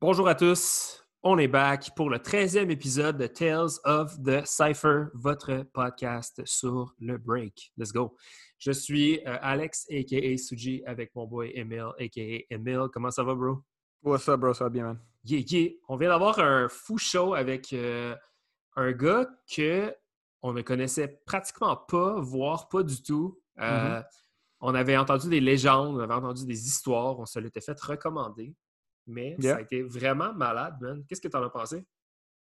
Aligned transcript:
Bonjour 0.00 0.28
à 0.28 0.36
tous, 0.36 1.04
on 1.24 1.38
est 1.38 1.48
back 1.48 1.90
pour 1.96 2.08
le 2.08 2.18
13e 2.18 2.70
épisode 2.70 3.18
de 3.18 3.26
Tales 3.26 3.80
of 3.84 4.16
the 4.22 4.46
Cypher, 4.46 5.06
votre 5.12 5.64
podcast 5.72 6.40
sur 6.44 6.94
le 7.00 7.18
break. 7.18 7.72
Let's 7.76 7.90
go. 7.92 8.16
Je 8.58 8.70
suis 8.70 9.18
euh, 9.26 9.36
Alex, 9.42 9.88
a.k.a. 9.90 10.36
Suji, 10.36 10.84
avec 10.86 11.12
mon 11.16 11.26
boy 11.26 11.50
Emil, 11.52 11.86
a.k.a. 11.98 12.54
Emil. 12.54 12.86
Comment 12.92 13.10
ça 13.10 13.24
va, 13.24 13.34
bro? 13.34 13.64
What's 14.04 14.28
up, 14.28 14.38
bro? 14.38 14.54
Ça 14.54 14.64
va 14.64 14.70
bien, 14.70 14.84
man? 14.84 15.00
Yeah, 15.24 15.40
yeah. 15.50 15.70
On 15.88 15.96
vient 15.96 16.10
d'avoir 16.10 16.38
un 16.38 16.68
fou 16.68 16.96
show 16.96 17.34
avec 17.34 17.72
euh, 17.72 18.14
un 18.76 18.92
gars 18.92 19.28
que 19.52 19.92
on 20.42 20.52
ne 20.52 20.62
connaissait 20.62 21.20
pratiquement 21.26 21.76
pas, 21.76 22.20
voire 22.20 22.68
pas 22.68 22.84
du 22.84 23.02
tout. 23.02 23.40
Euh, 23.58 24.00
Mm-hmm. 24.00 24.04
On 24.60 24.74
avait 24.74 24.96
entendu 24.96 25.28
des 25.28 25.40
légendes, 25.40 25.96
on 25.96 26.00
avait 26.00 26.14
entendu 26.14 26.44
des 26.44 26.66
histoires, 26.66 27.18
on 27.18 27.26
se 27.26 27.38
l'était 27.38 27.60
fait 27.60 27.80
recommander. 27.80 28.56
Mais 29.08 29.36
ça 29.40 29.48
Yeah. 29.48 29.56
a 29.56 29.60
été 29.62 29.82
vraiment 29.82 30.32
malade, 30.34 30.76
man. 30.80 31.02
Qu'est-ce 31.08 31.20
que 31.20 31.28
tu 31.28 31.36
en 31.36 31.42
as 31.42 31.48
pensé? 31.50 31.84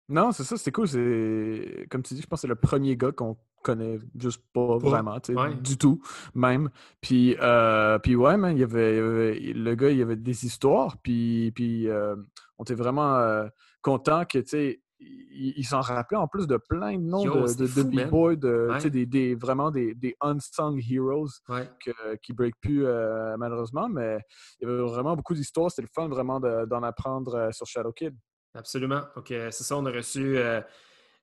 Non, 0.09 0.31
c'est 0.31 0.43
ça, 0.43 0.55
c'était 0.57 0.71
cool. 0.71 0.87
C'est 0.87 1.87
comme 1.89 2.03
tu 2.03 2.13
dis, 2.13 2.21
je 2.21 2.27
pense 2.27 2.37
que 2.39 2.41
c'est 2.41 2.47
le 2.47 2.55
premier 2.55 2.95
gars 2.95 3.11
qu'on 3.11 3.37
connaît 3.63 3.99
juste 4.17 4.41
pas, 4.53 4.77
vraiment, 4.77 5.19
tu 5.19 5.33
sais, 5.33 5.39
ouais. 5.39 5.53
du 5.55 5.77
tout, 5.77 6.01
même. 6.33 6.69
Puis, 7.01 7.35
euh, 7.41 7.99
puis 7.99 8.15
ouais, 8.15 8.37
man, 8.37 8.55
il 8.55 8.59
y 8.59 8.63
avait, 8.63 8.93
il 8.93 8.97
y 8.97 8.99
avait- 9.01 9.53
le 9.53 9.75
gars, 9.75 9.89
il 9.89 9.97
y 9.97 10.01
avait 10.01 10.15
des 10.15 10.45
histoires, 10.45 10.95
puis, 11.01 11.51
puis 11.53 11.89
euh, 11.89 12.15
on 12.57 12.63
était 12.63 12.75
vraiment 12.75 13.15
euh, 13.17 13.47
content 13.81 14.23
que, 14.25 14.37
tu 14.39 14.47
sais, 14.47 14.81
il, 14.99 15.53
il 15.57 15.63
s'en 15.65 15.81
rappelait 15.81 16.17
en 16.17 16.27
plus 16.27 16.47
de 16.47 16.57
plein 16.57 16.93
de 16.97 17.01
noms 17.03 17.23
Yo, 17.23 17.33
de, 17.45 17.67
de, 17.67 17.83
b-boys, 17.83 18.35
de, 18.35 18.67
Ouais. 18.71 18.89
des, 18.89 19.05
des- 19.05 19.35
vraiment 19.35 19.69
des, 19.71 19.93
des 19.93 20.15
unsung 20.21 20.79
heroes 20.89 21.27
Ouais. 21.49 21.69
que- 21.83 22.15
qui 22.23 22.31
ne 22.31 22.37
break 22.37 22.55
plus 22.61 22.85
euh, 22.85 23.35
malheureusement, 23.37 23.87
mais 23.89 24.19
il 24.59 24.67
y 24.67 24.71
avait 24.71 24.81
vraiment 24.81 25.15
beaucoup 25.15 25.33
d'histoires. 25.35 25.69
C'était 25.71 25.83
le 25.83 25.89
fun 25.93 26.07
vraiment 26.07 26.39
de- 26.39 26.65
d'en 26.65 26.81
apprendre 26.83 27.35
euh, 27.35 27.51
sur 27.51 27.65
Shadow 27.67 27.91
Kid. 27.91 28.15
Absolument. 28.55 29.01
Donc, 29.15 29.27
c'est 29.27 29.51
ça, 29.51 29.77
on 29.77 29.85
a 29.85 29.91
reçu 29.91 30.37
euh, 30.37 30.61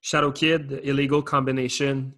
Shadow 0.00 0.30
Kid, 0.30 0.80
Illegal 0.84 1.24
Combination, 1.24 2.12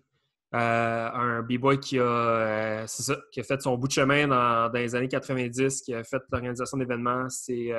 euh, 0.55 1.09
un 1.13 1.43
b-boy 1.43 1.81
qui 1.81 1.99
a, 1.99 2.85
ça, 2.87 3.17
qui 3.33 3.41
a 3.41 3.43
fait 3.43 3.63
son 3.63 3.77
bout 3.79 3.87
de 3.89 3.93
chemin 3.93 4.29
dans, 4.29 4.69
dans 4.69 4.79
les 4.79 4.95
années 4.95 5.09
90, 5.09 5.81
qui 5.83 5.95
a 5.95 6.05
fait 6.05 6.21
l'organisation 6.31 6.77
d'événements. 6.77 7.29
C'est 7.31 7.73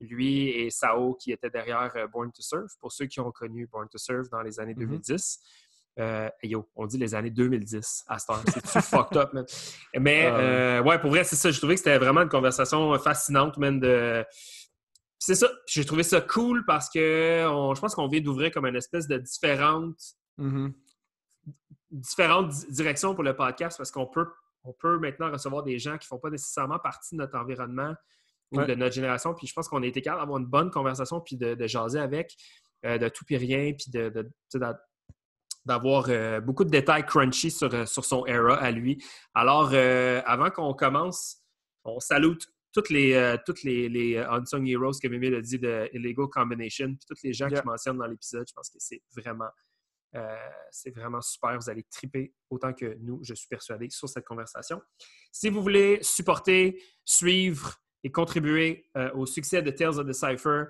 lui 0.00 0.48
et 0.50 0.70
Sao 0.70 1.14
qui 1.14 1.32
étaient 1.32 1.50
derrière 1.50 1.90
euh, 1.96 2.06
Born 2.06 2.30
to 2.32 2.42
Surf. 2.42 2.72
Pour 2.80 2.92
ceux 2.92 3.06
qui 3.06 3.20
ont 3.20 3.30
connu 3.32 3.66
Born 3.66 3.88
to 3.88 3.98
Surf 3.98 4.28
dans 4.30 4.42
les 4.42 4.60
années 4.60 4.74
Mhm. 4.74 4.80
2010. 4.86 5.40
Euh, 5.98 6.28
hey, 6.42 6.50
yo, 6.50 6.68
on 6.76 6.86
dit 6.86 6.96
les 6.98 7.14
années 7.16 7.30
2010 7.30 8.04
à 8.06 8.18
cette 8.20 8.30
heure. 8.30 8.42
C'est-tu 8.46 8.80
fucked 8.82 9.16
up, 9.16 9.32
man? 9.32 9.44
Mais, 9.98 10.26
Ah 10.26 10.36
ouais. 10.36 10.42
euh, 10.44 10.82
ouais, 10.84 10.98
pour 11.00 11.10
vrai, 11.10 11.24
c'est 11.24 11.34
ça. 11.34 11.50
Je 11.50 11.58
trouvais 11.58 11.74
que 11.74 11.80
c'était 11.80 11.98
vraiment 11.98 12.22
une 12.22 12.28
conversation 12.28 12.96
fascinante, 13.00 13.56
man, 13.58 13.80
de... 13.80 14.24
C'est 15.18 15.34
ça. 15.34 15.48
J'ai 15.66 15.84
trouvé 15.84 16.04
ça 16.04 16.20
cool 16.20 16.64
parce 16.64 16.88
que 16.88 17.44
on- 17.48 17.74
je 17.74 17.80
pense 17.80 17.96
qu'on 17.96 18.06
vient 18.06 18.20
d'ouvrir 18.20 18.52
comme 18.52 18.66
une 18.66 18.76
espèce 18.76 19.08
de 19.08 19.18
différente, 19.18 19.98
Mhm. 20.36 20.72
différentes 21.90 22.50
di- 22.50 22.66
directions 22.72 23.14
pour 23.14 23.24
le 23.24 23.34
podcast 23.34 23.76
parce 23.76 23.90
qu'on 23.90 24.06
peut, 24.06 24.28
on 24.62 24.72
peut 24.72 24.98
maintenant 24.98 25.30
recevoir 25.32 25.62
des 25.64 25.78
gens 25.80 25.98
qui 25.98 26.04
ne 26.04 26.08
font 26.16 26.18
pas 26.18 26.30
nécessairement 26.30 26.78
partie 26.78 27.16
de 27.16 27.20
notre 27.20 27.36
environnement 27.36 27.94
ou 28.52 28.58
Ouais. 28.58 28.66
de 28.66 28.74
notre 28.74 28.94
génération. 28.94 29.34
Puis 29.34 29.46
je 29.46 29.52
pense 29.52 29.68
qu'on 29.68 29.82
a 29.82 29.86
été 29.86 30.00
capable 30.02 30.22
d'avoir 30.22 30.38
une 30.38 30.46
bonne 30.46 30.70
conversation 30.70 31.20
puis 31.20 31.36
de, 31.36 31.54
de 31.54 31.66
jaser 31.66 31.98
avec, 32.00 32.34
euh, 32.86 32.96
de 32.98 33.08
tout 33.08 33.24
puis 33.24 33.36
rien, 33.36 33.72
puis 33.74 33.90
de, 33.90 34.30
d'avoir 35.64 36.06
euh, 36.08 36.40
beaucoup 36.40 36.64
de 36.64 36.70
détails 36.70 37.04
crunchy 37.04 37.50
sur, 37.50 37.72
euh, 37.74 37.84
sur 37.84 38.04
son 38.04 38.24
era 38.26 38.56
à 38.56 38.70
lui. 38.70 39.02
Alors, 39.34 39.70
euh, 39.74 40.22
avant 40.24 40.50
qu'on 40.50 40.72
commence, 40.74 41.42
on 41.84 42.00
salute 42.00 42.46
toutes 42.72 42.90
les, 42.90 43.12
euh, 43.14 43.36
toutes 43.44 43.62
les, 43.64 43.88
les 43.88 44.16
Unsung 44.18 44.66
Heroes 44.66 44.92
que 45.02 45.08
Mimi 45.08 45.34
a 45.34 45.40
dit 45.40 45.58
de 45.58 45.88
Illegal 45.92 46.26
Combination, 46.30 46.86
puis 46.88 47.06
tous 47.06 47.22
les 47.22 47.32
gens 47.32 47.48
Yeah. 47.48 47.60
qui 47.60 47.66
mentionnent 47.66 47.98
dans 47.98 48.06
l'épisode. 48.06 48.46
Je 48.48 48.52
pense 48.54 48.68
que 48.70 48.76
c'est 48.78 49.02
vraiment, 49.16 49.48
c'est 50.70 50.90
vraiment 50.94 51.20
super. 51.20 51.58
Vous 51.58 51.68
allez 51.70 51.84
triper 51.90 52.32
autant 52.50 52.72
que 52.72 52.96
nous, 53.00 53.20
je 53.22 53.34
suis 53.34 53.48
persuadé, 53.48 53.88
sur 53.90 54.08
cette 54.08 54.24
conversation. 54.24 54.80
Si 55.32 55.48
vous 55.50 55.60
voulez 55.62 55.98
supporter, 56.02 56.82
suivre 57.04 57.74
et 58.04 58.10
contribuer 58.10 58.86
euh, 58.96 59.10
au 59.14 59.26
succès 59.26 59.62
de 59.62 59.70
Tales 59.70 59.98
of 59.98 60.06
the 60.06 60.12
Cypher, 60.12 60.64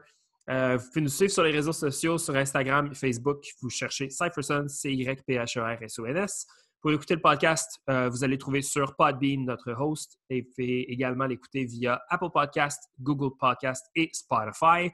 euh, 0.51 0.77
vous 0.79 0.87
pouvez 0.89 1.01
nous 1.03 1.09
suivre 1.09 1.33
sur 1.33 1.43
les 1.43 1.51
réseaux 1.51 1.73
sociaux, 1.73 2.17
sur 2.17 2.35
Instagram 2.35 2.89
et 2.91 2.95
Facebook. 2.95 3.45
Vous 3.61 3.69
cherchez 3.69 4.09
CypherSon, 4.09 4.67
C-Y-P-H-E-R-S-O-N-S. 4.69 6.47
Pour 6.81 6.93
écouter 6.93 7.17
le 7.17 7.21
podcast, 7.21 7.81
euh, 7.91 8.09
vous 8.09 8.25
allez 8.25 8.39
trouver 8.39 8.63
sur 8.63 8.95
Podbean, 8.97 9.45
notre 9.45 9.73
host, 9.73 10.17
et 10.31 10.43
vous 10.43 10.49
pouvez 10.55 10.91
également 10.91 11.27
l'écouter 11.27 11.65
via 11.65 12.01
Apple 12.09 12.31
Podcast, 12.33 12.83
Google 13.01 13.37
Podcast 13.39 13.87
et 13.95 14.09
Spotify. 14.13 14.91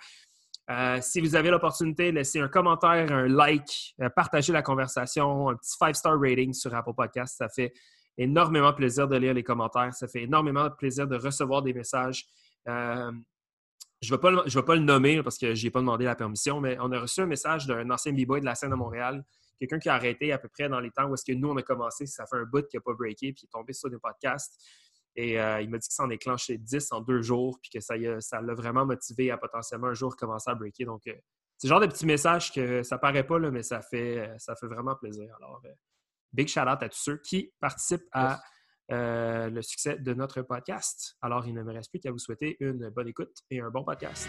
Si 1.03 1.21
vous 1.21 1.37
avez 1.37 1.51
l'opportunité, 1.51 2.11
laissez 2.11 2.41
un 2.41 2.49
commentaire, 2.49 3.13
un 3.13 3.29
like, 3.29 3.95
partagez 4.17 4.51
la 4.51 4.63
conversation, 4.63 5.51
un 5.51 5.57
petit 5.57 5.77
5-star 5.79 6.19
rating 6.19 6.55
sur 6.55 6.75
Apple 6.75 6.95
Podcast. 6.97 7.37
Ça 7.37 7.51
fait 7.51 7.75
énormément 8.19 8.73
plaisir 8.73 9.09
de 9.09 9.17
lire 9.17 9.35
les 9.35 9.43
commentaires. 9.43 9.93
Ça 9.95 10.09
fait 10.09 10.23
énormément 10.23 10.71
plaisir 10.71 11.07
de 11.07 11.17
recevoir 11.17 11.63
des 11.63 11.73
messages. 11.73 12.27
Euh, 12.69 13.13
je 14.01 14.13
ne 14.13 14.17
vais, 14.17 14.63
pas 14.63 14.75
le- 14.75 14.81
nommer 14.83 15.23
parce 15.23 15.39
que 15.39 15.55
je 15.55 15.65
n'ai 15.65 15.71
pas 15.71 15.81
demandé 15.81 16.05
la 16.05 16.15
permission, 16.15 16.61
mais 16.61 16.77
on 16.81 16.93
a 16.93 17.01
reçu 17.01 17.21
un 17.21 17.27
message 17.27 17.67
d'un 17.67 17.89
ancien 17.91 18.13
b-boy 18.13 18.41
de 18.41 18.45
la 18.45 18.55
scène 18.55 18.71
de 18.71 18.75
Montréal, 18.75 19.25
quelqu'un 19.59 19.79
qui 19.79 19.89
a 19.89 19.95
arrêté 19.95 20.33
à 20.33 20.39
peu 20.39 20.49
près 20.49 20.69
dans 20.69 20.81
les 20.81 20.91
temps 20.91 21.07
où 21.07 21.15
est-ce 21.15 21.25
que 21.25 21.33
nous, 21.33 21.49
on 21.49 21.57
a 21.57 21.63
commencé. 21.63 22.07
Ça 22.07 22.27
fait 22.27 22.37
un 22.37 22.45
bout 22.45 22.67
qui 22.67 22.77
n'a 22.77 22.81
pas 22.83 22.93
breaké, 22.93 23.33
puis 23.33 23.43
il 23.43 23.47
est 23.47 23.53
tombé 23.53 23.73
sur 23.73 23.89
des 23.89 23.99
podcasts. 23.99 24.63
Et 25.17 25.41
euh, 25.41 25.61
il 25.61 25.71
m'a 25.71 25.79
dit 25.79 25.89
que 25.89 25.95
ça 25.95 26.03
en 26.03 26.09
déclenché 26.09 26.59
10 26.59 26.93
en 26.93 27.01
deux 27.01 27.23
jours, 27.23 27.59
puis 27.63 27.71
que 27.71 27.81
ça 27.81 27.95
ça 28.21 28.41
l'a 28.41 28.55
vraiment 28.55 28.85
motivé 28.85 29.31
à 29.31 29.39
potentiellement 29.39 29.87
un 29.89 29.95
jour 29.95 30.17
commencer 30.17 30.51
à 30.51 30.55
breaker. 30.55 30.85
Donc, 30.85 31.07
euh, 31.07 31.15
c'est 31.57 31.69
le 31.69 31.71
genre 31.71 31.81
de 31.81 31.87
petits 31.87 32.05
messages 32.07 32.53
que 32.53 32.83
ça 32.83 32.99
paraît 32.99 33.25
pas, 33.25 33.39
là, 33.39 33.51
mais 33.51 33.63
ça 33.63 33.81
fait, 33.81 34.29
ça 34.39 34.57
fait 34.57 34.67
vraiment 34.67 34.97
plaisir. 34.97 35.33
Alors, 35.39 35.63
big 36.35 36.49
shout 36.49 36.61
out 36.61 36.83
à 36.83 36.89
tous 36.89 37.01
ceux 37.01 37.17
qui 37.19 37.51
participent 37.61 38.09
à 38.13 38.43
euh, 38.93 39.49
le 39.49 39.63
succès 39.63 39.97
de 39.99 40.13
notre 40.13 40.43
podcast. 40.43 41.17
Alors, 41.23 41.47
il 41.47 41.55
ne 41.55 41.63
me 41.63 41.73
reste 41.73 41.91
plus 41.91 42.01
qu'à 42.01 42.11
vous 42.11 42.19
souhaiter 42.19 42.57
une 42.61 42.91
bonne 42.91 43.09
écoute 43.09 43.39
et 43.51 43.61
un 43.61 43.71
bon 43.71 43.85
podcast. 43.85 44.29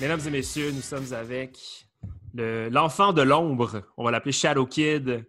Mesdames 0.00 0.20
et 0.26 0.30
messieurs, 0.30 0.70
nous 0.72 0.80
sommes 0.80 1.12
avec 1.12 1.58
le- 2.34 2.68
l'enfant 2.70 3.12
de 3.12 3.22
l'ombre. 3.22 3.82
On 3.96 4.04
va 4.04 4.10
l'appeler 4.10 4.32
Shadow 4.32 4.66
Kid, 4.66 5.24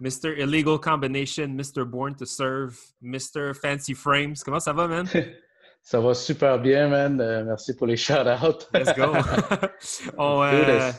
Mr. 0.00 0.38
Illegal 0.38 0.78
Combination, 0.78 1.48
Mr. 1.48 1.84
Born 1.84 2.14
to 2.16 2.24
Serve, 2.24 2.76
Mr. 3.02 3.54
Fancy 3.54 3.94
Frames. 3.94 4.34
Comment 4.44 4.60
ça 4.60 4.72
va, 4.72 4.86
man? 4.88 5.06
Ça 5.86 6.00
va 6.00 6.14
super 6.14 6.58
bien, 6.58 6.88
man. 6.88 7.20
Euh, 7.20 7.44
merci 7.44 7.76
pour 7.76 7.86
les 7.86 7.96
shout-outs. 7.98 8.68
Let's 8.72 8.94
go. 8.96 9.12
on, 10.16 10.42
euh, 10.42 10.90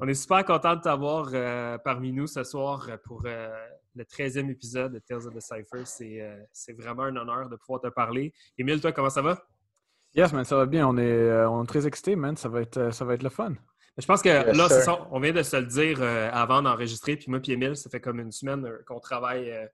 on 0.00 0.08
est 0.08 0.14
super 0.14 0.44
content 0.44 0.74
de 0.74 0.80
t'avoir 0.80 1.30
euh, 1.32 1.78
parmi 1.78 2.12
nous 2.12 2.26
ce 2.26 2.42
soir 2.42 2.84
pour 3.04 3.22
le 3.22 4.02
13e 4.02 4.50
épisode 4.50 4.94
de 4.94 4.98
Tales 4.98 5.24
of 5.28 5.34
the 5.34 5.40
Cypher. 5.40 5.84
C'est 5.84 6.20
c'est 6.52 6.72
vraiment 6.72 7.04
un 7.04 7.14
honneur 7.14 7.48
de 7.48 7.54
pouvoir 7.54 7.80
te 7.80 7.86
parler. 7.90 8.32
Émile, 8.58 8.80
toi, 8.80 8.90
comment 8.90 9.08
ça 9.08 9.22
va? 9.22 9.40
Yes, 10.18 10.32
man, 10.32 10.44
ça 10.44 10.56
va 10.56 10.66
bien. 10.66 10.86
On 10.88 10.96
est, 10.98 11.02
euh, 11.10 11.48
on 11.48 11.62
est 11.62 11.66
très 11.66 11.86
excités, 11.86 12.16
man. 12.16 12.36
Ça 12.36 12.48
va 12.48 12.60
être, 12.62 12.76
euh, 12.76 12.90
ça 12.90 13.04
va 13.04 13.14
être 13.14 13.22
le 13.22 13.28
fun. 13.28 13.54
Je 13.96 14.06
pense 14.06 14.20
que 14.22 14.28
Yes, 14.28 14.56
là, 14.56 14.68
ça, 14.68 15.08
on 15.10 15.20
vient 15.20 15.32
de 15.32 15.42
se 15.42 15.56
le 15.56 15.66
dire 15.66 15.98
euh, 16.00 16.28
avant 16.32 16.60
d'enregistrer. 16.62 17.16
Puis 17.16 17.26
moi, 17.30 17.40
puis 17.40 17.52
Emile, 17.52 17.76
ça 17.76 17.88
fait 17.90 18.00
comme 18.00 18.18
une 18.20 18.32
semaine 18.32 18.64
euh, 18.66 18.78
qu'on 18.86 19.00
travaille 19.00 19.50
euh, 19.50 19.66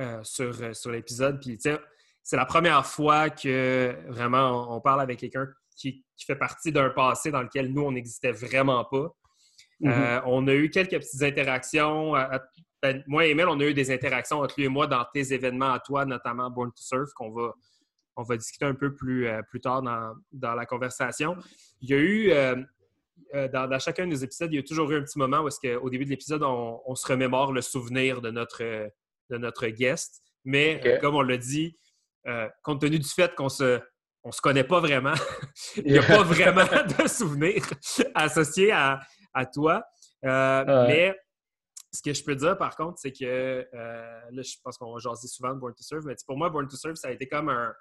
euh, 0.00 0.20
sur, 0.22 0.52
euh, 0.62 0.72
sur 0.74 0.90
l'épisode. 0.90 1.40
Puis, 1.40 1.56
tu 1.58 1.70
sais, 1.70 1.78
c'est 2.22 2.36
la 2.36 2.44
première 2.46 2.84
fois 2.86 3.30
que 3.30 3.96
vraiment 4.08 4.70
on, 4.70 4.76
on 4.76 4.80
parle 4.80 5.00
avec 5.00 5.18
quelqu'un 5.20 5.48
qui, 5.76 6.04
qui 6.16 6.24
fait 6.26 6.36
partie 6.36 6.72
d'un 6.72 6.90
passé 6.90 7.30
dans 7.30 7.42
lequel 7.42 7.72
nous, 7.72 7.82
on 7.82 7.92
n'existait 7.92 8.32
vraiment 8.32 8.84
pas. 8.84 9.08
Mhm. 9.80 9.90
Euh, 9.92 10.20
on 10.26 10.46
a 10.48 10.54
eu 10.54 10.70
quelques 10.70 10.98
petites 10.98 11.22
interactions. 11.22 12.14
à- 12.14 12.36
à- 12.36 12.40
ben, 12.82 13.02
moi 13.06 13.26
et 13.26 13.30
Emile, 13.30 13.46
on 13.48 13.58
a 13.60 13.64
eu 13.64 13.74
des 13.74 13.90
interactions 13.90 14.40
entre 14.40 14.54
lui 14.58 14.66
et 14.66 14.68
moi 14.68 14.86
dans 14.86 15.04
tes 15.12 15.32
événements 15.32 15.72
à 15.72 15.80
toi, 15.80 16.04
notamment 16.04 16.48
Born 16.50 16.68
to 16.70 16.76
Surf, 16.82 17.10
qu'on 17.14 17.30
va, 17.30 17.52
on 18.18 18.24
va 18.24 18.36
discuter 18.36 18.64
un 18.64 18.74
peu 18.74 18.94
plus, 18.94 19.26
euh, 19.26 19.40
plus 19.42 19.60
tard 19.60 19.80
dans, 19.80 20.14
dans 20.32 20.54
la 20.54 20.66
conversation. 20.66 21.36
Il 21.80 21.90
y 21.90 21.94
a 21.94 21.96
eu, 21.96 22.30
euh, 22.32 22.56
euh, 23.34 23.48
dans, 23.48 23.68
dans 23.68 23.78
chacun 23.78 24.06
des 24.06 24.24
épisodes, 24.24 24.52
il 24.52 24.56
y 24.56 24.58
a 24.58 24.62
toujours 24.62 24.90
eu 24.90 24.96
un 24.96 25.02
petit 25.02 25.18
moment 25.18 25.38
où 25.40 25.48
est-ce 25.48 25.60
qu'au 25.60 25.88
début 25.88 26.04
de 26.04 26.10
l'épisode, 26.10 26.42
on, 26.42 26.80
on 26.84 26.94
se 26.94 27.06
remémore 27.06 27.52
le 27.52 27.62
souvenir 27.62 28.20
de 28.20 28.30
notre, 28.30 28.62
de 29.30 29.38
notre 29.38 29.68
guest. 29.68 30.20
Mais 30.44 30.98
comme 31.00 31.14
on 31.14 31.22
l'a 31.22 31.36
dit, 31.36 31.78
compte 32.62 32.80
tenu 32.80 32.98
du 32.98 33.08
fait 33.08 33.34
qu'on 33.34 33.48
se, 33.48 33.80
on 34.24 34.32
se 34.32 34.40
connaît 34.40 34.64
pas 34.64 34.80
vraiment, 34.80 35.14
il 35.76 35.92
n'y 35.92 35.98
a 35.98 36.02
pas 36.02 36.22
vraiment 36.22 36.64
de 37.02 37.08
souvenirs 37.08 37.64
associés 38.14 38.72
à, 38.72 39.00
à 39.34 39.46
toi. 39.46 39.84
Euh. 40.24 40.86
Mais 40.86 41.16
ce 41.92 42.02
que 42.02 42.12
je 42.12 42.22
peux 42.22 42.34
dire, 42.34 42.56
par 42.58 42.76
contre, 42.76 42.98
c'est 42.98 43.12
que 43.12 43.24
euh, 43.24 44.20
là, 44.30 44.42
je 44.42 44.54
pense 44.62 44.76
qu'on 44.76 44.92
va 44.92 44.98
jaser 44.98 45.28
souvent 45.28 45.54
de 45.54 45.60
Born 45.60 45.74
to 45.74 45.82
Serve, 45.82 46.04
mais 46.06 46.14
pour 46.26 46.36
moi, 46.36 46.50
Born 46.50 46.68
to 46.68 46.76
Serve, 46.76 46.96
ça 46.96 47.08
a 47.08 47.12
été 47.12 47.28
comme 47.28 47.48
un, 47.48 47.72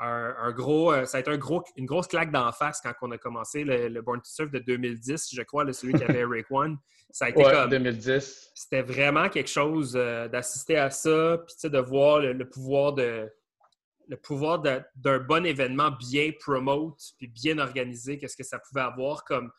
un, 0.00 0.52
gros, 0.52 0.92
euh, 0.92 1.04
ça 1.04 1.18
a 1.18 1.20
été 1.20 1.30
un 1.30 1.36
gros, 1.36 1.62
une 1.76 1.86
grosse 1.86 2.06
claque 2.06 2.32
d'en 2.32 2.50
face 2.52 2.80
quand 2.80 2.92
on 3.02 3.10
a 3.10 3.18
commencé 3.18 3.64
le, 3.64 4.00
Born 4.00 4.18
to 4.18 4.24
Serve 4.26 4.50
de 4.50 4.58
2010, 4.58 5.28
je 5.34 5.42
crois, 5.42 5.70
celui 5.72 5.94
qui 5.94 6.04
avait 6.04 6.24
Rick 6.28 6.46
One. 6.50 6.78
Ça 7.10 7.26
a 7.26 7.28
été 7.28 7.44
ouais, 7.44 7.52
comme 7.52 7.70
2010. 7.70 8.52
C'était 8.54 8.82
vraiment 8.82 9.28
quelque 9.28 9.50
chose 9.50 9.94
euh, 9.96 10.28
d'assister 10.28 10.76
à 10.76 10.90
ça, 10.90 11.38
puis 11.46 11.70
de 11.70 11.78
voir 11.78 12.20
le, 12.20 12.48
pouvoir 12.48 12.94
de 12.94 13.30
le 14.08 14.16
pouvoir 14.16 14.60
d'un 14.60 15.18
bon 15.20 15.46
événement 15.46 15.92
bien 15.92 16.32
promote 16.40 16.98
puis 17.16 17.28
bien 17.28 17.58
organisé, 17.58 18.18
qu'est-ce 18.18 18.36
que 18.36 18.42
ça 18.42 18.58
pouvait 18.58 18.80
avoir 18.80 19.22
comme, 19.24 19.52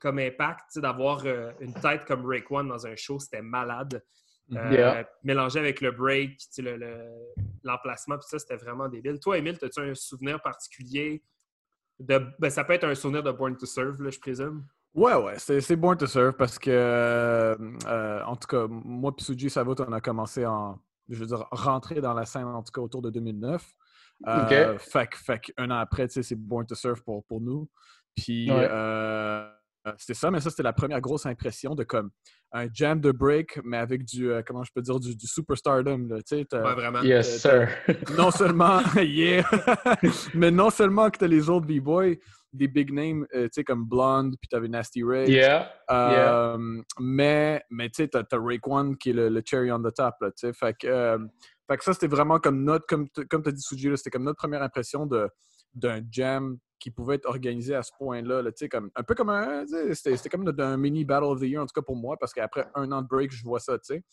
comme 0.00 0.18
impact, 0.18 0.78
d'avoir 0.78 1.24
euh, 1.24 1.52
une 1.60 1.74
tête 1.74 2.04
comme 2.06 2.26
Rick 2.26 2.50
One 2.50 2.68
dans 2.68 2.84
un 2.84 2.96
show, 2.96 3.20
c'était 3.20 3.42
malade. 3.42 4.02
Euh, 4.54 5.04
mélangé 5.22 5.58
avec 5.58 5.80
le 5.80 5.92
break, 5.92 6.38
l'emplacement, 7.62 8.18
puis 8.18 8.26
ça, 8.28 8.38
c'était 8.38 8.56
vraiment 8.56 8.88
débile. 8.88 9.18
Toi, 9.18 9.38
Emile, 9.38 9.58
as-tu 9.62 9.80
un 9.80 9.94
souvenir 9.94 10.40
particulier 10.42 11.22
de. 11.98 12.20
Ben, 12.38 12.50
ça 12.50 12.64
peut 12.64 12.74
être 12.74 12.84
un 12.84 12.94
souvenir 12.94 13.22
de 13.22 13.32
Born 13.32 13.56
to 13.56 13.66
Serve, 13.66 14.10
je 14.10 14.20
présume? 14.20 14.66
Ouais, 14.94 15.14
ouais, 15.14 15.38
c'est 15.38 15.76
Born 15.76 15.96
to 15.96 16.06
Serve 16.06 16.34
parce 16.34 16.58
que, 16.58 16.70
euh, 16.70 18.24
en 18.24 18.36
tout 18.36 18.46
cas, 18.46 18.66
moi 18.68 19.14
et 19.16 19.22
Suji 19.22 19.48
Savot, 19.48 19.74
on 19.80 19.92
a 19.92 20.00
commencé 20.00 20.44
en, 20.44 20.78
je 21.08 21.18
veux 21.18 21.26
dire, 21.26 21.46
rentrer 21.50 22.00
dans 22.00 22.12
la 22.12 22.26
scène, 22.26 22.44
en 22.44 22.62
tout 22.62 22.72
cas, 22.72 22.82
autour 22.82 23.00
de 23.00 23.10
2009. 23.10 23.64
Euh, 24.28 24.78
fait, 24.78 25.08
fait 25.14 25.40
un 25.56 25.70
an 25.70 25.78
après, 25.78 26.08
c'est 26.08 26.34
Born 26.34 26.66
to 26.66 26.74
Serve 26.74 27.02
pour, 27.02 27.24
pour 27.24 27.40
nous. 27.40 27.70
Puis, 28.14 28.50
c'était 29.98 30.14
ça, 30.14 30.30
mais 30.30 30.40
ça, 30.40 30.50
c'était 30.50 30.62
la 30.62 30.72
première 30.72 31.00
grosse 31.00 31.26
impression 31.26 31.74
de 31.74 31.84
comme 31.84 32.10
un 32.52 32.66
jam 32.72 33.00
de 33.00 33.10
break, 33.10 33.60
mais 33.64 33.78
avec 33.78 34.04
du, 34.04 34.30
euh, 34.30 34.42
comment 34.46 34.62
je 34.62 34.70
peux 34.74 34.82
dire, 34.82 35.00
du, 35.00 35.16
du 35.16 35.26
superstardom. 35.26 36.08
Là, 36.08 36.16
ouais, 36.16 36.74
vraiment. 36.74 37.02
Yes, 37.02 37.40
sir. 37.40 37.68
non 38.18 38.30
seulement, 38.30 38.80
yeah, 38.96 39.48
mais 40.34 40.50
non 40.50 40.70
seulement 40.70 41.10
que 41.10 41.18
tu 41.18 41.24
as 41.24 41.28
les 41.28 41.48
autres 41.48 41.66
B-boys, 41.66 42.16
des 42.52 42.68
big 42.68 42.92
names, 42.92 43.26
euh, 43.34 43.44
tu 43.44 43.50
sais, 43.54 43.64
comme 43.64 43.84
Blonde, 43.84 44.36
puis 44.40 44.48
tu 44.48 44.56
avais 44.56 44.68
Nasty 44.68 45.02
Ray. 45.02 45.30
Yeah. 45.30 45.72
Euh, 45.90 46.82
Mais, 47.00 47.62
mais 47.70 47.88
tu 47.88 48.04
sais, 48.04 48.08
tu 48.08 48.18
as, 48.18 48.38
One 48.66 48.96
qui 48.96 49.10
est 49.10 49.14
le, 49.14 49.42
cherry 49.44 49.72
on 49.72 49.80
the 49.80 49.92
top, 49.94 50.14
là, 50.20 50.30
tu 50.30 50.46
sais. 50.46 50.52
Fait 50.52 50.74
que, 50.78 50.86
euh, 50.86 51.18
fait 51.68 51.76
que 51.78 51.84
ça, 51.84 51.94
c'était 51.94 52.08
vraiment 52.08 52.38
comme 52.38 52.62
notre, 52.64 52.86
comme, 52.86 53.08
comme 53.30 53.42
tu 53.42 53.48
as 53.48 53.52
dit, 53.52 53.62
Suji, 53.62 53.88
c'était 53.96 54.10
comme 54.10 54.24
notre 54.24 54.38
première 54.38 54.62
impression 54.62 55.06
d'un 55.74 56.00
jam 56.10 56.58
qui 56.78 56.90
pouvait 56.90 57.14
être 57.14 57.26
organisé 57.26 57.76
à 57.76 57.82
ce 57.82 57.92
point-là. 57.96 58.42
comme, 58.68 58.90
un 58.96 59.02
peu 59.04 59.14
comme 59.14 59.30
un. 59.30 59.64
C'était 59.94 60.28
comme 60.28 60.52
un 60.58 60.76
mini 60.76 61.04
Battle 61.04 61.26
of 61.26 61.40
the 61.40 61.44
Year, 61.44 61.62
en 61.62 61.66
tout 61.66 61.74
cas 61.74 61.84
pour 61.84 61.96
moi, 61.96 62.16
parce 62.18 62.32
qu'après 62.32 62.66
un 62.74 62.90
an 62.90 63.02
de 63.02 63.06
break, 63.06 63.30
je 63.30 63.44
vois 63.44 63.60
ça, 63.60 63.78
tu 63.78 63.94
sais. 63.94 64.04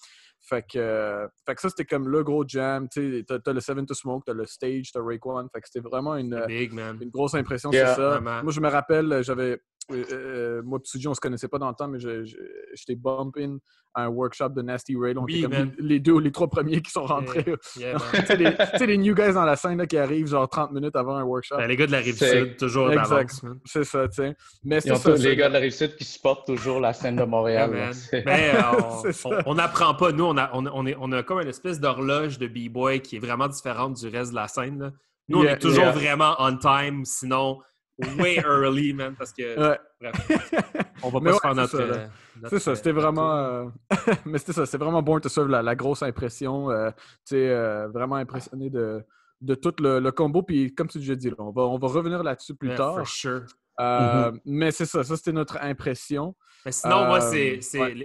Fait 0.42 0.64
que, 0.72 1.28
fait 1.46 1.56
que 1.56 1.62
ça, 1.62 1.70
c'était 1.70 1.86
comme 1.86 2.08
le 2.08 2.24
gros 2.24 2.48
jam. 2.48 2.88
Tu 2.88 3.26
sais, 3.28 3.40
t'as 3.44 3.54
le 3.54 3.60
Seven 3.60 3.86
to 3.86 3.96
Smoke, 3.96 4.24
t'as 4.26 4.34
le 4.34 4.46
stage, 4.46 4.92
t'as 4.94 5.00
One. 5.00 5.50
Fait 5.52 5.62
que 5.62 5.68
c'était 5.68 5.86
vraiment 5.86 6.16
une, 6.16 6.36
une 6.48 7.10
grosse 7.10 7.34
impression, 7.34 7.72
c'est 7.72 7.96
ça. 7.96 8.22
Moi, 8.22 8.52
je 8.52 8.60
me 8.62 8.70
rappelle, 8.70 9.24
j'avais 9.24 9.60
euh, 9.92 10.04
euh, 10.12 10.62
moi 10.64 10.80
et 10.80 11.08
on 11.08 11.14
se 11.14 11.20
connaissait 11.20 11.48
pas 11.48 11.58
dans 11.58 11.70
le 11.70 11.76
temps, 11.76 11.88
mais 11.88 12.00
j'étais 12.00 12.96
bump 12.96 13.36
in 13.38 13.58
à 13.96 14.04
un 14.04 14.08
workshop 14.08 14.50
de 14.50 14.62
Nasty 14.62 14.96
Ray. 14.96 15.14
Donc, 15.14 15.30
comme 15.42 15.72
les, 15.80 16.00
deux 16.00 16.14
ou 16.14 16.20
les 16.20 16.32
trois 16.32 16.48
premiers 16.48 16.82
qui 16.82 16.92
sont 16.92 17.06
rentrés. 17.06 17.44
tu 17.74 17.82
sais, 17.82 18.86
les, 18.86 18.98
new 18.98 19.16
guys 19.16 19.34
dans 19.34 19.46
la 19.46 19.56
scène 19.56 19.80
là, 19.80 19.88
qui 19.88 19.98
arrivent 19.98 20.28
genre 20.28 20.48
30 20.48 20.72
minutes 20.72 20.96
avant 20.96 21.16
un 21.16 21.24
workshop. 21.24 21.58
Ben, 21.58 21.68
les 21.68 21.76
gars 21.76 21.88
de 21.88 21.92
la 21.92 22.00
Rive-Sud, 22.00 22.58
toujours 22.58 22.90
d'avance. 22.90 23.42
C'est 23.66 23.84
ça, 23.84 24.08
tu 24.08 24.16
sais. 24.16 24.36
Mais 24.64 24.80
c'est 24.82 24.96
ça. 24.96 25.16
Les 25.16 25.36
gars 25.36 25.50
de 25.50 25.54
la 25.54 25.60
Rive-Sud 25.60 25.96
qui 25.96 26.04
supportent 26.04 26.46
toujours 26.46 26.80
la 26.80 26.94
scène 26.94 27.16
de 27.16 27.24
Montréal. 27.24 27.92
mais 28.14 28.52
euh, 28.56 29.42
on 29.46 29.56
n'apprend 29.56 29.96
pas. 29.96 30.12
Nous, 30.12 30.26
on 30.26 30.38
a, 30.38 30.52
on, 30.54 30.86
est, 30.86 30.96
on 31.00 31.12
a 31.12 31.24
comme 31.24 31.40
une 31.42 31.48
espèce 31.48 31.80
d'horloge 31.80 32.38
de 32.38 32.48
B-boy 32.48 33.02
qui 33.02 33.16
est 33.16 33.20
vraiment 33.20 33.48
différente 33.48 33.96
du 33.96 34.08
reste 34.08 34.32
de 34.32 34.36
la 34.36 34.48
scène. 34.48 34.92
Nous, 35.30 35.40
on 35.40 35.44
est 35.44 35.58
toujours 35.60 35.92
vraiment 35.92 36.36
on 36.40 36.58
time. 36.58 37.06
Sinon, 37.06 37.60
way 38.18 38.38
early, 38.38 38.94
man, 38.94 39.16
parce 39.16 39.34
que. 39.34 39.56
on 41.04 41.10
va 41.10 41.22
pas 41.22 41.34
se 41.34 41.40
faire 41.40 41.56
notre. 41.56 41.82
Euh, 41.82 42.08
c'est 42.50 42.60
ça, 42.60 42.76
c'était 42.76 42.92
vraiment. 42.92 43.38
Euh, 43.38 43.66
mais 44.26 44.38
c'était 44.38 44.54
ça, 44.54 44.66
c'est 44.66 44.78
vraiment 44.78 45.02
Born 45.02 45.22
to 45.22 45.30
Serve, 45.30 45.50
la, 45.50 45.76
grosse 45.76 46.04
impression. 46.04 46.70
Euh, 46.72 46.92
tu 47.26 47.36
sais, 47.36 47.86
vraiment 47.94 48.16
impressionné 48.16 48.70
de, 48.70 49.04
de 49.42 49.56
tout 49.56 49.74
le, 49.80 50.10
combo. 50.12 50.44
Puis, 50.44 50.74
comme 50.74 50.88
tu 50.88 51.00
l'as 51.00 51.16
dit, 51.16 51.32
on, 51.38 51.52
va, 51.52 51.64
on 51.64 51.78
va 51.78 51.88
revenir 51.88 52.24
là-dessus 52.24 52.56
plus 52.56 52.76
tard. 52.76 52.96
For 52.96 53.08
sure. 53.08 53.46
Mm-hmm. 53.78 54.40
Mais 54.46 54.72
c'est 54.72 54.86
ça, 54.86 55.04
ça 55.04 55.16
c'était 55.16 55.32
notre 55.32 55.58
impression. 55.62 56.36
Mais 56.66 56.72
sinon, 56.72 57.08
moi, 57.08 57.22
c'est 57.22 57.60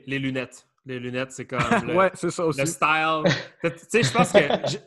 les 0.07 0.19
lunettes. 0.19 0.67
Les 0.87 0.99
lunettes, 1.01 1.33
c'est 1.33 1.47
comme 1.47 1.61
le, 1.87 1.95
ouais, 1.95 2.11
ça 2.15 2.45
aussi. 2.45 2.61
le 2.61 2.67
style. 2.67 3.23
tu 3.63 3.71
sais, 3.89 4.03
je 4.03 4.13
pense 4.13 4.33
que 4.33 4.39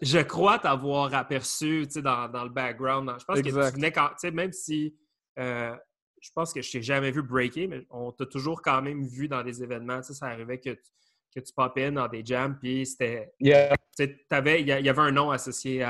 je, 0.01 0.19
crois 0.19 0.59
t'avoir 0.59 1.13
aperçu 1.13 1.87
dans, 1.87 2.27
dans 2.29 2.43
le 2.43 2.51
background. 2.51 3.11
Je 3.19 3.25
pense 3.25 3.41
que 3.41 3.43
tu 3.43 3.51
venais 3.51 3.91
quand, 3.91 4.09
tu 4.09 4.15
sais, 4.19 4.31
même 4.31 4.51
si 4.51 4.95
euh, 5.39 5.75
je 6.21 6.29
pense 6.35 6.53
que 6.53 6.61
je 6.61 6.71
t'ai 6.71 6.81
jamais 6.83 7.09
vu 7.09 7.23
breaker, 7.23 7.67
mais 7.67 7.87
on 7.89 8.11
t'a 8.11 8.27
toujours 8.27 8.61
quand 8.61 8.81
même 8.81 9.07
vu 9.07 9.27
dans 9.27 9.41
des 9.41 9.63
événements. 9.63 10.01
Tu 10.01 10.07
sais, 10.07 10.13
ça 10.13 10.27
arrivait 10.27 10.59
que 10.59 10.71
tu, 10.71 10.91
que 11.35 11.39
tu 11.39 11.51
popais 11.53 11.91
dans 11.91 12.07
des 12.07 12.23
jams, 12.23 12.57
puis 12.59 12.85
c'était. 12.85 13.33
Yeah. 13.39 13.73
Il 13.99 14.67
y, 14.67 14.89
avait 14.89 15.01
un 15.01 15.11
nom 15.11 15.31
associé 15.31 15.83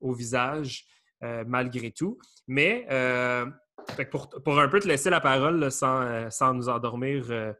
au 0.00 0.12
visage, 0.12 0.84
euh, 1.22 1.44
malgré 1.46 1.90
tout. 1.90 2.18
Mais 2.46 2.86
euh, 2.90 3.46
pour, 4.10 4.28
pour, 4.28 4.60
un 4.60 4.68
peu 4.68 4.80
te 4.80 4.86
laisser 4.86 5.08
la 5.08 5.20
parole 5.22 5.72
sans, 5.72 6.30
sans 6.30 6.52
nous 6.52 6.68
endormir 6.68 7.54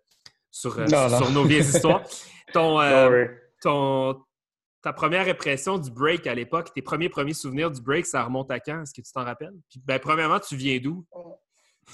sur, 0.56 0.72
sur, 0.72 1.30
nos 1.32 1.44
vieilles 1.44 1.60
histoires. 1.60 2.02
Ton, 2.52 2.80
euh, 2.80 3.26
ton, 3.60 4.16
ta 4.80 4.92
première 4.92 5.28
impression 5.28 5.78
du 5.78 5.90
break 5.90 6.28
à 6.28 6.34
l'époque, 6.34 6.72
tes 6.72 6.80
premiers 6.80 7.08
premiers 7.08 7.34
souvenirs 7.34 7.72
du 7.72 7.82
break, 7.82 8.06
ça 8.06 8.22
remonte 8.22 8.50
à 8.52 8.60
quand? 8.60 8.82
Est-ce 8.82 8.94
que 8.94 9.04
tu 9.04 9.12
t'en 9.12 9.24
rappelles? 9.24 9.52
Puis, 9.68 9.82
ben, 9.84 9.98
premièrement, 9.98 10.38
tu 10.38 10.54
viens 10.54 10.78
d'où? 10.78 11.04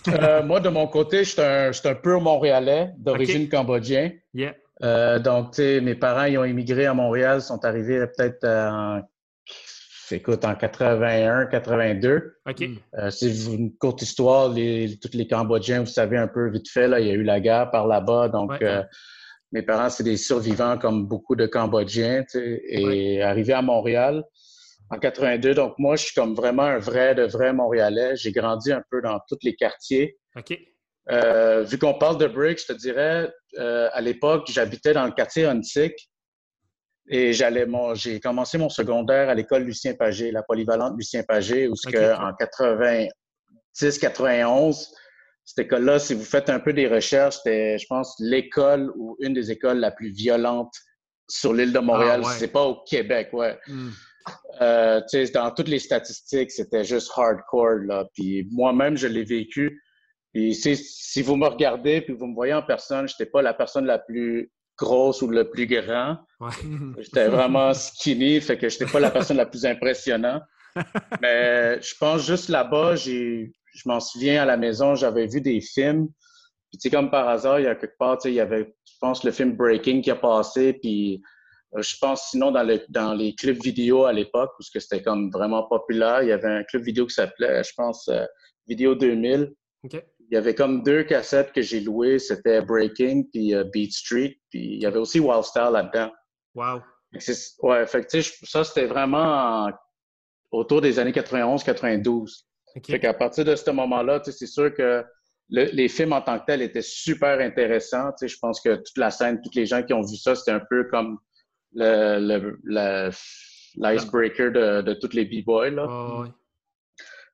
Euh, 0.09 0.43
moi, 0.44 0.61
de 0.61 0.69
mon 0.69 0.87
côté, 0.87 1.25
je 1.25 1.31
suis 1.31 1.41
un, 1.41 1.70
un, 1.91 1.94
pur 1.94 2.20
Montréalais, 2.20 2.91
d'origine 2.99 3.49
cambodgienne. 3.49 4.12
Yeah. 4.35 4.55
Euh, 4.82 5.19
donc, 5.19 5.56
mes 5.58 5.94
parents, 5.94 6.25
ils 6.25 6.37
ont 6.37 6.44
immigré 6.44 6.85
à 6.85 6.93
Montréal, 6.93 7.41
sont 7.41 7.65
arrivés 7.65 8.06
peut-être 8.06 8.44
en 8.47 9.00
écoute, 10.11 10.45
en 10.45 10.55
81, 10.55 11.47
82. 11.47 12.37
OK. 12.49 12.63
Euh, 12.99 13.11
c'est 13.11 13.31
une 13.47 13.77
courte 13.77 14.03
histoire. 14.03 14.49
Les, 14.49 14.99
tous 14.99 15.17
les 15.17 15.27
Cambodgiens, 15.27 15.81
vous 15.81 15.87
savez 15.87 16.19
un 16.19 16.29
peu 16.29 16.51
vite 16.51 16.69
fait, 16.69 16.89
là, 16.89 17.01
il 17.01 17.07
y 17.07 17.11
a 17.11 17.15
eu 17.15 17.23
la 17.23 17.41
guerre 17.41 17.71
par 17.71 17.87
là-bas. 17.87 18.29
Donc, 18.29 18.61
euh, 18.63 18.83
mes 19.53 19.63
parents, 19.63 19.91
c'est 19.91 20.05
des 20.05 20.17
survivants 20.17 20.79
comme 20.79 21.07
beaucoup 21.07 21.37
de 21.37 21.47
Cambodgiens. 21.47 22.25
et 22.35 23.23
arrivé 23.23 23.53
à 23.53 23.63
Montréal 23.63 24.25
en 24.91 24.99
82, 24.99 25.55
donc 25.55 25.75
moi, 25.79 25.97
je 25.97 26.05
suis 26.05 26.15
comme 26.15 26.35
vraiment 26.35 26.65
un 26.65 26.79
vrai, 26.79 27.15
de 27.15 27.23
vrai 27.23 27.53
Montréalais. 27.53 28.17
J'ai 28.17 28.32
grandi 28.32 28.73
un 28.73 28.82
peu 28.91 29.01
dans 29.01 29.19
tous 29.29 29.39
les 29.43 29.55
quartiers. 29.55 30.19
OK. 30.37 30.59
Euh, 31.11 31.63
vu 31.63 31.79
qu'on 31.79 31.94
parle 31.94 32.19
de 32.19 32.27
brick, 32.27 32.61
je 32.61 32.73
te 32.73 32.79
dirais, 32.79 33.32
à 33.59 34.01
l'époque, 34.01 34.49
j'habitais 34.51 34.93
dans 34.93 35.06
le 35.06 35.13
quartier 35.13 35.47
Huntsic. 35.47 36.12
Et 37.15 37.35
j'allais 37.35 37.67
mon, 37.67 37.95
j'ai 37.95 38.21
commencé 38.21 38.57
mon 38.57 38.71
secondaire 38.71 39.29
à 39.29 39.35
l'école 39.35 39.65
Lucien 39.65 39.93
Pagé, 39.93 40.31
la 40.33 40.43
polyvalente 40.43 40.95
Lucien 40.97 41.23
Pagé, 41.23 41.69
où 41.69 41.75
que, 41.75 42.15
en 42.19 42.33
90, 42.35 43.99
91, 43.99 44.95
cette 45.45 45.67
école-là, 45.67 45.99
si 45.99 46.15
vous 46.15 46.25
faites 46.25 46.49
un 46.49 46.59
peu 46.59 46.73
des 46.73 46.89
recherches, 46.89 47.37
c'était, 47.37 47.79
je 47.79 47.87
pense, 47.87 48.15
l'école 48.19 48.91
ou 48.97 49.17
une 49.21 49.35
des 49.35 49.51
écoles 49.51 49.79
la 49.79 49.91
plus 49.91 50.11
violente 50.11 50.73
sur 51.29 51.53
l'île 51.53 51.75
de 51.75 51.81
Montréal. 51.81 52.23
Ah, 52.25 52.35
C'est 52.39 52.49
pas 52.49 52.65
au 52.65 52.83
Québec, 52.85 53.29
ouais. 53.35 53.59
Hmm. 53.67 53.91
Euh, 54.63 55.01
dans 55.35 55.51
toutes 55.51 55.69
les 55.69 55.81
statistiques, 55.81 56.51
c'était 56.51 56.85
juste 56.85 57.11
hardcore. 57.15 57.85
Là. 57.87 58.07
Puis 58.15 58.49
moi-même, 58.51 58.97
je 58.97 59.07
l'ai 59.07 59.25
vécu. 59.25 59.83
Puis 60.33 60.55
si 60.55 61.21
vous 61.21 61.37
me 61.37 61.47
regardez 61.47 62.01
puis 62.01 62.15
vous 62.15 62.27
me 62.27 62.35
voyez 62.35 62.55
en 62.55 62.63
personne, 62.63 63.07
je 63.07 63.15
n'étais 63.15 63.31
pas 63.31 63.43
la 63.43 63.53
personne 63.53 63.85
la 63.85 63.99
plus 63.99 64.51
grosse 64.76 65.22
ou 65.22 65.29
le 65.29 65.50
plus 65.50 65.67
grand. 65.67 66.19
J'étais 66.98 67.29
vraiment 67.29 67.72
skinny, 67.74 68.41
fait 68.41 68.58
que 68.58 68.69
j'étais 68.69 68.86
pas 68.86 69.00
la 69.00 69.10
personne 69.10 69.36
la 69.36 69.46
plus 69.46 69.64
impressionnante. 69.64 70.43
Mais 71.20 71.81
je 71.82 71.94
pense 71.98 72.26
juste 72.26 72.48
là-bas, 72.48 72.96
j'ai, 72.96 73.52
je 73.74 73.82
m'en 73.86 74.00
souviens 74.00 74.43
à 74.43 74.46
la 74.46 74.56
maison, 74.56 74.94
j'avais 74.94 75.26
vu 75.26 75.41
des 75.41 75.60
films. 75.60 76.08
Puis 76.70 76.79
tu 76.79 76.88
sais, 76.88 76.91
comme 76.91 77.10
par 77.10 77.29
hasard, 77.29 77.60
il 77.60 77.64
y 77.64 77.69
a 77.69 77.74
quelque 77.74 77.98
part, 77.98 78.17
tu 78.17 78.22
sais, 78.22 78.32
il 78.32 78.36
y 78.36 78.41
avait, 78.41 78.74
je 78.86 78.94
pense, 79.00 79.24
le 79.24 79.31
film 79.31 79.55
Breaking 79.55 80.00
qui 80.00 80.10
a 80.10 80.17
passé, 80.17 80.72
puis 80.72 81.20
euh, 81.76 81.82
je 81.82 81.96
pense 82.00 82.31
sinon 82.31 82.50
dans, 82.50 82.62
le, 82.62 82.81
dans 82.88 83.12
les 83.12 83.34
clips 83.34 83.62
vidéo 83.62 84.06
à 84.06 84.12
l'époque, 84.12 84.52
parce 84.56 84.70
que 84.70 84.81
c'était 84.81 85.02
comme 85.02 85.31
vraiment 85.31 85.64
populaire, 85.64 86.22
il 86.22 86.29
y 86.29 86.32
avait 86.32 86.48
un 86.48 86.64
clip 86.64 86.82
vidéo 86.82 87.06
qui 87.06 87.14
s'appelait, 87.14 87.62
je 87.62 87.72
pense, 87.76 88.08
euh, 88.08 88.24
Vidéo 88.67 88.94
2000. 88.94 89.52
OK 89.84 90.02
il 90.32 90.36
y 90.36 90.39
avait 90.39 90.55
comme 90.55 90.82
deux 90.82 91.03
cassettes 91.03 91.53
que 91.53 91.60
j'ai 91.60 91.81
louées. 91.81 92.19
C'était 92.19 92.62
Breaking 92.62 93.24
puis 93.31 93.55
euh, 93.55 93.65
Beat 93.65 93.93
Street. 93.93 94.39
Puis 94.48 94.77
il 94.77 94.82
y 94.82 94.86
avait 94.86 94.98
aussi 94.98 95.20
Wild 95.20 95.44
Style 95.44 95.69
là-dedans. 95.74 96.10
Wow. 96.55 96.81
Ouais, 97.62 97.86
fait 97.86 98.06
que, 98.06 98.22
ça, 98.22 98.65
c'était 98.65 98.86
vraiment 98.86 99.70
autour 100.51 100.81
des 100.81 100.98
années 100.98 101.12
91-92. 101.12 102.46
Fait 102.86 102.98
qu'à 102.98 103.12
partir 103.12 103.44
de 103.44 103.55
ce 103.55 103.70
moment-là, 103.72 104.22
c'est 104.24 104.46
sûr 104.46 104.74
que 104.74 105.05
les 105.51 105.89
films 105.89 106.15
en 106.15 106.22
tant 106.22 106.39
que 106.39 106.46
tels 106.46 106.62
étaient 106.62 106.81
super 106.81 107.39
intéressants. 107.39 108.12
Je 108.22 108.36
pense 108.41 108.58
que 108.62 108.77
toute 108.77 108.96
la 108.96 109.10
scène, 109.10 109.39
tous 109.44 109.55
les 109.55 109.67
gens 109.67 109.82
qui 109.82 109.93
ont 109.93 110.01
vu 110.01 110.17
ça, 110.17 110.34
c'était 110.34 110.53
un 110.53 110.62
peu 110.70 110.84
comme 110.84 111.19
le, 111.74 112.58
l'icebreaker 113.74 114.51
de, 114.51 114.81
de 114.81 114.94
tous 114.94 115.12
les 115.12 115.27
b-boys. 115.27 115.69
Là. 115.69 116.24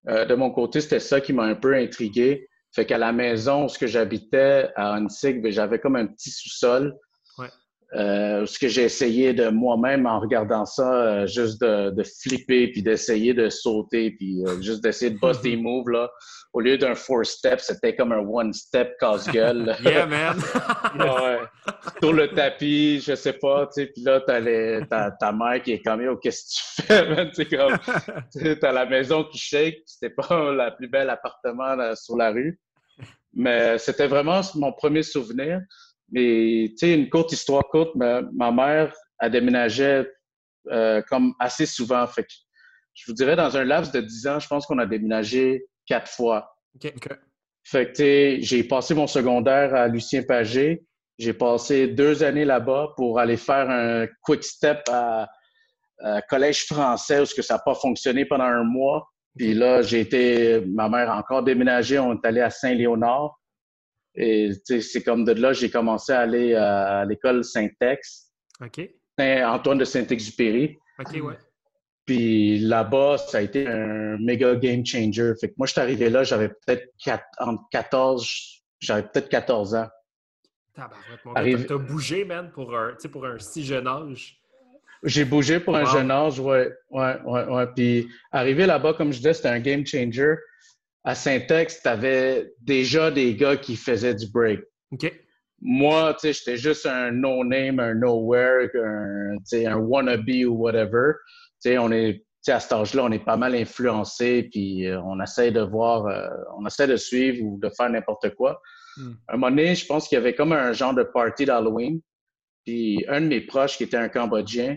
Euh, 0.09 0.25
de 0.25 0.35
mon 0.35 0.51
côté, 0.51 0.81
c'était 0.81 0.99
ça 0.99 1.21
qui 1.21 1.33
m'a 1.33 1.45
un 1.45 1.55
peu 1.55 1.75
intrigué. 1.75 2.48
Fait 2.79 2.87
qu'à 2.87 2.97
la 2.97 3.11
maison 3.11 3.67
où 3.67 3.87
j'habitais 3.87 4.71
à 4.77 4.95
Hansig, 4.97 5.43
ben, 5.43 5.51
j'avais 5.51 5.81
comme 5.81 5.97
un 5.97 6.07
petit 6.07 6.31
sous-sol 6.31 6.97
euh, 7.95 8.45
ce 8.45 8.59
que 8.59 8.69
j'ai 8.69 8.83
essayé 8.83 9.33
de 9.33 9.49
moi-même 9.49 10.05
en 10.05 10.21
regardant 10.21 10.67
ça, 10.67 10.93
euh, 10.93 11.27
juste 11.27 11.63
de, 11.63 11.89
de, 11.89 12.03
flipper, 12.03 12.69
puis 12.69 12.83
d'essayer 12.83 13.33
de 13.33 13.49
sauter, 13.49 14.11
puis 14.11 14.45
euh, 14.47 14.61
juste 14.61 14.83
d'essayer 14.83 15.11
de 15.11 15.19
bosser 15.21 15.43
des 15.43 15.57
moves, 15.57 15.89
là. 15.89 16.11
Au 16.53 16.61
lieu 16.61 16.77
d'un 16.77 16.95
four-step, 16.95 17.61
c'était 17.61 17.97
comme 17.97 18.13
un 18.13 18.19
one-step 18.19 18.95
casse-gueule. 19.01 19.75
yeah, 19.85 20.05
man! 20.07 20.37
ouais. 20.99 21.39
Sur 22.03 22.13
le 22.13 22.29
tapis, 22.29 23.01
je 23.01 23.15
sais 23.15 23.35
pas, 23.35 23.67
tu 23.67 23.83
sais, 23.83 23.87
puis 23.87 24.03
là, 24.03 24.21
t'as, 24.21 24.41
les, 24.41 24.83
ta 24.89 25.33
mère 25.33 25.63
qui 25.63 25.73
est 25.73 25.83
comme, 25.83 26.07
oh, 26.11 26.17
qu'est-ce 26.17 26.45
que 26.45 26.83
tu 26.83 26.87
fais, 26.87 27.09
man? 27.09 27.31
Tu 27.35 27.47
comme, 27.47 27.79
t'as 28.61 28.73
la 28.73 28.85
maison 28.85 29.25
qui 29.25 29.39
shake, 29.39 29.79
c'était 29.87 30.15
pas 30.15 30.53
la 30.53 30.73
plus 30.73 30.89
belle 30.89 31.09
appartement 31.09 31.95
sur 31.95 32.17
la 32.17 32.33
rue. 32.33 32.59
Mais 33.39 33.79
c'était 33.79 34.09
vraiment 34.09 34.41
mon 34.57 34.73
premier 34.73 35.05
souvenir. 35.05 35.61
Mais, 36.11 36.67
tu 36.71 36.79
sais, 36.79 36.95
une 36.95 37.09
courte 37.09 37.33
histoire 37.33 37.63
courte, 37.71 37.95
ma, 37.95 38.23
ma 38.35 38.51
mère 38.51 38.93
a 39.21 39.31
déménagé 39.31 40.05
euh, 40.71 41.01
comme 41.09 41.35
assez 41.39 41.65
souvent. 41.65 42.07
Fait 42.09 42.25
que, 42.25 42.33
je 42.95 43.05
vous 43.07 43.15
dirais, 43.15 43.37
dans 43.37 43.57
un 43.57 43.65
laps 43.65 43.93
de 43.93 44.01
10 44.01 44.27
ans, 44.27 44.41
je 44.41 44.49
pense 44.49 44.67
qu'on 44.67 44.79
a 44.79 44.87
déménagé 44.87 45.65
quatre 45.87 46.11
fois. 46.11 46.53
OK. 46.75 46.93
Fait 47.65 47.87
que, 47.87 47.91
tu 47.91 47.97
sais, 47.97 48.39
j'ai 48.41 48.65
passé 48.65 48.95
mon 48.95 49.07
secondaire 49.07 49.73
à 49.75 49.87
Lucien 49.87 50.25
Pagé. 50.25 50.85
J'ai 51.19 51.33
passé 51.33 51.87
deux 51.87 52.25
années 52.25 52.45
là-bas 52.45 52.95
pour 52.97 53.21
aller 53.21 53.37
faire 53.37 53.71
un 53.71 54.07
quick 54.23 54.43
step 54.43 54.81
à, 54.91 55.29
collège 56.29 56.65
français 56.65 57.21
où 57.21 57.25
que 57.25 57.43
ça 57.43 57.55
n'a 57.55 57.61
pas 57.61 57.75
fonctionné 57.75 58.25
pendant 58.25 58.45
un 58.45 58.65
mois. 58.65 59.09
Puis 59.39 59.55
là, 59.55 59.83
j'ai 59.83 60.01
été, 60.01 60.61
ma 60.67 60.89
mère 60.89 61.11
a 61.11 61.19
encore 61.19 61.45
déménagé. 61.45 61.99
On 61.99 62.15
est 62.15 62.27
allé 62.27 62.41
à 62.41 62.51
Saint-Léonard. 62.51 63.41
Et 64.15 64.51
c'est 64.65 65.03
comme 65.05 65.25
de 65.25 65.33
là, 65.33 65.53
j'ai 65.53 65.71
commencé 65.71 66.13
à 66.13 66.21
aller 66.21 66.55
à 66.55 67.05
l'école 67.05 67.45
Saint-Ex. 67.45 68.33
OK. 68.61 68.91
Antoine 69.19 69.79
de 69.79 69.85
Saint-Exupéry. 69.85 70.77
OK, 70.99 71.23
ouais. 71.23 71.39
Puis 72.05 72.59
là-bas, 72.61 73.19
ça 73.19 73.39
a 73.39 73.41
été 73.43 73.67
un 73.67 74.17
méga 74.19 74.57
game 74.57 74.85
changer. 74.85 75.35
Fait 75.41 75.51
que 75.51 75.55
moi, 75.59 75.67
je 75.67 75.73
suis 75.73 75.81
arrivé 75.81 76.09
là, 76.09 76.25
j'avais 76.25 76.49
peut-être 76.49 76.89
entre 77.39 77.63
14, 77.71 78.65
j'avais 78.81 79.03
peut-être 79.03 79.29
14 79.29 79.75
ans. 79.75 79.89
Arrive... 81.35 81.67
T'as 81.67 81.77
bougé, 81.77 82.25
man, 82.25 82.51
pour 82.51 82.75
un, 82.75 82.95
pour 83.13 83.27
un 83.27 83.39
si 83.39 83.63
jeune 83.63 83.87
âge. 83.87 84.41
J'ai 85.05 85.25
bougé 85.25 85.61
pour 85.61 85.77
un 85.77 85.85
jeune 85.85 86.11
âge, 86.11 86.41
ouais. 86.41 86.73
Ouais, 86.91 87.17
ouais, 87.25 87.45
ouais. 87.45 87.67
Puis 87.75 88.09
arrivé 88.33 88.67
là-bas, 88.67 88.95
comme 88.95 89.13
je 89.13 89.19
disais, 89.19 89.35
c'était 89.35 89.49
un 89.49 89.61
game 89.61 89.87
changer 89.87 90.35
à 91.05 91.15
Syntex, 91.15 91.81
tu 91.81 91.89
avais 91.89 92.53
déjà 92.61 93.11
des 93.11 93.35
gars 93.35 93.57
qui 93.57 93.77
faisaient 93.77 94.15
du 94.15 94.29
break. 94.31 94.61
OK. 94.93 95.11
Moi, 95.61 96.15
tu 96.15 96.21
sais, 96.21 96.33
j'étais 96.33 96.57
juste 96.57 96.85
un 96.85 97.11
no-name, 97.11 97.81
un 97.81 97.95
nowhere, 97.95 98.69
un, 98.75 99.37
un 99.53 99.77
wannabe 99.77 100.45
ou 100.47 100.53
whatever. 100.53 101.13
Tu 101.63 101.71
sais, 101.71 101.79
on 101.79 101.91
est, 101.91 102.25
à 102.47 102.61
cet 102.61 102.73
âge-là, 102.73 103.05
on 103.05 103.11
est 103.11 103.25
pas 103.25 103.39
mal 103.39 103.55
influencé, 103.55 104.51
puis 104.51 104.87
euh, 104.87 105.01
on 105.03 105.21
essaie 105.21 105.51
de 105.51 105.61
voir, 105.61 106.07
euh, 106.07 106.29
on 106.59 106.67
essaie 106.67 106.87
de 106.87 106.97
suivre 106.97 107.43
ou 107.43 107.59
de 107.59 107.71
faire 107.71 107.89
n'importe 107.89 108.35
quoi. 108.35 108.61
Hmm. 108.97 109.13
Un 109.29 109.37
moment 109.37 109.51
donné, 109.51 109.75
je 109.75 109.87
pense 109.87 110.09
qu'il 110.09 110.17
y 110.17 110.21
avait 110.21 110.35
comme 110.35 110.53
un 110.53 110.73
genre 110.73 110.95
de 110.95 111.05
party 111.05 111.47
d'Halloween. 111.47 112.01
Puis 112.65 113.05
un 113.09 113.23
de 113.23 113.27
mes 113.27 113.41
proches, 113.41 113.79
qui 113.79 113.85
était 113.85 113.97
un 113.97 114.11
Cambodgien, 114.11 114.77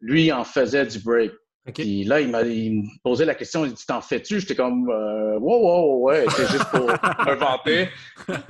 lui, 0.00 0.32
en 0.32 0.44
faisait 0.44 0.86
du 0.86 0.98
break. 1.00 1.32
Puis 1.74 2.04
là, 2.04 2.20
il, 2.20 2.30
m'a, 2.30 2.42
me 2.42 2.82
posait 3.02 3.26
la 3.26 3.34
question, 3.34 3.64
il 3.64 3.74
dit 3.74 3.86
T'en 3.86 4.00
fais-tu? 4.00 4.40
J'étais 4.40 4.56
comme 4.56 4.88
euh, 4.88 5.38
Wow, 5.38 5.60
wow, 5.60 6.00
ouais, 6.06 6.24
c'est 6.30 6.48
juste 6.48 6.70
pour 6.70 6.86
me 7.26 7.34
vanter. 7.34 7.88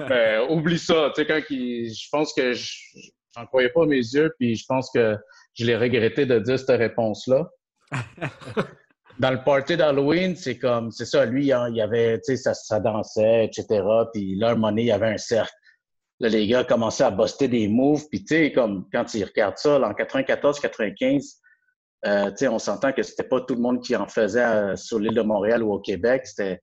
Mais 0.09 0.38
oublie 0.49 0.78
ça. 0.78 1.11
Tu 1.14 1.23
sais, 1.23 1.26
quand 1.26 1.40
je 1.49 2.09
pense 2.11 2.33
que 2.33 2.52
je 2.52 2.73
n'en 3.37 3.47
croyais 3.47 3.71
pas 3.71 3.85
mes 3.85 3.97
yeux, 3.97 4.33
puis 4.38 4.54
je 4.54 4.64
pense 4.66 4.90
que 4.95 5.16
je 5.54 5.64
l'ai 5.66 5.76
regretté 5.76 6.25
de 6.25 6.38
dire 6.38 6.59
cette 6.59 6.71
réponse-là. 6.71 7.49
Dans 9.19 9.33
le 9.33 9.45
party 9.45 9.76
d'Halloween, 9.76 10.35
c'est 10.35 10.57
comme, 10.57 10.90
c'est 10.90 11.04
ça, 11.04 11.26
lui, 11.26 11.47
il 11.47 11.75
y 11.75 11.83
avait, 11.83 12.19
tu 12.19 12.25
sais, 12.25 12.37
ça, 12.37 12.54
ça, 12.54 12.80
dansait, 12.80 13.45
etc. 13.45 13.83
Puis 14.14 14.37
là, 14.37 14.50
un 14.50 14.54
moment 14.54 14.71
donné, 14.71 14.83
il 14.83 14.87
y 14.87 14.92
avait 14.92 15.09
un 15.09 15.19
cercle. 15.19 15.52
Là, 16.20 16.28
les 16.28 16.46
gars 16.46 16.64
commençaient 16.64 17.04
à 17.04 17.10
buster 17.10 17.48
des 17.48 17.66
moves. 17.66 18.06
Puis, 18.10 18.20
tu 18.20 18.34
sais, 18.34 18.52
comme 18.52 18.86
quand 18.92 19.14
ils 19.14 19.24
regardent 19.24 19.56
ça, 19.56 19.78
là, 19.78 19.88
en 19.88 19.92
94-95, 19.92 21.38
euh, 22.06 22.30
on 22.42 22.58
s'entend 22.58 22.92
que 22.92 23.02
c'était 23.02 23.24
pas 23.24 23.40
tout 23.40 23.54
le 23.54 23.60
monde 23.60 23.82
qui 23.82 23.96
en 23.96 24.06
faisait 24.06 24.44
euh, 24.44 24.76
sur 24.76 24.98
l'île 24.98 25.14
de 25.14 25.22
Montréal 25.22 25.62
ou 25.62 25.72
au 25.72 25.80
Québec. 25.80 26.26
C'était, 26.26 26.60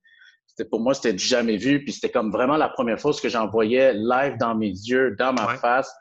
pour 0.70 0.80
moi, 0.80 0.94
c'était 0.94 1.14
du 1.14 1.24
jamais 1.24 1.58
vu. 1.58 1.84
Puis 1.84 1.94
c'était 1.94 2.10
comme 2.10 2.32
vraiment 2.32 2.58
la 2.58 2.70
première 2.70 3.00
fois 3.00 3.12
que 3.14 3.30
j'en 3.30 3.48
voyais 3.48 3.94
live 3.94 4.38
dans 4.40 4.56
mes 4.56 4.70
yeux, 4.70 5.16
dans 5.18 5.34
ma 5.34 5.58
face. 5.58 5.92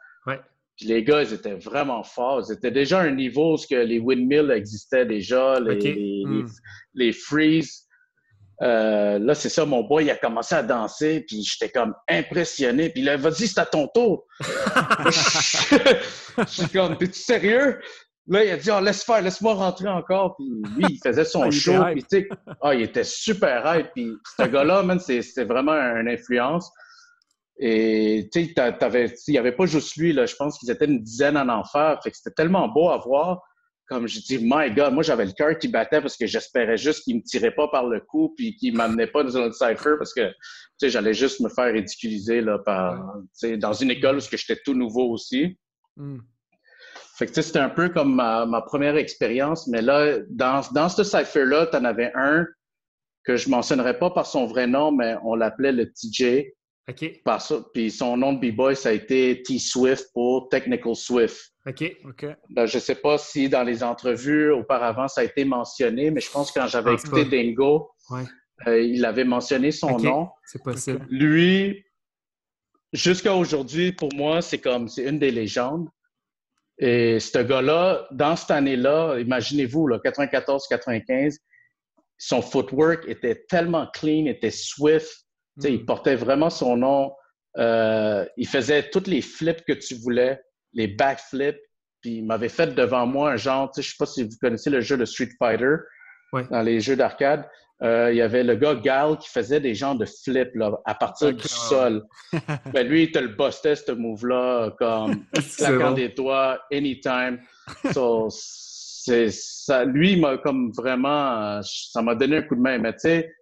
Puis 0.76 0.86
les 0.88 1.02
gars, 1.02 1.22
ils 1.22 1.32
étaient 1.32 1.54
vraiment 1.54 2.02
forts. 2.02 2.44
Ils 2.46 2.52
étaient 2.52 2.70
déjà 2.70 3.00
à 3.00 3.04
un 3.04 3.14
niveau 3.14 3.54
où 3.54 3.56
que 3.56 3.76
les 3.76 3.98
windmills 3.98 4.50
existaient 4.50 5.06
déjà, 5.06 5.58
les, 5.58 5.78
les, 6.94 7.10
hmm. 7.10 7.12
freeze. 7.14 7.86
Euh, 8.62 9.18
là, 9.18 9.34
c'est 9.34 9.48
ça, 9.48 9.66
mon 9.66 9.82
boy, 9.82 10.04
il 10.04 10.10
a 10.10 10.16
commencé 10.16 10.54
à 10.54 10.62
danser, 10.62 11.25
puis 11.26 11.42
j'étais 11.42 11.70
comme 11.70 11.94
impressionné. 12.08 12.88
Puis 12.88 13.02
là, 13.02 13.16
vas-y, 13.16 13.48
c'est 13.48 13.60
à 13.60 13.66
ton 13.66 13.88
tour. 13.88 14.25
Je 15.10 16.44
suis 16.46 16.68
comme, 16.68 16.96
t'es-tu 16.96 17.20
sérieux? 17.20 17.78
Là, 18.28 18.44
il 18.44 18.50
a 18.50 18.56
dit, 18.56 18.70
oh, 18.70 18.80
laisse 18.80 19.04
faire, 19.04 19.22
laisse-moi 19.22 19.54
rentrer 19.54 19.88
encore. 19.88 20.36
Puis 20.36 20.46
lui, 20.76 20.86
il 20.90 21.00
faisait 21.02 21.25
son 21.25 21.42
ah, 21.42 21.50
show. 21.50 21.84
Puis, 21.92 22.02
tu 22.02 22.20
sais, 22.20 22.28
ah, 22.60 22.75
il 22.75 22.82
était 22.82 23.04
super 23.04 23.62
hype. 23.66 23.88
Puis 23.94 24.10
ce 24.38 24.46
gars-là, 24.46 24.82
man, 24.82 24.98
c'est 24.98 25.44
vraiment 25.44 25.72
une 25.72 26.08
influence. 26.08 26.70
Et 27.58 28.28
tu 28.32 28.44
sais, 28.44 28.54
il 29.28 29.32
n'y 29.32 29.38
avait 29.38 29.52
pas 29.52 29.66
juste 29.66 29.96
lui, 29.96 30.12
là. 30.12 30.26
Je 30.26 30.34
pense 30.34 30.58
qu'ils 30.58 30.70
étaient 30.70 30.86
une 30.86 31.02
dizaine 31.02 31.36
en 31.36 31.48
enfer. 31.48 32.00
Fait 32.02 32.10
que 32.10 32.16
c'était 32.16 32.34
tellement 32.34 32.68
beau 32.68 32.90
à 32.90 32.98
voir. 32.98 33.42
Comme 33.88 34.09
je 34.09 34.19
dis, 34.21 34.38
my 34.40 34.71
God, 34.75 34.95
moi, 34.95 35.02
j'avais 35.02 35.26
le 35.26 35.33
cœur 35.33 35.57
qui 35.59 35.69
battait 35.69 36.00
parce 36.00 36.16
que 36.16 36.26
j'espérais 36.26 36.76
juste 36.76 37.05
qu'il 37.05 37.16
me 37.16 37.23
tirait 37.23 37.55
pas 37.55 37.69
par 37.69 37.87
le 37.87 38.00
cou 38.00 38.35
puis 38.37 38.57
qu'il 38.57 38.76
m'amenait 38.76 39.07
pas 39.07 39.23
dans 39.23 39.37
un 39.38 39.52
cypher 39.52 39.95
parce 39.97 40.12
que, 40.12 40.28
tu 40.28 40.35
sais, 40.78 40.90
j'allais 40.90 41.14
juste 41.14 41.40
me 41.40 41.49
faire 41.49 41.73
ridiculiser, 41.73 42.40
là, 42.40 42.59
par, 42.59 42.97
tu 43.40 43.49
sais, 43.49 43.57
dans 43.57 43.73
une 43.73 43.93
école 43.93 44.16
où 44.16 44.21
j'étais 44.21 44.61
tout 44.64 44.75
nouveau 44.75 45.11
aussi. 45.11 45.57
Hmm. 45.97 46.19
Fait 47.16 47.26
que 47.26 47.40
c'était 47.40 47.61
un 47.61 47.71
peu 47.71 47.88
comme 47.88 48.14
ma, 48.14 48.62
première 48.66 48.97
expérience, 48.97 49.66
mais 49.69 49.81
là, 49.81 50.19
dans, 50.28 50.61
dans 50.73 50.88
ce 50.88 51.02
cipher-là, 51.02 51.66
tu 51.69 51.76
en 51.76 51.85
avais 51.85 52.12
un 52.14 52.45
que 53.25 53.37
je 53.37 53.49
mentionnerai 53.49 53.99
pas 53.99 54.11
par 54.11 54.26
son 54.26 54.47
vrai 54.47 54.66
nom, 54.66 54.93
mais 54.93 55.16
on 55.25 55.35
l'appelait 55.35 55.73
le 55.73 55.90
TJ. 55.93 56.52
OK. 56.88 57.23
Par 57.25 57.43
ça, 57.43 57.64
puis 57.75 57.90
son 57.90 58.16
nom 58.16 58.35
de 58.35 58.38
B-Boy, 58.38 58.76
ça 58.76 58.90
a 58.90 58.93
été 58.93 59.43
T-Swift 59.43 60.11
pour 60.12 60.49
Technical 60.49 60.95
Swift. 60.95 61.52
OK. 61.66 61.96
OK. 62.04 62.26
Ben, 62.50 62.66
je 62.66 62.78
sais 62.78 62.94
pas 62.94 63.18
si 63.18 63.49
dans 63.49 63.64
les 63.64 63.82
entrevues 63.82 64.52
auparavant 64.52 65.08
ça 65.08 65.23
a 65.23 65.25
été 65.25 65.44
mentionné, 65.44 66.11
mais 66.11 66.20
je 66.20 66.30
pense 66.30 66.52
que 66.52 66.61
quand 66.61 66.68
j'avais 66.68 66.94
écouté 66.94 67.25
Dingo, 67.25 67.90
euh, 68.66 68.80
il 68.80 69.04
avait 69.04 69.25
mentionné 69.25 69.73
son 69.73 69.99
nom. 69.99 70.28
C'est 70.44 70.62
possible. 70.62 71.04
Lui, 71.11 71.85
jusqu'à 72.92 73.35
aujourd'hui, 73.35 73.92
pour 73.92 74.14
moi, 74.14 74.42
c'est 74.42 74.58
comme, 74.58 74.88
c'est 74.88 75.04
une 75.04 75.18
des 75.18 75.30
légendes. 75.30 75.88
Et 76.78 77.18
ce 77.20 77.38
gars-là, 77.38 78.06
dans 78.11 78.37
cette 78.37 78.50
année-là, 78.50 79.18
imaginez-vous, 79.18 79.88
94-95, 79.88 81.38
son 82.18 82.42
footwork 82.42 83.08
était 83.08 83.44
tellement 83.49 83.88
clean, 83.92 84.26
était 84.26 84.50
swift. 84.50 85.26
Il 85.64 85.82
hmm. 85.82 85.87
portait 85.87 86.16
vraiment 86.16 86.50
son 86.50 86.76
nom. 86.76 87.12
Euh, 87.58 88.26
il 88.37 88.46
faisait 88.46 88.90
tous 88.90 89.06
les 89.06 89.23
flips 89.23 89.64
que 89.64 89.73
tu 89.73 89.94
voulais, 89.94 90.38
les 90.76 90.87
backflips. 90.87 91.61
Puis 92.00 92.18
il 92.18 92.26
m'avait 92.26 92.49
fait 92.49 92.75
devant 92.75 93.06
moi 93.06 93.33
un 93.33 93.37
genre, 93.37 93.73
je 93.75 93.80
ne 93.80 93.85
sais 93.85 93.95
pas 93.99 94.06
si 94.06 94.23
vous 94.23 94.37
connaissez 94.40 94.71
le 94.71 94.80
jeu 94.80 94.97
de 94.97 95.04
Street 95.04 95.30
Fighter 95.38 95.76
dans 96.33 96.62
les 96.62 96.80
jeux 96.80 96.95
d'arcade. 96.95 97.49
Euh, 97.83 98.11
il 98.11 98.16
y 98.16 98.23
avait 98.23 98.42
le 98.42 98.54
gars 98.54 98.75
Gal 98.75 99.18
qui 99.18 99.28
faisait 99.28 99.61
des 99.61 99.75
genres 99.75 99.97
de 99.97 100.06
flips 100.06 100.54
là, 100.54 100.73
à 100.87 100.95
partir 100.95 101.35
du 101.35 101.47
sol. 101.47 102.04
ben, 102.73 102.88
lui, 102.88 103.04
il 103.04 103.11
te 103.11 103.18
le 103.18 103.28
bustait, 103.28 103.76
ce 103.76 103.92
move-là, 103.92 104.71
comme 104.78 105.25
claquant 105.59 105.92
des 105.92 106.09
doigts, 106.09 106.59
anytime. 106.73 107.38
So, 107.92 108.28
ça, 108.30 109.85
lui, 109.85 110.18
m'a 110.18 110.38
comme 110.38 110.73
vraiment, 110.73 111.61
ça 111.62 112.00
m'a 112.00 112.14
donné 112.14 112.38
un 112.38 112.42
coup 112.42 112.56
de 112.56 112.61
main. 112.61 112.78
Mais 112.78 112.92
tu 112.92 113.00
sais, 113.00 113.35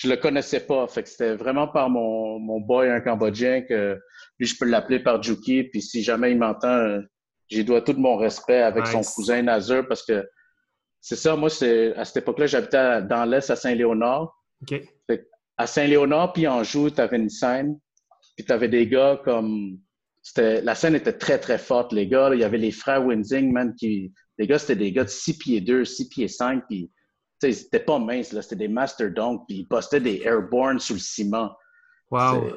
je 0.00 0.08
le 0.08 0.16
connaissais 0.16 0.60
pas. 0.60 0.86
Fait 0.86 1.02
que 1.02 1.10
c'était 1.10 1.34
vraiment 1.34 1.68
par 1.68 1.90
mon, 1.90 2.38
mon 2.38 2.58
boy, 2.58 2.88
un 2.88 3.00
Cambodgien, 3.00 3.60
que 3.60 4.00
lui, 4.38 4.46
je 4.46 4.56
peux 4.58 4.64
l'appeler 4.64 4.98
par 4.98 5.22
Juki. 5.22 5.64
Puis 5.64 5.82
si 5.82 6.02
jamais 6.02 6.32
il 6.32 6.38
m'entend, 6.38 7.00
j'y 7.50 7.64
dois 7.64 7.82
tout 7.82 7.92
mon 7.92 8.16
respect 8.16 8.62
avec 8.62 8.86
son 8.86 9.02
cousin 9.02 9.42
Nazur 9.42 9.86
parce 9.86 10.02
que 10.02 10.26
c'est 11.02 11.16
ça, 11.16 11.36
moi, 11.36 11.50
c'est 11.50 11.94
à 11.96 12.06
cette 12.06 12.18
époque-là, 12.18 12.46
j'habitais 12.46 13.02
dans 13.02 13.26
l'Est 13.26 13.50
à 13.50 13.56
Saint-Léonard. 13.56 14.34
OK. 14.62 14.80
à 15.58 15.66
Saint-Léonard 15.66 16.32
puis 16.32 16.48
Anjou, 16.48 16.90
tu 16.90 17.00
avais 17.00 17.18
une 17.18 17.30
scène, 17.30 17.78
puis 18.36 18.46
tu 18.46 18.52
avais 18.52 18.68
des 18.68 18.86
gars 18.86 19.20
comme. 19.22 19.78
La 20.36 20.74
scène 20.74 20.94
était 20.94 21.14
très, 21.14 21.38
très 21.38 21.58
forte, 21.58 21.92
les 21.92 22.06
gars. 22.06 22.30
Il 22.32 22.40
y 22.40 22.44
avait 22.44 22.58
les 22.58 22.70
frères 22.70 23.04
Winzing, 23.04 23.52
man, 23.52 23.74
qui. 23.74 24.12
Les 24.38 24.46
gars, 24.46 24.58
c'était 24.58 24.76
des 24.76 24.92
gars 24.92 25.04
de 25.04 25.10
6 25.10 25.38
pieds 25.38 25.60
2, 25.60 25.84
6 25.84 26.08
pieds 26.08 26.28
5, 26.28 26.64
puis. 26.68 26.90
C'était 27.40 27.80
pas 27.80 27.98
mince, 27.98 28.32
là. 28.32 28.42
C'était 28.42 28.56
des 28.56 28.68
Master 28.68 29.10
Dunk, 29.10 29.44
puis 29.48 29.58
ils 29.58 29.66
postaient 29.66 30.00
des 30.00 30.22
Airborne 30.24 30.78
sous 30.78 30.94
le 30.94 30.98
ciment. 31.00 31.56
Wow! 32.10 32.52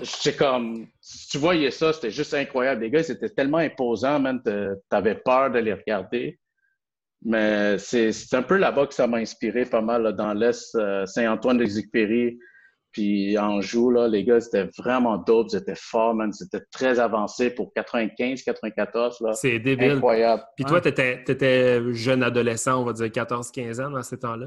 J'étais 0.00 0.36
comme. 0.36 0.86
Tu 1.30 1.38
voyais 1.38 1.70
ça, 1.70 1.92
c'était 1.92 2.10
juste 2.10 2.34
incroyable. 2.34 2.82
Les 2.82 2.90
gars, 2.90 3.02
c'était 3.02 3.30
tellement 3.30 3.58
imposant, 3.58 4.20
man. 4.20 4.42
T'avais 4.90 5.14
peur 5.14 5.50
de 5.50 5.58
les 5.58 5.72
regarder. 5.72 6.38
Mais 7.22 7.78
c'est 7.78 8.12
un 8.34 8.42
peu 8.42 8.56
là-bas 8.56 8.86
que 8.86 8.94
ça 8.94 9.06
m'a 9.06 9.16
inspiré 9.16 9.64
pas 9.64 9.80
mal, 9.80 10.14
dans 10.14 10.32
l'Est, 10.34 10.74
euh, 10.76 11.04
Saint-Antoine-d'Exupéry, 11.06 12.38
puis 12.92 13.38
Anjou, 13.38 13.90
là, 13.90 14.08
les 14.08 14.24
gars, 14.24 14.40
c'était 14.40 14.68
vraiment 14.78 15.18
dope, 15.18 15.50
c'était 15.50 15.74
fort, 15.76 16.14
man. 16.14 16.32
C'était 16.32 16.62
très 16.72 16.98
avancé 16.98 17.50
pour 17.50 17.72
95, 17.74 18.42
94, 18.42 19.20
là. 19.20 19.32
C'est 19.34 19.58
débile. 19.58 19.92
Incroyable. 19.92 20.42
Puis 20.56 20.64
toi, 20.64 20.80
tu 20.80 20.88
étais, 20.88 21.92
jeune 21.92 22.22
adolescent, 22.22 22.80
on 22.80 22.84
va 22.84 22.92
dire 22.92 23.06
14-15 23.06 23.84
ans 23.84 23.90
dans 23.90 24.02
ces 24.02 24.18
temps-là? 24.18 24.46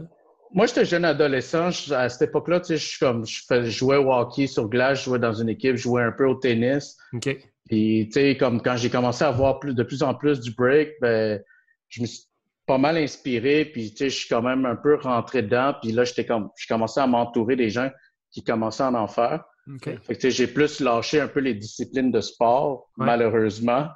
Moi, 0.53 0.65
j'étais 0.65 0.85
jeune 0.85 1.05
adolescent. 1.05 1.69
à 1.91 2.09
cette 2.09 2.29
époque-là, 2.29 2.59
tu 2.59 2.77
sais, 2.77 2.77
je, 2.77 2.99
comme, 2.99 3.25
je, 3.25 3.69
jouais 3.69 3.97
au 3.97 4.11
hockey 4.11 4.47
sur 4.47 4.67
glace, 4.67 4.99
je 4.99 5.05
jouais 5.05 5.19
dans 5.19 5.33
une 5.33 5.49
équipe, 5.49 5.75
je 5.75 5.83
jouais 5.83 6.03
un 6.03 6.11
peu 6.11 6.25
au 6.25 6.35
tennis. 6.35 6.97
OK. 7.13 7.37
Puis, 7.69 8.09
tu 8.11 8.19
sais, 8.19 8.37
comme 8.37 8.61
quand 8.61 8.75
j'ai 8.75 8.89
commencé 8.89 9.23
à 9.23 9.31
voir 9.31 9.59
plus, 9.59 9.73
de 9.73 9.83
plus 9.83 10.03
en 10.03 10.13
plus 10.13 10.41
du 10.41 10.51
break, 10.51 10.93
ben, 10.99 11.41
je 11.87 12.01
me 12.01 12.07
suis 12.07 12.23
pas 12.65 12.77
mal 12.77 12.97
inspiré, 12.97 13.65
puis 13.65 13.91
tu 13.91 13.97
sais, 13.97 14.09
je 14.09 14.17
suis 14.17 14.27
quand 14.27 14.41
même 14.41 14.65
un 14.65 14.75
peu 14.75 14.95
rentré 14.95 15.41
dedans, 15.41 15.73
puis 15.81 15.91
là, 15.91 16.03
j'étais 16.03 16.25
comme, 16.25 16.49
je 16.57 16.67
commençais 16.67 16.99
à 16.99 17.07
m'entourer 17.07 17.55
des 17.55 17.69
gens 17.69 17.89
qui 18.31 18.43
commençaient 18.43 18.83
à 18.83 18.91
en 18.91 19.07
faire. 19.07 19.43
Okay. 19.75 19.97
Fait 20.01 20.15
que, 20.15 20.29
j'ai 20.29 20.47
plus 20.47 20.79
lâché 20.79 21.19
un 21.19 21.27
peu 21.27 21.39
les 21.39 21.53
disciplines 21.53 22.11
de 22.11 22.21
sport, 22.21 22.89
malheureusement. 22.97 23.87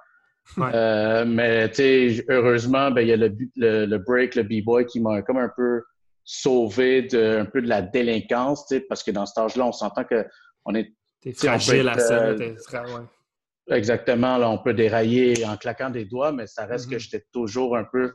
Euh, 0.60 1.26
mais 1.26 1.70
tu 1.70 1.76
sais, 1.76 2.26
heureusement, 2.30 2.92
ben, 2.92 3.02
il 3.02 3.08
y 3.08 3.14
a 3.14 3.18
le, 3.18 3.36
le, 3.56 3.98
break, 3.98 4.36
le 4.36 4.44
b-boy 4.44 4.86
qui 4.86 5.00
m'a 5.00 5.24
comme 5.24 5.38
un 5.38 5.52
peu 5.56 5.82
sauvé 6.24 7.04
de 7.04 7.40
un 7.40 7.46
peu 7.46 7.62
de 7.62 7.68
la 7.68 7.82
délinquance, 7.82 8.68
tu 8.68 8.76
sais, 8.76 8.82
parce 8.82 9.04
que 9.04 9.12
dans 9.12 9.26
cet 9.26 9.38
âge-là, 9.40 9.66
on 9.66 9.72
s'entend 9.72 10.04
que 10.04 10.26
on 10.66 10.76
est 10.76 10.94
T'es 11.22 11.34
fragile 11.34 11.90
à 11.90 11.98
ça, 11.98 12.26
euh, 12.26 12.54
Exactement, 13.72 14.38
là, 14.38 14.48
on 14.50 14.60
peut 14.60 14.76
dérailler 14.76 15.44
en 15.46 15.58
claquant 15.58 15.90
des 15.90 16.06
doigts, 16.06 16.32
mais 16.32 16.46
ça 16.46 16.68
reste 16.68 16.88
que 16.88 16.96
mm-hmm. 16.96 17.00
j'étais 17.00 17.26
toujours 17.32 17.76
un 17.76 17.84
peu 17.84 18.14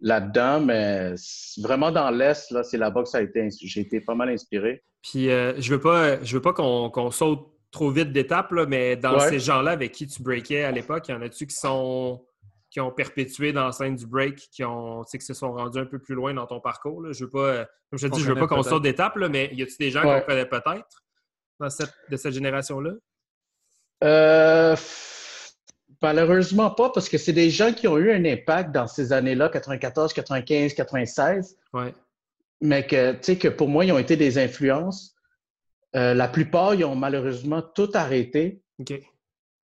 là-dedans, 0.00 0.60
mais 0.60 1.14
vraiment 1.58 1.90
dans 1.90 2.10
l'Est, 2.10 2.50
là, 2.50 2.62
c'est 2.62 2.78
là-bas 2.78 3.02
que 3.02 3.08
ça 3.08 3.18
a 3.18 3.22
été, 3.22 3.48
j'ai 3.62 3.80
été 3.80 4.00
pas 4.00 4.14
mal 4.14 4.28
inspiré. 4.30 4.82
Puis 5.02 5.30
euh, 5.30 5.54
je 5.58 5.74
veux 5.74 5.80
pas, 5.80 6.22
je 6.22 6.34
veux 6.36 6.42
pas 6.42 6.52
qu'on 6.52 7.10
saute 7.10 7.46
trop 7.70 7.90
vite 7.90 8.12
d'étapes, 8.12 8.52
mais 8.68 8.96
dans 8.96 9.18
ces 9.20 9.38
gens-là 9.38 9.72
avec 9.72 9.92
qui 9.92 10.06
tu 10.06 10.22
breakais 10.22 10.64
à 10.64 10.70
l'époque, 10.70 11.08
y 11.08 11.12
en 11.12 11.22
a-tu 11.22 11.46
qui 11.46 11.54
sont 11.54 12.24
qui 12.70 12.80
ont 12.80 12.90
perpétué 12.90 13.52
dans 13.52 13.66
la 13.66 13.72
scène 13.72 13.96
du 13.96 14.06
break, 14.06 14.36
qui 14.50 14.64
ont, 14.64 15.02
qui 15.04 15.20
se 15.20 15.34
sont 15.34 15.52
rendus 15.52 15.78
un 15.78 15.86
peu 15.86 15.98
plus 15.98 16.14
loin 16.14 16.34
dans 16.34 16.46
ton 16.46 16.60
parcours? 16.60 17.00
Là? 17.00 17.12
Je 17.12 17.24
veux 17.24 17.30
pas, 17.30 17.64
comme 17.88 17.98
je 17.98 18.06
te 18.08 18.14
dis, 18.14 18.20
je 18.20 18.32
veux 18.32 18.38
pas 18.38 18.46
qu'on 18.46 18.62
saute 18.62 18.82
d'étapes, 18.82 19.16
mais 19.30 19.50
y 19.54 19.62
a-tu 19.62 19.76
des 19.78 19.90
gens 19.90 20.02
qu'on 20.02 20.20
connaît 20.20 20.46
peut-être 20.46 21.04
dans 21.58 21.70
cette, 21.70 21.94
de 22.10 22.16
cette 22.16 22.32
génération-là? 22.32 22.90
Euh, 24.04 24.76
Malheureusement 26.02 26.70
pas, 26.70 26.90
parce 26.90 27.08
que 27.08 27.18
c'est 27.18 27.32
des 27.32 27.50
gens 27.50 27.72
qui 27.72 27.88
ont 27.88 27.96
eu 27.96 28.12
un 28.12 28.24
impact 28.24 28.72
dans 28.72 28.86
ces 28.86 29.12
années-là, 29.12 29.48
94, 29.48 30.12
95, 30.12 30.74
96. 30.74 31.56
Ouais. 31.72 31.94
Mais 32.60 32.86
que, 32.86 33.12
tu 33.12 33.18
sais, 33.22 33.38
que 33.38 33.48
pour 33.48 33.68
moi, 33.68 33.84
ils 33.84 33.92
ont 33.92 33.98
été 33.98 34.16
des 34.16 34.38
influences. 34.38 35.14
Euh, 35.94 36.14
la 36.14 36.28
plupart, 36.28 36.74
ils 36.74 36.84
ont 36.84 36.94
malheureusement 36.94 37.62
tout 37.62 37.90
arrêté. 37.94 38.62
OK. 38.78 38.88
Tu 38.88 39.02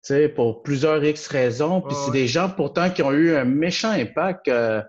sais, 0.01 0.29
pour 0.29 0.63
plusieurs 0.63 1.03
X 1.03 1.27
raisons. 1.27 1.81
Puis 1.81 1.95
c'est 2.05 2.11
des 2.11 2.27
gens 2.27 2.49
pourtant 2.49 2.89
qui 2.89 3.03
ont 3.03 3.11
eu 3.11 3.35
un 3.35 3.45
méchant 3.45 3.91
impact. 3.91 4.47
Euh, 4.47 4.81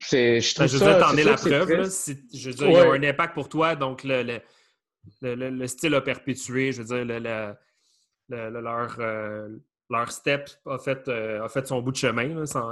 c'est, 0.00 0.40
je 0.40 0.54
trouve 0.54 0.66
ben, 0.66 0.72
je 0.72 0.78
ça, 0.78 0.94
t'en 0.94 1.12
la 1.12 1.34
preuve. 1.36 1.90
je 2.34 2.50
veux 2.50 2.54
dire, 2.54 2.68
ils 2.68 2.76
ont 2.76 2.92
un 2.92 3.02
impact 3.02 3.34
pour 3.34 3.48
toi, 3.48 3.76
donc 3.76 4.02
le, 4.02 4.40
le, 5.22 5.50
le, 5.50 5.66
style 5.68 5.94
a 5.94 6.00
perpétué. 6.00 6.72
Je 6.72 6.82
veux 6.82 7.04
dire, 7.04 7.20
leur, 8.28 8.96
euh, 8.98 9.48
leur 9.92 10.10
step 10.10 10.50
a 10.66 10.78
fait, 10.78 11.06
euh, 11.08 11.44
a 11.44 11.48
fait 11.48 11.66
son 11.66 11.80
bout 11.80 11.92
de 11.92 11.96
chemin 11.96 12.44
sans, 12.46 12.70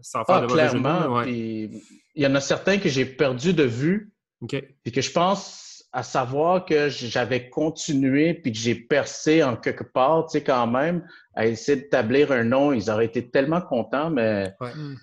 sans, 0.00 0.24
faire 0.24 0.36
ah, 0.36 0.40
de 0.42 0.46
clairement. 0.46 1.22
il 1.24 1.82
y 2.14 2.26
en 2.26 2.34
a 2.34 2.40
certains 2.40 2.78
que 2.78 2.88
j'ai 2.88 3.04
perdu 3.04 3.52
de 3.52 3.64
vue. 3.64 4.12
Et 4.48 4.90
que 4.90 5.02
je 5.02 5.12
pense 5.12 5.84
à 5.92 6.02
savoir 6.02 6.64
que 6.64 6.88
j'avais 6.88 7.50
continué 7.50 8.34
puis 8.34 8.52
que 8.52 8.58
j'ai 8.58 8.74
percé 8.74 9.42
en 9.42 9.56
quelque 9.56 9.84
part, 9.84 10.26
tu 10.26 10.38
sais, 10.38 10.44
quand 10.44 10.66
même, 10.66 11.04
à 11.34 11.46
essayer 11.46 11.76
d'établir 11.76 12.32
un 12.32 12.44
nom. 12.44 12.72
Ils 12.72 12.90
auraient 12.90 13.06
été 13.06 13.28
tellement 13.28 13.60
contents, 13.60 14.10
mais 14.10 14.54
hmm. 14.60 14.94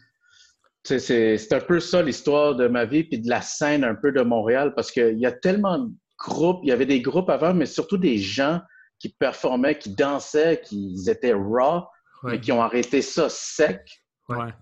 c'est 0.84 1.53
un 1.53 1.60
peu 1.60 1.80
ça 1.80 2.01
l'histoire 2.01 2.56
de 2.56 2.67
ma 2.67 2.86
vie 2.86 3.03
puis 3.03 3.19
de 3.19 3.30
la 3.30 3.41
scène 3.41 3.84
un 3.84 3.95
peu 3.95 4.12
de 4.12 4.21
Montréal 4.21 4.73
parce 4.75 4.91
qu'il 4.91 5.19
y 5.19 5.25
a 5.25 5.32
tellement 5.32 5.77
de 5.80 5.91
groupes, 6.17 6.62
il 6.63 6.69
y 6.69 6.71
avait 6.71 6.86
des 6.86 7.01
groupes 7.01 7.30
avant, 7.30 7.53
mais 7.53 7.65
surtout 7.65 7.97
des 7.97 8.17
gens 8.17 8.62
qui 8.99 9.10
performaient, 9.10 9.77
qui 9.77 9.89
dansaient, 9.89 10.62
qui 10.63 10.97
étaient 11.07 11.33
raw, 11.33 11.83
mais 12.23 12.39
qui 12.39 12.51
ont 12.51 12.62
arrêté 12.62 13.01
ça 13.01 13.29
sec. 13.29 13.81
Ouais. 14.29 14.53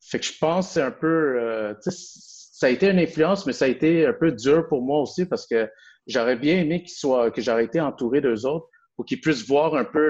Fait 0.00 0.18
que 0.18 0.26
je 0.26 0.38
pense 0.38 0.68
que 0.68 0.72
c'est 0.74 0.82
un 0.82 0.90
peu. 0.90 1.40
Euh, 1.40 1.74
ça 1.80 2.66
a 2.66 2.70
été 2.70 2.88
une 2.88 2.98
influence, 2.98 3.46
mais 3.46 3.52
ça 3.52 3.66
a 3.66 3.68
été 3.68 4.06
un 4.06 4.12
peu 4.12 4.32
dur 4.32 4.66
pour 4.68 4.82
moi 4.82 5.00
aussi 5.00 5.26
parce 5.26 5.46
que 5.46 5.70
j'aurais 6.06 6.36
bien 6.36 6.58
aimé 6.58 6.82
qu'ils 6.82 6.96
soient, 6.96 7.30
que 7.30 7.40
j'aurais 7.40 7.64
été 7.64 7.80
entouré 7.80 8.20
d'eux 8.20 8.46
autres 8.46 8.68
pour 8.96 9.04
qu'ils 9.04 9.20
puissent 9.20 9.46
voir 9.46 9.76
un 9.76 9.84
peu 9.84 10.08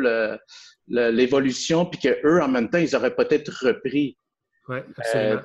l'évolution, 0.86 1.84
puis 1.84 2.00
qu'eux, 2.00 2.40
en 2.40 2.48
même 2.48 2.70
temps, 2.70 2.78
ils 2.78 2.96
auraient 2.96 3.14
peut-être 3.14 3.50
repris. 3.66 4.16
Ouais, 4.68 4.84
euh, 5.14 5.38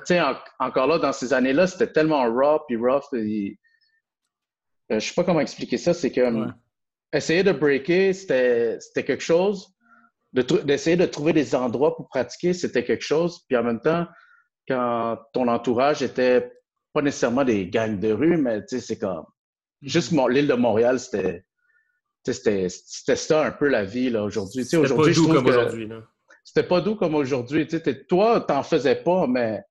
encore 0.58 0.86
là, 0.86 0.98
dans 0.98 1.12
ces 1.12 1.32
années-là, 1.32 1.66
c'était 1.66 1.92
tellement 1.92 2.24
raw 2.24 2.60
puis 2.66 2.76
rough. 2.76 3.04
Et, 3.14 3.58
euh, 4.92 4.98
je 4.98 5.06
sais 5.06 5.14
pas 5.14 5.24
comment 5.24 5.40
expliquer 5.40 5.78
ça. 5.78 5.92
C'est 5.92 6.12
que 6.12 6.20
essayer 7.14 7.42
de 7.42 7.52
breaker, 7.52 8.12
c'était 8.12 9.04
quelque 9.04 9.22
chose. 9.22 9.74
D'essayer 10.32 10.96
de, 10.96 11.06
trouver 11.06 11.32
des 11.32 11.54
endroits 11.54 11.94
pour 11.96 12.08
pratiquer, 12.08 12.52
c'était 12.52 12.84
quelque 12.84 13.04
chose. 13.04 13.40
Puis 13.48 13.56
en 13.56 13.62
même 13.62 13.80
temps, 13.80 14.06
quand 14.68 15.18
ton 15.32 15.46
entourage 15.48 16.02
était 16.02 16.52
pas 16.92 17.02
nécessairement 17.02 17.44
des 17.44 17.68
gangs 17.68 17.98
de 17.98 18.12
rue, 18.12 18.36
mais 18.36 18.60
tu 18.60 18.76
sais, 18.76 18.80
c'est 18.80 18.98
comme. 18.98 19.24
Juste 19.82 20.12
l'île 20.12 20.48
de 20.48 20.54
Montréal, 20.54 20.98
c'était. 20.98 21.44
C'était 22.26 23.16
ça 23.16 23.44
un 23.44 23.50
peu 23.50 23.68
la 23.68 23.84
vie 23.84 24.08
là 24.08 24.24
aujourd'hui. 24.24 24.64
C'était 24.64 24.88
pas 24.88 25.10
doux 25.10 25.28
comme 25.28 25.46
aujourd'hui. 25.46 25.88
C'était 26.42 26.66
pas 26.66 26.80
doux 26.80 26.96
comme 26.96 27.14
aujourd'hui. 27.14 27.68
Toi, 28.08 28.40
t'en 28.40 28.62
faisais 28.62 28.96
pas, 28.96 29.26
mais 29.26 29.62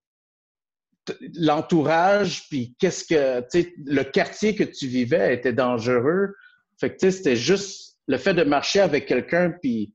l'entourage, 1.35 2.47
puis 2.49 2.75
qu'est-ce 2.79 3.05
que, 3.05 3.43
le 3.85 4.03
quartier 4.03 4.55
que 4.55 4.63
tu 4.63 4.87
vivais 4.87 5.33
était 5.33 5.53
dangereux. 5.53 6.35
Fait 6.83 6.93
que, 6.93 7.09
c'était 7.09 7.37
juste 7.37 7.97
le 8.07 8.17
fait 8.17 8.33
de 8.33 8.43
marcher 8.43 8.81
avec 8.81 9.05
quelqu'un 9.05 9.51
puis 9.61 9.93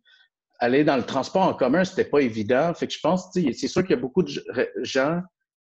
aller 0.59 0.85
dans 0.85 0.97
le 0.97 1.03
transport 1.03 1.43
en 1.43 1.53
commun, 1.53 1.85
c'était 1.85 2.09
pas 2.09 2.21
évident. 2.21 2.73
Fait 2.73 2.87
que 2.87 2.95
je 2.95 3.01
pense, 3.01 3.29
c'est 3.35 3.53
sûr 3.69 3.83
qu'il 3.83 3.91
y 3.91 3.99
a 3.99 4.01
beaucoup 4.01 4.23
de 4.23 4.33
gens 4.81 5.21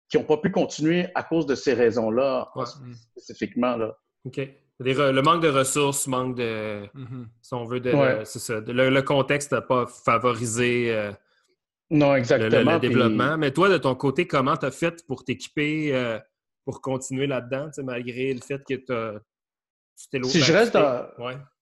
qui 0.10 0.18
n'ont 0.18 0.24
pas 0.24 0.38
pu 0.38 0.50
continuer 0.50 1.06
à 1.14 1.22
cause 1.22 1.46
de 1.46 1.54
ces 1.54 1.76
raisons-là, 1.76 2.52
spécifiquement. 3.16 3.78
Là. 3.78 3.96
OK. 4.26 4.42
Le 4.80 5.22
manque 5.22 5.44
de 5.44 5.50
ressources, 5.50 6.08
manque 6.08 6.36
de. 6.36 6.84
Mm-hmm. 6.96 7.26
Si 7.44 7.54
on 7.54 7.66
veut, 7.66 7.80
de, 7.80 7.92
c'est 8.24 8.40
ça. 8.40 8.60
le, 8.60 9.02
contexte 9.02 9.52
n'a 9.52 9.62
pas 9.62 9.86
favorisé 9.86 10.92
euh, 10.92 11.12
non, 11.92 12.16
exactement, 12.16 12.74
le, 12.74 12.80
développement. 12.80 13.38
Mais 13.38 13.52
toi, 13.52 13.70
de 13.70 13.78
ton 13.78 13.94
côté, 13.94 14.26
comment 14.26 14.58
tu 14.58 14.66
as 14.66 14.72
fait 14.72 15.06
pour 15.06 15.24
t'équiper, 15.24 15.96
euh, 15.96 16.18
pour 16.66 16.82
continuer 16.82 17.28
là-dedans, 17.28 17.70
malgré 17.84 18.34
le 18.34 18.42
fait 18.42 18.64
que 18.68 18.74
tu 18.74 18.92
as 18.92 19.22
si 19.96 20.42
je 20.42 20.54
reste 20.54 20.74
dans, 20.74 21.06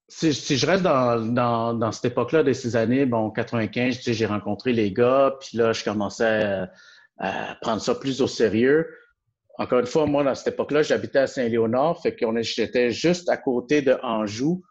si, 0.08 0.58
je 0.58 0.66
reste 0.66 0.84
dans, 0.84 1.74
dans, 1.74 1.92
cette 1.92 2.12
époque-là 2.12 2.44
de 2.44 2.52
ces 2.52 2.76
années, 2.76 3.06
bon, 3.06 3.32
95, 3.32 3.98
tu 3.98 4.04
sais, 4.04 4.14
j'ai 4.14 4.26
rencontré 4.26 4.74
les 4.74 4.92
gars, 4.92 5.36
puis 5.40 5.58
là, 5.58 5.72
je 5.72 5.86
commençais 5.86 6.68
à, 7.18 7.56
prendre 7.62 7.82
ça 7.82 7.96
plus 7.96 8.22
au 8.22 8.28
sérieux. 8.28 8.88
Encore 9.58 9.80
une 9.80 9.86
fois, 9.86 10.06
moi, 10.08 10.24
dans 10.24 10.36
cette 10.36 10.54
époque-là, 10.54 10.82
j'habitais 10.82 11.20
à 11.20 11.28
Saint-Léonard, 11.28 12.02
fait 12.02 12.16
qu'on 12.16 12.36
j'étais 12.42 12.92
juste 12.92 13.30
à 13.30 13.38
côté 13.38 13.82
de 13.82 13.98
Anjou. 14.04 14.64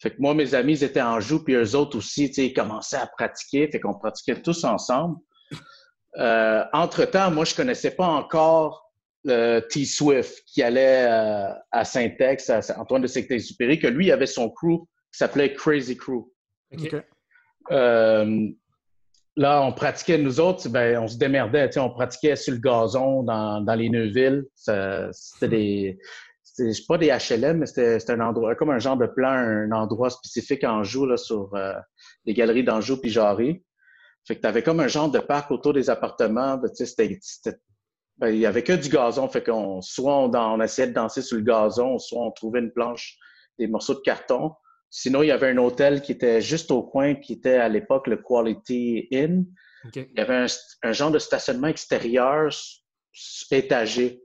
Fait 0.00 0.10
que 0.10 0.16
moi, 0.20 0.32
mes 0.32 0.54
amis, 0.54 0.74
ils 0.74 0.84
étaient 0.84 1.00
à 1.00 1.10
Anjou, 1.10 1.44
puis 1.44 1.54
eux 1.54 1.74
autres 1.74 1.98
aussi, 1.98 2.28
tu 2.28 2.34
sais, 2.34 2.46
ils 2.46 2.54
commençaient 2.54 2.96
à 2.96 3.06
pratiquer, 3.06 3.68
fait 3.70 3.80
qu'on 3.80 3.94
pratiquait 3.94 4.40
tous 4.40 4.64
ensemble. 4.64 5.16
Euh, 6.16 6.64
entre-temps, 6.72 7.30
moi, 7.30 7.44
je 7.44 7.54
connaissais 7.54 7.90
pas 7.90 8.06
encore 8.06 8.87
T-Swift 9.24 10.42
qui 10.46 10.62
allait 10.62 11.06
euh, 11.08 11.52
à 11.72 11.84
Saint-Ex, 11.84 12.50
à 12.50 12.60
Antoine 12.78 13.02
de 13.02 13.06
Saint-Exupéry, 13.06 13.78
que 13.78 13.86
lui 13.86 14.10
avait 14.12 14.26
son 14.26 14.50
crew 14.50 14.86
qui 15.12 15.18
s'appelait 15.18 15.54
Crazy 15.54 15.96
Crew. 15.96 16.30
Euh, 17.70 18.48
là, 19.36 19.62
on 19.62 19.72
pratiquait, 19.72 20.18
nous 20.18 20.40
autres, 20.40 20.68
ben, 20.68 20.98
on 20.98 21.08
se 21.08 21.18
démerdait, 21.18 21.76
on 21.78 21.90
pratiquait 21.90 22.36
sur 22.36 22.54
le 22.54 22.60
gazon 22.60 23.22
dans, 23.22 23.74
les 23.76 23.90
Neuville. 23.90 24.44
C'était 24.54 25.48
des 25.48 25.98
c'était 26.58 26.82
pas 26.88 26.98
des 26.98 27.08
HLM, 27.08 27.58
mais 27.58 27.66
c'était 27.66 28.10
un 28.10 28.20
endroit, 28.20 28.54
comme 28.56 28.70
un 28.70 28.78
genre 28.78 28.96
de 28.96 29.06
plan, 29.06 29.30
un 29.30 29.70
endroit 29.70 30.10
spécifique 30.10 30.64
en 30.64 30.80
Anjou, 30.80 31.06
là, 31.06 31.16
sur 31.16 31.54
euh, 31.54 31.74
les 32.24 32.34
galeries 32.34 32.64
d'Anjou 32.64 32.96
puis 32.96 33.10
Jarry. 33.10 33.62
Fait 34.26 34.36
que 34.36 34.40
t'avais 34.40 34.62
comme 34.62 34.80
un 34.80 34.88
genre 34.88 35.10
de 35.10 35.20
parc 35.20 35.50
autour 35.50 35.72
des 35.72 35.88
appartements. 35.88 36.56
Ben, 36.56 36.68
c'était, 36.74 37.20
ben, 38.18 38.28
il 38.28 38.38
y 38.38 38.46
avait 38.46 38.62
que 38.62 38.72
du 38.72 38.88
gazon. 38.88 39.28
Fait 39.28 39.44
qu'on, 39.44 39.80
soit 39.80 40.16
on, 40.16 40.34
on, 40.34 40.60
essayait 40.60 40.88
de 40.88 40.92
danser 40.92 41.22
sur 41.22 41.36
le 41.36 41.42
gazon, 41.42 41.98
soit 41.98 42.20
on 42.20 42.30
trouvait 42.30 42.60
une 42.60 42.72
planche, 42.72 43.16
des 43.58 43.66
morceaux 43.66 43.94
de 43.94 44.00
carton. 44.00 44.52
Sinon, 44.90 45.22
il 45.22 45.26
y 45.26 45.30
avait 45.30 45.50
un 45.50 45.58
hôtel 45.58 46.00
qui 46.02 46.12
était 46.12 46.40
juste 46.40 46.70
au 46.70 46.82
coin, 46.82 47.14
qui 47.14 47.34
était 47.34 47.56
à 47.56 47.68
l'époque 47.68 48.06
le 48.06 48.16
Quality 48.16 49.08
Inn. 49.12 49.46
Il 49.94 50.08
y 50.16 50.20
avait 50.20 50.46
un, 50.82 50.92
genre 50.92 51.10
de 51.10 51.18
stationnement 51.18 51.68
extérieur 51.68 52.50
étagé. 53.50 54.22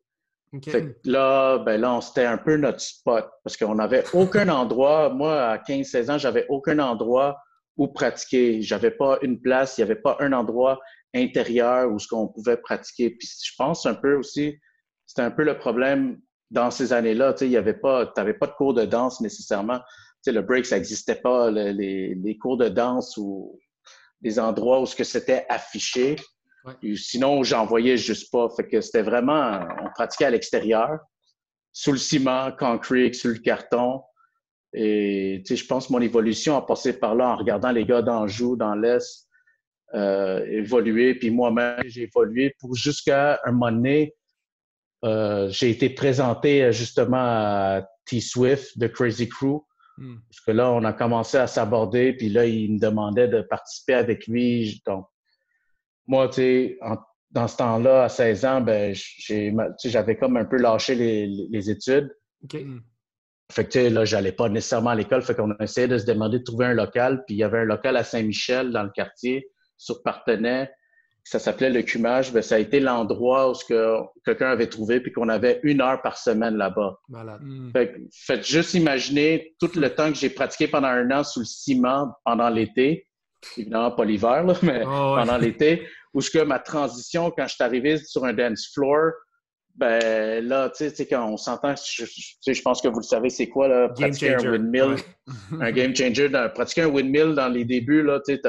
Fait 0.63 0.85
que 0.85 1.09
là, 1.09 1.57
ben 1.57 1.81
là, 1.81 1.99
c'était 2.01 2.25
un 2.25 2.37
peu 2.37 2.57
notre 2.57 2.79
spot 2.79 3.27
parce 3.43 3.57
qu'on 3.57 3.75
n'avait 3.75 4.03
aucun 4.13 4.47
endroit. 4.49 5.09
Moi, 5.09 5.41
à 5.41 5.57
15-16 5.57 6.11
ans, 6.11 6.17
j'avais 6.17 6.45
aucun 6.47 6.79
endroit 6.79 7.37
où 7.75 7.87
pratiquer. 7.87 8.61
J'avais 8.61 8.91
pas 8.91 9.17
une 9.23 9.41
place, 9.41 9.77
il 9.77 9.81
n'y 9.81 9.91
avait 9.91 10.01
pas 10.01 10.15
un 10.19 10.31
endroit 10.31 10.79
intérieur 11.13 11.91
où 11.91 11.99
ce 11.99 12.07
qu'on 12.07 12.27
pouvait 12.27 12.57
pratiquer. 12.57 13.11
Puis 13.11 13.29
je 13.43 13.51
pense 13.57 13.85
un 13.85 13.95
peu 13.95 14.15
aussi, 14.15 14.57
c'était 15.05 15.21
un 15.21 15.31
peu 15.31 15.43
le 15.43 15.57
problème 15.57 16.19
dans 16.51 16.71
ces 16.71 16.93
années-là. 16.93 17.33
Tu 17.33 17.39
sais, 17.39 17.45
il 17.47 17.51
y 17.51 17.57
avait 17.57 17.73
pas, 17.73 18.07
t'avais 18.07 18.33
pas 18.33 18.47
de 18.47 18.53
cours 18.53 18.73
de 18.73 18.85
danse 18.85 19.21
nécessairement. 19.21 19.79
Tu 19.79 19.85
sais, 20.23 20.31
le 20.31 20.41
break, 20.41 20.65
ça 20.65 20.75
n'existait 20.75 21.15
pas. 21.15 21.51
les, 21.51 22.15
les, 22.15 22.37
cours 22.37 22.57
de 22.57 22.69
danse 22.69 23.17
ou 23.17 23.59
des 24.21 24.39
endroits 24.39 24.81
où 24.81 24.85
ce 24.85 24.95
que 24.95 25.03
c'était 25.03 25.45
affiché. 25.49 26.15
Sinon, 26.95 27.43
j'en 27.43 27.65
voyais 27.65 27.97
juste 27.97 28.31
pas. 28.31 28.47
Fait 28.55 28.67
que 28.67 28.79
c'était 28.81 29.01
vraiment, 29.01 29.59
on 29.83 29.89
pratiquait 29.93 30.25
à 30.25 30.29
l'extérieur, 30.29 30.99
sous 31.73 31.91
le 31.91 31.97
ciment, 31.97 32.51
concrete, 32.57 33.15
sur 33.15 33.31
le 33.31 33.39
carton. 33.39 34.01
Et 34.73 35.43
tu 35.45 35.55
sais, 35.55 35.61
je 35.61 35.67
pense 35.67 35.87
que 35.87 35.93
mon 35.93 36.01
évolution 36.01 36.55
a 36.55 36.65
passé 36.65 36.93
par 36.93 37.15
là 37.15 37.29
en 37.29 37.35
regardant 37.35 37.71
les 37.71 37.85
gars 37.85 38.01
d'Anjou, 38.01 38.55
dans 38.55 38.73
l'Est, 38.75 39.27
euh, 39.95 40.45
évoluer. 40.47 41.15
Puis 41.15 41.29
moi-même, 41.29 41.81
j'ai 41.85 42.03
évolué 42.03 42.55
pour 42.59 42.75
jusqu'à 42.75 43.39
un 43.45 43.51
moment 43.51 43.71
donné, 43.71 44.13
euh, 45.05 45.49
j'ai 45.49 45.69
été 45.69 45.89
présenté 45.89 46.71
justement 46.71 47.17
à 47.17 47.87
T-Swift 48.05 48.77
de 48.77 48.87
Crazy 48.87 49.29
Crew. 49.29 49.63
Hmm. 49.97 50.15
Parce 50.29 50.41
que 50.41 50.51
là, 50.51 50.71
on 50.71 50.83
a 50.83 50.93
commencé 50.93 51.37
à 51.37 51.47
s'aborder, 51.47 52.13
puis 52.13 52.29
là, 52.29 52.45
il 52.45 52.73
me 52.73 52.79
demandait 52.79 53.27
de 53.27 53.41
participer 53.41 53.93
avec 53.93 54.27
lui. 54.27 54.81
Donc, 54.85 55.05
moi, 56.07 56.27
tu 56.29 56.35
sais, 56.35 56.79
dans 57.31 57.47
ce 57.47 57.57
temps-là, 57.57 58.03
à 58.03 58.09
16 58.09 58.45
ans, 58.45 58.61
ben, 58.61 58.95
j'avais 59.83 60.17
comme 60.17 60.37
un 60.37 60.45
peu 60.45 60.57
lâché 60.57 60.95
les, 60.95 61.69
études. 61.69 62.09
OK. 62.43 62.55
Hmm. 62.55 62.79
Fait 63.51 63.65
que, 63.65 63.69
tu 63.69 63.79
sais, 63.79 63.89
là, 63.89 64.05
j'allais 64.05 64.31
pas 64.31 64.49
nécessairement 64.49 64.91
à 64.91 64.95
l'école. 64.95 65.21
Fait 65.21 65.35
qu'on 65.35 65.51
a 65.51 65.63
essayé 65.63 65.87
de 65.87 65.97
se 65.97 66.05
demander 66.05 66.39
de 66.39 66.43
trouver 66.43 66.65
un 66.65 66.73
local. 66.73 67.23
Puis 67.27 67.35
il 67.35 67.37
y 67.39 67.43
avait 67.43 67.59
un 67.59 67.65
local 67.65 67.97
à 67.97 68.03
Saint-Michel, 68.03 68.71
dans 68.71 68.83
le 68.83 68.89
quartier, 68.89 69.47
sur 69.83 70.01
Partenay. 70.03 70.69
Ça 71.25 71.39
s'appelait 71.39 71.69
le 71.69 71.81
Cumage. 71.83 72.33
Ben, 72.33 72.41
ça 72.41 72.55
a 72.55 72.59
été 72.59 72.79
l'endroit 72.79 73.49
où 73.49 73.53
que 73.67 73.97
quelqu'un 74.25 74.49
avait 74.49 74.67
trouvé 74.67 74.99
puis 74.99 75.11
qu'on 75.11 75.29
avait 75.29 75.61
une 75.63 75.81
heure 75.81 76.01
par 76.01 76.17
semaine 76.17 76.57
là-bas. 76.57 76.99
Malade. 77.07 77.41
Hmm. 77.41 77.71
Fait 77.71 77.95
faites 78.11 78.45
juste 78.45 78.73
imaginer 78.73 79.55
tout 79.59 79.71
le 79.75 79.89
temps 79.89 80.09
que 80.09 80.17
j'ai 80.17 80.29
pratiqué 80.29 80.67
pendant 80.67 80.89
un 80.89 81.09
an 81.11 81.23
sous 81.23 81.39
le 81.39 81.45
ciment 81.45 82.11
pendant 82.25 82.49
l'été 82.49 83.07
évidemment 83.57 83.91
pas 83.91 84.05
l'hiver, 84.05 84.45
mais 84.63 84.83
ah 84.85 85.15
pendant 85.17 85.37
l'été, 85.37 85.87
où 86.13 86.21
ce 86.21 86.29
que 86.29 86.43
ma 86.43 86.59
transition, 86.59 87.31
quand 87.31 87.47
je 87.47 87.55
suis 87.55 87.63
arrivé 87.63 87.97
sur 87.97 88.25
un 88.25 88.33
dance 88.33 88.69
floor, 88.73 89.11
ben 89.75 90.45
là, 90.47 90.69
tu 90.69 90.89
sais, 90.89 91.05
quand 91.07 91.27
on 91.27 91.37
s'entend, 91.37 91.73
je, 91.75 92.05
je, 92.05 92.61
pense 92.61 92.79
que 92.79 92.87
vous 92.87 92.99
le 92.99 93.03
savez, 93.03 93.29
c'est 93.29 93.49
quoi, 93.49 93.67
là, 93.67 93.89
pratiquer 93.89 94.35
un 94.35 94.51
windmill, 94.51 94.97
un 95.59 95.71
game 95.71 95.95
changer, 95.95 96.29
pratiquer 96.53 96.83
un 96.83 96.89
windmill 96.89 97.33
dans 97.33 97.49
les 97.49 97.65
débuts, 97.65 98.03
là, 98.03 98.19
tu 98.25 98.39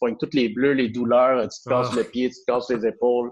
poignes 0.00 0.16
toutes 0.18 0.34
les 0.34 0.48
bleus, 0.48 0.72
les 0.72 0.88
douleurs, 0.88 1.40
tu 1.42 1.62
te 1.62 1.68
casses 1.68 1.90
ah. 1.92 1.96
le 1.96 2.04
pied, 2.04 2.30
tu 2.30 2.34
te 2.34 2.52
casses 2.52 2.68
les 2.70 2.84
épaules. 2.84 3.30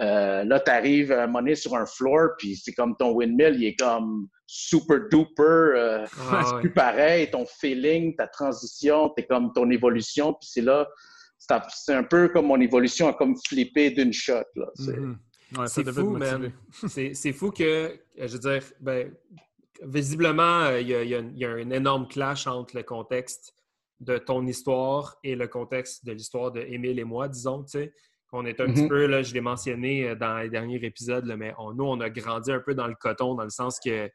Euh, 0.00 0.42
là, 0.44 0.58
tu 0.58 0.70
arrives 0.70 1.12
à 1.12 1.26
moment 1.26 1.54
sur 1.54 1.76
un 1.76 1.86
floor, 1.86 2.30
puis 2.38 2.56
c'est 2.56 2.72
comme 2.72 2.96
ton 2.96 3.12
windmill, 3.12 3.54
il 3.56 3.66
est 3.66 3.76
comme 3.76 4.26
super 4.46 5.00
duper, 5.10 5.42
euh, 5.42 6.06
ah, 6.32 6.42
c'est 6.48 6.60
plus 6.60 6.72
pareil, 6.72 7.30
ton 7.30 7.44
feeling, 7.46 8.16
ta 8.16 8.26
transition, 8.26 9.10
t'es 9.10 9.26
comme 9.26 9.52
ton 9.52 9.70
évolution, 9.70 10.32
puis 10.32 10.48
c'est 10.50 10.62
là, 10.62 10.88
c'est 11.38 11.94
un 11.94 12.04
peu 12.04 12.28
comme 12.28 12.46
mon 12.46 12.60
évolution 12.60 13.08
a 13.08 13.12
comme 13.12 13.36
flippé 13.46 13.90
d'une 13.90 14.12
shot. 14.12 14.44
Là, 14.56 14.66
mm-hmm. 15.52 15.66
c'est 15.66 15.92
fou, 15.92 16.10
man. 16.10 16.52
c'est 17.14 17.32
fou 17.32 17.50
que, 17.50 18.00
je 18.16 18.32
veux 18.32 18.38
dire, 18.38 18.62
ben, 18.80 19.12
visiblement, 19.82 20.70
il 20.70 20.88
y, 20.88 20.94
a, 20.94 21.02
il 21.02 21.38
y, 21.38 21.44
a, 21.44 21.50
un 21.50 21.70
énorme 21.70 22.08
clash 22.08 22.46
entre 22.46 22.76
le 22.76 22.82
contexte 22.82 23.54
de 24.00 24.18
ton 24.18 24.46
histoire 24.46 25.16
et 25.22 25.36
le 25.36 25.46
contexte 25.48 26.04
de 26.04 26.12
l'histoire 26.12 26.50
de 26.50 26.60
Émile 26.60 26.98
et 26.98 27.04
moi, 27.04 27.28
disons, 27.28 27.62
tu 27.62 27.70
sais. 27.70 27.92
On 28.34 28.46
est 28.46 28.60
un 28.60 28.66
petit 28.66 28.84
mhm. 28.84 28.88
peu, 28.88 29.06
là, 29.06 29.22
je 29.22 29.34
l'ai 29.34 29.42
mentionné 29.42 30.08
euh, 30.08 30.14
dans 30.14 30.38
les 30.38 30.48
derniers 30.48 30.82
épisodes, 30.82 31.30
mais 31.36 31.52
nous, 31.74 31.84
on 31.84 32.00
a 32.00 32.08
grandi 32.08 32.50
un 32.50 32.60
peu 32.60 32.74
dans 32.74 32.86
le 32.86 32.94
coton, 32.94 33.34
dans 33.34 33.44
le 33.44 33.50
sens 33.50 33.78
que 33.78 34.10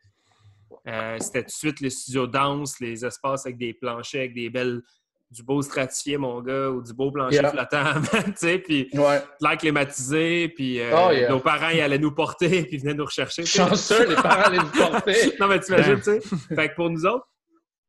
euh, 0.88 1.18
c'était 1.20 1.44
tout 1.44 1.50
de 1.50 1.52
suite 1.52 1.80
les 1.82 1.92
studios 1.92 2.26
danse, 2.26 2.80
les 2.80 3.06
espaces 3.06 3.46
avec 3.46 3.58
des 3.58 3.74
planchers, 3.74 4.22
avec 4.22 4.34
des 4.34 4.50
belles, 4.50 4.82
du 5.30 5.44
beau 5.44 5.62
stratifié, 5.62 6.18
mon 6.18 6.42
gars, 6.42 6.70
ou 6.70 6.82
du 6.82 6.94
beau 6.94 7.12
plancher 7.12 7.44
flottant, 7.50 8.02
tu 8.26 8.32
sais, 8.36 8.60
puis 8.60 8.90
l'air 8.94 9.58
climatisé, 9.58 10.50
puis 10.50 10.80
euh, 10.80 10.92
oh, 10.96 11.34
nos 11.34 11.40
parents 11.40 11.70
ils 11.70 11.82
allaient 11.82 12.00
nous 12.00 12.14
porter, 12.14 12.48
puis 12.64 12.78
ils 12.78 12.82
venaient 12.82 12.94
nous 12.94 13.06
rechercher. 13.06 13.46
Chanceux, 13.46 14.08
les 14.08 14.16
parents 14.16 14.44
allaient 14.44 14.58
nous 14.58 14.72
porter. 14.72 15.34
non, 15.40 15.48
mais 15.48 15.60
tu 15.60 15.74
imagines, 15.74 15.98
tu 15.98 16.04
sais. 16.04 16.22
Fait 16.56 16.70
que 16.70 16.76
pour 16.76 16.90
nous 16.90 17.06
autres, 17.06 17.28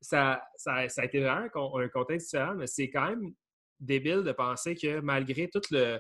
ça, 0.01 0.43
ça, 0.57 0.75
a 0.75 1.05
été 1.05 1.21
vraiment 1.21 1.47
un 1.77 1.89
contexte 1.89 2.31
différent, 2.31 2.55
mais 2.57 2.67
c'est 2.67 2.91
quand 2.91 3.09
même 3.09 3.33
débile 3.79 4.25
de 4.25 4.33
penser 4.33 4.75
que 4.75 5.01
malgré 5.01 5.49
tout 5.49 5.61
le, 5.71 5.99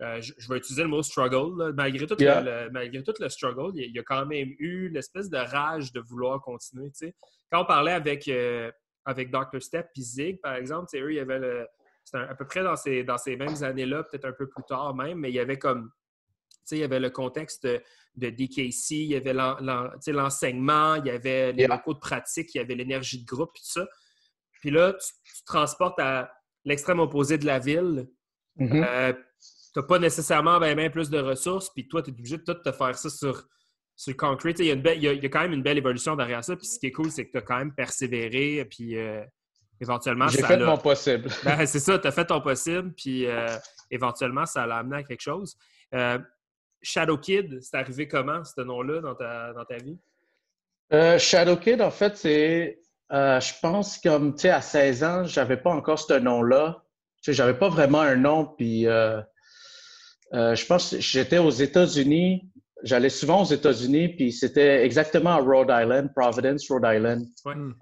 euh, 0.00 0.20
je, 0.20 0.48
vais 0.48 0.58
utiliser 0.58 0.82
le 0.82 0.88
mot 0.88 1.02
struggle. 1.02 1.72
Malgré, 1.74 2.06
tout 2.06 2.16
le, 2.18 2.70
malgré 2.70 3.02
tout 3.02 3.14
le 3.18 3.28
struggle, 3.28 3.72
il 3.74 3.90
y, 3.90 3.98
a, 3.98 4.02
quand 4.02 4.26
même 4.26 4.50
eu 4.58 4.88
l'espèce 4.88 5.28
de 5.28 5.38
rage 5.38 5.92
de 5.92 6.00
vouloir 6.00 6.40
continuer. 6.40 6.90
Quand 7.50 7.62
on 7.62 7.64
parlait 7.64 7.92
avec, 7.92 8.28
euh, 8.28 8.70
avec 9.08 9.30
Dr. 9.30 9.62
Step 9.62 9.88
et 9.96 10.02
Zig, 10.02 10.40
par 10.42 10.54
exemple, 10.54 10.94
eux, 10.94 11.12
il 11.12 11.16
y 11.16 11.20
avait 11.20 11.38
le. 11.38 11.66
C'était 12.04 12.24
à 12.24 12.34
peu 12.34 12.46
près 12.46 12.62
dans 12.62 12.76
ces, 12.76 13.04
dans 13.04 13.16
ces 13.16 13.36
mêmes 13.36 13.62
années-là, 13.62 14.02
peut-être 14.02 14.26
un 14.26 14.32
peu 14.32 14.48
plus 14.48 14.62
tard 14.64 14.94
même, 14.94 15.18
mais 15.18 15.30
il 15.30 15.34
y 15.34 15.40
avait 15.40 15.58
comme. 15.58 15.90
Il 16.70 16.78
y 16.78 16.84
avait 16.84 17.00
le 17.00 17.08
contexte 17.08 17.66
de, 17.66 17.80
DKC, 18.28 18.90
il 18.90 19.04
y 19.04 19.16
avait 19.16 19.32
l'enseignement, 19.32 20.96
il 20.96 21.06
y 21.06 21.10
avait 21.10 21.52
les 21.52 21.66
locaux 21.66 21.94
de 21.94 21.98
pratique, 21.98 22.54
il 22.54 22.58
y 22.58 22.60
avait 22.60 22.74
l'énergie 22.74 23.22
de 23.22 23.26
groupe, 23.26 23.54
tout 23.54 23.62
ça. 23.64 23.86
Puis 24.60 24.70
là, 24.70 24.92
tu, 24.92 25.44
transportes 25.46 25.98
à 25.98 26.30
l'extrême 26.66 27.00
opposé 27.00 27.38
de 27.38 27.46
la 27.46 27.58
ville. 27.58 28.10
Mm-hmm. 28.58 28.86
Euh, 28.86 29.12
tu 29.72 29.78
n'as 29.78 29.82
pas 29.86 29.98
nécessairement 29.98 30.60
bien, 30.60 30.90
plus 30.90 31.08
de 31.08 31.18
ressources, 31.18 31.70
puis 31.70 31.88
toi, 31.88 32.02
tu 32.02 32.10
es 32.10 32.12
obligé 32.12 32.36
de 32.36 32.42
tout 32.42 32.52
te 32.52 32.72
faire 32.72 32.98
ça 32.98 33.08
sur, 33.08 33.48
sur 33.98 34.12
le 34.12 34.16
concrete. 34.16 34.60
Il 34.60 34.66
y, 34.66 34.70
a 34.70 34.94
il, 34.94 35.02
y 35.02 35.08
a, 35.08 35.28
quand 35.28 35.42
même 35.42 35.52
une 35.52 35.62
belle 35.62 35.76
évolution 35.76 36.14
derrière 36.14 36.42
ça. 36.42 36.56
Puis 36.56 36.66
ce 36.66 36.78
qui 36.78 36.86
est 36.86 36.92
cool, 36.92 37.10
c'est 37.10 37.26
que 37.26 37.32
tu 37.32 37.38
as 37.38 37.42
quand 37.42 37.58
même 37.58 37.74
persévéré, 37.74 38.64
puis 38.70 38.96
euh, 38.96 39.24
éventuellement, 39.80 40.28
J'ai 40.28 40.42
fait 40.42 40.56
mon 40.56 40.78
possible. 40.78 41.28
Ben, 41.44 41.66
c'est 41.66 41.80
ça, 41.80 41.98
tu 41.98 42.06
as 42.06 42.12
fait 42.12 42.24
ton 42.24 42.40
possible, 42.40 42.92
puis 42.94 43.26
euh, 43.26 43.48
éventuellement, 43.90 44.46
ça 44.46 44.66
l'a 44.66 44.76
amené 44.76 44.98
à 44.98 45.02
quelque 45.02 45.20
chose. 45.20 45.56
Euh, 45.94 46.18
Shadow 46.80 47.18
Kid, 47.18 47.58
c'est 47.60 47.76
arrivé 47.76 48.06
comment, 48.06 48.44
ce 48.44 48.60
nom-là, 48.60 49.00
dans 49.00 49.16
ta, 49.16 49.52
dans 49.52 49.64
ta 49.64 49.76
vie? 49.78 49.98
Shadow 51.18 51.56
Kid, 51.56 51.82
en 51.82 51.90
fait, 51.90 52.16
c'est. 52.16 52.78
je 53.10 53.60
pense 53.60 53.98
comme, 53.98 54.36
tu 54.36 54.42
sais, 54.42 54.50
à 54.50 54.62
16 54.62 55.04
ans, 55.04 55.24
j'avais 55.24 55.56
pas 55.56 55.70
encore 55.70 55.98
ce 55.98 56.14
nom-là. 56.14 56.84
Tu 57.16 57.32
sais, 57.32 57.32
j'avais 57.32 57.58
pas 57.58 57.68
vraiment 57.68 58.00
un 58.00 58.14
nom, 58.14 58.44
puis 58.44 58.84
je 58.84 60.66
pense 60.66 60.90
que 60.92 61.00
j'étais 61.00 61.38
aux 61.38 61.50
États-Unis. 61.50 62.48
J'allais 62.84 63.08
souvent 63.08 63.42
aux 63.42 63.46
États-Unis, 63.46 64.08
puis 64.08 64.32
c'était 64.32 64.84
exactement 64.84 65.30
à 65.30 65.38
Rhode 65.38 65.70
Island, 65.70 66.10
Providence, 66.14 66.70
Rhode 66.70 66.84
Island. 66.86 67.26
Hmm. 67.44 67.72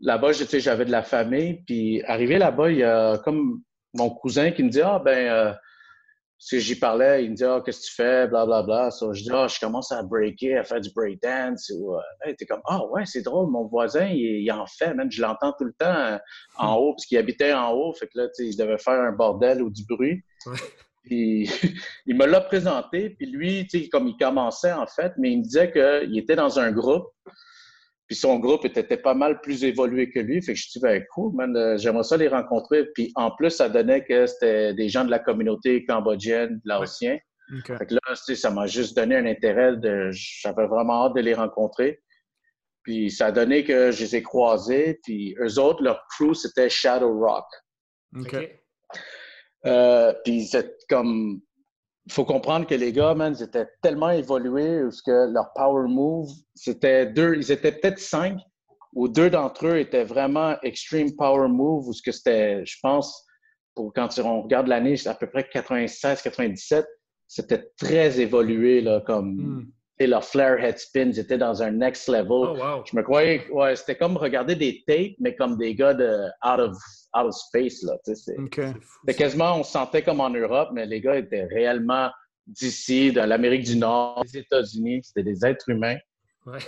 Là-bas, 0.00 0.32
j'avais 0.32 0.84
de 0.84 0.90
la 0.90 1.02
famille. 1.02 1.62
Puis 1.66 2.02
arrivé 2.02 2.38
là-bas, 2.38 2.70
il 2.70 2.78
y 2.78 2.84
a 2.84 3.18
comme 3.18 3.62
mon 3.94 4.10
cousin 4.10 4.50
qui 4.50 4.62
me 4.62 4.68
dit 4.68 4.82
Ah, 4.82 5.00
ben, 5.02 5.28
euh, 5.30 5.52
si 6.38 6.60
j'y 6.60 6.74
parlais, 6.74 7.24
il 7.24 7.30
me 7.30 7.36
dit 7.36 7.44
Ah, 7.44 7.62
qu'est-ce 7.64 7.80
que 7.80 7.86
tu 7.86 7.94
fais, 7.94 8.26
blablabla. 8.26 8.88
Bla, 8.90 9.12
je 9.12 9.22
dis 9.22 9.30
Ah, 9.32 9.46
je 9.48 9.58
commence 9.58 9.90
à 9.90 10.02
breaker, 10.02 10.58
à 10.58 10.64
faire 10.64 10.80
du 10.80 10.90
breakdance. 10.94 11.72
Ou, 11.74 11.94
euh, 11.94 12.34
comme 12.46 12.62
Ah, 12.66 12.84
ouais, 12.88 13.06
c'est 13.06 13.22
drôle, 13.22 13.50
mon 13.50 13.66
voisin, 13.68 14.06
il, 14.06 14.50
en 14.52 14.66
fait, 14.66 14.92
même, 14.92 15.10
je 15.10 15.22
l'entends 15.22 15.52
tout 15.56 15.64
le 15.64 15.74
temps 15.78 16.18
en 16.58 16.74
hmm. 16.74 16.76
haut, 16.82 16.92
parce 16.92 17.06
qu'il 17.06 17.16
habitait 17.16 17.54
en 17.54 17.72
haut. 17.72 17.94
Fait 17.94 18.06
que 18.06 18.18
là, 18.18 18.28
il 18.38 18.56
devait 18.56 18.78
faire 18.78 19.00
un 19.00 19.12
bordel 19.12 19.62
ou 19.62 19.70
du 19.70 19.84
bruit. 19.86 20.22
Puis 21.02 21.48
il 22.06 22.16
me 22.16 22.26
l'a 22.26 22.40
présenté, 22.40 23.10
puis 23.10 23.26
lui, 23.26 23.66
tu 23.66 23.80
sais, 23.80 23.88
comme 23.88 24.08
il 24.08 24.16
commençait 24.16 24.72
en 24.72 24.86
fait, 24.86 25.12
mais 25.18 25.32
il 25.32 25.38
me 25.38 25.42
disait 25.44 25.72
qu'il 25.72 26.18
était 26.18 26.36
dans 26.36 26.58
un 26.58 26.70
groupe, 26.70 27.08
puis 28.12 28.16
son 28.18 28.38
groupe 28.38 28.66
était, 28.66 28.98
pas 28.98 29.14
mal 29.14 29.40
plus 29.40 29.64
évolué 29.64 30.10
que 30.10 30.20
lui. 30.20 30.42
Fait 30.42 30.52
que 30.52 30.58
je 30.58 30.66
me 30.66 30.68
suis 30.68 30.80
dit, 30.80 30.82
ben 30.82 31.02
cool, 31.14 31.34
man, 31.34 31.56
euh, 31.56 31.78
j'aimerais 31.78 32.02
ça 32.02 32.18
les 32.18 32.28
rencontrer. 32.28 32.84
Puis 32.94 33.10
en 33.14 33.30
plus, 33.30 33.48
ça 33.48 33.70
donnait 33.70 34.04
que 34.04 34.26
c'était 34.26 34.74
des 34.74 34.90
gens 34.90 35.06
de 35.06 35.10
la 35.10 35.18
communauté 35.18 35.84
cambodgienne, 35.86 36.60
laotien. 36.66 37.12
Ouais. 37.50 37.78
Fait 37.78 37.86
que 37.86 37.94
là, 37.94 38.00
ça 38.14 38.50
m'a 38.50 38.66
juste 38.66 38.96
donné 38.96 39.16
un 39.16 39.24
intérêt 39.24 39.76
de. 39.78 40.10
J'avais 40.12 40.66
vraiment 40.66 41.06
hâte 41.06 41.14
de 41.14 41.22
les 41.22 41.32
rencontrer. 41.32 42.02
Puis 42.82 43.10
ça 43.10 43.26
a 43.26 43.32
donné 43.32 43.64
que 43.64 43.90
je 43.92 44.02
les 44.02 44.16
ai 44.16 44.22
croisés. 44.22 45.00
Puis 45.04 45.34
eux 45.40 45.58
autres, 45.58 45.82
leur 45.82 46.04
crew, 46.10 46.34
c'était 46.34 46.68
Shadow 46.68 47.18
Rock. 47.18 47.46
OK. 48.18 48.34
OK. 48.34 48.62
Euh, 49.66 50.12
puis 50.24 50.46
c'est 50.46 50.76
comme. 50.88 51.40
Il 52.06 52.12
faut 52.12 52.24
comprendre 52.24 52.66
que 52.66 52.74
les 52.74 52.92
gars, 52.92 53.14
man, 53.14 53.32
ils 53.38 53.44
étaient 53.44 53.68
tellement 53.80 54.10
évolués 54.10 54.82
parce 54.82 55.02
que 55.02 55.32
leur 55.32 55.52
power 55.54 55.88
move, 55.88 56.28
c'était 56.54 57.06
deux. 57.06 57.36
Ils 57.36 57.52
étaient 57.52 57.70
peut-être 57.70 58.00
cinq, 58.00 58.38
ou 58.92 59.08
deux 59.08 59.30
d'entre 59.30 59.68
eux 59.68 59.78
étaient 59.78 60.04
vraiment 60.04 60.56
extreme 60.62 61.14
power 61.14 61.48
move, 61.48 61.86
ou 61.86 61.92
ce 61.92 62.02
que 62.02 62.10
c'était, 62.10 62.66
je 62.66 62.76
pense, 62.82 63.24
pour 63.74 63.92
quand 63.94 64.18
on 64.18 64.42
regarde 64.42 64.66
l'année, 64.66 64.96
à 65.06 65.14
peu 65.14 65.28
près 65.28 65.48
96-97, 65.52 66.84
c'était 67.28 67.70
très 67.76 68.20
évolué, 68.20 68.80
là, 68.80 69.00
comme. 69.00 69.34
Hmm. 69.34 69.66
Leur 70.06 70.24
flare 70.24 70.58
head 70.58 70.78
spin, 70.78 71.08
ils 71.08 71.18
étaient 71.18 71.38
dans 71.38 71.62
un 71.62 71.70
next 71.70 72.08
level. 72.08 72.26
Oh, 72.30 72.56
wow. 72.56 72.84
Je 72.84 72.96
me 72.96 73.02
croyais, 73.02 73.46
ouais, 73.50 73.76
c'était 73.76 73.96
comme 73.96 74.16
regarder 74.16 74.54
des 74.54 74.82
tapes, 74.86 75.16
mais 75.20 75.34
comme 75.34 75.56
des 75.56 75.74
gars 75.74 75.94
de 75.94 76.26
out 76.44 76.60
of, 76.60 76.76
out 77.16 77.26
of 77.26 77.34
space, 77.34 77.82
là. 77.82 77.94
c'était 78.04 79.14
quasiment, 79.14 79.58
on 79.58 79.62
se 79.62 79.72
sentait 79.72 80.02
comme 80.02 80.20
en 80.20 80.30
Europe, 80.30 80.70
mais 80.72 80.86
les 80.86 81.00
gars 81.00 81.16
étaient 81.16 81.44
réellement 81.44 82.10
d'ici, 82.46 83.12
de 83.12 83.20
l'Amérique 83.20 83.64
du 83.64 83.76
Nord, 83.76 84.24
des 84.24 84.38
États-Unis. 84.38 85.00
C'était 85.02 85.22
des 85.22 85.44
êtres 85.44 85.68
humains. 85.68 85.96
Ouais. 86.44 86.58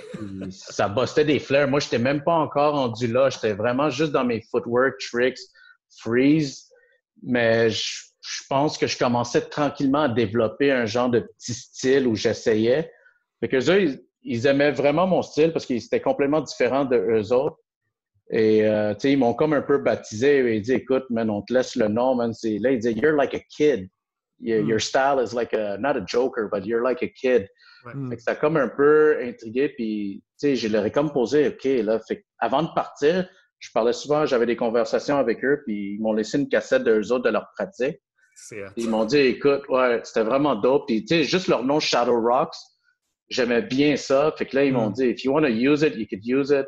Ça 0.50 0.88
bustait 0.88 1.24
des 1.24 1.40
flares. 1.40 1.68
Moi, 1.68 1.80
j'étais 1.80 1.98
même 1.98 2.22
pas 2.22 2.34
encore 2.34 2.74
rendu 2.74 3.08
là. 3.08 3.28
J'étais 3.30 3.54
vraiment 3.54 3.90
juste 3.90 4.12
dans 4.12 4.24
mes 4.24 4.40
footwork, 4.50 4.94
tricks, 5.00 5.38
freeze. 5.98 6.68
Mais 7.22 7.70
je, 7.70 8.04
je 8.20 8.42
pense 8.48 8.78
que 8.78 8.86
je 8.86 8.96
commençais 8.96 9.42
tranquillement 9.42 10.02
à 10.02 10.08
développer 10.08 10.70
un 10.70 10.86
genre 10.86 11.10
de 11.10 11.20
petit 11.20 11.54
style 11.54 12.06
où 12.06 12.14
j'essayais. 12.14 12.90
Fait 13.44 13.48
que 13.48 13.70
eux, 13.70 13.82
ils, 13.82 14.00
ils 14.22 14.46
aimaient 14.46 14.72
vraiment 14.72 15.06
mon 15.06 15.20
style 15.22 15.52
parce 15.52 15.66
qu'ils 15.66 15.84
étaient 15.84 16.00
complètement 16.00 16.40
différents 16.40 16.86
de 16.86 16.96
eux 16.96 17.32
autres. 17.32 17.58
Et 18.30 18.66
euh, 18.66 18.94
tu 18.94 19.00
sais, 19.00 19.12
ils 19.12 19.18
m'ont 19.18 19.34
comme 19.34 19.52
un 19.52 19.60
peu 19.60 19.76
baptisé. 19.78 20.56
Ils 20.56 20.62
dit, 20.62 20.72
écoute, 20.72 21.04
man, 21.10 21.28
on 21.28 21.42
te 21.42 21.52
laisse 21.52 21.76
le 21.76 21.88
nom, 21.88 22.14
man. 22.14 22.32
C'est- 22.32 22.58
Là, 22.58 22.70
ils 22.72 22.78
disaient, 22.78 22.94
you're 22.94 23.14
like 23.14 23.34
a 23.34 23.40
kid. 23.54 23.88
Your, 24.40 24.62
Hmm. 24.62 24.68
your 24.70 24.80
style 24.80 25.20
is 25.22 25.34
like 25.34 25.52
a, 25.52 25.76
not 25.78 25.96
a 25.96 26.04
joker, 26.06 26.48
but 26.50 26.64
you're 26.64 26.82
like 26.82 27.02
a 27.02 27.08
kid. 27.08 27.46
Hmm. 27.84 28.08
Fait 28.10 28.16
que 28.16 28.22
ça 28.22 28.30
a 28.30 28.34
comme 28.34 28.56
un 28.56 28.68
peu 28.68 29.18
intrigué, 29.22 29.68
puis 29.68 30.22
tu 30.40 30.48
sais, 30.48 30.56
je 30.56 30.68
leur 30.68 30.86
ai 30.86 30.90
comme 30.90 31.12
posé, 31.12 31.48
OK, 31.48 31.64
là, 31.84 32.00
fait 32.00 32.24
avant 32.38 32.62
de 32.62 32.68
partir, 32.74 33.28
je 33.58 33.68
parlais 33.72 33.92
souvent, 33.92 34.24
j'avais 34.26 34.46
des 34.46 34.56
conversations 34.56 35.18
avec 35.18 35.44
eux, 35.44 35.62
puis 35.66 35.94
ils 35.96 36.00
m'ont 36.00 36.14
laissé 36.14 36.38
une 36.38 36.48
cassette 36.48 36.82
d'eux 36.82 37.12
autres 37.12 37.24
de 37.24 37.30
leur 37.30 37.46
pratique. 37.56 38.00
Ils 38.76 38.88
m'ont 38.90 39.04
dit, 39.04 39.18
écoute, 39.18 39.62
ouais, 39.68 40.00
c'était 40.02 40.24
vraiment 40.24 40.54
dope. 40.56 40.86
Puis 40.86 41.04
tu 41.04 41.14
sais, 41.14 41.24
juste 41.24 41.46
leur 41.48 41.62
nom 41.62 41.78
Shadow 41.78 42.20
Rocks, 42.20 42.56
j'aimais 43.28 43.62
bien 43.62 43.96
ça. 43.96 44.32
Fait 44.36 44.46
que 44.46 44.56
là, 44.56 44.64
ils 44.64 44.72
m'ont 44.72 44.90
Mm. 44.90 44.94
dit, 44.94 45.04
if 45.06 45.24
you 45.24 45.32
want 45.32 45.42
to 45.42 45.48
use 45.48 45.82
it, 45.82 45.94
you 45.96 46.06
could 46.08 46.24
use 46.24 46.50
it, 46.50 46.66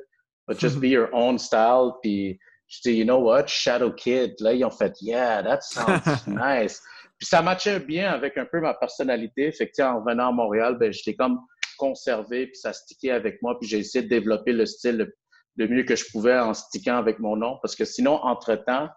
but 0.49 0.59
just 0.59 0.79
be 0.81 0.87
your 0.89 1.09
own 1.13 1.39
style. 1.39 1.93
Puis 2.03 2.39
je 2.69 2.81
dis, 2.83 2.97
you 2.99 3.05
know 3.05 3.19
what, 3.19 3.47
Shadow 3.49 3.93
Kid. 3.93 4.35
Là, 4.41 4.53
ils 4.53 4.65
ont 4.65 4.71
fait, 4.71 4.93
yeah, 5.01 5.43
that 5.43 5.61
sounds 5.63 6.27
nice. 6.27 6.81
Puis 7.19 7.27
ça 7.29 7.41
matchait 7.43 7.81
bien 7.81 8.11
avec 8.13 8.37
un 8.37 8.45
peu 8.47 8.61
ma 8.61 8.75
personnalité. 8.75 9.51
Fait 9.53 9.69
que, 9.69 9.83
en 9.83 10.01
revenant 10.01 10.29
à 10.29 10.33
Montréal, 10.33 10.77
ben, 10.79 10.93
je 10.93 11.03
l'ai 11.07 11.17
comme 11.17 11.39
conservé, 11.79 12.47
puis 12.49 12.57
ça 12.57 12.73
stickait 12.73 13.11
avec 13.11 13.41
moi, 13.43 13.59
puis 13.59 13.69
j'ai 13.69 13.79
essayé 13.79 14.03
de 14.03 14.09
développer 14.09 14.53
le 14.53 14.65
style 14.67 14.97
le, 14.97 15.15
le 15.57 15.69
mieux 15.69 15.85
que 15.85 15.95
je 15.97 16.05
pouvais 16.11 16.39
en 16.39 16.53
stickant 16.55 16.97
avec 16.97 17.19
mon 17.19 17.37
nom. 17.37 17.59
Parce 17.63 17.77
que 17.77 17.85
sinon, 17.85 18.15
entre-temps, 18.23 18.89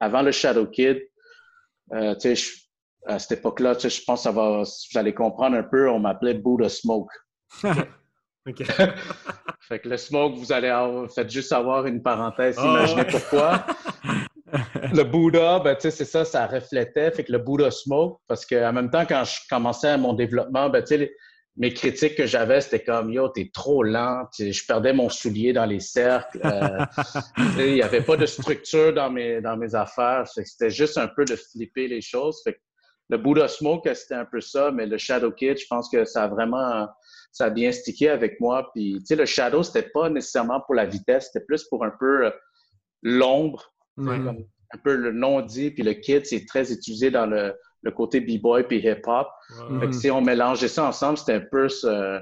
avant 0.00 0.22
le 0.22 0.32
Shadow 0.32 0.66
Kid, 0.66 0.98
euh, 1.94 2.14
tu 2.14 2.20
sais, 2.20 2.34
je- 2.36 2.61
à 3.06 3.18
cette 3.18 3.38
époque-là, 3.38 3.74
tu 3.76 3.82
sais, 3.82 3.90
je 4.00 4.04
pense 4.04 4.20
que 4.20 4.24
ça 4.24 4.32
va, 4.32 4.62
vous 4.62 4.98
allez 4.98 5.14
comprendre 5.14 5.56
un 5.56 5.62
peu, 5.62 5.88
on 5.90 5.98
m'appelait 5.98 6.34
Buddha 6.34 6.68
Smoke. 6.68 7.10
OK. 8.48 8.62
Fait 9.68 9.78
que 9.78 9.88
le 9.88 9.96
smoke, 9.96 10.36
vous 10.36 10.52
allez 10.52 10.68
avoir, 10.68 11.08
faites 11.10 11.30
juste 11.30 11.52
avoir 11.52 11.86
une 11.86 12.02
parenthèse, 12.02 12.56
Ah, 12.58 12.66
imaginez 12.66 13.02
ouais. 13.02 13.10
pourquoi. 13.10 13.64
le 14.92 15.02
Bouddha, 15.04 15.60
ben, 15.60 15.74
tu 15.76 15.82
sais, 15.82 15.90
c'est 15.92 16.04
ça, 16.04 16.24
ça 16.24 16.46
reflétait. 16.46 17.10
Fait 17.12 17.24
que 17.24 17.32
le 17.32 17.38
Buddha 17.38 17.70
smoke, 17.70 18.18
parce 18.26 18.44
qu'en 18.44 18.72
même 18.72 18.90
temps, 18.90 19.06
quand 19.06 19.24
je 19.24 19.38
commençais 19.48 19.96
mon 19.96 20.12
développement, 20.12 20.68
ben, 20.68 20.80
tu 20.82 20.88
sais, 20.88 20.96
les- 20.98 21.12
mes 21.56 21.72
critiques 21.72 22.16
que 22.16 22.26
j'avais, 22.26 22.60
c'était 22.62 22.82
comme, 22.82 23.12
yo, 23.12 23.28
t'es 23.28 23.50
trop 23.52 23.82
lent, 23.82 24.24
je 24.38 24.66
perdais 24.66 24.92
mon 24.94 25.08
soulier 25.10 25.52
dans 25.52 25.66
les 25.66 25.80
cercles. 25.80 26.40
euh, 26.44 26.84
il 27.58 27.74
n'y 27.74 27.82
avait 27.82 28.00
pas 28.00 28.16
de 28.16 28.24
structure 28.26 28.92
dans 28.94 29.10
mes, 29.10 29.40
dans 29.42 29.56
mes 29.58 29.74
affaires. 29.74 30.26
C'était 30.26 30.70
juste 30.70 30.96
un 30.98 31.08
peu 31.08 31.24
de 31.26 31.36
flipper 31.36 31.88
les 31.88 32.00
choses. 32.00 32.40
Fait 32.42 32.54
que 32.54 32.58
le 33.12 33.18
Buddha 33.18 33.46
smoke, 33.46 33.88
c'était 33.94 34.14
un 34.14 34.24
peu 34.24 34.40
ça, 34.40 34.70
mais 34.72 34.86
le 34.86 34.96
Shadow 34.98 35.30
Kid, 35.32 35.58
je 35.58 35.66
pense 35.68 35.88
que 35.90 36.04
ça 36.04 36.24
a 36.24 36.28
vraiment, 36.28 36.88
ça 37.30 37.44
a 37.44 37.50
bien 37.50 37.70
stické 37.70 38.08
avec 38.08 38.40
moi. 38.40 38.70
Puis, 38.74 38.94
tu 39.00 39.04
sais, 39.06 39.16
le 39.16 39.26
Shadow, 39.26 39.62
c'était 39.62 39.88
pas 39.90 40.08
nécessairement 40.08 40.60
pour 40.62 40.74
la 40.74 40.86
vitesse, 40.86 41.26
c'était 41.30 41.44
plus 41.44 41.62
pour 41.64 41.84
un 41.84 41.92
peu 42.00 42.26
euh, 42.26 42.30
l'ombre 43.02 43.68
Hmm. 43.98 44.08
un 44.08 44.78
peu 44.82 44.94
le 44.96 45.12
nom 45.12 45.42
dit, 45.42 45.70
puis 45.70 45.82
le 45.82 45.92
kid, 45.92 46.24
c'est 46.24 46.46
très 46.46 46.72
utilisé 46.72 47.10
dans 47.10 47.26
le, 47.26 47.54
le 47.82 47.90
côté 47.90 48.20
b-boy 48.20 48.66
puis 48.66 48.78
hip-hop. 48.78 49.28
Ouais. 49.68 49.80
Fait 49.80 49.86
que 49.88 49.92
si 49.92 50.10
on 50.10 50.22
mélangeait 50.22 50.68
ça 50.68 50.84
ensemble, 50.86 51.18
c'était 51.18 51.34
un 51.34 51.40
peu 51.50 51.68
ce- 51.68 52.18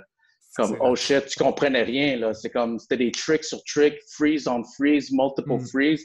comme 0.56 0.76
oh 0.80 0.96
shit, 0.96 1.26
tu 1.26 1.38
comprenais 1.38 1.84
rien 1.84 2.16
là. 2.16 2.34
C'est 2.34 2.50
comme 2.50 2.80
c'était 2.80 2.96
des 2.96 3.12
tricks 3.12 3.44
sur 3.44 3.62
tricks, 3.62 4.00
freeze 4.16 4.48
on 4.48 4.64
freeze, 4.64 5.12
multiple 5.12 5.52
Mhm. 5.52 5.66
freeze. 5.68 6.04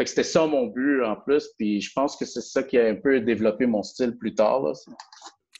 Fait 0.00 0.04
que 0.04 0.08
c'était 0.08 0.22
ça 0.22 0.46
mon 0.46 0.66
but 0.66 1.04
en 1.04 1.14
plus, 1.14 1.50
puis 1.58 1.78
je 1.78 1.92
pense 1.92 2.16
que 2.16 2.24
c'est 2.24 2.40
ça 2.40 2.62
qui 2.62 2.78
a 2.78 2.86
un 2.86 2.94
peu 2.94 3.20
développé 3.20 3.66
mon 3.66 3.82
style 3.82 4.16
plus 4.16 4.34
tard 4.34 4.62
là. 4.62 4.72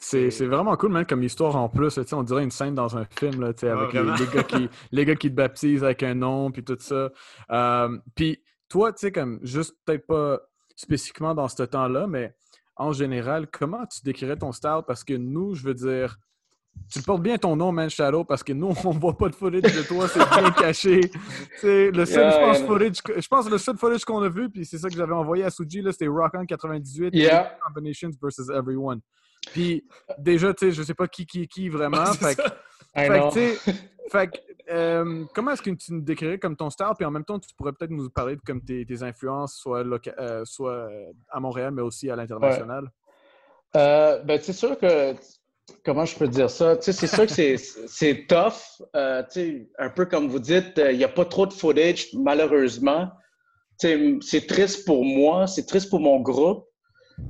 C'est 0.01 0.31
c'est 0.31 0.47
vraiment 0.47 0.75
cool, 0.79 0.93
man, 0.93 1.05
comme 1.05 1.23
histoire 1.23 1.57
en 1.57 1.69
plus. 1.69 1.93
tu 1.93 2.03
sais, 2.03 2.15
On 2.15 2.23
dirait 2.23 2.43
une 2.43 2.51
scène 2.51 2.75
dans 2.75 2.97
un 2.97 3.05
film, 3.05 3.43
là, 3.43 3.53
tu 3.53 3.61
sais, 3.61 3.69
Ah, 3.69 3.79
avec 3.79 3.93
les 3.93 4.27
gars 4.35 4.43
qui, 4.45 4.71
les 4.93 5.05
gars 5.05 5.15
qui 5.15 5.29
te 5.29 5.35
baptisent 5.35 5.85
avec 5.85 6.03
un 6.03 6.15
nom, 6.15 6.51
puis 6.51 6.65
tout 6.65 6.79
ça. 6.81 7.11
Euh, 7.51 7.99
puis 8.15 8.43
toi, 8.71 8.95
tu 8.95 9.01
sais, 9.01 9.13
comme 9.13 9.41
juste 9.43 9.77
peut-être 9.85 10.07
pas 10.07 10.41
spécifiquement 10.75 11.35
dans 11.35 11.49
ce 11.49 11.63
temps-là, 11.63 12.07
mais 12.07 12.35
en 12.77 12.95
général, 12.95 13.47
comment 13.47 13.85
tu 13.85 14.01
décrirais 14.05 14.39
ton 14.39 14.53
style? 14.53 14.81
Parce 14.87 15.05
que 15.05 15.13
nous, 15.13 15.55
je 15.55 15.65
veux 15.65 15.75
dire, 15.75 16.17
tu 16.91 17.01
portes 17.03 17.23
bien 17.23 17.39
ton 17.39 17.55
nom, 17.57 17.71
Man 17.73 17.89
Shadow, 17.89 18.25
parce 18.25 18.43
que 18.43 18.53
nous, 18.53 18.69
on 18.85 18.91
voit 18.91 19.17
pas 19.17 19.29
de 19.29 19.35
footage 19.35 19.63
de 19.75 19.83
toi, 19.83 20.09
c'est 20.09 20.19
bien 20.41 20.51
caché. 20.59 21.01
Sais, 21.61 21.91
le 21.91 22.05
seul, 22.05 22.23
Yeah, 22.25 22.31
je 22.33 22.39
pense, 22.47 22.59
yeah. 22.59 22.67
footage, 22.67 23.03
que- 23.03 23.21
je 23.21 23.29
pense, 23.29 23.51
le 23.51 23.59
seul 23.59 23.77
footage 23.77 24.05
qu'on 24.05 24.23
a 24.23 24.29
vu, 24.29 24.51
puis 24.51 24.65
c'est 24.65 24.79
ça 24.79 24.89
que 24.89 24.97
j'avais 24.97 25.13
envoyé 25.15 25.45
à 25.45 25.51
Suji, 25.51 25.83
c'était 25.91 26.09
Rock 26.09 26.33
On 26.35 26.45
98, 26.45 27.15
Yeah. 27.15 27.57
Combinations 27.67 28.11
versus 28.23 28.49
Everyone. 28.51 29.01
Puis 29.53 29.85
déjà, 30.19 30.53
tu 30.53 30.67
sais, 30.67 30.73
je 30.73 30.83
sais 30.83 30.95
pas 30.95 31.07
qui, 31.09 31.25
qui, 31.27 31.47
qui 31.49 31.69
vraiment. 31.69 32.05
C'est 32.13 33.55
fait 34.11 34.27
que, 34.27 34.33
que, 34.33 34.37
que, 34.37 34.39
euh, 34.73 35.25
comment 35.35 35.53
est-ce 35.53 35.63
que 35.63 35.71
tu 35.71 35.93
nous 35.95 36.01
décrirais 36.01 36.39
comme 36.39 36.57
ton 36.57 36.69
style? 36.71 36.87
Puis 36.97 37.05
en 37.07 37.11
même 37.13 37.25
temps, 37.25 37.39
tu 37.39 37.49
pourrais 37.57 37.73
peut-être 37.73 37.93
nous 37.93 38.11
parler 38.11 38.35
de 38.37 38.41
comme 38.45 38.61
tes, 38.63 38.85
tes 38.85 39.03
influences, 39.05 39.55
soit, 39.55 39.85
euh, 40.19 40.45
soit 40.45 40.73
euh, 40.73 41.13
à 41.31 41.39
Montréal, 41.41 41.71
mais 41.73 41.83
aussi 41.83 42.11
à 42.11 42.17
l'international. 42.17 42.91
Euh, 43.77 44.19
ben, 44.25 44.41
c'est 44.43 44.53
sûr 44.53 44.77
que. 44.79 45.15
Comment 45.85 46.05
je 46.05 46.17
peux 46.17 46.29
dire 46.29 46.51
ça? 46.51 46.77
Tu 46.77 46.85
sais, 46.85 46.93
c'est 46.93 47.07
sûr 47.07 47.27
que 47.27 47.33
c'est- 47.33 47.57
c'est 47.89 48.27
tough. 48.27 48.83
Euh, 48.97 49.23
tu 49.25 49.29
sais, 49.33 49.69
un 49.79 49.91
peu 49.91 50.07
comme 50.07 50.29
vous 50.29 50.39
dites, 50.39 50.79
euh, 50.79 50.93
il 50.93 50.99
n'y 50.99 51.05
a 51.05 51.09
pas 51.09 51.25
trop 51.25 51.47
de 51.47 51.53
footage, 51.53 52.09
malheureusement. 52.15 53.09
Tu 53.81 53.89
sais, 53.89 54.19
c'est 54.21 54.47
triste 54.47 54.85
pour 54.87 55.05
moi, 55.05 55.47
c'est 55.47 55.67
triste 55.67 55.89
pour 55.91 56.01
mon 56.01 56.21
groupe. 56.21 56.67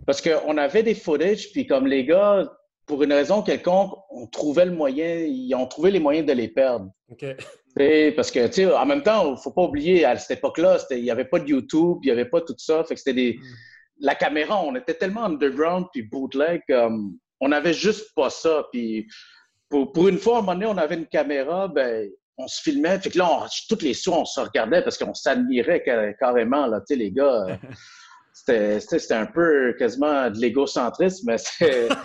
Parce 0.07 0.21
qu'on 0.23 0.57
avait 0.57 0.83
des 0.83 0.95
footage, 0.95 1.51
puis 1.53 1.67
comme 1.67 1.87
les 1.87 2.05
gars, 2.05 2.49
pour 2.87 3.03
une 3.03 3.13
raison 3.13 3.43
quelconque, 3.43 3.93
on 4.11 4.27
trouvait 4.27 4.65
le 4.67 4.73
moyen, 4.73 5.21
ils 5.21 5.55
ont 5.55 5.67
trouvé 5.67 5.91
les 5.91 6.01
moyens 6.01 6.27
de 6.27 6.33
les 6.33 6.49
perdre. 6.49 6.91
Parce 8.17 8.31
que, 8.31 8.47
tu 8.49 8.53
sais, 8.53 8.67
en 8.67 8.85
même 8.87 9.03
temps, 9.03 9.37
faut 9.37 9.53
pas 9.53 9.63
oublier, 9.63 10.05
à 10.05 10.17
cette 10.17 10.39
époque-là, 10.39 10.79
il 10.91 11.03
n'y 11.03 11.11
avait 11.11 11.25
pas 11.25 11.39
de 11.39 11.49
YouTube, 11.49 11.99
il 12.03 12.07
n'y 12.07 12.11
avait 12.11 12.25
pas 12.29 12.41
tout 12.41 12.55
ça. 12.59 12.83
Fait 12.85 12.95
que 12.95 13.01
c'était 13.01 13.15
des. 13.15 13.35
Mm. 13.35 13.43
La 14.03 14.15
caméra, 14.15 14.63
on 14.65 14.75
était 14.77 14.95
tellement 14.95 15.25
underground 15.25 15.87
puis 15.93 16.03
bootleg, 16.03 16.63
comme, 16.69 17.17
on 17.41 17.49
n'avait 17.49 17.75
juste 17.75 18.15
pas 18.15 18.31
ça. 18.31 18.67
Puis 18.73 19.07
pour, 19.69 19.93
pour 19.93 20.09
une 20.09 20.19
fois, 20.19 20.37
à 20.37 20.39
un 20.39 20.43
moment 20.43 20.55
donné, 20.55 20.67
on 20.67 20.79
avait 20.79 20.97
une 20.97 21.07
caméra, 21.07 21.69
ben, 21.69 22.09
on 22.37 22.47
se 22.47 22.61
filmait. 22.63 22.99
Fait 23.01 23.11
que 23.11 23.19
là, 23.19 23.29
on, 23.31 23.47
toutes 23.69 23.83
les 23.83 23.95
soirs, 23.95 24.21
on 24.21 24.25
se 24.25 24.41
regardait 24.41 24.83
parce 24.83 24.99
qu'on 24.99 25.15
s'admirait 25.15 25.83
ca- 25.85 26.13
carrément, 26.15 26.67
là, 26.67 26.81
tu 26.81 26.87
sais, 26.89 26.97
les 26.97 27.11
gars. 27.13 27.47
euh, 27.49 28.81
C'était 28.81 29.15
un 29.15 29.27
peu 29.27 29.75
quasiment 29.79 30.31
de 30.31 30.39
l'égocentrisme, 30.39 31.27
mais 31.31 31.39
c'est. 31.39 31.89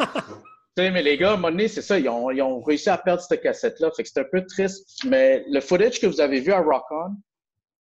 Mais 0.78 1.02
les 1.02 1.17
gars, 1.17 1.30
à 1.30 1.34
un 1.34 1.36
moment 1.38 1.52
donné, 1.52 1.69
c'est 1.69 1.82
ça, 1.82 1.98
ils 1.98 2.10
ont, 2.10 2.30
ils 2.32 2.41
ont 2.41 2.62
réussi 2.62 2.89
à 2.89 2.98
perdre 2.98 3.21
cette 3.21 3.41
cassette-là. 3.41 3.91
Fait 3.95 4.04
que 4.04 4.10
c'est 4.10 4.19
un 4.19 4.26
peu 4.30 4.45
triste. 4.45 5.06
Mais 5.06 5.45
le 5.50 5.62
footage 5.62 6.02
que 6.02 6.06
vous 6.06 6.19
avez 6.19 6.41
vu 6.41 6.52
à 6.52 6.60
Rock 6.60 6.84
On, 6.91 7.15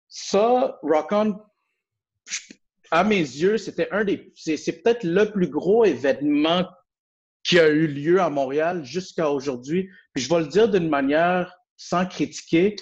ça, 0.09 0.81
Rock 0.83 1.13
On, 1.13 1.37
à 2.91 3.05
mes 3.05 3.21
yeux, 3.21 3.57
c'était 3.57 3.89
un 3.93 4.03
des. 4.05 4.33
C'est 4.35 4.83
peut-être 4.83 5.05
le 5.05 5.31
plus 5.31 5.47
gros 5.49 5.85
événement 5.85 6.65
qui 7.45 7.59
a 7.59 7.69
eu 7.69 7.87
lieu 7.87 8.21
à 8.21 8.31
Montréal 8.31 8.85
jusqu'à 8.85 9.31
aujourd'hui. 9.31 9.89
Puis 10.15 10.25
je 10.25 10.29
vais 10.33 10.41
le 10.41 10.47
dire 10.47 10.69
d'une 10.69 10.89
manière 10.89 11.55
sans 11.77 12.07
critiquer. 12.07 12.77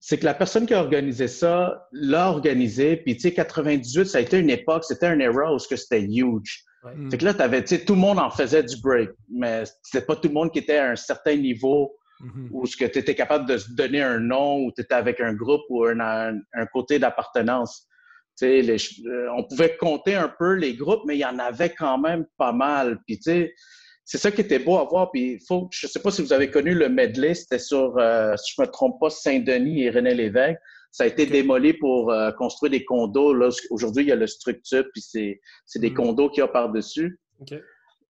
C'est 0.00 0.18
que 0.18 0.24
la 0.24 0.34
personne 0.34 0.66
qui 0.66 0.74
a 0.74 0.80
organisé 0.80 1.28
ça 1.28 1.86
l'a 1.92 2.28
organisé. 2.30 2.96
Puis, 2.96 3.14
tu 3.16 3.20
sais, 3.22 3.32
98, 3.34 4.06
ça 4.06 4.18
a 4.18 4.20
été 4.20 4.38
une 4.38 4.50
époque, 4.50 4.84
c'était 4.84 5.06
un 5.06 5.20
era 5.20 5.54
où 5.54 5.58
ce 5.58 5.68
que 5.68 5.76
c'était 5.76 6.02
huge. 6.02 6.64
Ouais. 6.82 6.92
Fait 7.10 7.18
que 7.18 7.24
là, 7.24 7.34
t'avais, 7.34 7.62
tu 7.62 7.76
sais, 7.76 7.84
tout 7.84 7.94
le 7.94 8.00
monde 8.00 8.18
en 8.18 8.30
faisait 8.30 8.64
du 8.64 8.74
break, 8.80 9.10
mais 9.30 9.62
c'était 9.82 10.04
pas 10.04 10.16
tout 10.16 10.26
le 10.26 10.34
monde 10.34 10.50
qui 10.52 10.58
était 10.58 10.78
à 10.78 10.90
un 10.90 10.96
certain 10.96 11.36
niveau 11.36 11.94
Mhm. 12.20 12.48
où 12.52 12.66
ce 12.66 12.76
que 12.76 12.84
tu 12.84 12.98
étais 12.98 13.14
capable 13.14 13.46
de 13.48 13.56
se 13.58 13.72
donner 13.74 14.00
un 14.02 14.18
nom, 14.18 14.58
ou 14.64 14.72
tu 14.72 14.80
étais 14.82 14.94
avec 14.94 15.20
un 15.20 15.34
groupe 15.34 15.62
ou 15.68 15.84
un, 15.84 16.00
un- 16.00 16.40
un 16.54 16.66
côté 16.66 16.98
d'appartenance. 16.98 17.86
Tu 18.38 18.46
sais, 18.46 18.62
les- 18.62 19.06
euh, 19.08 19.28
on 19.36 19.44
pouvait 19.44 19.76
compter 19.76 20.14
un 20.16 20.28
peu 20.28 20.54
les 20.54 20.74
groupes, 20.74 21.02
mais 21.06 21.16
il 21.16 21.20
y 21.20 21.24
en 21.24 21.38
avait 21.38 21.70
quand 21.70 21.98
même 21.98 22.24
pas 22.38 22.52
mal. 22.52 22.98
Puis 23.06 23.16
tu 23.18 23.22
sais, 23.30 23.54
c'est 24.12 24.18
ça 24.18 24.30
qui 24.30 24.42
était 24.42 24.58
beau 24.58 24.76
à 24.76 24.84
voir. 24.84 25.10
Puis 25.10 25.42
faut, 25.48 25.68
je 25.70 25.86
sais 25.86 25.98
pas 25.98 26.10
si 26.10 26.20
vous 26.20 26.34
avez 26.34 26.50
connu 26.50 26.74
le 26.74 26.90
medley, 26.90 27.32
c'était 27.32 27.58
sur, 27.58 27.96
euh, 27.96 28.36
si 28.36 28.52
je 28.54 28.60
me 28.60 28.66
trompe 28.66 29.00
pas, 29.00 29.08
Saint-Denis 29.08 29.84
et 29.84 29.90
René 29.90 30.12
Lévesque. 30.12 30.60
Ça 30.90 31.04
a 31.04 31.06
été 31.06 31.24
démoli 31.24 31.72
pour 31.72 32.12
euh, 32.12 32.30
construire 32.32 32.72
des 32.72 32.84
condos. 32.84 33.32
Là, 33.32 33.48
aujourd'hui, 33.70 34.04
il 34.04 34.08
y 34.10 34.12
a 34.12 34.16
le 34.16 34.26
structure, 34.26 34.84
puis 34.92 35.00
c'est, 35.00 35.40
c'est 35.64 35.78
des 35.78 35.88
Mm. 35.88 35.94
condos 35.94 36.28
qu'il 36.28 36.40
y 36.40 36.44
a 36.44 36.48
par-dessus. 36.48 37.18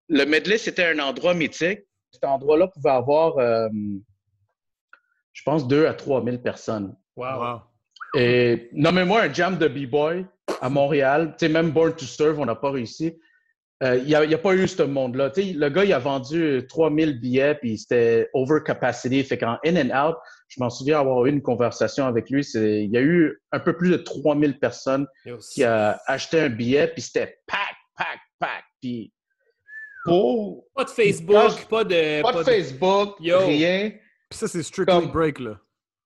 Le 0.08 0.24
medley, 0.24 0.58
c'était 0.58 0.86
un 0.86 0.98
endroit 0.98 1.34
mythique. 1.34 1.82
Cet 2.10 2.24
endroit-là 2.24 2.66
pouvait 2.66 2.90
avoir, 2.90 3.38
euh, 3.38 3.68
je 5.32 5.42
pense, 5.44 5.68
2 5.68 5.86
à 5.86 5.94
3 5.94 6.24
000 6.24 6.38
personnes. 6.38 6.96
Wow. 7.14 7.38
Wow. 7.38 7.60
Et 8.16 8.70
nommez-moi 8.72 9.20
un 9.22 9.32
jam 9.32 9.56
de 9.56 9.68
B-Boy 9.68 10.26
à 10.60 10.68
Montréal. 10.68 11.36
Tu 11.38 11.46
sais, 11.46 11.52
même 11.52 11.70
Born 11.70 11.94
to 11.94 12.06
Serve, 12.06 12.40
on 12.40 12.46
n'a 12.46 12.56
pas 12.56 12.72
réussi. 12.72 13.16
Euh, 13.82 13.96
Il 13.98 14.04
n'y 14.04 14.14
a, 14.14 14.20
a 14.20 14.38
pas 14.38 14.54
eu 14.54 14.68
ce 14.68 14.82
monde-là. 14.82 15.30
Tu 15.30 15.42
sais, 15.42 15.52
le 15.54 15.68
gars, 15.68 15.84
il 15.84 15.92
a 15.92 15.98
vendu 15.98 16.64
3000 16.68 17.20
billets, 17.20 17.56
puis 17.56 17.78
c'était 17.78 18.28
over 18.32 18.60
capacity. 18.64 19.24
Fait 19.24 19.38
qu'en 19.38 19.58
in 19.64 19.76
and 19.90 20.08
out, 20.10 20.16
je 20.48 20.60
m'en 20.60 20.70
souviens 20.70 21.00
avoir 21.00 21.26
eu 21.26 21.30
une 21.30 21.42
conversation 21.42 22.06
avec 22.06 22.30
lui. 22.30 22.44
c'est- 22.44 22.84
Il 22.84 22.90
y 22.92 22.96
a 22.96 23.00
eu 23.00 23.40
un 23.50 23.58
peu 23.60 23.76
plus 23.76 23.90
de 23.90 23.96
3000 23.96 24.58
personnes 24.60 25.06
qui 25.52 25.64
a 25.64 26.00
acheté 26.06 26.40
un 26.40 26.48
billet, 26.48 26.88
puis 26.88 27.02
c'était 27.02 27.38
pack, 27.46 27.74
pack, 27.96 28.18
pack. 28.38 28.62
Puis 28.80 29.12
pour 30.04 30.64
Pas 30.74 30.84
de 30.84 30.90
Facebook, 30.90 31.34
Quand 31.36 31.68
pas 31.68 31.84
de. 31.84 32.22
pas 32.22 32.32
de 32.32 32.42
Facebook, 32.44 33.16
Yo. 33.20 33.38
rien. 33.46 33.90
Puis 34.30 34.38
ça, 34.38 34.48
c'est 34.48 34.62
strictly 34.62 34.94
Comme- 34.94 35.10
break, 35.12 35.38
là. 35.40 35.58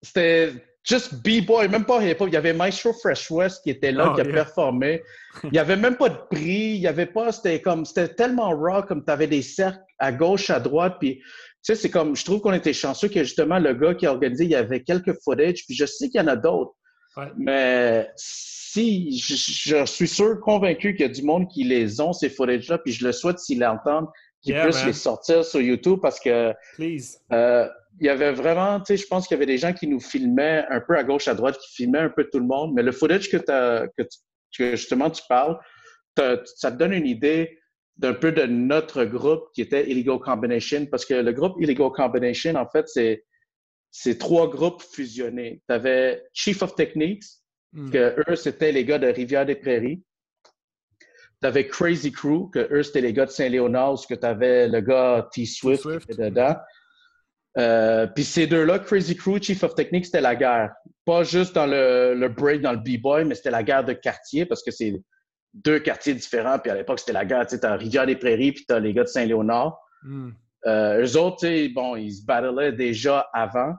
C'était 0.02 0.52
juste 0.88 1.14
B-Boy, 1.22 1.68
même 1.68 1.84
pas 1.84 2.02
hip-hop. 2.02 2.28
Il 2.28 2.34
y 2.34 2.36
avait 2.36 2.52
Maestro 2.52 2.92
Fresh 2.92 3.30
West 3.30 3.62
qui 3.64 3.70
était 3.70 3.92
là, 3.92 4.10
Oh, 4.10 4.14
qui 4.14 4.20
a 4.20 4.24
yeah. 4.24 4.32
performé. 4.32 5.02
Il 5.44 5.52
y 5.54 5.58
avait 5.58 5.76
même 5.76 5.96
pas 5.96 6.08
de 6.08 6.18
prix. 6.30 6.74
Il 6.74 6.80
y 6.80 6.86
avait 6.86 7.06
pas, 7.06 7.32
c'était 7.32 7.60
comme, 7.60 7.84
c'était 7.84 8.08
tellement 8.14 8.50
raw, 8.50 8.82
comme 8.82 9.04
tu 9.04 9.10
avais 9.12 9.26
des 9.26 9.42
cercles 9.42 9.80
à 9.98 10.12
gauche, 10.12 10.48
à 10.50 10.60
droite. 10.60 10.96
Puis, 11.00 11.16
tu 11.18 11.22
sais, 11.62 11.74
c'est 11.74 11.90
comme, 11.90 12.14
je 12.16 12.24
trouve 12.24 12.40
qu'on 12.40 12.52
était 12.52 12.72
chanceux 12.72 13.08
que 13.08 13.24
justement, 13.24 13.58
le 13.58 13.74
gars 13.74 13.94
qui 13.94 14.06
a 14.06 14.12
organisé, 14.12 14.44
il 14.44 14.50
y 14.50 14.54
avait 14.54 14.82
quelques 14.82 15.14
footage. 15.24 15.64
Puis, 15.66 15.74
je 15.74 15.84
sais 15.86 16.08
qu'il 16.08 16.20
y 16.20 16.24
en 16.24 16.28
a 16.28 16.36
d'autres. 16.36 16.72
Ouais. 17.16 17.32
Mais 17.36 18.08
si, 18.16 19.18
je, 19.18 19.34
je 19.34 19.84
suis 19.86 20.08
sûr, 20.08 20.38
convaincu 20.40 20.94
qu'il 20.94 21.06
y 21.06 21.08
a 21.10 21.12
du 21.12 21.22
monde 21.22 21.48
qui 21.48 21.64
les 21.64 22.00
ont, 22.00 22.12
ces 22.12 22.28
footages-là. 22.30 22.78
Puis, 22.78 22.92
je 22.92 23.04
le 23.04 23.12
souhaite 23.12 23.38
s'ils 23.38 23.58
l'entendent, 23.60 24.06
qu'ils 24.42 24.52
Yeah, 24.54 24.64
puissent 24.64 24.76
man. 24.80 24.86
les 24.86 24.92
sortir 24.92 25.44
sur 25.44 25.60
YouTube 25.60 25.98
parce 26.00 26.20
que, 26.20 26.52
Please. 26.76 27.18
euh, 27.32 27.66
il 28.00 28.06
y 28.06 28.08
avait 28.10 28.32
vraiment, 28.32 28.78
tu 28.80 28.86
sais, 28.86 28.96
je 29.02 29.06
pense 29.06 29.26
qu'il 29.26 29.34
y 29.36 29.38
avait 29.38 29.46
des 29.46 29.58
gens 29.58 29.72
qui 29.72 29.86
nous 29.86 30.00
filmaient 30.00 30.64
un 30.68 30.80
peu 30.80 30.96
à 30.96 31.04
gauche, 31.04 31.28
à 31.28 31.34
droite, 31.34 31.56
qui 31.58 31.74
filmaient 31.74 32.00
un 32.00 32.10
peu 32.10 32.24
tout 32.30 32.38
le 32.38 32.46
monde. 32.46 32.74
Mais 32.74 32.82
le 32.82 32.92
footage 32.92 33.30
que, 33.30 33.36
t'as- 33.38 33.88
que, 33.88 34.02
tu- 34.02 34.18
que 34.58 34.70
justement 34.76 35.10
tu 35.10 35.22
parles, 35.28 35.58
ça 36.16 36.70
te 36.72 36.76
donne 36.76 36.92
une 36.92 37.06
idée 37.06 37.58
d'un 37.96 38.14
peu 38.14 38.32
de 38.32 38.42
notre 38.44 39.04
groupe 39.04 39.44
qui 39.54 39.62
était 39.62 39.90
Illegal 39.90 40.18
Combination. 40.18 40.86
Parce 40.86 41.04
que 41.06 41.14
le 41.14 41.32
groupe 41.32 41.56
Illegal 41.60 41.90
Combination, 41.94 42.54
en 42.56 42.68
fait, 42.68 42.86
c'est, 42.88 43.24
c'est 43.90 44.18
trois 44.18 44.48
groupes 44.50 44.82
fusionnés. 44.82 45.62
Tu 45.68 45.74
avais 45.74 46.22
Chief 46.32 46.62
of 46.62 46.74
Techniques, 46.74 47.24
Mm. 47.72 47.90
que 47.90 48.30
eux, 48.30 48.36
c'était 48.36 48.72
les 48.72 48.84
gars 48.84 48.98
de 48.98 49.08
Rivière-des-Prairies. 49.08 50.02
Tu 51.42 51.46
avais 51.46 51.66
Crazy 51.66 52.12
Crew, 52.12 52.48
que 52.50 52.72
eux, 52.72 52.82
c'était 52.82 53.00
les 53.02 53.12
gars 53.12 53.26
de 53.26 53.30
Saint-Léonard, 53.30 53.94
où 53.94 53.96
tu 54.06 54.14
avais 54.22 54.68
le 54.68 54.80
gars 54.80 55.28
T-Swift 55.32 55.84
dedans. 56.18 56.56
Euh, 57.58 58.06
Puis 58.06 58.24
ces 58.24 58.46
deux-là, 58.46 58.78
Crazy 58.78 59.16
Crew, 59.16 59.40
Chief 59.40 59.62
of 59.62 59.74
Technique, 59.74 60.06
c'était 60.06 60.20
la 60.20 60.36
guerre. 60.36 60.72
Pas 61.04 61.22
juste 61.22 61.54
dans 61.54 61.66
le, 61.66 62.14
le 62.14 62.28
break, 62.28 62.60
dans 62.60 62.72
le 62.72 62.78
B-Boy, 62.78 63.24
mais 63.24 63.34
c'était 63.34 63.50
la 63.50 63.62
guerre 63.62 63.84
de 63.84 63.92
quartier 63.92 64.44
parce 64.44 64.62
que 64.62 64.70
c'est 64.70 64.94
deux 65.54 65.78
quartiers 65.78 66.14
différents. 66.14 66.58
Puis 66.58 66.70
à 66.70 66.74
l'époque, 66.74 66.98
c'était 66.98 67.12
la 67.12 67.24
guerre. 67.24 67.46
Tu 67.46 67.54
sais, 67.54 67.60
t'as 67.60 67.76
Rivière-des-Prairies, 67.76 68.52
puis 68.52 68.64
t'as 68.66 68.78
les 68.78 68.92
gars 68.92 69.04
de 69.04 69.08
Saint-Léonard. 69.08 69.78
Mm. 70.02 70.30
Euh, 70.66 71.04
eux 71.04 71.16
autres, 71.16 71.46
tu 71.46 71.68
bon, 71.72 71.96
ils 71.96 72.12
se 72.12 72.24
battlaient 72.24 72.72
déjà 72.72 73.28
avant. 73.32 73.74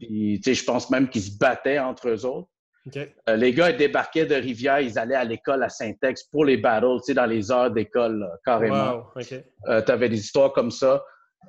Puis, 0.00 0.40
tu 0.42 0.50
sais, 0.50 0.54
je 0.54 0.64
pense 0.64 0.90
même 0.90 1.08
qu'ils 1.08 1.22
se 1.22 1.38
battaient 1.38 1.78
entre 1.78 2.08
eux 2.08 2.24
autres. 2.24 2.48
Euh, 2.96 3.36
les 3.36 3.52
gars, 3.52 3.70
ils 3.70 3.76
débarquaient 3.76 4.24
de 4.24 4.34
Rivière, 4.34 4.80
ils 4.80 4.98
allaient 4.98 5.14
à 5.14 5.24
l'école 5.24 5.62
à 5.62 5.68
Saint-Ex 5.68 6.24
pour 6.24 6.46
les 6.46 6.56
battles, 6.56 6.96
tu 7.00 7.08
sais, 7.08 7.14
dans 7.14 7.26
les 7.26 7.50
heures 7.50 7.70
d'école, 7.70 8.26
carrément. 8.44 8.94
Wow. 9.14 9.22
Euh, 9.68 9.82
tu 9.82 9.92
avais 9.92 10.08
des 10.08 10.18
histoires 10.18 10.52
comme 10.54 10.70
ça. 10.70 11.04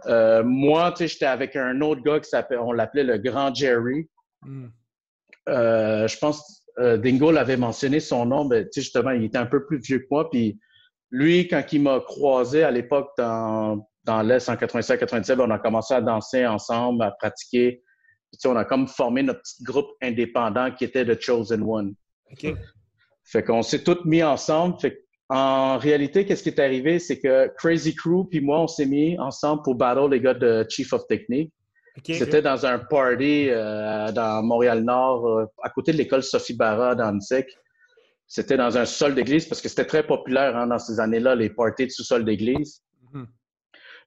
Euh, 0.06 0.43
moi, 0.43 0.91
tu 0.91 0.99
sais, 0.99 1.08
j'étais 1.08 1.25
avec 1.25 1.56
un 1.56 1.82
autre 1.82 2.02
gars 2.02 2.19
qui 2.19 2.30
s'appelait, 2.30 2.58
on 2.58 2.71
l'appelait 2.71 3.04
le 3.04 3.17
Grand 3.17 3.54
Jerry. 3.54 4.10
Mm. 4.43 4.67
Euh, 5.49 6.08
je 6.08 6.17
pense 6.17 6.63
euh, 6.80 6.97
Dingo 6.97 7.32
l'avait 7.32 7.58
mentionné 7.58 7.99
son 7.99 8.25
nom, 8.25 8.45
mais 8.45 8.65
tu 8.65 8.73
sais, 8.73 8.82
justement, 8.82 9.12
il 9.12 9.23
était 9.23 9.38
un 9.38 9.45
peu 9.45 9.65
plus 9.65 9.80
vieux 9.80 9.99
que 9.99 10.08
moi. 10.10 10.30
Puis 10.30 10.60
lui, 11.12 11.47
quand 11.47 11.63
il 11.71 11.82
m'a 11.82 11.99
croisé 11.99 12.63
à 12.63 12.71
l'époque 12.71 13.10
dans, 13.17 13.88
dans 14.04 14.21
l'Est 14.21 14.47
en 14.49 14.56
96-97, 14.56 15.39
on 15.39 15.52
a 15.52 15.60
commencé 15.60 15.93
à 15.93 16.02
danser 16.02 16.45
ensemble, 16.45 17.04
à 17.04 17.12
pratiquer. 17.12 17.84
Puis, 18.32 18.38
tu 18.38 18.39
sais, 18.41 18.47
on 18.47 18.56
a 18.56 18.65
comme 18.65 18.88
formé 18.88 19.23
notre 19.23 19.41
petit 19.41 19.63
groupe 19.63 19.89
indépendant 20.02 20.71
qui 20.71 20.86
était 20.86 21.06
The 21.06 21.19
Chosen 21.19 21.63
One. 21.63 21.95
OK. 22.32 22.54
Fait 23.25 23.43
qu'on 23.43 23.62
s'est 23.62 23.84
tous 23.84 24.06
mis 24.06 24.23
ensemble. 24.23 24.80
Fait 24.80 25.04
en 25.30 25.78
réalité, 25.78 26.26
qu'est-ce 26.26 26.42
qui 26.42 26.50
est 26.50 26.60
arrivé, 26.60 26.98
c'est 26.98 27.20
que 27.20 27.52
Crazy 27.58 27.94
Crew 27.94 28.28
puis 28.30 28.42
moi, 28.42 28.62
on 28.62 28.68
s'est 28.68 28.88
mis 28.88 29.18
ensemble 29.20 29.62
pour 29.62 29.76
battle 29.76 30.10
les 30.10 30.20
gars 30.20 30.34
de 30.34 30.65
Chief 30.68 30.92
of 30.92 31.06
Technique. 31.08 31.54
OK. 31.98 32.15
C'était 32.15 32.42
dans 32.42 32.65
un 32.65 32.80
party 32.80 33.50
euh, 33.50 34.12
dans 34.12 34.42
Montréal-Nord, 34.44 35.28
euh, 35.28 35.46
à 35.63 35.70
côté 35.70 35.92
de 35.92 35.98
l'école 35.98 36.24
Sophie 36.24 36.56
Barra 36.56 36.96
dans 36.96 37.06
Annecy. 37.10 37.44
C'était 38.28 38.58
dans 38.58 38.78
un 38.78 38.86
sol 38.86 39.13
d'église 39.15 39.46
parce 39.46 39.62
que 39.62 39.70
c'était 39.70 39.86
très 39.86 40.06
populaire 40.06 40.56
hein, 40.56 40.68
dans 40.68 40.80
ces 40.80 41.00
années-là, 41.00 41.36
les 41.36 41.50
parties 41.50 41.86
de 41.86 41.92
sous-sol 41.92 42.26
d'église. 42.26 42.82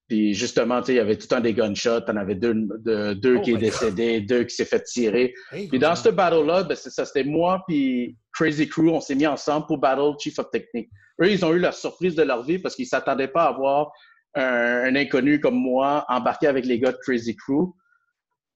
Puis 0.09 0.35
justement, 0.35 0.83
il 0.89 0.95
y 0.95 0.99
avait 0.99 1.17
tout 1.17 1.23
le 1.31 1.37
temps 1.37 1.41
des 1.41 1.55
gunshots. 1.55 2.01
T'en 2.03 2.17
avais 2.17 2.35
deux, 2.35 2.55
de- 2.55 3.15
deux 3.15 3.37
Oh 3.39 3.41
qui 3.41 3.51
est 3.51 3.55
God. 3.55 3.61
décédé, 3.63 4.21
deux 4.21 4.45
qui 4.45 4.55
s'est 4.55 4.65
fait 4.65 4.83
tirer. 4.83 5.33
Hey, 5.53 5.69
Puis 5.69 5.79
dans 5.79 5.97
ce 5.97 6.09
battle-là, 6.11 6.65
ben, 6.65 6.75
c'est 6.75 6.91
ça, 6.91 7.05
c'était 7.07 7.25
moi 7.25 7.63
puis 7.67 8.17
Crazy 8.35 8.69
Crew, 8.69 8.89
on 8.91 9.01
s'est 9.01 9.15
mis 9.15 9.27
ensemble 9.27 9.67
pour 9.67 9.79
battle 9.79 10.13
Chief 10.19 10.39
of 10.39 10.51
Technique. 10.51 10.91
Eux, 11.21 11.31
ils 11.31 11.45
ont 11.45 11.53
eu 11.55 11.59
la 11.59 11.73
surprise 11.73 12.15
de 12.15 12.23
leur 12.23 12.43
vie 12.43 12.59
parce 12.59 12.75
qu'ils 12.75 12.87
s'attendaient 12.87 13.29
pas 13.29 13.45
à 13.45 13.53
voir 13.53 13.91
un, 14.35 14.43
un 14.45 14.97
inconnu 14.97 15.41
comme 15.41 15.55
moi 15.57 16.05
embarquer 16.09 16.47
avec 16.49 16.67
les 16.67 16.79
gars 16.79 16.93
de 16.93 16.99
Crazy 17.03 17.37
Crew. 17.37 17.73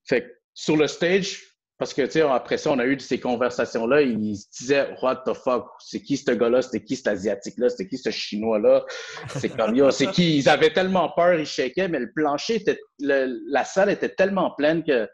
Fait 0.09 0.23
que 0.23 0.27
sur 0.55 0.77
le 0.77 0.87
stage, 0.89 1.43
parce 1.79 1.93
que, 1.93 2.03
tu 2.03 2.13
sais, 2.13 2.21
après 2.23 2.57
ça, 2.57 2.71
on 2.71 2.79
a 2.79 2.87
eu 2.87 2.99
ces 2.99 3.21
conversations-là, 3.21 4.01
ils 4.03 4.37
se 4.37 4.47
disaient, 4.59 4.89
what 5.03 5.23
the 5.27 5.35
fuck, 5.35 5.67
c'est 5.79 6.01
qui 6.01 6.17
ce 6.17 6.31
gars-là, 6.31 6.63
c'était 6.63 6.83
qui 6.83 6.97
cet 6.97 7.09
Asiatique-là, 7.09 7.69
c'était 7.69 7.87
qui 7.87 7.99
ce 7.99 8.11
Chinois-là, 8.11 8.85
c'est 9.29 9.51
comme, 9.51 9.75
yo, 9.75 9.91
c'est 9.91 10.07
qui, 10.11 10.39
ils 10.39 10.49
avaient 10.49 10.73
tellement 10.73 11.11
peur, 11.11 11.35
ils 11.35 11.45
shakaient, 11.47 11.89
mais 11.89 11.99
le 11.99 12.11
plancher 12.15 12.57
était, 12.57 12.79
le- 13.01 13.41
la 13.51 13.65
salle 13.65 13.91
était 13.91 14.09
tellement 14.09 14.53
pleine 14.53 14.83
que 14.85 15.07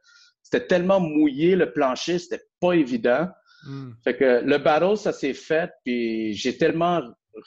c'était 0.42 0.66
tellement 0.66 1.00
mouillé, 1.00 1.56
le 1.56 1.72
plancher, 1.72 2.18
c'était 2.18 2.42
pas 2.60 2.74
évident. 2.74 3.28
Mm. 3.66 3.90
Fait 4.04 4.16
que 4.16 4.42
le 4.44 4.58
battle, 4.58 4.96
ça 4.96 5.12
s'est 5.12 5.34
fait, 5.34 5.70
puis 5.84 6.32
j'ai 6.34 6.56
tellement 6.56 7.00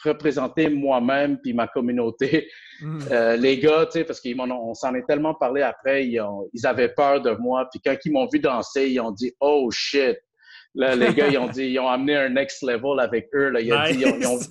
représenté 0.03 0.69
moi-même 0.69 1.37
puis 1.41 1.53
ma 1.53 1.67
communauté. 1.67 2.49
Mm. 2.81 2.99
Euh, 3.09 3.37
les 3.37 3.57
gars, 3.59 3.85
tu 3.85 3.99
sais, 3.99 4.03
parce 4.03 4.19
qu'on 4.19 4.73
s'en 4.73 4.93
est 4.95 5.05
tellement 5.07 5.33
parlé 5.33 5.61
après, 5.61 6.05
ils, 6.05 6.19
ont- 6.19 6.49
ils 6.51 6.67
avaient 6.67 6.89
peur 6.89 7.21
de 7.21 7.31
moi. 7.31 7.69
Puis 7.71 7.79
quand 7.79 7.95
ils 8.03 8.11
m'ont 8.11 8.27
vu 8.27 8.37
danser, 8.41 8.89
ils 8.89 8.99
ont 8.99 9.11
dit 9.11 9.31
«Oh 9.39 9.71
shit!» 9.71 10.17
Là, 10.75 10.93
les 10.93 11.13
gars, 11.13 11.29
ils 11.29 11.37
ont 11.37 11.47
dit, 11.47 11.67
ils 11.67 11.79
ont 11.79 11.87
amené 11.87 12.17
un 12.17 12.27
next 12.27 12.61
level 12.63 12.99
avec 12.99 13.29
eux. 13.33 13.47
Là. 13.47 13.61
Ils 13.61 13.71
ont 13.71 13.81
dit, 13.85 13.93
ils 14.01 14.05
ont- 14.07 14.17
ils 14.19 14.27
ont- 14.27 14.37
Nice. 14.39 14.49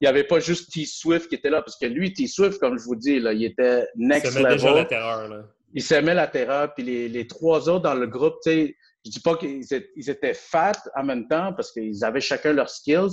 il 0.00 0.04
n'y 0.04 0.08
avait 0.08 0.24
pas 0.24 0.40
juste 0.40 0.72
T-Swift 0.72 1.28
qui 1.28 1.34
était 1.34 1.50
là, 1.50 1.60
parce 1.60 1.76
que 1.78 1.84
lui, 1.84 2.14
T-Swift, 2.14 2.58
comme 2.60 2.78
je 2.78 2.84
vous 2.84 2.96
dis, 2.96 3.20
là, 3.20 3.34
il 3.34 3.44
était 3.44 3.86
next 3.94 4.34
met 4.40 4.48
déjà 4.48 4.68
la 4.68 4.72
level. 4.76 4.86
terreur, 4.88 5.28
là. 5.28 5.42
Il 5.74 5.82
s'aimait 5.82 6.14
la 6.14 6.28
terreur. 6.28 6.72
Puis 6.72 6.82
les, 6.82 7.10
les 7.10 7.26
trois 7.26 7.68
autres 7.68 7.82
dans 7.82 7.94
le 7.94 8.06
groupe, 8.06 8.36
tu 8.42 8.50
sais, 8.50 8.76
je 9.04 9.10
dis 9.10 9.20
pas 9.20 9.36
qu'ils 9.36 9.62
étaient, 9.64 9.90
ils 9.96 10.08
étaient 10.08 10.32
fat 10.32 10.72
en 10.96 11.04
même 11.04 11.28
temps, 11.28 11.52
parce 11.52 11.70
qu'ils 11.72 12.02
avaient 12.06 12.22
chacun 12.22 12.54
leurs 12.54 12.70
skills, 12.70 13.10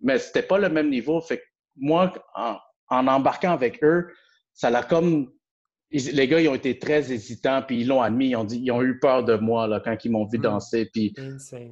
mais 0.00 0.18
c'était 0.18 0.42
pas 0.42 0.58
le 0.58 0.68
même 0.68 0.90
niveau. 0.90 1.20
Fait 1.20 1.38
que 1.38 1.42
moi, 1.76 2.12
en, 2.34 2.56
en 2.88 3.06
embarquant 3.06 3.52
avec 3.52 3.82
eux, 3.82 4.08
ça 4.52 4.70
l'a 4.70 4.82
comme... 4.82 5.30
ils- 5.90 6.12
les 6.14 6.26
gars, 6.28 6.40
ils 6.40 6.48
ont 6.48 6.54
été 6.54 6.78
très 6.78 7.12
hésitants, 7.12 7.62
puis 7.66 7.80
ils 7.82 7.86
l'ont 7.88 8.02
admis. 8.02 8.28
Ils 8.30 8.36
ont, 8.36 8.44
dit, 8.44 8.58
ils 8.62 8.70
ont 8.72 8.82
eu 8.82 8.98
peur 8.98 9.24
de 9.24 9.34
moi 9.36 9.66
là, 9.66 9.80
quand 9.80 9.96
ils 10.04 10.10
m'ont 10.10 10.24
vu 10.26 10.38
Mm. 10.38 10.42
danser. 10.42 10.90
Puis 10.92 11.14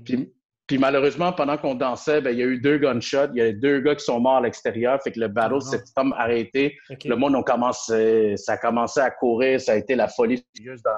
puis, 0.04 0.32
puis 0.66 0.78
malheureusement, 0.78 1.32
pendant 1.32 1.58
qu'on 1.58 1.74
dansait, 1.74 2.20
ben, 2.22 2.30
il 2.30 2.38
y 2.38 2.42
a 2.42 2.46
eu 2.46 2.58
deux 2.58 2.78
gunshots. 2.78 3.28
Il 3.34 3.38
y 3.38 3.42
a 3.42 3.52
deux 3.52 3.80
gars 3.80 3.94
qui 3.94 4.04
sont 4.04 4.18
morts 4.20 4.36
à 4.36 4.40
l'extérieur. 4.40 4.98
Fait 5.02 5.12
que 5.12 5.20
le 5.20 5.28
battle 5.28 5.54
Oh 5.54 5.58
non. 5.58 5.60
s'est 5.60 5.82
comme 5.94 6.12
arrêté. 6.14 6.76
Le 7.04 7.16
monde 7.16 7.36
a 7.36 7.42
commencé, 7.42 8.36
ça 8.38 8.54
a 8.54 8.56
commencé 8.58 9.00
à 9.00 9.10
courir. 9.10 9.60
Ça 9.60 9.72
a 9.72 9.76
été 9.76 9.94
la 9.94 10.08
folie 10.08 10.42
furieuse 10.56 10.82
dans, 10.82 10.90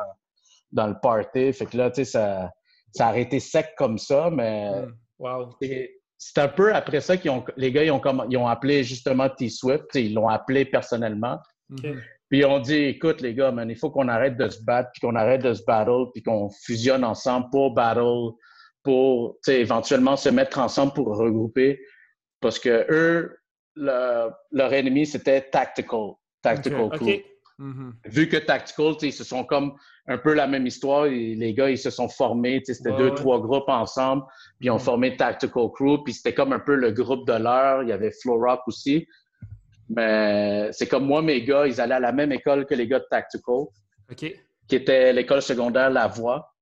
dans 0.70 0.86
le 0.88 0.94
party. 1.02 1.52
Fait 1.52 1.66
que 1.66 1.76
là, 1.76 1.90
tu 1.90 2.04
sais, 2.04 2.12
ça, 2.12 2.50
ça 2.92 3.06
a 3.06 3.08
arrêté 3.08 3.40
sec 3.40 3.70
comme 3.76 3.98
ça. 3.98 4.30
Mais 4.30 4.70
Mm. 4.70 4.94
Wow. 5.18 5.56
C'est 6.18 6.38
un 6.38 6.48
peu 6.48 6.74
après 6.74 7.00
ça 7.00 7.16
qu'ils 7.16 7.30
ont, 7.30 7.44
les 7.56 7.72
gars, 7.72 7.84
ils 7.84 7.90
ont, 7.90 8.00
ils 8.30 8.36
ont 8.36 8.46
appelé 8.46 8.84
justement 8.84 9.28
T-Swift. 9.28 9.84
Tu 9.92 9.98
sais, 9.98 10.04
Ils 10.04 10.14
l'ont 10.14 10.28
appelé 10.28 10.64
personnellement. 10.64 11.38
Mhm. 11.68 12.00
Puis 12.28 12.44
on 12.44 12.58
dit, 12.58 12.74
écoute 12.74 13.20
les 13.20 13.34
gars, 13.34 13.52
man, 13.52 13.70
il 13.70 13.76
faut 13.76 13.90
qu'on 13.90 14.08
arrête 14.08 14.36
de 14.36 14.48
se 14.48 14.62
battre, 14.62 14.90
puis 14.92 15.00
qu'on 15.00 15.14
arrête 15.14 15.42
de 15.42 15.54
se 15.54 15.62
battle, 15.64 16.10
puis 16.12 16.22
qu'on 16.22 16.50
fusionne 16.50 17.04
ensemble 17.04 17.46
pour 17.50 17.72
battle, 17.72 18.32
pour 18.82 19.38
éventuellement 19.46 20.16
se 20.16 20.28
mettre 20.28 20.58
ensemble 20.58 20.92
pour 20.92 21.16
regrouper. 21.16 21.80
Parce 22.40 22.58
que 22.58 22.86
eux, 22.90 23.36
leur 23.76 24.72
ennemi, 24.72 25.06
c'était 25.06 25.42
tactical. 25.42 26.14
Tactical 26.42 26.90
Mm-hmm. 27.58 27.92
Vu 28.04 28.28
que 28.28 28.36
tactical, 28.36 28.94
ils 29.02 29.12
se 29.12 29.24
sont 29.24 29.44
comme 29.44 29.76
un 30.08 30.18
peu 30.18 30.34
la 30.34 30.46
même 30.46 30.66
histoire. 30.66 31.06
les 31.06 31.54
gars, 31.54 31.70
ils 31.70 31.78
se 31.78 31.90
sont 31.90 32.08
formés. 32.08 32.62
C'était 32.64 32.96
deux, 32.96 33.14
trois 33.14 33.40
groupes 33.40 33.68
ensemble. 33.68 34.24
Puis 34.58 34.66
ils 34.66 34.70
ont 34.70 34.76
mm-hmm. 34.76 34.80
formé 34.80 35.16
Tactical 35.16 35.68
Crew. 35.72 36.02
Puis 36.04 36.14
c'était 36.14 36.34
comme 36.34 36.52
un 36.52 36.60
peu 36.60 36.74
le 36.74 36.92
groupe 36.92 37.26
de 37.26 37.32
l'heure. 37.32 37.82
Il 37.82 37.88
y 37.88 37.92
avait 37.92 38.12
Flow 38.22 38.38
Rock 38.38 38.60
aussi. 38.66 39.06
Mais 39.88 40.68
c'est 40.72 40.86
comme 40.86 41.06
moi, 41.06 41.22
mes 41.22 41.44
gars, 41.44 41.66
ils 41.66 41.80
allaient 41.80 41.94
à 41.94 42.00
la 42.00 42.12
même 42.12 42.32
école 42.32 42.66
que 42.66 42.74
les 42.74 42.86
gars 42.86 42.98
de 42.98 43.06
Tactical. 43.10 43.64
Qui 44.68 44.76
était 44.76 45.12
l'école 45.12 45.42
secondaire 45.42 45.90
La 45.90 46.08
Voix. 46.08 46.52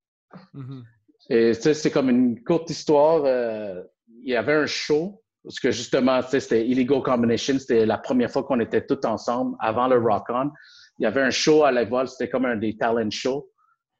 Mm-hmm. 0.55 0.83
Et 1.31 1.55
c'est 1.55 1.91
comme 1.91 2.11
une 2.11 2.43
courte 2.45 2.71
histoire. 2.71 3.23
Euh, 3.25 3.83
il 4.23 4.31
y 4.31 4.37
avait 4.37 4.55
un 4.55 4.67
show. 4.67 5.21
Parce 5.43 5.61
que 5.61 5.71
justement, 5.71 6.21
c'était 6.23 6.67
Illegal 6.67 7.03
Combination. 7.03 7.59
C'était 7.59 7.85
la 7.85 7.99
première 7.99 8.31
fois 8.31 8.45
qu'on 8.45 8.61
était 8.61 8.85
tous 8.87 9.07
ensemble 9.07 9.57
avant 9.61 9.89
le 9.89 9.99
Rock 9.99 10.25
On. 10.31 10.51
Il 10.99 11.05
y 11.05 11.07
avait 11.07 11.23
un 11.23 11.31
show 11.31 11.65
à 11.65 11.73
La 11.73 11.85
Voix. 11.85 12.07
C'était 12.07 12.29
comme 12.29 12.45
un 12.45 12.57
des 12.57 12.77
talent 12.77 13.11
shows. 13.11 13.51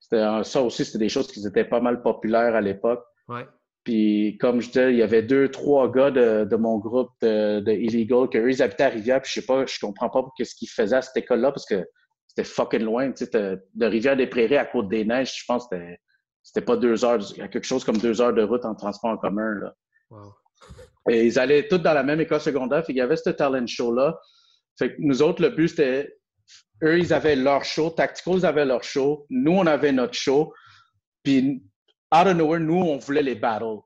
Ça 0.01 0.63
aussi, 0.63 0.85
c'était 0.85 0.99
des 0.99 1.09
choses 1.09 1.31
qui 1.31 1.45
étaient 1.47 1.65
pas 1.65 1.81
mal 1.81 2.03
populaires 2.03 2.55
à 2.55 2.61
l'époque. 2.61 3.05
Ouais. 3.29 3.47
Puis, 3.85 4.39
comme 4.41 4.61
je 4.61 4.69
disais, 4.69 4.93
il 4.93 4.99
y 4.99 5.03
avait 5.03 5.23
deux, 5.23 5.51
trois 5.51 5.91
gars 5.93 6.11
de, 6.11 6.45
de 6.45 6.57
mon 6.57 6.79
groupe 6.79 7.11
de, 7.21 7.61
de 7.61 7.73
Illegal 7.73 8.29
qui, 8.31 8.39
eux, 8.39 8.51
ils 8.51 8.63
habitaient 8.63 8.85
à 8.85 8.89
Rivière. 8.89 9.21
Puis, 9.21 9.33
je 9.35 9.41
sais 9.41 9.47
pas, 9.47 9.67
je 9.67 9.79
comprends 9.79 10.09
pas 10.09 10.25
qu'est-ce 10.37 10.55
qu'ils 10.55 10.71
faisaient 10.71 10.97
à 10.97 11.03
cette 11.03 11.17
école-là 11.19 11.53
parce 11.53 11.67
que 11.67 11.85
c'était 12.27 12.49
fucking 12.49 12.83
loin. 12.83 13.13
Tu 13.13 13.27
sais, 13.27 13.31
de 13.31 13.87
Rivière-des-Prairies 13.87 14.57
à 14.57 14.65
Côte-des-Neiges, 14.65 15.39
je 15.39 15.45
pense 15.47 15.69
que 15.69 15.77
c'était, 16.43 16.65
pas 16.65 16.77
deux 16.77 17.05
heures, 17.05 17.21
il 17.33 17.39
y 17.39 17.43
a 17.43 17.49
quelque 17.49 17.67
chose 17.67 17.85
comme 17.85 17.99
deux 17.99 18.21
heures 18.23 18.33
de 18.33 18.43
route 18.43 18.65
en 18.65 18.75
transport 18.75 19.11
en 19.11 19.19
commun. 19.19 19.55
Là. 19.61 19.75
Wow. 20.11 20.35
Et 21.11 21.27
ils 21.27 21.39
allaient 21.39 21.69
tous 21.69 21.79
dans 21.79 21.93
la 21.93 22.03
même 22.03 22.21
école 22.21 22.41
secondaire. 22.41 22.81
Fait 22.87 22.93
qu'il 22.93 22.97
y 22.97 23.03
avait 23.03 23.17
ce 23.17 23.31
talent 23.31 23.67
show-là. 23.67 24.19
Fait 24.79 24.91
que 24.91 24.97
nous 24.99 25.23
autres, 25.23 25.43
le 25.43 25.51
but, 25.51 25.69
c'était, 25.69 26.17
eux, 26.85 26.99
ils 26.99 27.13
avaient 27.13 27.37
leur 27.37 27.65
show. 27.65 27.91
Tactical, 27.91 28.35
ils 28.39 28.47
avaient 28.47 28.65
leur 28.65 28.85
show. 28.85 29.27
Nous, 29.31 29.53
on 29.53 29.67
avait 29.67 29.93
notre 29.93 30.15
show. 30.15 30.53
Puis 31.23 31.63
out 32.15 32.27
of 32.27 32.37
nowhere, 32.37 32.61
nous, 32.61 32.77
on 32.77 32.99
voulait 32.99 33.23
les 33.23 33.35
battles. 33.35 33.81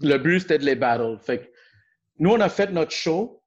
Le 0.00 0.16
but, 0.18 0.40
c'était 0.40 0.58
de 0.58 0.64
les 0.64 0.74
battle. 0.74 1.18
Fait 1.20 1.52
nous, 2.18 2.30
on 2.30 2.40
a 2.40 2.48
fait 2.48 2.70
notre 2.70 2.92
show. 2.92 3.42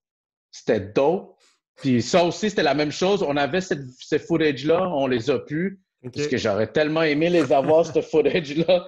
C'était 0.52 0.80
dope. 0.80 1.38
Puis 1.76 2.02
ça 2.02 2.24
aussi, 2.24 2.50
c'était 2.50 2.64
la 2.64 2.74
même 2.74 2.92
chose. 2.92 3.22
On 3.22 3.36
avait 3.36 3.62
cette, 3.62 3.86
ces 4.00 4.20
footage-là, 4.20 4.90
on 4.90 5.08
les 5.08 5.30
a 5.30 5.40
pu. 5.40 5.82
Parce 6.14 6.28
que 6.28 6.38
j'aurais 6.38 6.72
tellement 6.72 7.02
aimé 7.02 7.30
les 7.30 7.52
avoir, 7.52 7.86
ce 7.86 8.02
footage-là. 8.12 8.86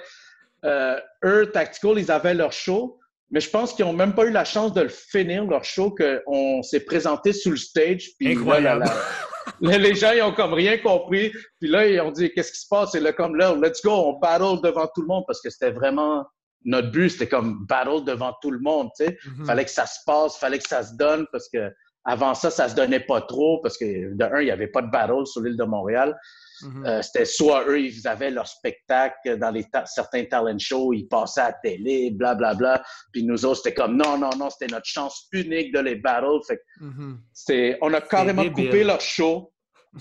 Euh, 0.66 1.00
eux, 1.26 1.52
Tactical, 1.52 1.98
ils 1.98 2.12
avaient 2.12 2.34
leur 2.34 2.52
show. 2.54 3.00
Mais 3.30 3.40
je 3.40 3.50
pense 3.50 3.74
qu'ils 3.74 3.86
n'ont 3.86 3.94
même 3.94 4.16
pas 4.16 4.26
eu 4.26 4.32
la 4.32 4.46
chance 4.46 4.74
de 4.74 4.82
le 4.82 4.90
finir, 4.90 5.46
leur 5.46 5.64
show, 5.64 5.94
qu'on 5.94 6.64
s'est 6.64 6.80
présenté 6.80 7.34
sous 7.34 7.52
le 7.52 7.58
stage. 7.58 8.12
Puis 8.18 8.34
Incroyable. 8.34 8.86
les 9.62 9.96
gens, 9.96 10.12
ils 10.12 10.22
ont 10.22 10.34
comme 10.34 10.54
rien 10.54 10.78
compris. 10.78 11.32
Puis 11.60 11.70
là, 11.70 11.88
ils 11.88 12.00
ont 12.00 12.12
dit, 12.12 12.32
qu'est-ce 12.32 12.52
qui 12.52 12.60
se 12.60 12.68
passe? 12.70 12.96
Et 12.96 13.00
là, 13.00 13.12
comme 13.12 13.36
là, 13.36 13.56
let's 13.56 13.82
go, 13.84 13.92
on 13.92 14.20
battle 14.20 14.62
devant 14.64 14.88
tout 14.96 15.02
le 15.02 15.08
monde 15.08 15.24
parce 15.28 15.42
que 15.42 15.50
c'était 15.50 15.72
vraiment 15.72 16.26
notre 16.64 16.92
but, 16.92 17.10
c'était 17.10 17.28
comme 17.28 17.66
battle 17.68 18.04
devant 18.06 18.34
tout 18.42 18.52
le 18.52 18.60
monde, 18.60 18.90
tu 18.98 19.06
sais. 19.06 19.12
Mm-hmm. 19.12 19.46
Fallait 19.46 19.66
que 19.66 19.72
ça 19.72 19.86
se 19.86 20.00
passe, 20.06 20.38
fallait 20.38 20.60
que 20.60 20.68
ça 20.68 20.84
se 20.84 20.96
donne 20.96 21.26
parce 21.32 21.48
que 21.50 21.72
avant 22.04 22.34
ça, 22.34 22.50
ça 22.50 22.70
se 22.70 22.76
donnait 22.76 23.02
pas 23.02 23.22
trop 23.22 23.60
parce 23.62 23.78
que 23.78 24.14
de 24.14 24.24
un, 24.24 24.42
il 24.42 24.46
n'y 24.46 24.52
avait 24.52 24.68
pas 24.68 24.82
de 24.82 24.90
battle 24.90 25.26
sur 25.26 25.42
l'île 25.42 25.58
de 25.58 25.64
Montréal. 25.64 26.18
Mm-hmm. 26.62 26.86
Euh, 26.86 27.02
c'était 27.02 27.26
soit 27.26 27.66
eux, 27.68 27.80
ils 27.80 28.08
avaient 28.08 28.32
leur 28.32 28.48
spectacle 28.48 29.38
dans 29.38 29.52
les 29.52 29.66
certains 29.86 30.26
talent 30.26 30.58
shows, 30.60 30.94
ils 30.94 31.08
passaient 31.08 31.42
à 31.42 31.48
la 31.48 31.54
télé, 31.54 32.12
blablabla. 32.12 32.56
Bla, 32.56 32.78
bla. 32.78 32.86
Puis 33.12 33.24
nous 33.24 33.46
autres, 33.46 33.58
c'était 33.64 33.74
comme 33.74 33.98
non, 33.98 34.18
non, 34.18 34.30
non, 34.38 34.50
c'était 34.50 34.72
notre 34.72 34.88
chance 34.88 35.28
unique 35.32 35.74
de 35.74 35.80
les 35.80 35.96
battle. 35.96 36.40
Fait 36.48 36.60
mm-hmm. 36.82 37.78
on 37.82 37.94
a 37.94 38.02
carrément 38.02 38.50
coupé 38.50 38.84
leur 38.84 39.02
show. 39.02 39.52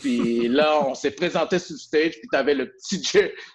Puis 0.00 0.48
là, 0.48 0.86
on 0.86 0.94
s'est 0.94 1.12
présenté 1.12 1.58
sur 1.58 1.74
le 1.74 1.78
stage, 1.78 2.12
puis 2.18 2.28
tu 2.30 2.38
avais 2.38 2.54
le 2.54 2.72
petit 2.72 3.02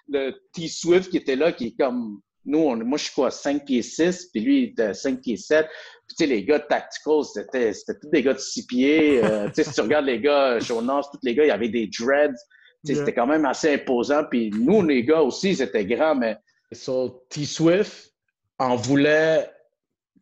le 0.10 0.32
T-Swift 0.54 1.10
qui 1.10 1.18
était 1.18 1.36
là, 1.36 1.52
qui 1.52 1.68
est 1.68 1.76
comme 1.80 2.22
nous, 2.46 2.76
moi, 2.76 2.98
je 2.98 3.06
suis 3.06 3.14
quoi, 3.14 3.30
5 3.30 3.66
pieds 3.66 3.84
6, 3.84 4.30
puis 4.34 4.42
lui, 4.42 4.64
il 4.64 4.64
était 4.70 4.94
5 4.94 5.22
pieds 5.22 5.38
7. 5.38 5.68
Puis, 6.08 6.16
tu 6.18 6.24
sais, 6.24 6.26
les 6.26 6.44
gars 6.44 6.60
de 6.60 6.66
Tactical, 6.66 7.24
c'était, 7.24 7.74
c'était 7.74 8.00
tous 8.00 8.10
des 8.10 8.24
gars 8.24 8.34
de 8.34 8.40
6 8.40 8.66
pieds. 8.66 9.24
Euh, 9.24 9.48
tu 9.48 9.56
sais, 9.56 9.64
si 9.64 9.74
tu 9.74 9.82
regardes 9.82 10.06
les 10.06 10.20
gars, 10.20 10.60
Jonas, 10.60 11.08
tous 11.12 11.20
les 11.24 11.36
gars, 11.36 11.44
il 11.44 11.50
y 11.50 11.52
avait 11.52 11.70
des 11.70 11.88
dreads. 11.88 12.40
C'était 12.84 13.14
quand 13.14 13.28
même 13.28 13.46
assez 13.46 13.74
imposant. 13.74 14.24
Puis 14.30 14.52
nous, 14.52 14.82
les 14.82 15.04
gars 15.04 15.22
aussi, 15.22 15.52
ils 15.52 15.62
étaient 15.62 15.86
grands, 15.86 16.16
mais 16.16 16.38
so, 16.72 17.26
T-Swift 17.30 18.14
en 18.58 18.76
voulait 18.76 19.50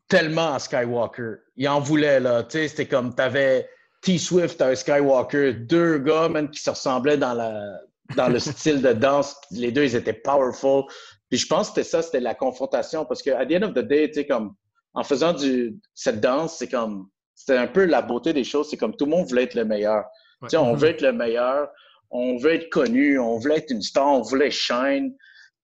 tellement 0.08 0.54
à 0.54 0.60
Skywalker. 0.60 1.36
Il 1.56 1.68
en 1.70 1.80
voulait, 1.80 2.20
là. 2.20 2.44
Tu 2.44 2.58
sais, 2.58 2.68
c'était 2.68 2.88
comme, 2.88 3.16
t'avais 3.16 3.70
T-Swift, 4.02 4.62
un 4.62 4.76
Skywalker, 4.76 5.54
deux 5.54 6.00
gars, 6.00 6.30
même, 6.30 6.50
qui 6.50 6.62
se 6.62 6.70
ressemblaient 6.70 7.18
dans 7.18 7.34
la, 7.34 7.80
dans 8.16 8.28
le 8.28 8.40
style 8.40 8.82
de 8.82 8.94
danse. 8.94 9.36
Les 9.52 9.72
deux, 9.72 9.84
ils 9.84 9.96
étaient 9.96 10.14
powerful. 10.14 10.84
Puis 11.30 11.40
je 11.40 11.48
pense 11.48 11.70
que 11.70 11.76
c'était 11.76 11.90
ça, 11.90 12.02
c'était 12.02 12.20
la 12.20 12.34
confrontation. 12.34 13.06
Parce 13.06 13.22
que, 13.22 13.30
à 13.30 13.46
the 13.46 13.54
end 13.54 13.68
of 13.68 13.74
the 13.74 13.88
day, 13.88 14.08
tu 14.08 14.22
sais, 14.22 14.28
comme, 14.28 14.56
en 14.94 15.04
faisant 15.04 15.34
du, 15.34 15.80
cette 15.94 16.20
danse, 16.20 16.58
c'est 16.58 16.70
comme, 16.70 17.08
c'était 17.36 17.58
un 17.58 17.68
peu 17.68 17.86
la 17.86 18.02
beauté 18.02 18.34
des 18.34 18.44
choses. 18.44 18.70
C'est 18.70 18.78
comme 18.78 18.96
tout 18.96 19.06
le 19.06 19.12
monde 19.12 19.28
voulait 19.28 19.44
être 19.44 19.56
le 19.56 19.66
meilleur. 19.66 20.06
Tu 20.44 20.50
sais, 20.50 20.58
on 20.58 20.74
veut 20.74 20.90
être 20.90 21.02
le 21.02 21.14
meilleur, 21.14 21.70
on 22.12 22.38
veut 22.38 22.54
être 22.54 22.70
connu, 22.70 23.20
on 23.20 23.38
voulait 23.38 23.58
être 23.58 23.72
une 23.72 23.82
star, 23.82 24.08
on 24.08 24.22
voulait 24.22 24.52
shine. 24.52 25.16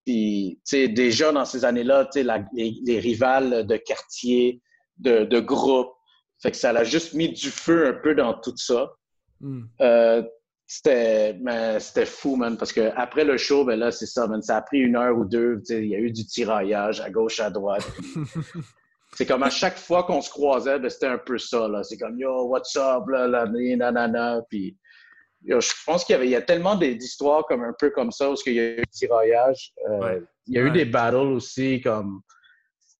Puis, 0.05 0.59
tu 0.67 0.77
sais, 0.77 0.87
déjà 0.87 1.31
dans 1.31 1.45
ces 1.45 1.65
années-là, 1.65 2.05
tu 2.05 2.23
sais, 2.23 2.43
les, 2.53 2.75
les, 2.85 2.99
rivales 2.99 3.65
de 3.65 3.77
quartier, 3.77 4.61
de, 4.97 5.23
de 5.25 5.39
groupe, 5.39 5.91
fait 6.41 6.51
que 6.51 6.57
ça 6.57 6.71
l'a 6.71 6.83
juste 6.83 7.13
mis 7.13 7.29
du 7.29 7.49
feu 7.49 7.87
un 7.87 7.93
peu 7.93 8.13
dans 8.13 8.33
tout 8.35 8.55
ça. 8.55 8.91
Mm. 9.41 9.63
Euh, 9.81 10.23
c'était, 10.67 11.39
c'était 11.79 12.05
fou, 12.05 12.35
man, 12.35 12.57
parce 12.57 12.73
que 12.73 12.91
après 12.95 13.23
le 13.23 13.37
show, 13.37 13.65
ben 13.65 13.79
là, 13.79 13.91
c'est 13.91 14.07
ça, 14.07 14.27
man, 14.27 14.41
ça 14.41 14.57
a 14.57 14.61
pris 14.61 14.79
une 14.79 14.95
heure 14.95 15.17
ou 15.17 15.25
deux. 15.25 15.61
Il 15.69 15.85
y 15.85 15.95
a 15.95 15.99
eu 15.99 16.11
du 16.11 16.25
tiraillage 16.25 17.01
à 17.01 17.09
gauche, 17.09 17.39
à 17.39 17.49
droite. 17.49 17.85
c'est 19.15 19.25
comme 19.25 19.43
à 19.43 19.49
chaque 19.49 19.77
fois 19.77 20.03
qu'on 20.03 20.21
se 20.21 20.29
croisait, 20.29 20.79
ben, 20.79 20.89
c'était 20.89 21.07
un 21.07 21.19
peu 21.19 21.37
ça, 21.37 21.67
là. 21.67 21.83
C'est 21.83 21.97
comme, 21.97 22.17
yo, 22.17 22.47
what's 22.47 22.75
up, 22.75 23.07
là, 23.07 23.27
là, 23.27 23.45
nanana. 23.47 24.41
Puis, 24.49 24.75
je 25.47 25.73
pense 25.85 26.03
qu'il 26.03 26.13
y 26.13 26.15
avait, 26.15 26.27
il 26.27 26.31
y 26.31 26.35
a 26.35 26.41
tellement 26.41 26.75
d'histoires 26.75 27.45
comme 27.45 27.63
un 27.63 27.73
peu 27.77 27.89
comme 27.89 28.11
ça, 28.11 28.27
parce 28.27 28.43
qu'il 28.43 28.53
y 28.53 28.59
a 28.59 28.73
eu 28.73 28.77
du 28.77 28.87
tiraillage. 28.91 29.73
Euh, 29.89 30.19
il 30.47 30.55
y 30.55 30.59
a 30.59 30.61
eu 30.61 30.71
des 30.71 30.85
battles 30.85 31.15
aussi, 31.15 31.81
comme, 31.81 32.21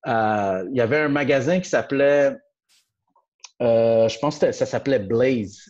euh, 0.08 0.66
il 0.72 0.78
y 0.78 0.82
avait 0.82 1.00
un 1.00 1.10
magasin 1.10 1.60
qui 1.60 1.70
s'appelait, 1.70 2.36
euh, 3.62 4.08
je 4.08 4.20
pense 4.20 4.38
que 4.38 4.52
ça 4.52 4.66
s'appelait 4.66 5.00
Blaze. 5.00 5.70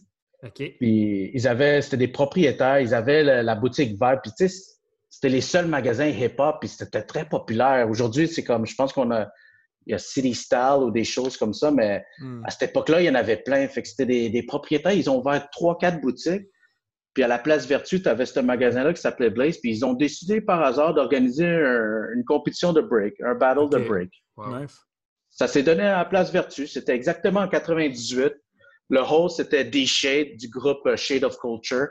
Puis 0.54 1.32
ils 1.34 1.48
avaient, 1.48 1.82
c'était 1.82 1.98
des 1.98 2.08
propriétaires, 2.08 2.80
ils 2.80 2.94
avaient 2.94 3.24
la, 3.24 3.56
boutique 3.56 3.92
Vibe. 3.92 4.20
Puis 4.22 4.32
tu 4.38 4.48
sais, 4.48 4.64
c'était 5.10 5.30
les 5.30 5.42
seuls 5.42 5.68
magasins 5.68 6.08
hip-hop, 6.08 6.58
puis 6.60 6.70
c'était 6.70 7.02
très 7.02 7.28
populaire. 7.28 7.90
Aujourd'hui, 7.90 8.28
c'est 8.28 8.44
comme, 8.44 8.66
je 8.68 8.76
pense 8.76 8.94
qu'on 8.94 9.10
a, 9.12 9.28
il 9.88 9.92
y 9.92 9.96
a 9.96 9.98
City 9.98 10.34
Style 10.34 10.80
ou 10.82 10.92
des 10.92 11.04
choses 11.04 11.38
comme 11.38 11.54
ça, 11.54 11.72
mais 11.72 12.04
hmm. 12.20 12.44
à 12.46 12.52
cette 12.52 12.70
époque-là, 12.70 13.02
il 13.02 13.06
y 13.06 13.10
en 13.10 13.16
avait 13.16 13.38
plein. 13.38 13.68
Fait 13.68 13.82
que 13.82 13.88
c'était 13.88 14.30
des, 14.30 14.44
propriétaires, 14.44 14.92
ils 14.92 15.10
ont 15.10 15.20
ouvert 15.20 15.50
trois, 15.52 15.78
quatre 15.78 16.02
boutiques. 16.02 16.48
Puis 17.16 17.24
à 17.24 17.28
la 17.28 17.40
place 17.40 17.66
Vertu, 17.66 18.02
tu 18.02 18.10
avais 18.10 18.26
ce 18.26 18.42
magasin-là 18.42 18.94
qui 18.94 19.02
s'appelait 19.02 19.30
Blaze. 19.32 19.58
Puis 19.58 19.72
ils 19.72 19.86
ont 19.86 19.94
décidé 19.94 20.42
par 20.42 20.62
hasard 20.62 20.94
d'organiser 20.94 21.48
une 21.48 22.24
compétition 22.26 22.74
de 22.74 22.82
break, 22.82 23.16
un 23.22 23.34
battle 23.34 23.70
de 23.70 23.80
break. 23.80 24.12
Ça 25.32 25.48
s'est 25.48 25.64
donné 25.64 25.84
à 25.84 25.98
la 25.98 26.06
place 26.06 26.32
Vertu. 26.32 26.68
C'était 26.68 26.94
exactement 26.94 27.40
en 27.40 27.48
98. 27.48 28.34
Le 28.90 29.00
host, 29.00 29.38
c'était 29.38 29.64
D-Shade 29.64 30.38
du 30.38 30.50
groupe 30.50 30.86
euh, 30.86 30.96
Shade 30.96 31.24
of 31.24 31.38
Culture. 31.40 31.88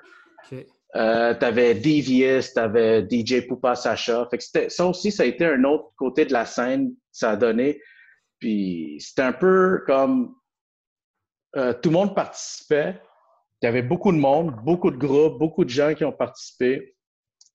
Okay. 0.47 0.67
Euh, 0.97 1.35
t'avais 1.35 1.75
Devious, 1.75 2.53
t'avais 2.55 3.05
DJ 3.11 3.47
Poupa 3.49 3.75
Sacha. 3.75 4.29
Fait 4.31 4.39
que 4.39 4.69
ça 4.71 4.87
aussi, 4.87 5.11
ça 5.11 5.25
a 5.25 5.27
été 5.27 5.45
un 5.45 5.65
autre 5.65 5.91
côté 5.97 6.25
de 6.25 6.33
la 6.33 6.47
scène, 6.47 6.95
ça 7.11 7.31
a 7.31 7.37
donné. 7.37 7.81
Puis 8.39 8.99
c'était 9.01 9.23
un 9.23 9.33
peu 9.33 9.83
comme 9.87 10.37
euh, 11.57 11.73
tout 11.73 11.89
le 11.89 11.95
monde 11.95 12.15
participait. 12.15 13.01
Il 13.65 13.69
y 13.69 13.69
avait 13.69 13.81
beaucoup 13.81 14.13
de 14.13 14.19
monde, 14.19 14.55
beaucoup 14.63 14.91
de 14.91 14.99
groupes, 14.99 15.39
beaucoup 15.39 15.65
de 15.65 15.71
gens 15.71 15.95
qui 15.95 16.05
ont 16.05 16.13
participé. 16.13 16.95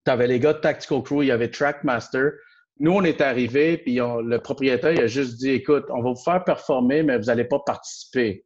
Tu 0.03 0.11
avais 0.11 0.25
les 0.25 0.39
gars 0.39 0.53
de 0.53 0.57
Tactical 0.57 1.03
Crew, 1.03 1.21
il 1.21 1.27
y 1.27 1.31
avait 1.31 1.51
Trackmaster. 1.51 2.31
Nous, 2.79 2.91
on 2.91 3.03
est 3.03 3.21
arrivés, 3.21 3.77
puis 3.77 3.97
le 3.97 4.37
propriétaire 4.39 4.91
il 4.91 5.01
a 5.01 5.05
juste 5.05 5.37
dit 5.37 5.51
Écoute, 5.51 5.85
on 5.89 6.01
va 6.01 6.09
vous 6.09 6.23
faire 6.23 6.43
performer, 6.43 7.03
mais 7.03 7.19
vous 7.19 7.25
n'allez 7.25 7.43
pas 7.43 7.59
participer. 7.59 8.43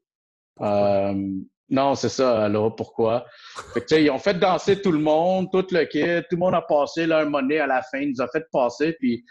Euh, 0.59 1.13
non, 1.69 1.95
c'est 1.95 2.09
ça. 2.09 2.43
Alors, 2.43 2.75
pourquoi? 2.75 3.25
Fait 3.73 3.79
que, 3.79 3.95
ils 3.95 4.11
ont 4.11 4.19
fait 4.19 4.37
danser 4.37 4.81
tout 4.81 4.91
le 4.91 4.99
monde, 4.99 5.47
tout 5.49 5.65
le 5.71 5.85
kit. 5.85 6.01
Tout 6.29 6.35
le 6.35 6.39
monde 6.39 6.55
a 6.55 6.63
passé 6.63 7.05
là, 7.05 7.19
un 7.19 7.29
monnaie 7.29 7.59
à 7.59 7.67
la 7.67 7.81
fin. 7.81 7.99
Ils 7.99 8.09
nous 8.09 8.21
ont 8.21 8.27
fait 8.29 8.43
passer. 8.51 8.91
Puis, 8.99 9.23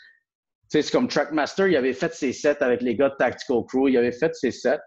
c'est 0.71 0.91
comme 0.91 1.07
Trackmaster, 1.07 1.69
il 1.69 1.77
avait 1.77 1.93
fait 1.93 2.15
ses 2.15 2.33
sets 2.33 2.63
avec 2.63 2.81
les 2.81 2.97
gars 2.97 3.11
de 3.11 3.17
Tactical 3.17 3.59
Crew. 3.69 3.91
Il 3.91 3.99
avait 3.99 4.11
fait 4.11 4.35
ses 4.35 4.53
sets. 4.53 4.81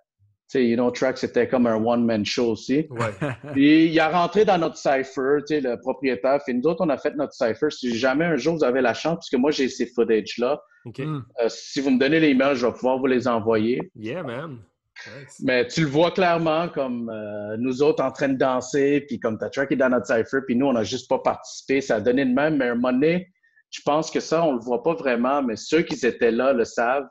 Tu 0.47 0.59
sais, 0.59 0.67
You 0.67 0.75
Know 0.75 0.91
Track, 0.91 1.17
c'était 1.17 1.47
comme 1.47 1.65
un 1.65 1.83
one-man 1.83 2.23
show 2.23 2.51
aussi. 2.51 2.87
Ouais. 2.91 3.11
Puis 3.53 3.85
il 3.87 3.99
a 3.99 4.09
rentré 4.09 4.45
dans 4.45 4.59
notre 4.59 4.77
cipher, 4.77 5.39
tu 5.47 5.55
sais, 5.55 5.61
le 5.61 5.79
propriétaire. 5.79 6.39
Puis 6.45 6.53
nous 6.53 6.69
autres, 6.69 6.85
on 6.85 6.89
a 6.89 6.97
fait 6.97 7.15
notre 7.15 7.33
cipher. 7.33 7.71
Si 7.71 7.95
jamais 7.97 8.25
un 8.25 8.35
jour 8.35 8.55
vous 8.55 8.63
avez 8.63 8.81
la 8.81 8.93
chance, 8.93 9.17
puisque 9.19 9.41
moi 9.41 9.51
j'ai 9.51 9.69
ces 9.69 9.87
footage-là, 9.87 10.61
OK. 10.85 10.99
Hmm. 10.99 11.21
euh, 11.41 11.49
si 11.49 11.81
vous 11.81 11.89
me 11.89 11.99
donnez 11.99 12.19
les 12.19 12.29
emails, 12.29 12.55
je 12.55 12.67
vais 12.67 12.73
pouvoir 12.73 12.99
vous 12.99 13.07
les 13.07 13.27
envoyer. 13.27 13.91
Yeah, 13.95 14.21
man. 14.21 14.59
Nice. 15.07 15.41
Mais 15.43 15.67
tu 15.67 15.81
le 15.81 15.87
vois 15.87 16.11
clairement 16.11 16.69
comme 16.69 17.09
euh, 17.09 17.57
nous 17.57 17.81
autres 17.81 18.03
en 18.03 18.11
train 18.11 18.29
de 18.29 18.37
danser, 18.37 19.01
puis 19.07 19.19
comme 19.19 19.37
ta 19.37 19.49
track 19.49 19.71
est 19.71 19.75
dans 19.75 19.89
notre 19.89 20.05
cipher, 20.05 20.39
puis 20.45 20.55
nous, 20.55 20.67
on 20.67 20.73
n'a 20.73 20.83
juste 20.83 21.09
pas 21.09 21.19
participé. 21.19 21.81
Ça 21.81 21.95
a 21.95 21.99
donné 21.99 22.25
de 22.25 22.33
même, 22.33 22.57
mais 22.57 22.67
à 22.67 22.71
un 22.71 22.75
moment 22.75 22.93
donné, 22.93 23.27
je 23.71 23.81
pense 23.83 24.09
que 24.09 24.19
ça, 24.19 24.43
on 24.43 24.53
le 24.53 24.59
voit 24.59 24.83
pas 24.83 24.93
vraiment, 24.93 25.43
mais 25.43 25.55
ceux 25.55 25.81
qui 25.81 25.93
étaient 26.05 26.31
là 26.31 26.53
le 26.53 26.63
savent. 26.63 27.07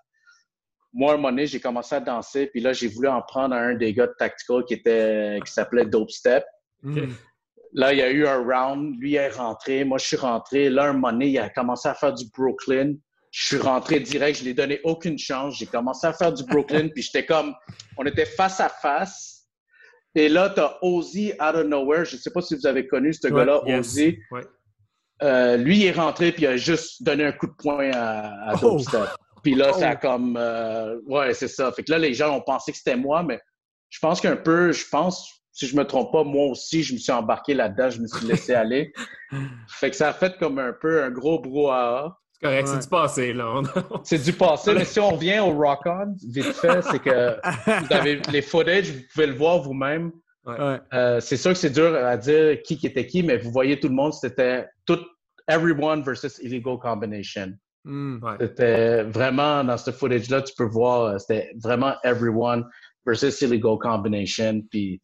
Moi, 0.95 1.11
à 1.11 1.15
un 1.15 1.17
moment 1.17 1.31
donné, 1.31 1.47
j'ai 1.47 1.59
commencé 1.61 1.95
à 1.95 2.01
danser, 2.01 2.47
puis 2.47 2.61
là, 2.61 2.73
j'ai 2.73 2.87
voulu 2.89 3.09
en 3.09 3.21
prendre 3.21 3.55
à 3.55 3.59
un 3.59 3.75
des 3.75 3.93
gars 3.93 4.07
de 4.07 4.15
Tactical 4.19 4.65
qui 4.65 4.75
était 4.75 5.39
qui 5.45 5.53
s'appelait 5.53 5.85
Dope 5.87 6.11
Step. 6.11 6.45
Hmm. 6.83 7.13
Là, 7.73 7.93
il 7.93 7.99
y 7.99 8.03
a 8.03 8.11
eu 8.11 8.25
un 8.27 8.39
round. 8.39 8.95
Lui 9.01 9.13
il 9.13 9.17
est 9.17 9.31
rentré. 9.31 9.83
Moi, 9.85 9.99
je 9.99 10.07
suis 10.07 10.17
rentré. 10.17 10.71
Là, 10.71 10.85
un 10.85 10.93
moment 10.93 11.11
donné, 11.11 11.29
il 11.31 11.39
a 11.39 11.49
commencé 11.51 11.89
à 11.89 11.95
faire 11.95 12.13
du 12.15 12.25
Brooklyn. 12.37 12.95
Je 13.33 13.47
suis 13.47 13.57
rentré 13.59 13.99
direct. 13.99 14.39
Je 14.39 14.45
lui 14.45 14.51
ai 14.53 14.55
donné 14.55 14.79
aucune 14.85 15.19
chance. 15.19 15.59
J'ai 15.59 15.67
commencé 15.67 16.07
à 16.07 16.13
faire 16.13 16.33
du 16.33 16.45
Brooklyn. 16.45 16.87
puis 16.89 17.03
j'étais 17.03 17.27
comme... 17.27 17.53
On 17.99 18.05
était 18.07 18.27
face 18.27 18.61
à 18.61 18.69
face. 18.69 19.49
Et 20.15 20.29
là, 20.29 20.51
tu 20.51 20.61
as 20.61 20.79
Ozzy 20.83 21.33
out 21.41 21.57
of 21.57 21.67
nowhere. 21.67 22.05
Je 22.05 22.15
ne 22.15 22.21
sais 22.21 22.31
pas 22.31 22.41
si 22.43 22.55
vous 22.55 22.65
avez 22.65 22.87
connu 22.87 23.13
ce 23.13 23.27
gars-là, 23.27 23.61
Yes. 23.67 23.81
Ozzy. 23.81 24.19
Ouais. 24.31 24.43
Euh, 25.25 25.57
lui, 25.57 25.79
il 25.79 25.87
est 25.87 25.93
rentré 25.93 26.31
puis 26.31 26.43
il 26.43 26.47
a 26.47 26.57
juste 26.57 27.03
donné 27.03 27.25
un 27.25 27.33
coup 27.33 27.49
de 27.49 27.55
poing 27.59 27.91
à, 27.93 28.51
à 28.51 28.55
Oh. 28.55 28.59
Dope 28.61 28.81
Step. 28.83 29.09
Puis 29.45 29.55
là, 29.55 29.73
ça 29.75 29.91
a 29.91 29.95
Oh. 29.95 29.99
comme... 30.03 30.37
euh, 30.37 30.97
ouais, 31.07 31.33
c'est 31.35 31.47
ça. 31.49 31.71
Fait 31.71 31.85
que 31.85 31.93
là, 31.93 31.99
les 31.99 32.15
gens 32.15 32.35
ont 32.37 32.41
pensé 32.41 32.73
que 32.73 32.79
c'était 32.79 32.97
moi, 32.97 33.23
mais 33.23 33.39
je 33.91 33.99
pense 34.01 34.21
qu'un 34.21 34.35
peu, 34.37 34.73
je 34.73 34.85
pense, 34.91 35.31
si 35.53 35.69
je 35.69 35.77
me 35.77 35.85
trompe 35.85 36.11
pas, 36.13 36.25
moi 36.25 36.47
aussi, 36.47 36.83
je 36.83 36.95
me 36.95 36.99
suis 36.99 37.13
embarqué 37.13 37.55
là-dedans, 37.55 37.91
je 37.91 38.01
me 38.01 38.09
suis 38.09 38.27
laissé 38.27 38.55
aller. 38.55 38.93
Fait 39.69 39.91
que 39.91 39.97
ça 39.97 40.09
a 40.09 40.13
fait 40.13 40.37
comme 40.39 40.59
un 40.59 40.73
peu 40.73 41.05
un 41.05 41.11
gros 41.11 41.39
brouhaha. 41.39 42.19
C'est 42.33 42.47
correct, 42.49 42.67
Ouais. 42.67 42.75
c'est 42.75 42.81
du 42.83 42.89
passé, 42.89 43.33
là. 43.33 43.63
C'est 44.05 44.19
du 44.25 44.33
passé, 44.33 44.75
mais 44.75 44.85
si 44.85 44.99
on 44.99 45.11
revient 45.11 45.39
au 45.39 45.53
Rock 45.53 45.83
On, 45.87 46.15
vite 46.29 46.53
fait, 46.53 46.83
c'est 46.83 46.99
que 46.99 47.37
vous 47.87 47.93
avez 47.95 48.17
les 48.33 48.43
footage, 48.43 48.91
vous 48.91 49.01
pouvez 49.13 49.27
le 49.29 49.35
voir 49.35 49.63
vous-même. 49.63 50.11
Ouais. 50.45 50.79
Euh, 50.93 51.21
c'est 51.21 51.37
sûr 51.39 51.53
que 51.53 51.59
c'est 51.59 51.71
dur 51.71 51.95
à 51.95 52.17
dire 52.19 52.61
qui 52.63 52.77
qui 52.77 52.87
était 52.89 53.07
qui, 53.07 53.23
mais 53.23 53.39
vous 53.39 53.51
voyez 53.53 53.79
tout 53.81 53.89
le 53.89 53.95
monde, 53.95 54.13
c'était 54.13 54.67
tout 54.85 54.99
everyone 55.49 56.03
versus 56.03 56.39
illegal 56.43 56.77
combination. 56.79 57.53
Hmm. 57.85 58.19
Ouais. 58.23 58.37
C'était 58.41 59.03
vraiment 59.05 59.63
dans 59.63 59.77
ce 59.77 59.91
footage-là, 59.91 60.43
tu 60.43 60.55
peux 60.57 60.65
voir, 60.65 61.03
euh, 61.03 61.19
c'était 61.19 61.51
vraiment 61.63 61.95
everyone 62.03 62.65
versus 63.07 63.41
illegal 63.43 63.77
combination. 63.79 64.63
Puis, 64.71 65.03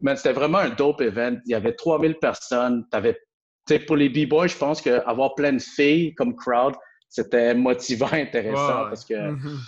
man, 0.00 0.16
c'était 0.16 0.32
vraiment 0.32 0.58
un 0.58 0.70
dope 0.70 1.00
event. 1.02 1.36
Il 1.44 1.50
y 1.52 1.54
avait 1.54 1.74
3000 1.74 2.14
personnes. 2.18 2.86
T'avais, 2.90 3.14
tu 3.14 3.74
sais, 3.74 3.78
pour 3.80 3.96
les 3.96 4.08
b-boys, 4.08 4.48
je 4.48 4.56
pense 4.56 4.80
qu'avoir 4.80 5.34
plein 5.34 5.52
de 5.52 5.58
filles 5.60 6.14
comme 6.14 6.34
crowd, 6.34 6.74
c'était 7.10 7.54
motivant, 7.54 8.08
intéressant 8.12 8.84
parce 8.88 9.04
que 9.04 9.14
Mhm. 9.32 9.58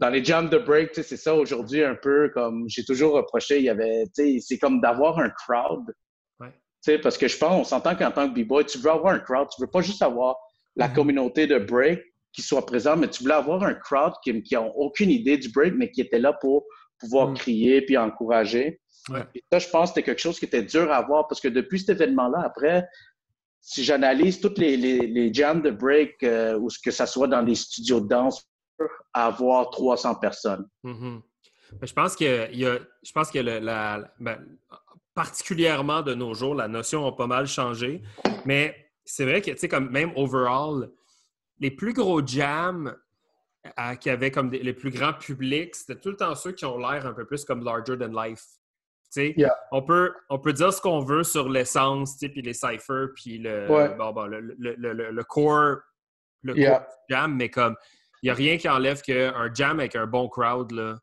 dans 0.00 0.08
les 0.08 0.24
jams 0.24 0.48
de 0.48 0.58
break, 0.58 0.90
tu 0.90 0.94
sais, 0.96 1.08
c'est 1.08 1.16
ça 1.16 1.34
aujourd'hui 1.36 1.84
un 1.84 1.94
peu 1.94 2.28
comme 2.34 2.64
j'ai 2.68 2.84
toujours 2.84 3.14
reproché, 3.14 3.58
il 3.58 3.64
y 3.64 3.70
avait, 3.70 4.06
tu 4.06 4.10
sais, 4.14 4.38
c'est 4.40 4.58
comme 4.58 4.80
d'avoir 4.80 5.20
un 5.20 5.30
crowd. 5.30 5.84
Ouais. 6.40 6.50
Tu 6.82 6.92
sais, 6.92 6.98
parce 6.98 7.16
que 7.16 7.28
je 7.28 7.38
pense, 7.38 7.52
on 7.52 7.62
s'entend 7.62 7.94
qu'en 7.94 8.10
tant 8.10 8.28
que 8.28 8.34
b-boy, 8.34 8.66
tu 8.66 8.78
veux 8.78 8.90
avoir 8.90 9.14
un 9.14 9.20
crowd, 9.20 9.46
tu 9.54 9.60
veux 9.60 9.70
pas 9.70 9.80
juste 9.82 10.02
avoir 10.02 10.36
la 10.78 10.88
Mhm. 10.88 10.94
communauté 10.94 11.46
de 11.46 11.58
break 11.58 12.00
qui 12.32 12.40
soit 12.42 12.64
présente, 12.64 13.00
mais 13.00 13.08
tu 13.08 13.22
voulais 13.22 13.34
avoir 13.34 13.62
un 13.64 13.74
crowd 13.74 14.12
qui, 14.24 14.42
qui 14.42 14.56
ont 14.56 14.74
aucune 14.76 15.10
idée 15.10 15.36
du 15.36 15.50
break, 15.50 15.74
mais 15.76 15.90
qui 15.90 16.00
était 16.00 16.18
là 16.20 16.32
pour 16.32 16.64
pouvoir 16.98 17.28
Mhm. 17.28 17.36
crier 17.36 17.82
puis 17.82 17.96
encourager. 17.98 18.80
Ouais. 19.10 19.24
Et 19.34 19.42
ça, 19.50 19.58
je 19.58 19.68
pense 19.68 19.90
que 19.90 19.94
c'était 19.94 20.04
quelque 20.04 20.20
chose 20.20 20.38
qui 20.38 20.44
était 20.46 20.62
dur 20.62 20.90
à 20.90 20.96
avoir 20.96 21.26
parce 21.28 21.40
que 21.40 21.48
depuis 21.48 21.80
cet 21.80 21.90
événement-là, 21.90 22.42
après, 22.44 22.86
si 23.60 23.82
j'analyse 23.84 24.40
toutes 24.40 24.58
les, 24.58 24.76
les, 24.76 25.06
les 25.06 25.34
jams 25.34 25.62
de 25.62 25.70
break, 25.70 26.22
euh, 26.22 26.58
ou 26.58 26.70
ce 26.70 26.78
que 26.78 26.90
ça 26.90 27.06
soit 27.06 27.26
dans 27.28 27.42
des 27.42 27.54
studios 27.54 28.00
de 28.00 28.08
danse, 28.08 28.48
à 29.12 29.26
avoir 29.26 29.70
300 29.70 30.14
personnes. 30.16 30.66
Mhm. 30.84 31.20
Mais 31.80 31.86
je 31.86 31.92
pense 31.92 32.14
que 32.14 32.50
il 32.52 32.60
y 32.60 32.66
a, 32.66 32.78
je 33.02 33.12
pense 33.12 33.30
que 33.30 33.38
le- 33.40 33.58
la, 33.58 34.10
ben, 34.20 34.38
particulièrement 35.14 36.02
de 36.02 36.14
nos 36.14 36.34
jours, 36.34 36.54
la 36.54 36.68
notion 36.68 37.06
a 37.06 37.12
pas 37.16 37.26
mal 37.26 37.46
changé. 37.46 38.02
Mais 38.44 38.87
c'est 39.10 39.24
vrai 39.24 39.40
que, 39.40 39.50
tu 39.50 39.58
sais, 39.58 39.68
comme 39.68 39.90
même 39.90 40.12
overall, 40.16 40.90
les 41.58 41.70
plus 41.70 41.92
gros 41.92 42.24
jams 42.24 42.94
euh, 43.78 43.94
qui 43.96 44.08
avaient 44.10 44.30
comme 44.30 44.50
des- 44.50 44.60
les 44.62 44.72
plus 44.72 44.90
grands 44.90 45.12
publics, 45.14 45.74
c'était 45.74 45.98
tout 45.98 46.10
le 46.10 46.16
temps 46.16 46.34
ceux 46.34 46.52
qui 46.52 46.64
ont 46.64 46.78
l'air 46.78 47.06
un 47.06 47.12
peu 47.12 47.26
plus 47.26 47.44
comme 47.44 47.64
larger 47.64 47.98
than 47.98 48.08
life. 48.08 48.42
Tu 49.10 49.10
sais, 49.10 49.34
Yeah. 49.36 49.56
on, 49.72 49.82
peut, 49.82 50.14
on 50.28 50.38
peut 50.38 50.52
dire 50.52 50.72
ce 50.72 50.80
qu'on 50.80 51.00
veut 51.00 51.24
sur 51.24 51.48
l'essence, 51.48 52.16
puis 52.18 52.42
les 52.42 52.52
ciphers, 52.52 53.08
puis 53.14 53.38
le, 53.38 53.66
Ouais. 53.70 53.94
bon, 53.96 54.12
bon, 54.12 54.26
le, 54.26 54.40
le, 54.40 54.74
le- 54.76 55.10
le 55.10 55.24
core, 55.24 55.78
le 56.42 56.56
Yeah. 56.56 56.70
core 56.78 56.80
du 57.08 57.14
jam, 57.14 57.34
mais 57.34 57.48
comme 57.50 57.74
il 58.22 58.26
n'y 58.26 58.30
a 58.30 58.34
rien 58.34 58.56
qui 58.58 58.68
enlève 58.68 59.00
qu'un 59.02 59.52
jam 59.54 59.80
avec 59.80 59.96
un 59.96 60.06
bon 60.06 60.28
crowd, 60.28 60.70
là, 60.72 60.98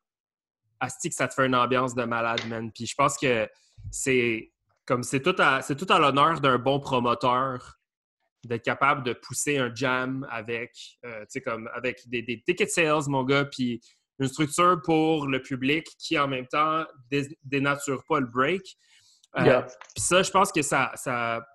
asti 0.79 1.09
que 1.09 1.15
ça 1.15 1.27
te 1.27 1.33
fait 1.33 1.45
une 1.47 1.55
ambiance 1.55 1.95
de 1.95 2.03
malade, 2.03 2.41
man. 2.47 2.71
Puis 2.71 2.85
je 2.85 2.95
pense 2.95 3.17
que 3.17 3.49
c'est 3.91 4.51
comme 4.85 5.01
c'est 5.03 5.21
tout 5.21 5.35
à, 5.39 5.61
c'est 5.61 5.75
tout 5.75 5.91
à 5.91 5.97
l'honneur 5.99 6.39
d'un 6.41 6.57
bon 6.59 6.79
promoteur 6.79 7.77
d'être 8.47 8.63
capable 8.63 9.03
de 9.03 9.13
pousser 9.13 9.57
un 9.57 9.73
jam 9.73 10.25
avec, 10.29 10.71
euh, 11.05 11.25
comme 11.45 11.69
avec 11.73 12.07
des, 12.07 12.21
des 12.21 12.41
ticket 12.41 12.67
sales, 12.67 13.03
mon 13.07 13.23
gars, 13.23 13.45
puis 13.45 13.81
une 14.19 14.27
structure 14.27 14.81
pour 14.83 15.27
le 15.27 15.41
public 15.41 15.85
qui, 15.99 16.17
en 16.17 16.27
même 16.27 16.47
temps, 16.47 16.85
dé- 17.11 17.37
dénature 17.43 18.03
pas 18.07 18.19
le 18.19 18.27
break. 18.27 18.61
Euh, 19.37 19.43
Yeah. 19.43 19.61
Puis 19.63 20.01
ça, 20.03 20.23
je 20.23 20.31
pense 20.31 20.51
que 20.53 20.61
ça, 20.61 20.91
ça, 20.95 21.45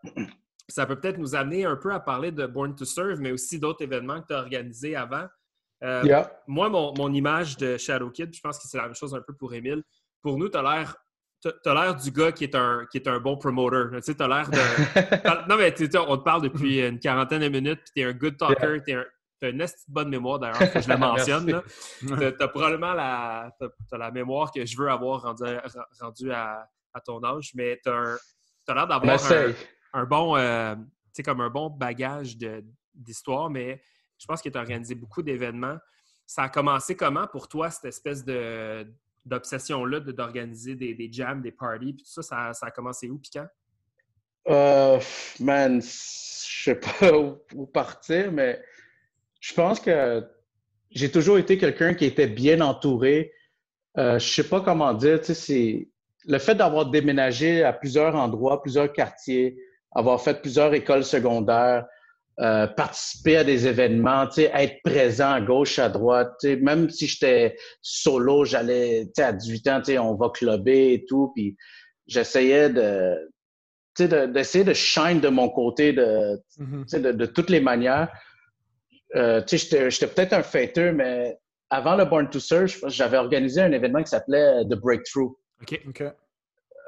ça 0.68 0.84
peut 0.84 1.00
peut-être 1.00 1.16
nous 1.16 1.34
amener 1.34 1.64
un 1.64 1.76
peu 1.76 1.92
à 1.94 2.00
parler 2.00 2.30
de 2.30 2.46
Born 2.46 2.74
to 2.76 2.84
Serve, 2.84 3.20
mais 3.20 3.32
aussi 3.32 3.58
d'autres 3.58 3.82
événements 3.82 4.20
que 4.20 4.26
tu 4.26 4.34
as 4.34 4.38
organisés 4.40 4.94
avant. 4.96 5.26
Euh, 5.82 6.02
Yeah. 6.04 6.30
moi, 6.46 6.68
mon, 6.68 6.92
mon 6.98 7.10
image 7.14 7.56
de 7.56 7.78
Shadow 7.78 8.10
Kid, 8.10 8.34
je 8.34 8.40
pense 8.40 8.58
que 8.58 8.68
c'est 8.68 8.76
la 8.76 8.84
même 8.84 8.94
chose 8.94 9.14
un 9.14 9.22
peu 9.22 9.32
pour 9.34 9.54
Émile. 9.54 9.82
Pour 10.20 10.36
nous, 10.36 10.50
tu 10.50 10.58
as 10.58 10.62
l'air. 10.62 10.94
T'as- 11.42 11.74
l'air 11.74 11.96
du 11.96 12.10
gars 12.10 12.32
qui 12.32 12.44
est 12.44 12.54
un, 12.54 12.86
qui 12.90 12.98
est 12.98 13.08
un 13.08 13.18
bon 13.18 13.36
promoter. 13.36 13.96
Tu 13.96 14.02
sais, 14.02 14.14
t'as 14.14 14.28
l'air 14.28 14.48
de. 14.50 14.58
Non, 15.48 15.56
mais 15.56 15.72
tu 15.74 15.86
sais, 15.86 15.98
on 15.98 16.16
te 16.16 16.22
parle 16.22 16.42
depuis 16.42 16.80
une 16.86 16.98
quarantaine 16.98 17.42
de 17.42 17.48
minutes, 17.48 17.80
puis 17.84 17.92
t'es 17.94 18.04
un 18.04 18.12
good 18.12 18.36
talker, 18.36 18.82
t'es 18.84 18.94
un, 18.94 19.04
t'as 19.40 19.50
une 19.50 19.66
bonne 19.88 20.08
mémoire 20.08 20.38
d'ailleurs, 20.38 20.72
que 20.72 20.80
je 20.80 20.88
le 20.88 20.96
mentionne. 20.98 21.62
T'as, 22.18 22.32
t'as 22.32 22.48
probablement 22.48 22.92
la, 22.92 23.50
la 23.92 24.10
mémoire 24.10 24.52
que 24.52 24.64
je 24.66 24.76
veux 24.76 24.88
avoir 24.90 25.22
rendu, 25.22 25.44
rendu 26.00 26.30
à, 26.32 26.68
à 26.92 27.00
ton 27.00 27.22
âge, 27.24 27.52
mais 27.54 27.80
t'as, 27.82 28.16
l'air 28.68 28.86
d'avoir 28.86 29.32
un, 29.32 29.52
un 29.94 30.04
bon, 30.04 30.36
euh, 30.36 30.74
comme 31.24 31.40
un 31.40 31.50
bon 31.50 31.70
bagage 31.70 32.36
d'histoire, 32.94 33.50
mais 33.50 33.82
je 34.18 34.26
pense 34.26 34.42
que 34.42 34.48
tu 34.48 34.58
as 34.58 34.60
organisé 34.60 34.94
beaucoup 34.94 35.22
d'événements. 35.22 35.78
Ça 36.26 36.44
a 36.44 36.48
commencé 36.48 36.96
comment 36.96 37.26
pour 37.26 37.48
toi, 37.48 37.70
cette 37.70 37.86
espèce 37.86 38.24
de 38.24 38.86
d'obsession-là 39.24 40.00
d'organiser 40.00 40.74
des, 40.74 40.94
des 40.94 41.12
jams, 41.12 41.42
des 41.42 41.52
parties, 41.52 41.92
puis 41.92 42.04
tout 42.04 42.22
ça, 42.22 42.52
ça, 42.52 42.66
a 42.66 42.70
commencé 42.70 43.08
où, 43.08 43.18
puis 43.18 43.30
quand? 43.34 43.46
Euh, 44.48 44.98
man, 45.38 45.80
je 45.80 46.62
sais 46.64 46.74
pas 46.74 47.12
où, 47.54 47.66
partir, 47.66 48.32
mais 48.32 48.62
je 49.40 49.54
pense 49.54 49.80
que 49.80 50.24
j'ai 50.90 51.10
toujours 51.10 51.38
été 51.38 51.58
quelqu'un 51.58 51.94
qui 51.94 52.06
était 52.06 52.26
bien 52.26 52.60
entouré. 52.60 53.32
Euh, 53.98 54.18
je 54.18 54.26
sais 54.26 54.48
pas 54.48 54.60
comment 54.60 54.94
dire, 54.94 55.20
tu 55.20 55.34
sais, 55.34 55.88
le 56.26 56.38
fait 56.38 56.54
d'avoir 56.54 56.86
déménagé 56.86 57.62
à 57.62 57.72
plusieurs 57.72 58.14
endroits, 58.14 58.62
plusieurs 58.62 58.92
quartiers, 58.92 59.56
avoir 59.92 60.20
fait 60.20 60.40
plusieurs 60.40 60.72
écoles 60.74 61.04
secondaires, 61.04 61.86
euh, 62.40 62.66
participer 62.66 63.36
à 63.38 63.44
des 63.44 63.66
événements, 63.66 64.26
être 64.36 64.76
présent 64.82 65.30
à 65.32 65.40
gauche, 65.40 65.78
à 65.78 65.88
droite, 65.88 66.42
même 66.44 66.88
si 66.88 67.06
j'étais 67.06 67.56
solo, 67.82 68.44
j'allais, 68.44 69.08
à 69.18 69.32
18 69.32 69.68
ans, 69.68 69.82
on 69.98 70.14
va 70.14 70.30
clubber 70.30 70.94
et 70.94 71.04
tout, 71.06 71.32
puis 71.34 71.56
j'essayais 72.06 72.70
de, 72.70 73.14
d'essayer 74.26 74.64
de 74.64 74.72
shine 74.72 75.20
de 75.20 75.28
mon 75.28 75.48
côté 75.50 75.92
de, 75.92 76.40
Mhm. 76.58 76.84
sais, 76.88 77.00
de, 77.00 77.12
de 77.12 77.26
toutes 77.26 77.50
les 77.50 77.60
manières. 77.60 78.08
Euh, 79.16 79.42
j'étais- 79.58 79.90
peut-être 80.06 80.32
un 80.32 80.42
fêteur, 80.42 80.94
mais 80.94 81.36
avant 81.68 81.96
le 81.96 82.04
Born 82.04 82.30
to 82.30 82.38
que 82.80 82.88
j'avais 82.88 83.18
organisé 83.18 83.60
un 83.60 83.72
événement 83.72 84.02
qui 84.02 84.08
s'appelait 84.10 84.64
The 84.64 84.76
Breakthrough. 84.76 85.36
OK. 85.62 85.80
OK. 85.88 86.04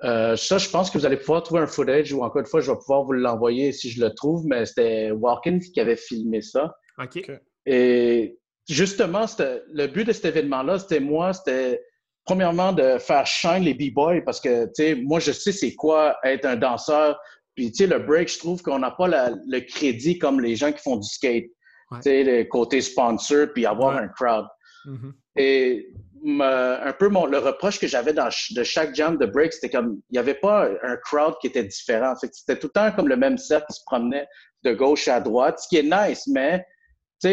Euh, 0.05 0.37
ça, 0.37 0.59
je 0.59 0.69
pense 0.69 0.91
que 0.91 0.99
vous 0.99 1.07
allez 1.07 1.17
pouvoir 1.17 1.43
trouver 1.43 1.61
un 1.63 1.67
footage 1.67 2.13
ou 2.13 2.23
encore 2.23 2.41
une 2.41 2.47
fois, 2.47 2.61
je 2.61 2.71
vais 2.73 2.77
pouvoir 2.79 3.05
vous 3.05 3.13
l'envoyer 3.13 3.73
si 3.73 3.91
je 3.91 4.05
le 4.05 4.13
trouve, 4.15 4.45
mais 4.47 4.67
c'était 4.67 5.11
Walkins 5.13 5.61
qui 5.73 5.81
avait 5.81 5.97
filmé 5.97 6.43
ça. 6.43 6.75
OK. 6.99 7.31
Et 7.67 8.37
justement, 8.69 9.27
le 9.39 9.87
but 9.87 10.05
de 10.05 10.13
cet 10.13 10.25
événement-là, 10.25 10.79
c'était 10.81 10.99
moi, 11.01 11.33
c'était 11.33 11.81
premièrement 12.25 12.73
de 12.73 12.99
faire 12.99 13.27
shine 13.27 13.63
les 13.63 13.75
b-boys 13.75 14.23
parce 14.25 14.41
que, 14.41 14.65
tu 14.67 14.71
sais, 14.75 14.95
moi, 14.97 15.21
je 15.21 15.31
sais 15.33 15.53
c'est 15.53 15.75
quoi 15.75 16.17
être 16.25 16.45
un 16.47 16.57
danseur. 16.57 17.19
Puis, 17.55 17.71
tu 17.71 17.79
sais, 17.79 17.87
le 17.87 17.99
break, 18.01 18.29
je 18.29 18.39
trouve 18.39 18.63
qu'on 18.63 18.79
n'a 18.79 18.91
pas 18.93 19.07
la- 19.09 19.33
le 19.47 19.61
crédit 19.61 20.19
comme 20.19 20.41
les 20.41 20.57
gens 20.57 20.73
qui 20.73 20.83
font 20.83 20.97
du 20.97 21.07
skate. 21.09 21.45
Ouais. 21.91 21.99
Tu 21.99 22.03
sais, 22.03 22.25
le 22.25 22.45
côté 22.45 22.81
sponsor, 22.81 23.49
puis 23.55 23.67
avoir 23.67 23.95
Ouais. 23.97 24.03
un 24.03 24.09
crowd. 24.09 24.47
Mhm. 24.87 25.13
Et 25.37 25.89
un 26.25 26.93
peu 26.93 27.09
mon, 27.09 27.27
le 27.27 27.39
reproche 27.39 27.81
que 27.81 27.87
j'avais 27.87 28.13
dans 28.13 28.29
de 28.51 28.63
chaque 28.63 28.95
jam 28.95 29.19
de 29.19 29.27
break, 29.27 29.53
c'était 29.53 29.71
comme 29.71 30.01
il 30.11 30.13
n'y 30.13 30.19
avait 30.19 30.35
pas 30.35 30.69
un 30.83 30.97
crowd 30.97 31.35
qui 31.41 31.49
était 31.49 31.65
différent. 31.65 32.15
C'était 32.15 32.59
tout 32.59 32.69
le 32.69 32.73
temps 32.73 32.93
comme 32.93 33.09
le 33.09 33.17
même 33.17 33.39
set 33.39 33.65
qui 33.69 33.75
se 33.75 33.83
promenait 33.85 34.27
de 34.63 34.73
gauche 34.73 35.09
à 35.09 35.21
droite, 35.21 35.59
ce 35.59 35.69
qui 35.69 35.79
est 35.79 35.83
nice, 35.83 36.27
mais 36.29 36.65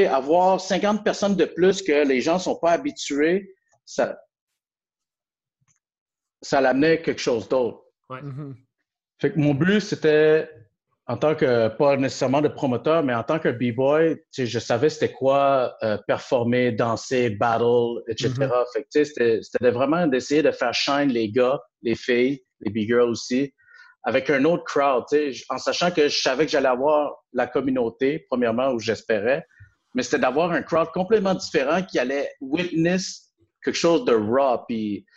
avoir 0.08 0.62
50 0.62 1.04
personnes 1.04 1.36
de 1.36 1.46
plus 1.46 1.82
que 1.82 2.08
les 2.08 2.22
gens 2.22 2.40
sont 2.40 2.56
pas 2.56 2.72
habitués, 2.72 3.56
ça, 3.86 4.20
ça 6.42 6.62
l'amenait 6.62 7.02
quelque 7.02 7.22
chose 7.22 7.48
d'autre. 7.50 7.84
Ouais. 8.10 8.22
Mhm. 8.22 8.56
Fait 9.20 9.34
que 9.34 9.40
mon 9.40 9.54
but, 9.54 9.82
c'était, 9.82 10.50
en 11.10 11.18
tant 11.18 11.34
que, 11.34 11.70
pas 11.70 11.98
nécessairement 11.98 12.40
de 12.40 12.48
promoteur, 12.48 13.02
mais 13.02 13.16
en 13.16 13.24
tant 13.24 13.40
que 13.40 13.50
B-boy, 13.50 14.22
je 14.32 14.60
savais 14.60 14.90
c'était 14.90 15.12
quoi 15.12 15.76
euh, 15.82 15.98
performer, 16.06 16.72
danser, 16.72 17.32
battle, 17.32 18.04
etc. 18.08 18.30
Mhm. 18.38 18.52
Fait 18.72 18.84
que 18.84 19.04
c'était 19.04 19.40
c'était 19.42 19.72
vraiment 19.72 20.06
d'essayer 20.06 20.44
de 20.44 20.52
faire 20.52 20.72
shine 20.72 21.10
les 21.10 21.32
gars, 21.32 21.60
les 21.82 21.96
filles, 21.96 22.44
les 22.62 22.72
B-girls 22.72 23.10
aussi, 23.10 23.52
avec 24.04 24.30
un 24.30 24.46
autre 24.46 24.64
crowd, 24.66 25.04
en 25.50 25.58
sachant 25.58 25.90
que 25.90 26.10
je 26.10 26.22
savais 26.22 26.46
que 26.46 26.52
j'allais 26.52 26.68
avoir 26.68 27.16
la 27.34 27.48
communauté, 27.48 28.28
premièrement, 28.30 28.70
où 28.70 28.80
j'espérais, 28.80 29.44
mais 29.96 30.04
c'était 30.04 30.20
d'avoir 30.20 30.52
un 30.52 30.62
crowd 30.62 30.90
complètement 30.94 31.34
différent 31.34 31.82
qui 31.82 31.98
allait 31.98 32.30
witness 32.40 33.32
quelque 33.64 33.76
chose 33.76 34.06
de 34.06 34.14
raw. 34.14 34.60
Puis, 34.68 35.08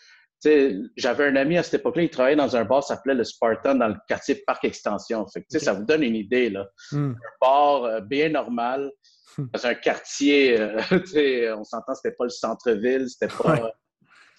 j'avais 0.96 1.26
un 1.26 1.36
ami 1.36 1.56
à 1.58 1.62
cette 1.62 1.74
époque-là, 1.80 2.02
il 2.02 2.10
travaillait 2.10 2.36
dans 2.36 2.56
un 2.56 2.64
bar 2.64 2.80
qui 2.80 2.88
s'appelait 2.88 3.14
le 3.14 3.24
Spartan 3.24 3.74
dans 3.76 3.88
le 3.88 3.96
quartier 4.08 4.42
Parc 4.46 4.64
Extension. 4.64 5.26
Fait 5.26 5.42
que, 5.42 5.58
Ça 5.58 5.72
vous 5.72 5.84
donne 5.84 6.02
une 6.02 6.16
idée. 6.16 6.50
Là. 6.50 6.66
Hmm. 6.90 7.12
Un 7.12 7.16
bar 7.40 7.84
euh, 7.84 8.00
bien 8.00 8.28
normal, 8.28 8.90
Hmm. 9.38 9.46
dans 9.54 9.64
un 9.66 9.74
quartier, 9.74 10.60
euh, 10.60 10.76
on 11.56 11.64
s'entend, 11.64 11.94
c'était 11.94 12.14
pas 12.14 12.24
le 12.24 12.28
centre-ville, 12.30 13.08
c'était 13.08 13.32
pas. 13.34 13.72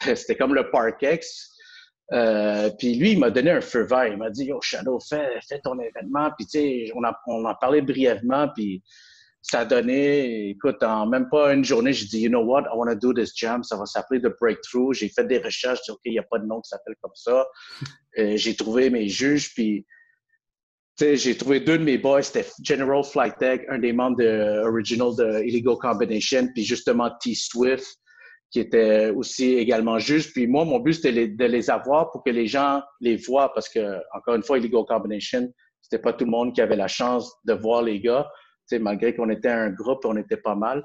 C'était 0.16 0.36
comme 0.36 0.54
le 0.54 0.70
Parkex. 0.70 1.50
Euh, 2.12 2.70
puis 2.78 2.94
lui, 2.96 3.14
il 3.14 3.20
m'a 3.20 3.32
donné 3.32 3.50
un 3.52 3.62
feu 3.62 3.84
vert. 3.88 4.06
Il 4.08 4.18
m'a 4.18 4.30
dit 4.30 4.46
Yo, 4.46 4.60
Shadow, 4.62 5.00
fais, 5.00 5.40
fais 5.48 5.60
ton 5.64 5.80
événement. 5.80 6.30
Puis, 6.38 6.46
tu 6.46 6.60
sais, 6.60 6.92
on, 6.94 7.04
en- 7.06 7.14
on 7.26 7.46
en 7.46 7.56
parlait 7.56 7.82
brièvement. 7.82 8.50
Puis, 8.54 8.84
ça 9.44 9.60
a 9.60 9.66
donné, 9.66 10.52
écoute, 10.52 10.82
en 10.84 11.06
même 11.06 11.28
pas 11.30 11.54
une 11.54 11.66
journée, 11.66 11.92
j'ai 11.92 12.06
dit, 12.06 12.22
you 12.22 12.30
know 12.30 12.42
what, 12.42 12.62
I 12.62 12.78
want 12.78 12.88
to 12.88 12.96
do 12.96 13.14
this 13.14 13.34
jam, 13.36 13.62
ça 13.62 13.76
va 13.76 13.86
s'appeler 13.86 14.22
The 14.22 14.32
Breakthrough. 14.40 14.94
J'ai 14.94 15.10
fait 15.10 15.26
des 15.26 15.38
recherches, 15.38 15.80
j'ai 15.86 15.92
dit, 15.92 15.96
OK, 15.96 16.02
il 16.06 16.12
n'y 16.14 16.20
a 16.20 16.24
pas 16.24 16.40
de 16.40 16.46
nom 16.46 16.62
qui 16.62 16.70
s'appelle 16.70 16.96
comme 17.02 17.12
ça. 17.14 17.46
Euh, 18.20 18.38
j'ai 18.38 18.56
trouvé 18.56 18.92
mes 18.92 19.08
juges, 19.08 19.56
puis, 19.56 19.88
tu 21.00 21.04
sais, 21.04 21.16
j'ai 21.16 21.36
trouvé 21.36 21.62
deux 21.62 21.80
de 21.80 21.84
mes 21.84 21.98
boys, 21.98 22.22
c'était 22.22 22.48
General 22.64 23.04
Flight 23.04 23.40
Tech, 23.40 23.62
un 23.70 23.80
des 23.80 23.92
membres 23.92 24.18
de 24.18 24.62
Original 24.68 25.16
de 25.18 25.44
Illegal 25.44 25.78
Combination, 25.82 26.48
puis 26.54 26.64
justement 26.64 27.10
T 27.20 27.34
Swift, 27.34 27.88
qui 28.52 28.60
était 28.60 29.10
aussi 29.10 29.56
également 29.56 29.98
juge. 29.98 30.32
Puis 30.32 30.46
moi, 30.46 30.64
mon 30.64 30.78
but, 30.78 30.94
c'était 30.94 31.28
de 31.28 31.46
les 31.46 31.72
avoir 31.72 32.12
pour 32.12 32.24
que 32.24 32.30
les 32.30 32.46
gens 32.46 32.84
les 33.02 33.16
voient, 33.16 33.52
parce 33.52 33.68
que, 33.68 33.98
encore 34.16 34.36
une 34.36 34.44
fois, 34.44 34.60
Illegal 34.60 34.84
Combination, 34.88 35.52
c'était 35.82 36.00
pas 36.00 36.14
tout 36.14 36.26
le 36.26 36.32
monde 36.32 36.54
qui 36.54 36.62
avait 36.62 36.76
la 36.76 36.88
chance 36.88 37.34
de 37.46 37.54
voir 37.54 37.82
les 37.82 38.00
gars 38.00 38.30
sais, 38.68 38.80
malgré 38.80 39.16
qu'on 39.16 39.30
était 39.30 39.50
un 39.50 39.70
groupe, 39.70 40.06
on 40.06 40.18
était 40.18 40.38
pas 40.38 40.56
mal. 40.56 40.84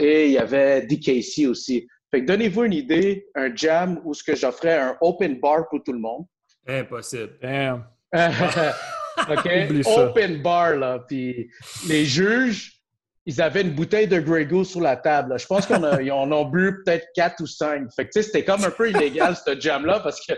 Et 0.00 0.26
il 0.26 0.32
y 0.32 0.38
avait 0.38 0.82
DKC 0.82 1.46
aussi. 1.48 1.86
Fait 2.10 2.22
que 2.22 2.26
donnez-vous 2.26 2.64
une 2.64 2.72
idée, 2.72 3.26
un 3.34 3.54
jam 3.54 4.00
où 4.04 4.14
ce 4.14 4.24
que 4.24 4.34
j'offrais 4.34 4.78
un 4.78 4.96
open 5.00 5.40
bar 5.40 5.68
pour 5.68 5.82
tout 5.82 5.92
le 5.92 5.98
monde. 5.98 6.24
Impossible. 6.66 7.38
Damn. 7.42 7.84
OK? 8.14 9.86
Open 9.86 10.42
bar, 10.42 10.76
là. 10.76 11.00
Puis 11.06 11.50
les 11.88 12.04
juges, 12.04 12.80
ils 13.26 13.42
avaient 13.42 13.62
une 13.62 13.72
bouteille 13.74 14.08
de 14.08 14.18
Grey 14.20 14.46
Goose 14.46 14.70
sur 14.70 14.80
la 14.80 14.96
table. 14.96 15.30
là. 15.30 15.36
Je 15.36 15.46
pense 15.46 15.66
qu'on 15.66 15.82
a, 15.82 16.00
ils 16.02 16.12
en 16.12 16.30
ont 16.32 16.46
bu 16.46 16.82
peut-être 16.84 17.06
quatre 17.14 17.42
ou 17.42 17.46
cinq. 17.46 17.88
Fait 17.94 18.06
que, 18.06 18.10
tu 18.14 18.22
sais, 18.22 18.22
c'était 18.22 18.44
comme 18.44 18.64
un 18.64 18.70
peu 18.70 18.90
illégal, 18.90 19.36
ce 19.36 19.58
jam-là, 19.58 20.00
parce 20.00 20.24
que 20.24 20.32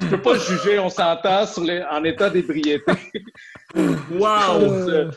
tu 0.00 0.06
peux 0.06 0.22
pas 0.22 0.38
juger, 0.38 0.78
on 0.78 0.90
s'entend, 0.90 1.44
sur 1.46 1.64
les, 1.64 1.82
en 1.90 2.04
état 2.04 2.30
d'ébriété. 2.30 2.92
Wow! 3.74 5.10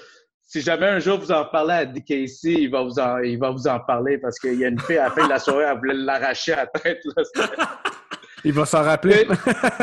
Si 0.52 0.60
jamais 0.60 0.88
un 0.88 1.00
jour 1.00 1.18
vous 1.18 1.32
en 1.32 1.46
parlez 1.46 1.74
à 1.76 1.86
DKC, 1.86 2.44
il 2.44 2.70
va 2.70 2.82
vous 2.84 3.00
en, 3.00 3.20
il 3.20 3.40
va 3.40 3.52
vous 3.52 3.68
en 3.68 3.80
parler 3.80 4.18
parce 4.18 4.38
qu'il 4.38 4.56
y 4.60 4.66
a 4.66 4.68
une 4.68 4.82
fille 4.82 4.98
à 4.98 5.06
la 5.06 5.12
fin 5.12 5.24
de 5.24 5.30
la 5.30 5.40
soirée, 5.40 5.64
elle 5.64 5.78
voulait 5.78 5.94
l'arracher 5.94 6.52
à 6.52 6.66
la 6.66 6.68
tête. 6.68 7.00
Là. 7.16 7.24
Il 8.44 8.52
va 8.54 8.66
s'en 8.66 8.82
rappeler. 8.82 9.28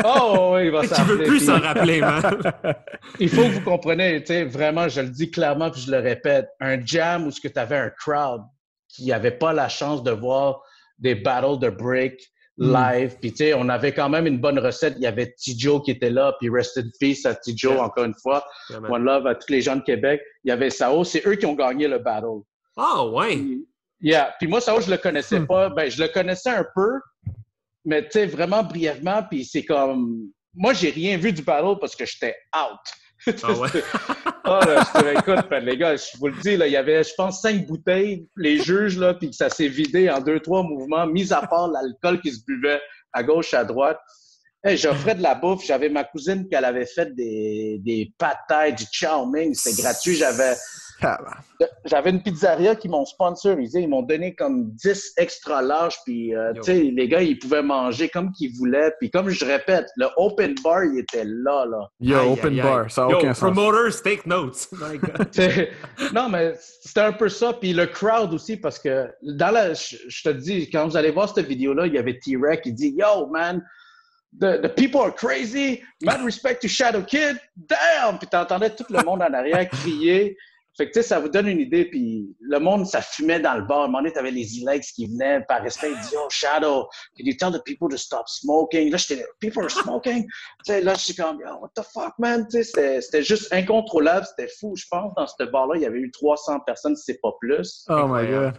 Oh, 0.03 0.51
oui, 0.53 0.65
il 0.65 0.71
va 0.71 0.83
s'en 0.87 0.95
rappeler. 0.95 1.23
plus 1.23 1.37
Puis, 1.37 1.45
s'en 1.45 1.59
rappeler, 1.61 2.01
man? 2.01 2.21
Il 3.19 3.29
faut 3.29 3.43
que 3.43 3.51
vous 3.51 3.61
compreniez, 3.61 4.19
tu 4.19 4.27
sais, 4.27 4.43
vraiment, 4.43 4.89
je 4.89 4.99
le 4.99 5.07
dis 5.07 5.31
clairement 5.31 5.71
puis 5.71 5.79
je 5.79 5.89
le 5.91 5.99
répète, 5.99 6.49
un 6.59 6.77
jam 6.85 7.25
où 7.25 7.31
ce 7.31 7.39
que 7.39 7.47
tu 7.47 7.57
avais 7.57 7.77
un 7.77 7.89
crowd 7.89 8.41
qui 8.89 9.07
n'avait 9.07 9.31
pas 9.31 9.53
la 9.53 9.69
chance 9.69 10.03
de 10.03 10.11
voir 10.11 10.61
des 10.99 11.15
battles 11.15 11.57
de 11.59 11.69
break 11.69 12.19
Mm. 12.21 12.38
Live. 12.59 13.15
Puis, 13.21 13.31
tu 13.31 13.37
sais, 13.37 13.53
on 13.53 13.69
avait 13.69 13.93
quand 13.93 14.09
même 14.09 14.27
une 14.27 14.37
bonne 14.39 14.59
recette. 14.59 14.95
Il 14.97 15.03
y 15.03 15.07
avait 15.07 15.33
Tijo 15.37 15.79
qui 15.81 15.91
était 15.91 16.09
là, 16.09 16.35
puis 16.39 16.49
Rest 16.49 16.77
in 16.77 16.89
Peace 16.99 17.25
à 17.25 17.33
Tijo, 17.35 17.71
Yeah. 17.71 17.83
encore 17.83 18.03
une 18.05 18.13
fois. 18.21 18.45
One 18.89 19.03
Love 19.03 19.27
à 19.27 19.35
tous 19.35 19.51
les 19.51 19.61
gens 19.61 19.75
de 19.77 19.81
Québec. 19.83 20.21
Il 20.43 20.49
y 20.49 20.51
avait 20.51 20.69
Sao, 20.69 21.03
c'est 21.03 21.25
eux 21.25 21.35
qui 21.35 21.45
ont 21.45 21.53
gagné 21.55 21.87
le 21.87 21.99
battle. 21.99 22.41
Ah, 22.77 23.05
ouais! 23.05 23.39
Yeah. 24.01 24.33
Puis 24.39 24.47
moi, 24.47 24.61
Sao, 24.61 24.79
je 24.81 24.89
le 24.91 24.97
connaissais 24.97 25.39
Hmm. 25.39 25.47
pas. 25.47 25.69
Ben, 25.69 25.89
je 25.89 26.01
le 26.01 26.09
connaissais 26.09 26.49
un 26.51 26.65
peu, 26.75 26.99
mais 27.85 28.03
tu 28.03 28.11
sais, 28.11 28.25
vraiment 28.25 28.63
brièvement. 28.63 29.23
Puis 29.29 29.45
c'est 29.45 29.63
comme. 29.65 30.29
Moi, 30.53 30.73
j'ai 30.73 30.89
rien 30.89 31.17
vu 31.17 31.31
du 31.31 31.41
battle 31.43 31.77
parce 31.79 31.95
que 31.95 32.05
j'étais 32.05 32.35
out. 32.55 32.79
Ah, 33.43 33.53
ouais? 33.53 33.69
Ah, 34.45 34.65
là, 34.65 34.83
je 34.83 34.99
te 34.99 35.19
écoute, 35.19 35.47
ben, 35.47 35.63
les 35.63 35.77
gars, 35.77 35.95
je 35.95 36.17
vous 36.17 36.27
le 36.27 36.41
dis, 36.41 36.57
là, 36.57 36.65
il 36.65 36.73
y 36.73 36.77
avait, 36.77 37.03
je 37.03 37.13
pense, 37.15 37.41
cinq 37.41 37.67
bouteilles, 37.67 38.25
les 38.35 38.57
juges, 38.57 38.97
là, 38.97 39.13
puis 39.13 39.31
ça 39.31 39.47
s'est 39.47 39.67
vidé 39.67 40.09
en 40.09 40.21
deux, 40.21 40.39
trois 40.39 40.63
mouvements, 40.63 41.05
mis 41.05 41.31
à 41.31 41.45
part 41.45 41.67
l'alcool 41.67 42.19
qui 42.19 42.31
se 42.31 42.43
buvait 42.43 42.81
à 43.13 43.21
gauche, 43.21 43.53
à 43.53 43.63
droite. 43.63 43.99
Hey, 44.63 44.75
J'offrais 44.75 45.15
de 45.15 45.21
la 45.21 45.35
bouffe. 45.35 45.65
J'avais 45.65 45.87
ma 45.87 46.03
cousine 46.03 46.47
qui 46.49 46.55
avait 46.55 46.85
fait 46.85 47.15
des, 47.15 47.79
des 47.79 48.11
thaï, 48.47 48.73
du 48.73 48.83
chow 48.91 49.25
mein. 49.25 49.53
C'était 49.53 49.81
gratuit. 49.81 50.15
J'avais 50.15 50.53
j'avais 51.85 52.09
une 52.09 52.21
pizzeria 52.21 52.75
qui 52.75 52.89
m'ont 52.89 53.05
sponsorisé. 53.05 53.81
Ils 53.81 53.89
m'ont 53.89 54.01
donné 54.01 54.35
comme 54.35 54.71
10 54.71 55.13
extra 55.17 55.61
larges. 55.61 55.97
Puis, 56.05 56.35
euh, 56.35 56.53
tu 56.53 56.61
sais, 56.63 56.79
les 56.79 57.07
gars, 57.07 57.21
ils 57.21 57.37
pouvaient 57.37 57.63
manger 57.63 58.09
comme 58.09 58.31
qu'ils 58.31 58.55
voulaient. 58.55 58.93
Puis, 58.99 59.09
comme 59.09 59.29
je 59.29 59.45
répète, 59.45 59.87
le 59.95 60.07
open 60.17 60.55
bar, 60.63 60.83
il 60.85 60.99
était 60.99 61.25
là, 61.25 61.65
là. 61.65 61.89
Yo, 61.99 62.17
Aïe, 62.17 62.29
open 62.29 62.53
aïe, 62.53 62.61
bar, 62.61 62.79
aïe. 62.79 62.89
ça 62.89 63.01
n'a 63.01 63.17
aucun 63.17 63.33
sens. 63.33 63.51
Promoters, 63.51 64.01
take 64.03 64.21
notes. 64.25 64.67
My 64.71 64.97
God. 64.97 65.29
T'sais, 65.31 65.71
non, 66.13 66.29
mais 66.29 66.53
c'était 66.57 67.01
un 67.01 67.13
peu 67.13 67.29
ça. 67.29 67.53
Puis 67.53 67.73
le 67.73 67.85
crowd 67.85 68.33
aussi, 68.33 68.57
parce 68.57 68.79
que 68.79 69.09
dans 69.21 69.51
la, 69.51 69.73
je, 69.73 69.95
je 70.07 70.23
te 70.23 70.29
dis, 70.29 70.69
quand 70.69 70.87
vous 70.87 70.97
allez 70.97 71.11
voir 71.11 71.33
cette 71.33 71.47
vidéo-là, 71.47 71.87
il 71.87 71.93
y 71.93 71.97
avait 71.97 72.17
T-Rex 72.17 72.61
qui 72.63 72.73
dit 72.73 72.95
Yo, 72.97 73.27
man, 73.27 73.63
the, 74.37 74.61
the 74.61 74.69
people 74.69 75.01
are 75.01 75.11
crazy. 75.11 75.81
Mad 76.01 76.23
respect 76.23 76.61
to 76.61 76.67
Shadow 76.67 77.03
Kid. 77.03 77.39
Damn! 77.55 78.17
Puis 78.19 78.27
t'entendais 78.27 78.69
tout 78.69 78.85
le 78.89 79.03
monde 79.03 79.21
en 79.21 79.33
arrière 79.33 79.67
crier. 79.69 80.37
Fait 80.79 80.87
que, 80.87 80.93
tu 80.93 81.01
sais, 81.01 81.09
ça 81.09 81.19
vous 81.19 81.27
donne 81.27 81.49
une 81.49 81.59
idée. 81.59 81.83
Puis 81.83 82.33
le 82.39 82.57
monde, 82.57 82.85
ça 82.85 83.01
fumait 83.01 83.41
dans 83.41 83.55
le 83.55 83.63
bar. 83.63 83.79
À 83.81 83.83
un 83.83 83.87
moment 83.87 83.97
donné, 83.97 84.13
t'avais 84.13 84.31
les 84.31 84.59
Ilex 84.59 84.93
qui 84.93 85.07
venaient 85.07 85.41
par 85.45 85.61
respect. 85.61 85.91
Ils 85.91 85.99
disaient 85.99 86.15
Yo, 86.15 86.29
Shadow, 86.29 86.83
can 87.17 87.25
you 87.25 87.33
tell 87.37 87.51
the 87.51 87.61
people 87.65 87.89
to 87.89 87.97
stop 87.97 88.29
smoking? 88.29 88.89
Là, 88.89 88.95
j'étais 88.95 89.25
People 89.41 89.65
are 89.65 89.69
smoking? 89.71 90.23
Tu 90.23 90.31
sais, 90.63 90.81
là, 90.81 90.93
je 90.93 90.99
suis 91.01 91.15
comme, 91.15 91.41
Yo, 91.41 91.49
what 91.59 91.71
the 91.75 91.83
fuck, 91.93 92.13
man? 92.17 92.47
Tu 92.49 92.59
sais, 92.59 92.63
c'était- 92.63 93.01
c'était 93.01 93.23
juste 93.23 93.51
incontrôlable. 93.51 94.25
C'était 94.25 94.49
fou. 94.57 94.73
Je 94.77 94.85
pense, 94.89 95.13
dans 95.17 95.27
ce 95.27 95.43
bar-là, 95.43 95.73
il 95.75 95.81
y 95.81 95.85
avait 95.85 95.99
eu 95.99 96.11
300 96.11 96.61
personnes, 96.61 96.95
si 96.95 97.03
c'est 97.07 97.19
pas 97.21 97.33
plus. 97.41 97.85
Oh 97.89 98.07
my 98.07 98.25
god. 98.25 98.53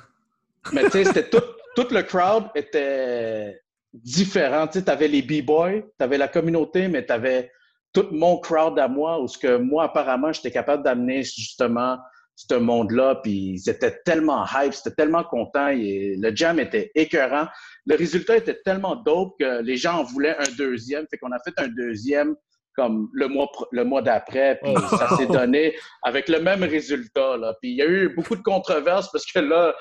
Mais 0.72 0.82
tu 0.84 0.90
sais, 0.90 1.04
c'était 1.04 1.30
tout, 1.30 1.42
tout 1.74 1.86
le 1.90 2.02
crowd 2.02 2.48
était 2.54 3.58
différent. 3.94 4.66
Tu 4.66 4.78
sais, 4.80 4.84
t'avais 4.84 5.08
les 5.08 5.22
b-boys, 5.22 5.80
t'avais 5.96 6.18
la 6.18 6.28
communauté, 6.28 6.86
mais 6.88 7.06
t'avais 7.06 7.50
tout 7.92 8.08
mon 8.12 8.38
crowd 8.38 8.78
à 8.78 8.88
moi, 8.88 9.20
où 9.20 9.28
ce 9.28 9.38
que 9.38 9.56
moi, 9.56 9.84
apparemment, 9.84 10.32
j'étais 10.32 10.50
capable 10.50 10.82
d'amener 10.82 11.22
justement 11.22 11.98
ce 12.36 12.54
monde-là, 12.54 13.16
puis 13.16 13.56
ils 13.58 13.68
étaient 13.68 13.98
tellement 14.04 14.46
hype, 14.54 14.72
c'était 14.72 14.94
tellement 14.94 15.24
content, 15.24 15.68
et 15.68 16.16
le 16.18 16.34
jam 16.34 16.58
était 16.58 16.90
écœurant. 16.94 17.46
Le 17.86 17.96
résultat 17.96 18.36
était 18.36 18.58
tellement 18.64 18.96
dope 18.96 19.34
que 19.38 19.60
les 19.62 19.76
gens 19.76 20.00
en 20.00 20.04
voulaient 20.04 20.36
un 20.38 20.50
deuxième, 20.56 21.06
fait 21.10 21.18
qu'on 21.18 21.32
a 21.32 21.38
fait 21.40 21.52
un 21.58 21.68
deuxième 21.68 22.34
comme 22.76 23.10
le 23.12 23.28
mois, 23.28 23.50
le 23.72 23.84
mois 23.84 24.00
d'après, 24.00 24.58
puis 24.62 24.72
Oh. 24.74 24.96
ça 24.96 25.16
s'est 25.16 25.26
donné 25.26 25.74
avec 26.02 26.28
le 26.28 26.40
même 26.40 26.62
résultat. 26.62 27.36
Là. 27.36 27.54
Puis 27.60 27.72
il 27.72 27.76
y 27.76 27.82
a 27.82 27.86
eu 27.86 28.14
beaucoup 28.14 28.36
de 28.36 28.42
controverses 28.42 29.10
parce 29.12 29.26
que 29.26 29.40
là, 29.40 29.74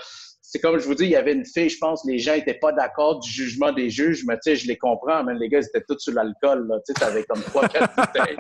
c'est 0.51 0.57
comme 0.59 0.79
je 0.79 0.85
vous 0.85 0.95
dis, 0.95 1.03
il 1.03 1.11
y 1.11 1.15
avait 1.15 1.33
une 1.33 1.45
fille, 1.45 1.69
je 1.69 1.77
pense, 1.77 2.03
les 2.05 2.17
gens 2.17 2.33
étaient 2.33 2.55
pas 2.55 2.71
d'accord 2.71 3.19
du 3.19 3.29
jugement 3.29 3.71
des 3.71 3.91
juges, 3.91 4.23
mais 4.25 4.33
tu 4.35 4.49
sais, 4.49 4.55
je 4.55 4.67
les 4.67 4.77
comprends, 4.77 5.23
mais 5.23 5.35
les 5.35 5.47
gars, 5.47 5.59
ils 5.59 5.65
étaient 5.65 5.83
tous 5.87 5.99
sur 5.99 6.13
l'alcool, 6.13 6.67
là. 6.67 6.77
Tu 6.79 6.91
sais, 6.91 6.99
t'avais 6.99 7.23
comme 7.23 7.41
trois, 7.43 7.67
quatre 7.67 7.93
bouteilles. 7.95 8.35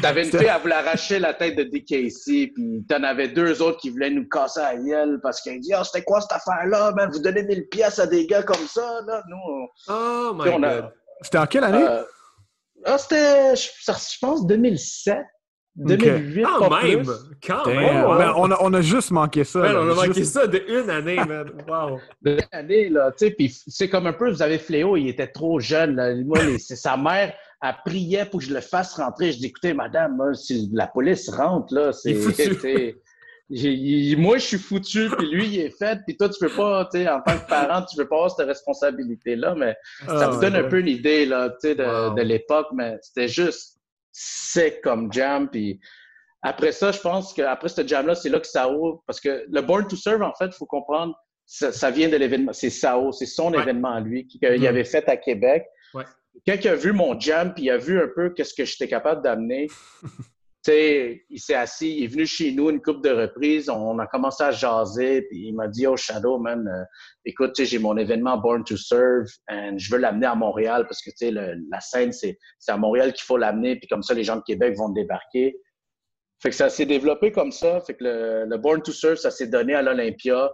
T'avais 0.00 0.24
une 0.24 0.30
fille, 0.30 0.48
elle 0.54 0.60
voulait 0.62 0.74
arracher 0.74 1.18
la 1.18 1.34
tête 1.34 1.56
de 1.56 1.64
DKC, 1.64 2.52
puis 2.54 2.82
t'en 2.88 3.02
avais 3.02 3.28
deux 3.28 3.60
autres 3.60 3.78
qui 3.78 3.90
voulaient 3.90 4.10
nous 4.10 4.26
casser 4.26 4.60
la 4.60 4.76
gueule 4.76 5.20
parce 5.22 5.42
qu'ils 5.42 5.60
disaient, 5.60 5.74
ah, 5.76 5.84
c'était 5.84 6.02
quoi 6.04 6.20
cette 6.22 6.32
affaire-là, 6.32 6.92
man? 6.92 7.10
Vous 7.12 7.18
donnez 7.20 7.42
1000 7.42 7.68
pièces 7.68 7.98
à 7.98 8.06
des 8.06 8.26
gars 8.26 8.42
comme 8.42 8.66
ça, 8.66 9.00
là? 9.06 9.22
Nous, 9.28 9.36
on- 9.36 9.68
Oh, 9.88 10.32
my 10.34 10.48
on 10.50 10.62
a- 10.62 10.80
God. 10.80 10.92
C'était 11.22 11.38
en 11.38 11.46
quelle 11.46 11.64
année? 11.64 11.84
euh, 11.86 12.02
ah, 12.86 12.96
c'était, 12.96 13.54
je 13.54 13.68
pense, 14.22 14.46
2007. 14.46 15.18
2008, 15.76 16.42
Quand 16.42 16.68
pas 16.68 16.82
même! 16.82 17.02
plus. 17.04 17.12
Quand 17.46 17.64
Damn. 17.64 17.74
même! 17.76 18.04
Ben, 18.18 18.32
on, 18.36 18.50
a, 18.50 18.58
on 18.60 18.74
a 18.74 18.80
juste 18.80 19.10
manqué 19.12 19.44
ça. 19.44 19.60
Man, 19.60 19.72
là. 19.72 19.80
on 19.82 19.90
a 19.90 19.94
manqué 19.94 20.12
Juste- 20.20 20.32
ça 20.34 20.46
de 20.46 20.62
une 20.68 20.90
année, 20.90 21.16
man. 21.16 21.50
Wow! 21.68 21.98
de 22.22 22.38
l'année, 22.52 22.88
là, 22.88 23.12
tu 23.12 23.26
sais, 23.26 23.30
puis 23.32 23.54
c'est 23.66 23.88
comme 23.88 24.06
un 24.06 24.12
peu, 24.12 24.30
vous 24.30 24.42
avez 24.42 24.58
Fléau, 24.58 24.96
il 24.96 25.08
était 25.08 25.28
trop 25.28 25.60
jeune, 25.60 25.96
là. 25.96 26.14
Moi, 26.24 26.42
les- 26.44 26.58
c'est 26.58 26.76
sa 26.76 26.96
mère, 26.96 27.32
elle 27.62 27.74
priait 27.84 28.24
pour 28.24 28.40
que 28.40 28.46
je 28.46 28.54
le 28.54 28.60
fasse 28.60 28.94
rentrer. 28.94 29.32
Je 29.32 29.38
dis, 29.38 29.46
écoutez, 29.46 29.72
madame, 29.74 30.18
si 30.34 30.68
la 30.72 30.86
police 30.86 31.28
rentre, 31.30 31.72
là, 31.74 31.92
c'est... 31.92 32.10
Il 32.12 32.16
est 32.16 32.20
foutu. 32.20 32.54
c'est- 32.60 32.96
j'ai- 33.52 33.72
il- 33.72 34.16
moi, 34.16 34.38
je 34.38 34.44
suis 34.44 34.58
foutu, 34.58 35.08
puis 35.18 35.28
lui, 35.30 35.46
il 35.46 35.60
est 35.60 35.76
fait, 35.76 35.98
puis 36.06 36.16
toi, 36.16 36.28
tu 36.28 36.44
veux 36.44 36.52
pas, 36.54 36.84
tu 36.92 36.98
sais, 37.00 37.08
en 37.08 37.20
tant 37.20 37.36
que 37.38 37.48
parent, 37.48 37.84
tu 37.84 37.96
veux 37.96 38.06
pas 38.06 38.16
avoir 38.16 38.30
cette 38.30 38.46
responsabilité-là, 38.46 39.54
mais 39.56 39.74
ça 40.06 40.26
Ah, 40.26 40.28
vous 40.28 40.40
donne 40.40 40.54
un 40.56 40.64
peu 40.64 40.78
une 40.80 40.88
idée, 40.88 41.26
là, 41.26 41.48
tu 41.50 41.56
sais, 41.68 41.74
de, 41.74 41.82
Wow. 41.84 42.14
de 42.14 42.22
l'époque, 42.22 42.68
mais 42.74 42.96
c'était 43.02 43.26
juste 43.28 43.78
sec 44.12 44.80
comme 44.82 45.12
jam, 45.12 45.48
puis 45.50 45.80
après 46.42 46.72
ça, 46.72 46.90
je 46.92 47.00
pense 47.00 47.32
qu'après 47.34 47.68
ce 47.68 47.86
jam-là, 47.86 48.14
c'est 48.14 48.28
là 48.30 48.40
que 48.40 48.46
Sao, 48.46 49.02
parce 49.06 49.20
que 49.20 49.44
le 49.50 49.60
Born 49.60 49.86
to 49.86 49.96
Serve, 49.96 50.22
en 50.22 50.32
fait, 50.34 50.46
il 50.46 50.52
faut 50.54 50.66
comprendre, 50.66 51.14
ça, 51.46 51.70
ça 51.72 51.90
vient 51.90 52.08
de 52.08 52.16
l'événement, 52.16 52.52
c'est 52.52 52.70
Sao, 52.70 53.12
c'est 53.12 53.26
son 53.26 53.52
Ouais. 53.52 53.60
événement 53.60 53.92
à 53.92 54.00
lui 54.00 54.26
qu'il 54.26 54.40
Mhm. 54.42 54.66
avait 54.66 54.84
fait 54.84 55.08
à 55.08 55.16
Québec. 55.16 55.66
Ouais. 55.94 56.04
Quand 56.46 56.54
il 56.54 56.68
a 56.68 56.74
vu 56.76 56.92
mon 56.92 57.18
jam, 57.18 57.52
puis 57.52 57.64
il 57.64 57.70
a 57.70 57.76
vu 57.76 58.00
un 58.00 58.08
peu 58.14 58.30
qu'est-ce 58.30 58.54
que 58.54 58.64
j'étais 58.64 58.88
capable 58.88 59.22
d'amener, 59.22 59.66
il 60.68 61.38
s'est 61.38 61.54
assis, 61.54 61.96
il 61.96 62.04
est 62.04 62.08
venu 62.08 62.26
chez 62.26 62.52
nous 62.52 62.70
une 62.70 62.82
couple 62.82 63.00
de 63.00 63.10
reprises, 63.10 63.68
on 63.70 63.98
a 63.98 64.06
commencé 64.06 64.42
à 64.42 64.50
jaser, 64.50 65.22
puis 65.22 65.48
il 65.48 65.54
m'a 65.54 65.68
dit, 65.68 65.86
oh 65.86 65.96
Shadow, 65.96 66.38
man, 66.38 66.68
euh, 66.68 66.84
écoute, 67.24 67.52
j'ai 67.58 67.78
mon 67.78 67.96
événement 67.96 68.36
Born 68.36 68.64
to 68.64 68.76
Serve, 68.76 69.26
et 69.50 69.78
je 69.78 69.90
veux 69.90 69.98
l'amener 69.98 70.26
à 70.26 70.34
Montréal, 70.34 70.86
parce 70.86 71.02
que, 71.02 71.10
la 71.30 71.80
scène, 71.80 72.12
c'est 72.12 72.36
à 72.68 72.76
Montréal 72.76 73.12
qu'il 73.12 73.24
faut 73.24 73.38
l'amener, 73.38 73.76
puis 73.76 73.88
comme 73.88 74.02
ça, 74.02 74.14
les 74.14 74.24
gens 74.24 74.36
de 74.36 74.42
Québec 74.42 74.76
vont 74.76 74.90
débarquer. 74.90 75.56
Fait 76.42 76.50
que 76.50 76.56
ça 76.56 76.70
s'est 76.70 76.86
développé 76.86 77.32
comme 77.32 77.52
ça. 77.52 77.80
Fait 77.82 77.94
que 77.94 78.02
le, 78.48 78.56
Born 78.56 78.82
to 78.82 78.92
Serve, 78.92 79.16
ça 79.16 79.30
s'est 79.30 79.46
donné 79.46 79.74
à 79.74 79.82
l'Olympia. 79.82 80.50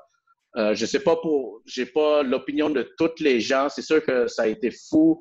Euh, 0.56 0.74
je 0.74 0.84
sais 0.84 1.00
pas 1.00 1.16
pour, 1.16 1.62
j'ai 1.64 1.86
pas 1.86 2.22
l'opinion 2.22 2.70
de 2.70 2.90
tous 2.98 3.20
les 3.20 3.40
gens. 3.40 3.68
C'est 3.68 3.82
sûr 3.82 4.04
que 4.04 4.26
ça 4.26 4.42
a 4.42 4.46
été 4.48 4.70
fou. 4.70 5.20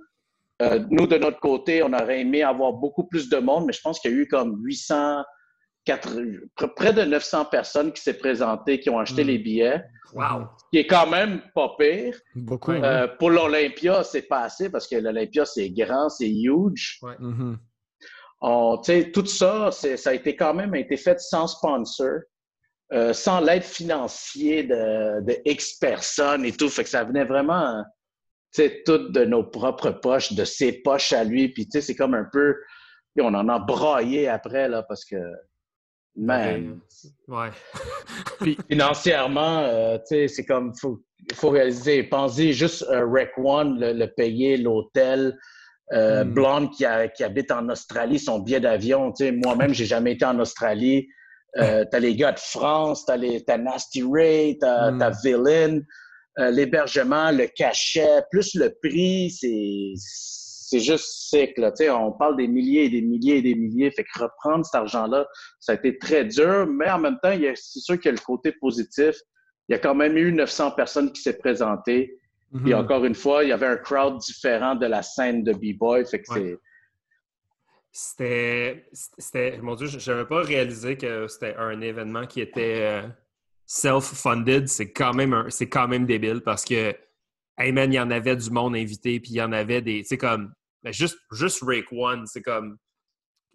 Euh, 0.61 0.79
nous, 0.89 1.05
de 1.07 1.17
notre 1.17 1.39
côté, 1.39 1.83
on 1.83 1.91
aurait 1.93 2.21
aimé 2.21 2.41
avoir 2.43 2.71
beaucoup 2.73 3.03
plus 3.05 3.27
de 3.29 3.37
monde, 3.37 3.65
mais 3.67 3.73
je 3.73 3.81
pense 3.81 3.99
qu'il 3.99 4.11
y 4.11 4.13
a 4.13 4.17
eu 4.17 4.27
comme 4.27 4.55
800, 4.63 5.23
quatre- 5.83 6.17
pr- 6.57 6.73
près 6.75 6.93
de 6.93 7.01
900 7.03 7.45
personnes 7.45 7.91
qui 7.91 8.01
s'est 8.01 8.17
présentées, 8.17 8.79
qui 8.79 8.89
ont 8.89 8.97
acheté 8.99 9.23
Mm. 9.23 9.27
les 9.27 9.37
billets, 9.37 9.83
Wow! 10.13 10.47
ce 10.57 10.63
qui 10.71 10.77
est 10.79 10.87
quand 10.87 11.07
même 11.07 11.41
pas 11.53 11.75
pire. 11.77 12.15
Beaucoup. 12.35 12.71
Ouais. 12.71 12.81
Euh, 12.83 13.07
pour 13.19 13.31
l'Olympia, 13.31 14.03
c'est 14.03 14.21
pas 14.23 14.43
assez 14.43 14.69
parce 14.69 14.87
que 14.87 14.95
l'Olympia, 14.95 15.45
c'est 15.45 15.69
grand, 15.71 16.07
c'est 16.09 16.29
huge. 16.29 16.99
On- 18.41 18.77
tu 18.77 18.91
sais, 18.91 19.11
tout 19.11 19.25
ça, 19.25 19.71
ça 19.71 20.09
a 20.09 20.13
été 20.13 20.35
quand 20.35 20.53
même 20.53 20.73
été 20.75 20.97
fait 20.97 21.19
sans 21.19 21.47
sponsor, 21.47 22.19
euh, 22.93 23.13
sans 23.13 23.39
l'aide 23.41 23.63
financière 23.63 24.63
de, 24.63 25.25
de 25.25 25.37
X 25.45 25.75
personnes 25.79 26.45
et 26.45 26.51
tout. 26.51 26.69
Fait 26.69 26.83
que 26.83 26.89
ça 26.89 27.03
venait 27.03 27.23
vraiment, 27.25 27.83
sais, 28.55 28.81
tout 28.85 29.09
de 29.09 29.23
nos 29.25 29.43
propres 29.43 29.91
poches, 29.91 30.33
de 30.33 30.43
ses 30.45 30.81
poches 30.81 31.13
à 31.13 31.23
lui. 31.23 31.49
Puis, 31.49 31.65
tu 31.65 31.71
sais, 31.73 31.81
c'est 31.81 31.95
comme 31.95 32.13
un 32.13 32.27
peu, 32.31 32.55
on 33.19 33.33
en 33.33 33.47
a 33.49 33.59
braillé 33.59 34.27
après, 34.27 34.67
là, 34.69 34.83
parce 34.83 35.05
que, 35.05 35.17
man, 36.15 36.79
Ouais. 37.27 37.49
financièrement, 38.69 39.59
euh, 39.59 39.97
tu 39.99 40.03
sais, 40.07 40.27
c'est 40.27 40.45
comme, 40.45 40.73
faut, 40.79 41.01
faut 41.33 41.49
réaliser, 41.49 42.03
pensez 42.03 42.53
juste 42.53 42.83
euh, 42.89 43.05
Rec 43.07 43.31
One, 43.37 43.79
le, 43.79 43.93
le 43.93 44.07
payer, 44.07 44.57
l'hôtel, 44.57 45.37
euh, 45.93 46.23
Mm. 46.23 46.33
Blonde 46.33 46.71
qui, 46.71 46.83
a- 46.85 47.07
qui 47.07 47.23
habite 47.23 47.51
en 47.51 47.69
Australie, 47.69 48.17
son 48.19 48.39
billet 48.39 48.59
d'avion, 48.59 49.11
tu 49.11 49.25
sais, 49.25 49.31
moi-même, 49.31 49.73
j'ai 49.73 49.85
jamais 49.85 50.13
été 50.13 50.25
en 50.25 50.39
Australie. 50.39 51.07
Euh, 51.57 51.85
t'as 51.91 51.99
les 51.99 52.15
gars 52.15 52.31
de 52.31 52.39
France, 52.39 53.05
t'as 53.05 53.17
les, 53.17 53.43
t'as 53.43 53.57
Nasty 53.57 54.03
Ray, 54.03 54.57
t'as, 54.57 54.91
Mm. 54.91 54.97
t'as 54.99 55.11
Villain, 55.23 55.79
euh, 56.39 56.51
l'hébergement, 56.51 57.31
le 57.31 57.47
cachet, 57.47 58.21
plus 58.31 58.55
le 58.55 58.73
prix, 58.83 59.29
c'est, 59.31 59.93
c'est 59.97 60.79
juste 60.79 61.05
sick, 61.29 61.57
là, 61.57 61.71
on 61.99 62.11
parle 62.11 62.37
des 62.37 62.47
milliers 62.47 62.85
et 62.85 62.89
des 62.89 63.01
milliers 63.01 63.37
et 63.37 63.41
des 63.41 63.55
milliers, 63.55 63.91
fait 63.91 64.03
que 64.03 64.19
reprendre 64.23 64.65
cet 64.65 64.75
argent-là, 64.75 65.27
ça 65.59 65.73
a 65.73 65.75
été 65.75 65.97
très 65.97 66.25
dur, 66.25 66.67
mais 66.67 66.89
en 66.89 66.99
même 66.99 67.17
temps, 67.21 67.31
il 67.31 67.41
y 67.41 67.47
a- 67.47 67.55
c'est 67.55 67.79
sûr 67.79 67.95
qu'il 67.99 68.05
y 68.05 68.09
a 68.09 68.11
le 68.13 68.25
côté 68.25 68.51
positif. 68.51 69.15
Il 69.69 69.73
y 69.73 69.75
a 69.75 69.79
quand 69.79 69.95
même 69.95 70.17
eu 70.17 70.31
900 70.31 70.71
personnes 70.71 71.11
qui 71.11 71.21
s'est 71.21 71.37
présentées. 71.37 72.17
Puis 72.63 72.73
Mhm. 72.73 72.79
encore 72.79 73.03
une 73.05 73.15
fois, 73.15 73.43
il 73.43 73.49
y 73.49 73.51
avait 73.51 73.65
un 73.65 73.77
crowd 73.77 74.17
différent 74.19 74.75
de 74.75 74.85
la 74.85 75.01
scène 75.01 75.43
de 75.43 75.51
B-Boy. 75.53 76.05
Fait 76.05 76.21
que 76.21 76.31
Ouais. 76.33 76.39
c'est. 76.41 76.57
C'était. 77.91 78.85
c'était- 79.17 79.57
Mon 79.61 79.75
Dieu, 79.75 79.87
je 79.87 80.11
n'avais 80.11 80.25
pas 80.25 80.41
réalisé 80.41 80.97
que 80.97 81.27
c'était 81.27 81.55
un 81.55 81.79
événement 81.81 82.25
qui 82.27 82.41
était 82.41 82.81
euh, 82.81 83.01
self-funded. 83.65 84.67
C'est 84.67 84.91
quand, 84.91 85.13
même 85.13 85.33
un- 85.33 85.49
c'est 85.49 85.69
quand 85.69 85.87
même 85.87 86.05
débile 86.05 86.41
parce 86.41 86.63
que, 86.65 86.95
hey 87.57 87.71
man, 87.71 87.91
il 87.91 87.95
y 87.95 87.99
en 87.99 88.11
avait 88.11 88.35
du 88.35 88.49
monde 88.51 88.75
invité, 88.75 89.19
puis 89.19 89.31
il 89.31 89.37
y 89.37 89.41
en 89.41 89.51
avait 89.51 89.81
des. 89.81 90.01
Tu 90.01 90.09
sais, 90.09 90.17
comme. 90.17 90.53
ben, 90.83 90.93
juste, 90.93 91.17
juste 91.31 91.61
Rake 91.63 91.91
One, 91.91 92.25
c'est 92.27 92.41
comme. 92.41 92.77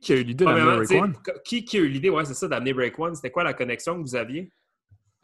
Qui 0.00 0.14
a 0.14 0.16
eu 0.16 0.22
l'idée 0.24 0.46
d'amener 0.46 0.86
sais, 0.86 0.98
One? 0.98 1.14
Qui, 1.44 1.64
qui 1.64 1.76
a 1.76 1.80
eu 1.80 1.88
l'idée, 1.88 2.08
ouais, 2.08 2.24
c'est 2.24 2.32
ça, 2.34 2.48
d'amener 2.48 2.72
Break 2.72 2.98
One? 2.98 3.14
C'était 3.14 3.30
quoi 3.30 3.44
la 3.44 3.52
connexion 3.52 3.96
que 3.96 4.00
vous 4.00 4.16
aviez? 4.16 4.50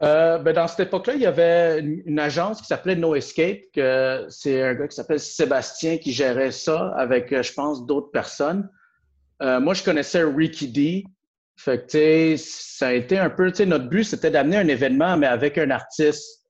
Euh, 0.03 0.37
ben 0.37 0.53
dans 0.53 0.69
cette 0.69 0.89
époque-là, 0.89 1.15
il 1.15 1.23
y 1.23 1.27
avait 1.27 1.81
une, 1.81 2.03
une 2.05 2.19
agence 2.19 2.61
qui 2.61 2.67
s'appelait 2.67 2.97
No 2.97 3.15
Escape, 3.15 3.61
que 3.75 4.27
c'est 4.29 4.63
un 4.63 4.75
gars 4.75 4.87
qui 4.87 4.95
s'appelle 4.95 5.19
Sébastien 5.21 5.97
qui 5.97 6.13
gérait 6.13 6.53
ça 6.53 6.93
avec, 6.99 7.33
euh, 7.33 7.43
je 7.43 7.55
pense, 7.55 7.87
d'autres 7.87 8.11
personnes. 8.11 8.69
Euh, 9.43 9.59
moi, 9.59 9.73
je 9.73 9.83
connaissais 9.83 10.23
Ricky 10.23 10.69
D. 10.69 11.05
Fait 11.59 11.79
que, 11.79 11.87
tu 11.87 11.91
sais, 11.99 12.37
ça 12.37 12.89
a 12.89 12.93
été 12.93 13.19
un 13.19 13.31
peu, 13.31 13.51
tu 13.51 13.59
sais, 13.59 13.67
notre 13.67 13.89
but, 13.89 14.05
c'était 14.05 14.31
d'amener 14.31 14.59
un 14.59 14.69
événement, 14.69 15.17
mais 15.17 15.27
avec 15.27 15.57
un 15.59 15.71
artiste 15.71 16.45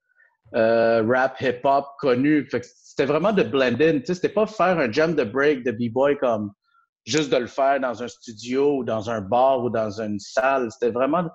euh, 0.55 1.03
rap, 1.07 1.41
hip-hop 1.41 1.87
connu. 2.01 2.49
Fait 2.51 2.61
que 2.61 2.67
c'était 2.67 3.07
vraiment 3.07 3.33
de 3.33 3.43
blend 3.43 3.81
in. 3.81 3.99
Tu 3.99 4.07
sais, 4.07 4.15
c'était 4.15 4.29
pas 4.29 4.47
faire 4.47 4.79
un 4.79 4.91
jam 4.91 5.15
de 5.15 5.25
break 5.25 5.65
de 5.65 5.71
B-boy 5.71 6.19
comme 6.19 6.53
juste 7.05 7.31
de 7.31 7.37
le 7.37 7.47
faire 7.47 7.81
dans 7.81 8.03
un 8.03 8.09
studio 8.09 8.79
ou 8.79 8.85
dans 8.85 9.11
un 9.11 9.21
bar 9.21 9.63
ou 9.63 9.71
dans 9.71 10.01
une 10.01 10.19
salle. 10.19 10.71
C'était 10.73 10.93
vraiment 10.93 11.29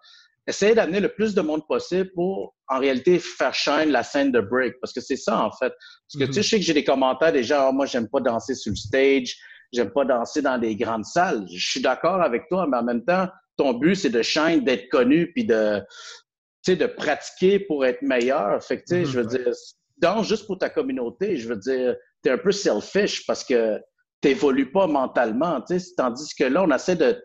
essayer 0.47 0.75
d'amener 0.75 0.99
le 0.99 1.09
plus 1.09 1.33
de 1.33 1.41
monde 1.41 1.65
possible 1.67 2.11
pour, 2.13 2.55
en 2.67 2.79
réalité, 2.79 3.19
faire 3.19 3.53
shine 3.53 3.89
la 3.89 4.03
scène 4.03 4.31
de 4.31 4.41
break. 4.41 4.75
Parce 4.81 4.91
que 4.91 5.01
c'est 5.01 5.17
ça, 5.17 5.39
en 5.39 5.51
fait. 5.51 5.71
Parce 5.71 6.19
que, 6.19 6.25
tu 6.25 6.33
sais, 6.33 6.43
je 6.43 6.49
sais 6.49 6.59
que 6.59 6.65
j'ai 6.65 6.73
des 6.73 6.83
commentaires 6.83 7.31
des 7.31 7.43
gens, 7.43 7.67
Ah, 7.69 7.71
moi, 7.71 7.85
j'aime 7.85 8.09
pas 8.09 8.19
danser 8.19 8.55
sur 8.55 8.71
le 8.71 8.75
stage, 8.75 9.35
j'aime 9.71 9.91
pas 9.91 10.03
danser 10.03 10.41
dans 10.41 10.57
des 10.57 10.75
grandes 10.75 11.05
salles. 11.05 11.45
Je 11.53 11.69
suis 11.69 11.81
d'accord 11.81 12.21
avec 12.21 12.49
toi, 12.49 12.67
mais 12.69 12.77
en 12.77 12.83
même 12.83 13.05
temps, 13.05 13.27
ton 13.61 13.73
but, 13.73 13.95
c'est 13.95 14.09
de 14.09 14.23
shine, 14.23 14.63
d'être 14.63 14.89
connu, 14.89 15.31
puis 15.33 15.45
de, 15.45 15.81
tu 16.63 16.75
de 16.75 16.87
pratiquer 16.87 17.59
pour 17.59 17.85
être 17.85 18.01
meilleur. 18.01 18.63
Fait 18.63 18.77
que, 18.77 18.83
tu 18.87 18.95
sais, 18.95 18.99
Mhm, 19.01 19.05
je 19.05 19.19
veux 19.19 19.25
dire, 19.27 19.53
danse 19.97 20.27
juste 20.27 20.47
pour 20.47 20.57
ta 20.57 20.69
communauté. 20.69 21.37
Je 21.37 21.47
veux 21.47 21.57
dire, 21.57 21.95
t'es 22.23 22.31
un 22.31 22.37
peu 22.39 22.51
selfish 22.51 23.25
parce 23.27 23.43
que 23.43 23.79
t'évolues 24.21 24.71
pas 24.71 24.87
mentalement, 24.87 25.61
tu 25.61 25.79
sais. 25.79 25.93
Tandis 25.95 26.33
que 26.35 26.45
là, 26.45 26.63
on 26.63 26.71
essaie 26.71 26.95
de, 26.95 27.21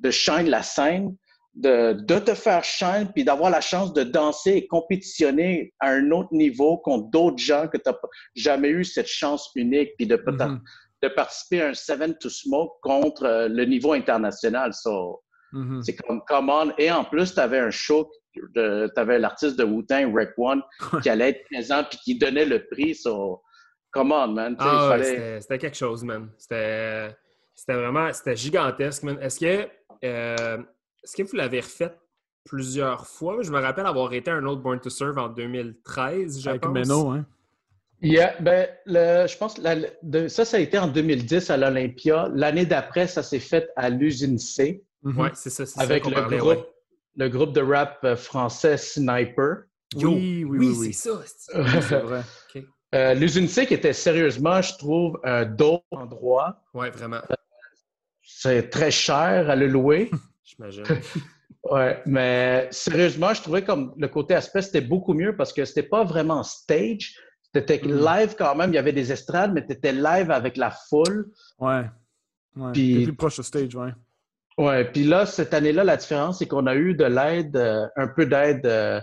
de 0.00 0.10
shine 0.10 0.48
la 0.48 0.62
scène, 0.62 1.14
de, 1.54 1.92
de 1.92 2.18
te 2.18 2.34
faire 2.34 2.64
shine, 2.64 3.10
puis 3.14 3.24
d'avoir 3.24 3.50
la 3.50 3.60
chance 3.60 3.92
de 3.92 4.02
danser 4.02 4.52
et 4.56 4.66
compétitionner 4.66 5.72
à 5.80 5.90
un 5.90 6.10
autre 6.10 6.32
niveau 6.32 6.78
contre 6.78 7.10
d'autres 7.10 7.38
gens 7.38 7.68
que 7.68 7.78
tu 7.78 7.88
n'as 7.88 7.96
jamais 8.34 8.68
eu 8.70 8.84
cette 8.84 9.06
chance 9.08 9.50
unique, 9.54 9.90
puis 9.96 10.06
de, 10.06 10.16
Mhm. 10.26 10.60
de 11.02 11.08
participer 11.08 11.62
à 11.62 11.68
un 11.68 11.74
Seven 11.74 12.14
to 12.18 12.28
Smoke 12.28 12.74
contre 12.82 13.24
euh, 13.24 13.48
le 13.48 13.64
niveau 13.64 13.92
international. 13.92 14.72
So, 14.72 15.22
Mhm. 15.52 15.82
c'est 15.82 15.96
comme 15.96 16.22
common. 16.26 16.72
Et 16.78 16.90
en 16.90 17.04
plus, 17.04 17.32
tu 17.34 17.40
avais 17.40 17.58
un 17.58 17.70
show, 17.70 18.10
tu 18.34 18.40
avais 18.96 19.18
l'artiste 19.18 19.58
de 19.58 19.64
Wu-Tang, 19.64 20.14
Rec 20.14 20.30
One, 20.36 20.62
qui 21.02 21.08
allait 21.08 21.30
être 21.30 21.44
présent 21.44 21.82
puis 21.88 21.98
qui 22.04 22.18
donnait 22.18 22.44
le 22.44 22.66
prix. 22.66 22.94
So, 22.94 23.42
come 23.92 24.12
on, 24.12 24.28
man. 24.28 24.56
Ah, 24.58 24.64
il 24.64 24.82
ouais, 24.82 24.88
fallait... 25.04 25.40
c'était- 25.40 25.58
quelque 25.58 25.76
chose, 25.76 26.02
man. 26.04 26.30
C'était 26.38 27.14
c'était 27.54 27.74
vraiment 27.74 28.12
c'était 28.12 28.36
gigantesque, 28.36 29.02
man. 29.04 29.18
Est-ce 29.22 29.40
que, 29.40 29.68
euh, 30.04 30.58
est-ce 31.02 31.16
que 31.16 31.22
vous 31.22 31.36
l'avez 31.36 31.60
refait 31.60 31.94
plusieurs 32.44 33.06
fois? 33.06 33.38
Je 33.42 33.50
me 33.50 33.58
rappelle 33.60 33.86
avoir 33.86 34.12
été 34.12 34.30
à 34.30 34.34
un 34.34 34.44
autre 34.44 34.60
Born 34.62 34.78
to 34.80 34.90
Serve 34.90 35.16
en 35.18 35.28
2013, 35.28 36.42
je 36.42 36.50
Avec 36.50 36.62
pense. 36.62 36.72
Meno, 36.74 37.10
hein? 37.10 37.24
Yeah, 38.02 38.34
ben, 38.40 38.68
le, 38.84 39.26
je 39.26 39.38
pense 39.38 39.54
que 39.54 39.62
la- 39.62 39.76
de- 40.02 40.28
ça, 40.28 40.44
ça 40.44 40.58
a 40.58 40.60
été 40.60 40.76
en 40.78 40.86
2010 40.86 41.48
à 41.48 41.56
l'Olympia. 41.56 42.28
L'année 42.34 42.66
d'après, 42.66 43.06
ça 43.06 43.22
s'est 43.22 43.40
fait 43.40 43.70
à 43.74 43.88
l'usine 43.88 44.36
C 44.38 44.84
Mhm. 45.06 45.20
Ouais, 45.20 45.30
c'est 45.34 45.50
ça, 45.50 45.64
c'est 45.66 45.80
avec 45.80 46.04
le 46.06 46.14
parlait, 46.14 46.38
groupe, 46.38 46.56
ouais. 46.56 46.66
le 47.16 47.28
groupe 47.28 47.52
de 47.52 47.60
rap 47.60 47.98
euh, 48.04 48.16
français 48.16 48.76
Sniper. 48.76 49.64
Yo, 49.94 50.10
Oui, 50.14 50.44
oui, 50.44 50.58
oui, 50.58 50.74
oui. 50.78 50.92
c'est 50.92 51.10
ça. 51.10 51.20
c'est- 51.24 51.56
Oui, 51.56 51.62
vrai. 52.02 52.22
Euh, 52.94 53.14
qui 53.66 53.74
était 53.74 53.92
sérieusement, 53.92 54.60
je 54.62 54.74
trouve, 54.76 55.20
un 55.22 55.44
dope 55.44 55.84
endroit. 55.92 56.60
Ouais, 56.74 56.90
vraiment, 56.90 57.20
C'est 58.22 58.68
très 58.68 58.90
cher 58.90 59.48
à 59.50 59.54
le 59.56 59.66
louer. 59.68 60.10
j'imagine. 60.44 60.84
Ouais, 61.68 62.00
mais 62.06 62.68
sérieusement, 62.70 63.34
je 63.34 63.42
trouvais 63.42 63.64
comme 63.64 63.92
le 63.96 64.06
côté 64.06 64.34
aspect, 64.36 64.62
c'était 64.62 64.80
beaucoup 64.80 65.14
mieux 65.14 65.34
parce 65.36 65.52
que 65.52 65.64
c'était 65.64 65.82
pas 65.82 66.04
vraiment 66.04 66.44
stage. 66.44 67.16
C'était 67.52 67.80
Mm. 67.82 68.04
live 68.04 68.34
quand 68.38 68.54
même. 68.54 68.70
Il 68.70 68.76
y 68.76 68.78
avait 68.78 68.92
des 68.92 69.10
estrades, 69.10 69.52
mais 69.52 69.66
tu 69.66 69.72
étais 69.72 69.92
live 69.92 70.30
avec 70.30 70.56
la 70.56 70.70
foule. 70.70 71.32
Ouais. 71.58 71.82
ouais. 72.54 72.72
Puis- 72.72 72.98
T'es 72.98 73.04
plus 73.06 73.16
proche 73.16 73.36
du 73.36 73.42
stage, 73.42 73.74
ouais. 73.74 73.90
Ouais, 74.58 74.84
puis 74.84 75.04
là, 75.04 75.26
cette 75.26 75.52
année-là, 75.52 75.84
la 75.84 75.96
différence, 75.96 76.38
c'est 76.38 76.46
qu'on 76.46 76.66
a 76.66 76.74
eu 76.74 76.94
de 76.94 77.04
l'aide, 77.04 77.56
euh, 77.56 77.86
un 77.96 78.08
peu 78.08 78.24
d'aide. 78.26 78.64
euh, 78.66 79.00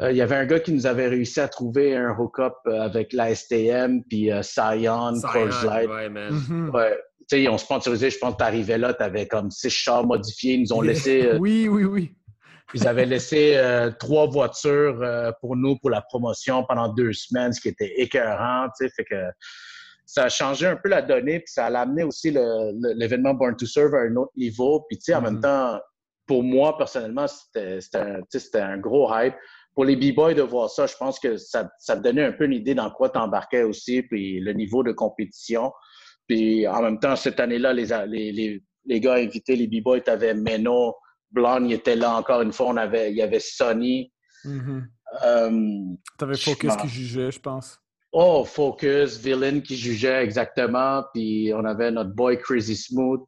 euh, 0.00 0.10
Il 0.12 0.16
y 0.16 0.22
avait 0.22 0.36
un 0.36 0.46
gars 0.46 0.60
qui 0.60 0.72
nous 0.72 0.86
avait 0.86 1.08
réussi 1.08 1.40
à 1.40 1.48
trouver 1.48 1.96
un 1.96 2.10
hook-up 2.16 2.54
avec 2.66 3.12
la 3.12 3.34
STM, 3.34 4.02
puis 4.08 4.30
euh, 4.32 4.42
Scion, 4.42 5.14
Coors 5.22 5.64
Light. 5.64 5.88
ouais, 5.90 6.08
man. 6.08 6.32
Mhm. 6.32 6.70
Ouais. 6.74 6.96
Tu 7.28 7.36
sais, 7.38 7.42
ils 7.42 7.48
ont 7.48 7.58
sponsorisé, 7.58 8.10
je 8.10 8.18
pense 8.18 8.34
que 8.34 8.38
t'arrivais 8.38 8.76
là, 8.78 8.92
t'avais 8.92 9.26
comme 9.26 9.50
six 9.50 9.70
chars 9.70 10.04
modifiés. 10.06 10.54
Ils 10.54 10.60
nous 10.62 10.72
ont 10.74 10.82
laissé, 10.82 11.26
euh, 11.26 11.38
Oui, 11.38 11.68
oui, 11.68 11.84
oui. 11.84 12.14
ils 12.74 12.86
avaient 12.86 13.06
laissé 13.06 13.54
euh, 13.56 13.90
trois 13.98 14.26
voitures 14.26 15.00
euh, 15.02 15.32
pour 15.40 15.56
nous 15.56 15.78
pour 15.78 15.90
la 15.90 16.02
promotion 16.02 16.64
pendant 16.64 16.92
deux 16.92 17.12
semaines, 17.14 17.52
ce 17.52 17.60
qui 17.60 17.68
était 17.68 17.94
écœurant, 17.96 18.66
tu 18.78 18.86
sais. 18.86 18.92
Fait 18.94 19.04
que 19.04 19.16
ça 20.06 20.24
a 20.24 20.28
changé 20.28 20.66
un 20.66 20.76
peu 20.76 20.88
la 20.88 21.02
donnée, 21.02 21.40
puis 21.40 21.52
ça 21.52 21.66
a 21.66 21.80
amené 21.80 22.02
aussi 22.02 22.30
l'événement 22.30 23.34
Born 23.34 23.56
to 23.56 23.66
Serve 23.66 23.94
à 23.94 24.00
un 24.00 24.16
autre 24.16 24.32
niveau. 24.36 24.84
Puis, 24.88 24.98
tu 24.98 25.04
sais, 25.04 25.14
en 25.14 25.22
même 25.22 25.40
temps, 25.40 25.80
pour 26.26 26.42
moi, 26.42 26.76
personnellement, 26.76 27.26
c'était 27.26 28.60
un, 28.60 28.78
gros 28.78 29.10
hype. 29.14 29.34
Pour 29.74 29.84
les 29.84 29.96
B-Boys 29.96 30.34
de 30.34 30.42
voir 30.42 30.70
ça, 30.70 30.86
je 30.86 30.94
pense 30.96 31.18
que 31.18 31.36
ça, 31.36 31.68
ça 31.78 31.96
te 31.96 32.02
donnait 32.02 32.24
un 32.24 32.32
peu 32.32 32.44
une 32.44 32.52
idée 32.52 32.74
dans 32.74 32.90
quoi 32.90 33.08
t'embarquais 33.08 33.62
aussi, 33.62 34.02
puis 34.02 34.40
le 34.40 34.52
niveau 34.52 34.82
de 34.82 34.92
compétition. 34.92 35.72
Puis 36.28 36.66
en 36.68 36.80
même 36.80 37.00
temps, 37.00 37.16
cette 37.16 37.40
année-là, 37.40 37.72
les, 37.72 37.86
les, 38.06 38.32
les, 38.32 38.62
les 38.86 39.00
gars 39.00 39.14
invités, 39.14 39.56
les 39.56 39.66
B-Boys, 39.66 40.02
t'avais 40.02 40.34
Meno, 40.34 40.94
Blonde, 41.32 41.66
il 41.66 41.72
était 41.72 41.96
là 41.96 42.14
encore 42.16 42.42
une 42.42 42.52
fois. 42.52 42.68
On 42.68 42.76
avait, 42.76 43.10
il 43.10 43.16
y 43.16 43.22
avait 43.22 43.40
Sonny. 43.40 44.12
Mhm. 44.44 44.88
Euh, 45.24 45.96
T'avais 46.18 46.36
Focus 46.36 46.76
qui 46.76 46.88
jugeait, 46.88 47.30
je 47.30 47.40
pense. 47.40 47.78
Oh, 48.14 48.44
Focus, 48.44 49.18
Villain 49.18 49.60
qui 49.60 49.76
jugeait 49.76 50.22
exactement. 50.22 51.04
Puis 51.12 51.52
on 51.54 51.64
avait 51.64 51.90
notre 51.90 52.10
boy 52.10 52.38
Crazy 52.38 52.76
Smooth 52.76 53.20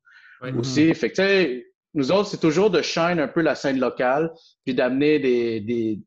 Ouais. 0.43 0.53
Mhm. 0.53 0.61
aussi. 0.61 0.95
Fait 0.95 1.11
que, 1.11 1.15
tu 1.17 1.23
sais, 1.23 1.67
nous 1.95 2.13
autres, 2.13 2.29
c'est 2.29 2.41
toujours 2.41 2.71
de 2.71 2.83
shine 2.83 3.19
un 3.21 3.29
peu 3.29 3.41
la 3.41 3.55
scène 3.55 3.79
locale, 3.81 4.31
puis 4.67 4.75
d'amener 4.75 5.19
des, 5.19 5.61
des, 5.61 5.99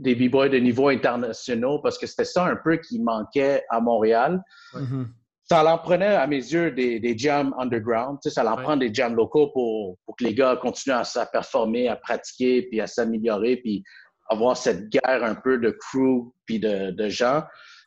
des 0.00 0.14
B-boys 0.16 0.48
de 0.48 0.58
niveau 0.58 0.88
internationaux, 0.88 1.78
parce 1.78 1.96
que 1.96 2.06
c'était 2.08 2.24
ça 2.24 2.44
un 2.46 2.56
peu 2.56 2.78
qui 2.78 3.00
manquait 3.00 3.62
à 3.70 3.80
Montréal. 3.80 4.42
Mhm. 4.74 5.08
Ça 5.44 5.64
en 5.64 5.78
prenait, 5.78 6.06
à 6.16 6.26
mes 6.26 6.36
yeux, 6.36 6.72
des, 6.72 6.98
des 7.00 7.16
jams 7.16 7.54
underground. 7.58 8.18
Tu 8.22 8.28
sais, 8.28 8.34
ça 8.34 8.44
en 8.44 8.56
Ouais. 8.56 8.62
prend 8.64 8.76
des 8.76 8.92
jams 8.92 9.14
locaux 9.14 9.48
pour, 9.52 9.96
pour 10.04 10.16
que 10.16 10.24
les 10.24 10.34
gars 10.34 10.56
continuent 10.60 10.94
à, 10.94 11.02
à 11.14 11.26
performer, 11.26 11.88
à 11.88 11.94
pratiquer, 11.96 12.62
puis 12.62 12.80
à 12.80 12.86
s'améliorer, 12.88 13.56
puis 13.56 13.84
avoir 14.28 14.56
cette 14.56 14.88
guerre 14.88 15.22
un 15.24 15.34
peu 15.36 15.58
de 15.58 15.70
crew, 15.70 16.32
puis 16.46 16.58
de, 16.60 16.90
de 16.90 17.08
gens. 17.08 17.42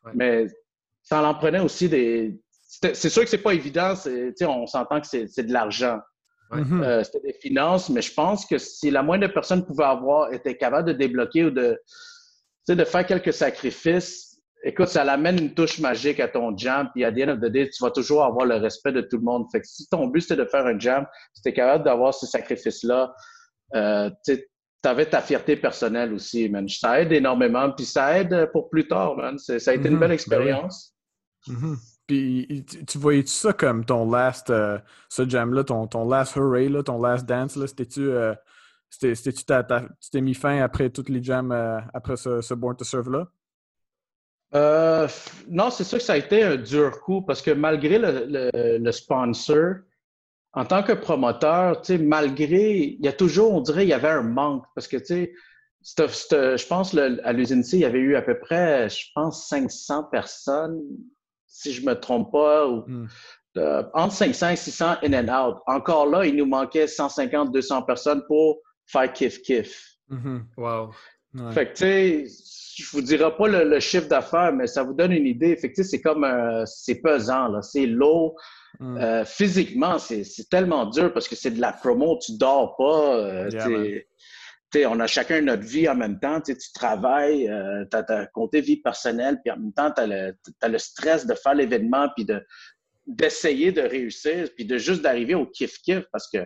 Ouais. 0.06 0.12
Mais 0.16 0.48
ça 1.02 1.22
en 1.24 1.34
prenait 1.36 1.60
aussi 1.60 1.90
des... 1.90 2.40
C'est 2.66 3.10
sûr 3.10 3.24
que 3.24 3.30
c'est 3.30 3.38
pas 3.38 3.54
évident. 3.54 3.96
c'est- 3.96 4.30
tu 4.30 4.34
sais, 4.38 4.46
On 4.46 4.66
s'entend 4.68 5.00
que 5.00 5.08
c'est 5.08 5.28
c'est 5.28 5.44
de 5.44 5.54
l'argent. 5.54 6.00
Ouais. 6.52 6.62
Mhm. 6.62 6.84
Euh, 6.84 7.04
c'était 7.04 7.28
des 7.28 7.34
finances, 7.34 7.90
mais 7.90 8.02
je 8.02 8.14
pense 8.14 8.46
que 8.46 8.58
si 8.58 8.90
la 8.92 9.04
moindre 9.04 9.28
personne 9.28 9.66
pouvait 9.66 9.86
avoir, 9.86 10.34
était 10.34 10.58
capable 10.58 10.88
de 10.88 10.94
débloquer 10.94 11.46
ou 11.46 11.52
de, 11.52 11.80
tu 11.86 11.94
sais, 12.68 12.76
de 12.76 12.84
faire 12.84 13.06
quelques 13.06 13.34
sacrifices, 13.34 14.40
écoute, 14.64 14.88
ça 14.88 15.04
l'amène 15.04 15.40
une 15.40 15.54
touche 15.54 15.80
magique 15.80 16.20
à 16.20 16.28
ton 16.28 16.56
jam, 16.58 16.90
puis 16.94 17.04
à 17.04 17.12
the 17.12 17.20
end 17.20 17.30
of 17.30 17.40
the 17.40 17.46
day, 17.52 17.70
tu 17.70 17.84
vas 17.84 17.92
toujours 17.92 18.24
avoir 18.24 18.46
le 18.46 18.56
respect 18.56 18.92
de 18.92 19.02
tout 19.02 19.18
le 19.18 19.24
monde. 19.24 19.46
Fait 19.52 19.62
que 19.62 19.68
si 19.68 19.88
ton 19.90 20.08
but 20.08 20.22
c'était 20.22 20.38
de 20.38 20.46
faire 20.46 20.66
un 20.66 20.80
jam, 20.80 21.06
si 21.34 21.42
tu 21.42 21.50
es 21.50 21.54
capable 21.54 21.84
d'avoir 21.84 22.14
ces 22.14 22.28
sacrifices-là, 22.28 23.14
euh, 23.76 24.10
tu 24.26 24.38
avais 24.90 25.06
ta 25.06 25.22
fierté 25.22 25.56
personnelle 25.56 26.14
aussi, 26.14 26.50
man. 26.50 26.68
Ça 26.68 27.02
aide 27.02 27.12
énormément, 27.12 27.72
puis 27.72 27.86
ça 27.86 28.20
aide 28.20 28.50
pour 28.52 28.70
plus 28.70 28.88
tard, 28.88 29.16
man. 29.16 29.38
Ça 29.38 29.54
a 29.54 29.74
été 29.74 29.88
une 29.90 30.00
belle 30.00 30.10
Ben 30.10 30.12
expérience. 30.12 30.96
Mhm. 31.48 31.78
Puis 32.08 32.66
tu, 32.70 32.86
tu 32.86 32.98
voyais-tu 32.98 33.32
ça 33.32 33.54
comme 33.54 33.86
ton 33.86 34.10
last, 34.12 34.50
euh, 34.50 34.78
ce 35.10 35.28
jam-là, 35.28 35.64
ton, 35.64 35.88
ton 35.88 36.08
last 36.08 36.36
hooray, 36.36 36.68
là, 36.68 36.84
ton 36.84 37.02
last 37.02 37.26
dance, 37.26 37.56
là, 37.56 37.66
c'était-tu, 37.66 38.10
euh, 38.10 38.34
tu 39.00 39.14
t'es 40.12 40.22
mis 40.22 40.34
fin 40.34 40.62
après 40.62 40.90
toutes 40.90 41.10
les 41.10 41.24
jams, 41.24 41.52
euh, 41.52 41.80
après 41.94 42.18
ce, 42.18 42.42
ce 42.42 42.54
Born 42.54 42.76
to 42.76 42.84
Serve-là? 42.84 43.28
Euh, 44.54 45.08
non, 45.50 45.70
c'est 45.72 45.84
sûr 45.84 45.98
que 45.98 46.04
ça 46.04 46.14
a 46.14 46.18
été 46.18 46.44
un 46.44 46.58
dur 46.58 47.00
coup 47.02 47.22
parce 47.24 47.42
que 47.42 47.52
malgré 47.52 47.98
le, 47.98 48.26
le- 48.28 48.78
le 48.78 48.92
sponsor, 48.92 49.76
en 50.54 50.66
tant 50.66 50.84
que 50.84 50.94
promoteur, 50.94 51.82
tu 51.82 51.94
sais, 51.94 51.98
malgré, 51.98 52.78
il 53.00 53.04
y 53.04 53.08
a 53.08 53.14
toujours, 53.14 53.54
on 53.54 53.62
dirait, 53.62 53.86
il 53.86 53.90
y 53.90 53.94
avait 53.94 54.10
un 54.10 54.22
manque 54.24 54.66
parce 54.76 54.88
que, 54.88 54.98
tu 54.98 55.06
sais, 55.06 55.34
je 55.82 56.68
pense 56.68 56.94
le- 56.94 57.20
à 57.28 57.34
l'usine 57.34 57.64
C, 57.64 57.78
il 57.78 57.82
y 57.82 57.86
avait 57.86 58.00
eu 58.00 58.16
à 58.16 58.22
peu 58.22 58.38
près, 58.40 58.88
je 58.90 59.06
pense, 59.16 59.48
500 59.48 60.04
personnes, 60.06 60.80
si 61.48 61.74
je 61.74 61.86
me 61.86 61.94
trompe 61.94 62.32
pas, 62.32 62.68
ou, 62.68 62.84
Mm. 62.88 63.08
euh, 63.58 63.84
entre 63.94 64.14
500 64.14 64.50
et 64.50 64.56
600 64.56 64.96
in 65.04 65.14
and 65.14 65.30
out. 65.30 65.58
Encore 65.68 66.06
là, 66.08 66.26
il 66.26 66.36
nous 66.36 66.46
manquait 66.46 66.88
150, 66.88 67.52
200 67.52 67.82
personnes 67.84 68.24
pour 68.28 68.60
faire 68.86 69.12
kiff-kiff. 69.12 69.98
Mhm. 70.10 70.46
Wow. 70.58 70.92
Ouais. 71.36 71.52
Fait 71.52 71.66
que, 71.68 71.72
tu 71.74 71.78
sais, 71.78 72.26
je 72.78 72.90
vous 72.92 73.02
dirai 73.02 73.36
pas 73.36 73.48
le, 73.48 73.64
le 73.64 73.80
chiffre 73.80 74.08
d'affaires, 74.08 74.54
mais 74.54 74.68
ça 74.68 74.84
vous 74.84 74.94
donne 74.94 75.12
une 75.12 75.26
idée. 75.28 75.56
Fait 75.58 75.70
que, 75.70 75.76
tu 75.76 75.84
sais, 75.84 75.90
c'est 75.90 76.02
comme, 76.02 76.24
euh, 76.24 76.64
c'est 76.66 77.02
pesant, 77.02 77.48
là. 77.48 77.62
C'est 77.62 77.86
lourd. 77.88 78.36
Mm. 78.80 78.98
Euh, 78.98 79.26
physiquement, 79.26 80.00
c'est 80.00 80.24
tellement 80.50 80.86
dur 80.86 81.14
parce 81.14 81.28
que 81.28 81.36
c'est 81.36 81.52
de 81.52 81.62
la 81.62 81.74
promo, 81.74 82.18
tu 82.20 82.38
dors 82.38 82.76
pas. 82.76 83.16
euh, 83.18 83.50
Yeah, 83.50 83.60
t'sais, 83.60 83.70
man. 83.70 84.00
t'sais, 84.72 84.86
on 84.88 85.00
a 85.00 85.08
chacun 85.08 85.42
notre 85.42 85.64
vie 85.64 85.88
en 85.88 85.96
même 85.96 86.20
temps. 86.20 86.42
t'sais, 86.42 86.56
Tu 86.58 86.72
travailles, 86.74 87.48
euh, 87.50 87.86
tu 87.92 87.98
as, 87.98 88.26
compté 88.34 88.62
vie 88.62 88.78
personnelle, 88.78 89.40
puis 89.44 89.52
en 89.52 89.58
même 89.58 89.74
temps, 89.74 89.92
tu 89.92 90.02
as, 90.02 90.08
le 90.08 90.36
le 90.68 90.78
stress 90.80 91.26
de 91.26 91.36
faire 91.36 91.54
l'événement, 91.54 92.10
puis 92.16 92.26
de 92.26 92.42
d'essayer 93.06 93.72
de 93.74 93.82
réussir, 93.82 94.48
puis 94.56 94.66
de 94.66 94.78
juste 94.78 95.02
d'arriver 95.02 95.36
au 95.36 95.46
kiff-kiff 95.46 96.06
parce 96.12 96.30
que 96.30 96.38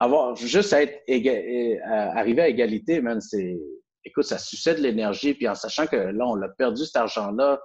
avoir 0.00 0.34
juste 0.34 0.72
à 0.72 0.82
être 0.82 1.00
éga- 1.08 1.80
à 1.84 2.18
arriver 2.18 2.42
à 2.42 2.48
égalité, 2.48 3.00
man, 3.00 3.20
c'est 3.20 3.56
écoute, 4.04 4.24
ça 4.24 4.36
succède 4.38 4.78
de 4.78 4.82
l'énergie, 4.82 5.32
puis 5.34 5.48
en 5.48 5.54
sachant 5.54 5.86
que 5.86 5.96
là, 5.96 6.26
on 6.26 6.40
a 6.42 6.48
perdu 6.48 6.84
cet 6.84 6.96
argent-là, 6.96 7.60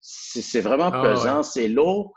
c'est 0.00 0.42
c'est 0.42 0.60
vraiment 0.60 0.90
Ah, 0.92 1.02
pesant, 1.02 1.42
c'est 1.42 1.68
lourd. 1.68 2.14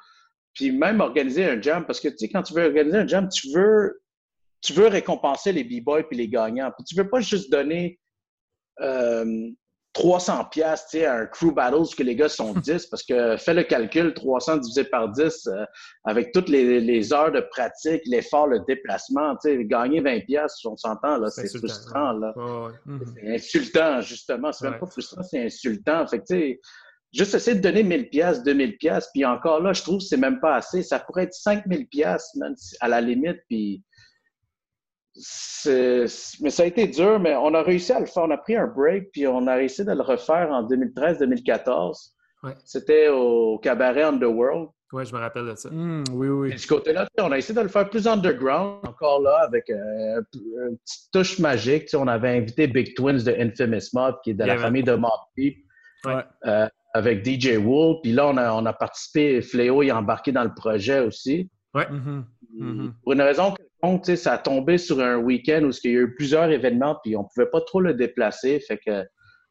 Puis 0.54 0.72
même 0.72 1.00
organiser 1.02 1.46
un 1.46 1.62
jam, 1.62 1.86
parce 1.86 2.00
que 2.00 2.08
tu 2.10 2.18
sais, 2.18 2.30
quand 2.30 2.44
tu 2.44 2.54
veux 2.54 2.66
organiser 2.66 2.98
un 2.98 3.08
jam, 3.08 3.30
tu 3.30 3.52
veux, 3.54 4.02
tu 4.62 4.74
veux 4.74 4.88
récompenser 4.88 5.52
les 5.52 5.64
b-boys 5.64 6.04
puis 6.04 6.18
les 6.18 6.28
gagnants. 6.28 6.72
Puis 6.78 6.84
tu 6.86 6.96
veux 6.96 7.10
pas 7.10 7.20
juste 7.22 7.52
donner 7.52 8.00
euh, 8.82 9.50
300 9.94 10.46
pièces 10.46 10.86
tu 10.90 11.00
sais, 11.00 11.06
à 11.06 11.16
un 11.16 11.26
crew 11.26 11.52
battles 11.54 11.94
que 11.98 12.04
les 12.04 12.16
gars 12.16 12.30
sont 12.30 12.54
10, 12.60 12.88
parce 12.88 13.04
que 13.04 13.38
fais 13.38 13.54
le 13.54 13.64
calcul, 13.64 14.14
300 14.14 14.58
divisé 14.58 14.84
par 14.84 15.10
10, 15.10 15.48
euh, 15.48 15.66
avec 16.06 16.32
toutes 16.32 16.48
les, 16.50 16.80
les 16.80 17.14
heures 17.14 17.32
de 17.32 17.42
pratique, 17.42 18.02
l'effort, 18.06 18.48
le 18.48 18.60
déplacement, 18.68 19.36
tu 19.38 19.50
sais, 19.50 19.66
gagner 19.66 20.02
20 20.02 20.26
pièces, 20.26 20.64
on 20.66 20.78
s'entend, 20.78 21.18
là, 21.18 21.30
c'est 21.30 21.48
frustrant, 21.58 22.14
là. 22.14 22.34
Ouais, 22.36 22.68
ouais. 22.68 22.74
Mhm. 22.86 23.06
C'est 23.16 23.36
insultant, 23.36 24.02
justement. 24.02 24.52
C'est 24.52 24.66
même 24.66 24.74
Ouais. 24.74 24.80
pas 24.80 24.88
frustrant, 24.88 25.24
c'est 25.24 25.44
insultant. 25.46 26.06
Fait 26.08 26.20
que, 26.20 26.26
tu 26.26 26.36
sais, 26.40 26.60
juste 27.12 27.34
essayer 27.36 27.58
de 27.58 27.62
donner 27.62 27.84
1000 27.84 28.10
pièces, 28.10 28.44
2000 28.44 28.78
pièces, 28.78 29.10
puis 29.14 29.26
encore 29.26 29.62
là, 29.62 29.74
je 29.74 29.82
trouve 29.82 29.98
que 29.98 30.04
c'est 30.04 30.18
même 30.18 30.40
pas 30.40 30.56
assez. 30.56 30.84
Ça 30.84 31.00
pourrait 31.00 31.24
être 31.24 31.34
5000 31.34 31.88
pièces, 31.88 32.38
à 32.80 32.88
la 32.88 33.02
limite, 33.02 33.40
puis 33.50 33.84
c'est- 35.14 36.06
mais 36.42 36.50
ça 36.50 36.64
a 36.64 36.66
été 36.66 36.88
dur, 36.88 37.20
mais 37.20 37.36
on 37.36 37.54
a 37.54 37.62
réussi 37.62 37.92
à 37.92 38.00
le 38.00 38.06
faire. 38.06 38.24
On 38.24 38.32
a 38.32 38.38
pris 38.38 38.56
un 38.56 38.68
break, 38.68 39.12
puis 39.12 39.28
on 39.28 39.48
a 39.48 39.56
réussi 39.56 39.84
de 39.84 39.92
le 39.92 40.02
refaire 40.02 40.50
en 40.52 40.64
2013-2014. 40.64 42.16
Ouais. 42.44 42.54
C'était 42.64 43.10
au 43.10 43.60
cabaret 43.60 44.04
Underworld. 44.04 44.70
Ouais, 44.92 45.06
je 45.06 45.14
me 45.14 45.20
rappelle 45.20 45.46
de 45.46 45.56
ça. 45.56 45.70
Mm, 45.70 46.04
oui, 46.14 46.28
oui. 46.30 46.52
Et 46.54 46.58
ce 46.58 46.68
côté-là, 46.68 47.08
on 47.20 47.32
a 47.32 47.38
essayé 47.38 47.54
de 47.54 47.62
le 47.62 47.68
faire 47.68 47.88
plus 47.90 48.08
underground, 48.08 48.80
encore 48.88 49.22
là, 49.22 49.42
avec 49.44 49.70
euh, 49.70 50.22
une 50.34 50.78
petite 50.78 51.12
touche 51.12 51.38
magique. 51.40 51.84
Tu 51.84 51.90
sais, 51.90 51.98
on 51.98 52.08
avait 52.08 52.38
invité 52.38 52.66
Big 52.66 52.96
Twins 52.96 53.24
de 53.24 53.32
Infamous 53.38 53.90
Mob, 53.94 54.16
qui 54.24 54.32
est 54.32 54.34
de 54.34 54.46
Yeah, 54.46 54.56
la 54.56 54.62
famille 54.62 54.84
de 54.84 54.94
Mob 54.96 55.12
Deep, 55.38 55.58
Ouais. 56.06 56.24
euh, 56.48 56.68
avec 56.94 57.26
DJ 57.26 57.58
Wool. 57.58 57.98
Puis 58.02 58.12
là, 58.12 58.28
on 58.28 58.38
a, 58.38 58.52
on 58.54 58.66
a 58.66 58.74
participé, 58.74 59.42
Fléau 59.42 59.84
est 59.84 59.92
embarqué 59.92 60.32
dans 60.32 60.44
le 60.44 60.54
projet 60.54 61.00
aussi. 61.00 61.50
Mhm. 61.74 62.26
Puis, 62.40 62.62
Mhm. 62.62 62.94
Pour 63.04 63.14
une 63.14 63.22
raison 63.22 63.54
quelconque, 63.54 64.02
tu 64.04 64.12
sais, 64.12 64.16
ça 64.16 64.34
a 64.34 64.38
tombé 64.40 64.78
sur 64.80 65.00
un 65.00 65.18
week-end 65.18 65.62
où 65.64 65.72
il 65.84 65.92
y 65.92 65.96
a 65.96 66.00
eu 66.02 66.16
plusieurs 66.16 66.50
événements, 66.50 66.98
puis 67.04 67.16
on 67.16 67.24
pouvait 67.24 67.46
pas 67.46 67.62
trop 67.62 67.80
le 67.80 67.94
déplacer. 67.94 68.60
Fait 68.60 68.78
que, 68.78 69.04
tu 69.04 69.08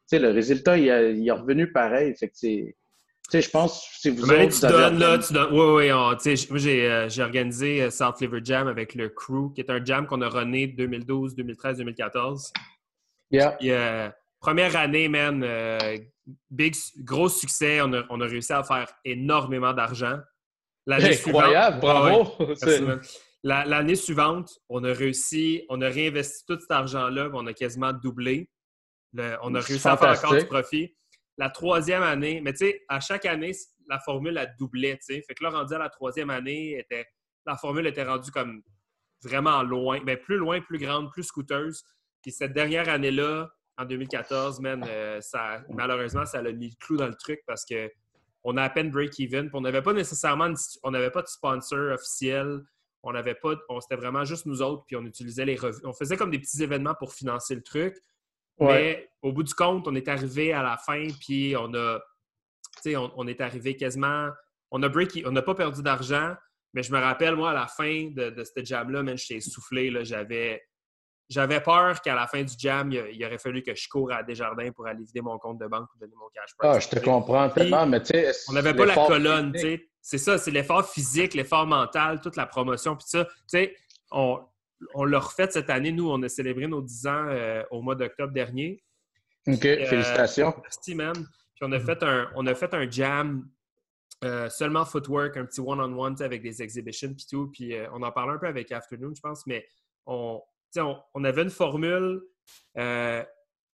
sais, 0.07 0.19
le 0.19 0.29
résultat, 0.29 0.77
il, 0.77 0.89
a- 0.91 1.09
il 1.09 1.25
est 1.25 1.31
revenu 1.31 1.71
pareil. 1.71 2.13
Fait 2.15 2.27
que, 2.27 3.39
je 3.41 3.49
pense, 3.49 3.87
si 3.99 4.09
vous 4.09 4.25
Mais 4.27 4.43
autres, 4.45 4.53
tu 4.53 4.59
vous 4.59 4.65
avez 4.65 4.73
donnes, 4.91 4.99
là, 4.99 5.17
tu 5.17 5.33
donnes. 5.33 5.53
Oui, 5.53 5.85
oui, 5.85 5.91
on- 5.93 6.13
tu 6.15 6.35
sais, 6.35 6.47
moi, 6.49 6.59
j'ai 6.59 6.85
euh, 6.91 7.07
j'ai 7.07 7.23
organisé 7.23 7.83
euh, 7.83 7.89
South 7.89 8.19
Liver 8.19 8.41
Jam 8.43 8.67
avec 8.67 8.95
le 8.95 9.07
crew, 9.07 9.53
qui 9.55 9.61
est 9.61 9.69
un 9.71 9.83
jam 9.83 10.05
qu'on 10.05 10.21
a 10.21 10.27
runné 10.27 10.67
2012, 10.67 11.35
2013, 11.35 11.77
2014. 11.77 12.51
Yeah. 13.31 13.51
Puis, 13.51 13.71
euh, 13.71 14.09
première 14.39 14.75
année, 14.75 15.07
man, 15.07 15.43
euh, 15.43 15.97
big, 16.49 16.75
gros 16.99 17.29
succès. 17.29 17.81
On 17.81 17.93
a, 17.93 18.03
on 18.09 18.21
a 18.21 18.25
réussi 18.25 18.53
à 18.53 18.63
faire 18.63 18.91
énormément 19.05 19.73
d'argent. 19.73 20.19
L'année 20.85 21.13
Incroyable, 21.13 21.79
suivante- 21.79 21.81
bravo! 21.81 22.35
L'année 23.43 23.95
suivante, 23.95 24.51
on 24.67 24.83
a 24.83 24.91
réussi, 24.91 25.65
on 25.69 25.81
a 25.81 25.87
réinvesti 25.87 26.43
tout 26.45 26.59
cet 26.59 26.71
argent-là, 26.71 27.29
on 27.33 27.47
a 27.47 27.53
quasiment 27.53 27.93
doublé. 27.93 28.49
Le- 29.13 29.37
on 29.41 29.55
a 29.55 29.59
réussi 29.61 29.87
à 29.87 29.95
faire 29.97 30.11
encore 30.11 30.35
du 30.35 30.45
profit. 30.45 30.95
La 31.37 31.49
troisième 31.49 32.03
année, 32.03 32.41
mais 32.41 32.51
tu 32.51 32.59
sais, 32.65 32.81
à 32.89 32.99
chaque 32.99 33.25
année, 33.25 33.51
la 33.87 33.97
formule, 33.99 34.37
elle 34.37 34.53
doublait, 34.59 34.97
tu 34.97 35.15
sais. 35.15 35.21
Fait 35.25 35.33
que 35.35 35.43
là, 35.43 35.51
rendu 35.51 35.73
à 35.73 35.77
la 35.77 35.89
troisième 35.89 36.29
année, 36.29 36.77
était, 36.77 37.05
la 37.45 37.55
formule 37.55 37.87
était 37.87 38.03
rendue 38.03 38.29
comme 38.31 38.61
vraiment 39.23 39.63
loin, 39.63 40.01
ben, 40.03 40.17
plus 40.17 40.35
loin, 40.35 40.59
plus 40.59 40.77
grande, 40.77 41.09
plus 41.11 41.23
scooteuse. 41.23 41.81
Puis 42.21 42.31
cette 42.33 42.51
dernière 42.53 42.89
année-là, 42.89 43.49
en 43.79 43.85
2014, 43.85 44.59
man, 44.59 44.85
euh, 44.87 45.21
ça, 45.21 45.61
malheureusement, 45.69 46.25
ça 46.25 46.39
a 46.39 46.51
mis 46.51 46.67
le 46.67 46.75
clou 46.79 46.97
dans 46.97 47.07
le 47.07 47.15
truc 47.15 47.39
parce 47.47 47.65
que 47.65 47.89
on 48.43 48.57
a 48.57 48.63
à 48.63 48.69
peine 48.69 48.91
break-even. 48.91 49.49
On 49.53 49.61
n'avait 49.61 49.81
pas 49.81 49.93
nécessairement 49.93 50.53
on 50.83 50.91
n'avait 50.91 51.11
pas 51.11 51.21
de 51.21 51.27
sponsor 51.27 51.93
officiel. 51.93 52.61
On 53.03 53.13
n'avait 53.13 53.35
pas. 53.35 53.55
On, 53.69 53.79
c'était 53.79 53.95
vraiment 53.95 54.25
juste 54.25 54.45
nous 54.45 54.61
autres, 54.61 54.83
puis 54.85 54.97
on 54.97 55.05
utilisait 55.05 55.45
les. 55.45 55.57
On 55.85 55.93
faisait 55.93 56.17
comme 56.17 56.31
des 56.31 56.39
petits 56.39 56.61
événements 56.61 56.95
pour 56.95 57.13
financer 57.13 57.55
le 57.55 57.63
truc. 57.63 57.97
Mais 58.59 59.09
au 59.21 59.31
bout 59.31 59.43
du 59.43 59.53
compte, 59.53 59.87
on 59.87 59.95
est 59.95 60.09
arrivé 60.09 60.51
à 60.51 60.61
la 60.61 60.77
fin, 60.77 61.07
puis 61.21 61.55
on 61.57 61.73
a. 61.73 61.99
On, 62.85 63.11
on 63.15 63.27
est 63.27 63.39
arrivé 63.39 63.77
quasiment. 63.77 64.29
On 64.71 64.83
a 64.83 64.89
break, 64.89 65.23
on 65.25 65.31
n'a 65.31 65.41
pas 65.41 65.55
perdu 65.55 65.81
d'argent, 65.81 66.35
mais 66.73 66.83
je 66.83 66.91
me 66.91 66.99
rappelle, 66.99 67.35
moi, 67.35 67.51
à 67.51 67.53
la 67.53 67.67
fin 67.67 68.09
de, 68.11 68.29
de 68.29 68.43
cette 68.43 68.65
jam-là, 68.65 69.03
même, 69.03 69.17
j'étais 69.17 69.37
essoufflé. 69.37 70.05
J'avais 70.05 70.61
j'avais 71.29 71.61
peur 71.61 72.01
qu'à 72.01 72.15
la 72.15 72.27
fin 72.27 72.43
du 72.43 72.53
jam, 72.57 72.91
il, 72.91 73.25
aurait 73.25 73.37
fallu 73.37 73.61
que 73.61 73.75
je 73.75 73.87
cours 73.87 74.11
à 74.11 74.23
Desjardins 74.23 74.71
pour 74.71 74.87
aller 74.87 75.03
vider 75.03 75.21
mon 75.21 75.37
compte 75.37 75.59
de 75.59 75.67
banque 75.67 75.87
pour 75.91 75.99
donner 75.99 76.15
mon 76.15 76.27
cash 76.33 76.49
Ah, 76.59 76.79
je 76.79 76.87
te 76.87 76.99
comprends 76.99 77.49
tellement, 77.49 77.85
mais 77.85 78.01
tu 78.01 78.13
sais. 78.13 78.31
On 78.49 78.53
n'avait 78.53 78.73
pas 78.73 78.85
la 78.85 78.95
colonne, 78.95 79.53
tu 79.53 79.59
sais. 79.59 79.85
C'est 80.01 80.17
ça, 80.17 80.37
c'est 80.39 80.49
l'effort 80.49 80.89
physique, 80.89 81.35
l'effort 81.35 81.67
mental, 81.67 82.19
toute 82.19 82.35
la 82.35 82.47
promotion, 82.47 82.95
puis 82.95 83.05
ça. 83.07 83.25
Tu 83.25 83.31
sais, 83.47 83.75
on, 84.11 84.39
on 84.95 85.03
l'a 85.05 85.19
refait 85.19 85.47
cette 85.51 85.69
année. 85.69 85.91
Nous, 85.91 86.09
on 86.09 86.21
a 86.23 86.29
célébré 86.29 86.65
nos 86.67 86.81
10 86.81 87.07
ans 87.07 87.27
euh, 87.27 87.63
au 87.69 87.81
mois 87.81 87.95
d'octobre 87.95 88.33
dernier. 88.33 88.83
OK, 89.47 89.65
euh, 89.65 89.85
félicitations. 89.85 90.55
Merci, 90.61 90.95
man. 90.95 91.13
Puis 91.13 91.63
on 91.63 91.71
a 91.73 91.79
fait 91.79 92.01
un, 92.01 92.29
on 92.35 92.47
a 92.47 92.55
fait 92.55 92.73
un 92.73 92.89
jam 92.89 93.47
euh, 94.23 94.49
seulement 94.49 94.85
footwork, 94.85 95.37
un 95.37 95.45
petit 95.45 95.61
one-on-one 95.61 96.15
avec 96.21 96.41
des 96.41 96.61
exhibitions 96.63 97.13
puis 97.13 97.25
tout. 97.29 97.51
Puis 97.51 97.75
on 97.93 98.01
en 98.01 98.11
parlait 98.11 98.33
un 98.33 98.37
peu 98.37 98.47
avec 98.47 98.71
Afternoon, 98.71 99.13
je 99.13 99.21
pense, 99.21 99.45
mais 99.45 99.67
on, 100.77 100.97
on, 101.13 101.23
avait 101.23 101.43
une 101.43 101.49
formule 101.49 102.21
euh, 102.77 103.23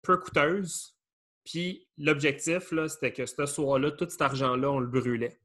peu 0.02 0.18
coûteuse. 0.18 0.98
Puis 1.44 1.88
l'objectif, 1.98 2.74
c'était 2.88 3.12
que 3.12 3.26
ce 3.26 3.46
soir-là, 3.46 3.92
tout 3.92 4.08
cet 4.10 4.22
argent-là, 4.22 4.72
on 4.72 4.80
le 4.80 4.88
brûlait. 4.88 5.40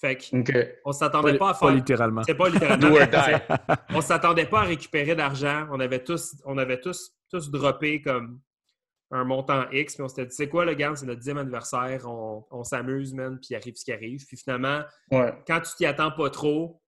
Fait 0.00 0.16
qu'on 0.16 0.92
s'attendait 0.92 1.36
pas, 1.36 1.50
à 1.50 1.54
faire. 1.54 1.68
Pas 1.68 1.74
littéralement. 1.74 2.22
C'est 2.24 2.34
pas 2.34 2.48
littéralement. 2.48 2.96
on 3.90 4.00
s'attendait 4.00 4.46
pas 4.46 4.60
à 4.60 4.64
récupérer 4.64 5.14
d'argent. 5.14 5.66
On 5.70 5.78
avait 5.78 6.02
tous, 6.02 6.36
on 6.46 6.56
avait 6.56 6.80
tous, 6.80 7.12
tous 7.28 7.50
droppé 7.50 8.00
comme 8.00 8.40
un 9.10 9.24
montant 9.24 9.68
X. 9.70 9.94
Puis 9.94 10.02
on 10.02 10.08
s'était 10.08 10.26
dit, 10.26 10.34
c'est 10.34 10.48
quoi 10.48 10.64
le 10.64 10.74
gars, 10.74 10.94
c'est 10.94 11.04
notre 11.04 11.18
dixième 11.18 11.38
anniversaire, 11.38 12.06
on, 12.08 12.64
s'amuse, 12.64 13.12
man, 13.12 13.38
puis 13.38 13.48
il 13.50 13.56
arrive 13.56 13.76
ce 13.76 13.84
qui 13.84 13.92
arrive. 13.92 14.24
Puis 14.26 14.36
finalement, 14.36 14.82
quand 15.10 15.60
tu 15.60 15.76
t'y 15.76 15.86
attends 15.86 16.12
pas 16.12 16.30
trop, 16.30 16.80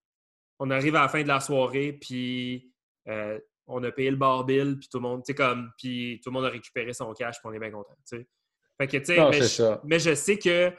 on 0.59 0.71
arrive 0.71 0.95
à 0.95 1.01
la 1.01 1.09
fin 1.09 1.21
de 1.21 1.27
la 1.27 1.39
soirée, 1.39 1.93
puis 1.93 2.71
euh, 3.07 3.39
on 3.67 3.83
a 3.83 3.91
payé 3.91 4.11
le 4.11 4.17
bar 4.17 4.45
bill, 4.45 4.77
puis 4.79 4.87
tout 4.89 4.97
le 4.97 5.03
monde, 5.03 5.23
tu 5.25 5.33
comme, 5.33 5.71
puis 5.77 6.19
tout 6.23 6.29
le 6.29 6.33
monde 6.33 6.45
a 6.45 6.49
récupéré 6.49 6.93
son 6.93 7.13
cash, 7.13 7.35
puis 7.39 7.45
on 7.45 7.53
est 7.53 7.59
bien 7.59 7.71
content, 7.71 7.93
Fait 8.09 8.87
que, 8.87 8.97
tu 8.97 9.05
sais, 9.05 9.79
mais, 9.83 9.99
je 9.99 10.15
sais 10.15 10.37
que, 10.37 10.71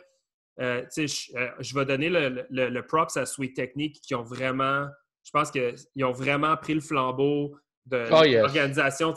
euh, 0.61 0.83
tu 0.93 1.09
sais, 1.09 1.37
euh, 1.37 1.51
je, 1.61 1.75
vais 1.75 1.85
donner 1.85 2.09
le, 2.11 2.47
le, 2.51 2.87
props 2.87 3.17
à 3.17 3.27
Sweet 3.27 3.55
Technique 3.57 4.01
qui 4.01 4.15
ont 4.15 4.23
vraiment, 4.23 4.87
je 5.25 5.31
pense 5.33 5.51
qu'ils 5.51 6.05
ont 6.05 6.13
vraiment 6.13 6.57
pris 6.57 6.75
le 6.75 6.81
flambeau 6.81 7.57
de 7.87 8.07
oh, 8.11 8.23
l'organisation 8.25 9.13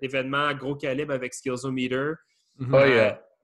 d'événements 0.00 0.46
à 0.46 0.54
gros 0.54 0.76
calibre 0.76 1.12
avec 1.12 1.34
Skillsometer. 1.34 2.12
Oh, 2.60 2.74
euh, 2.74 2.86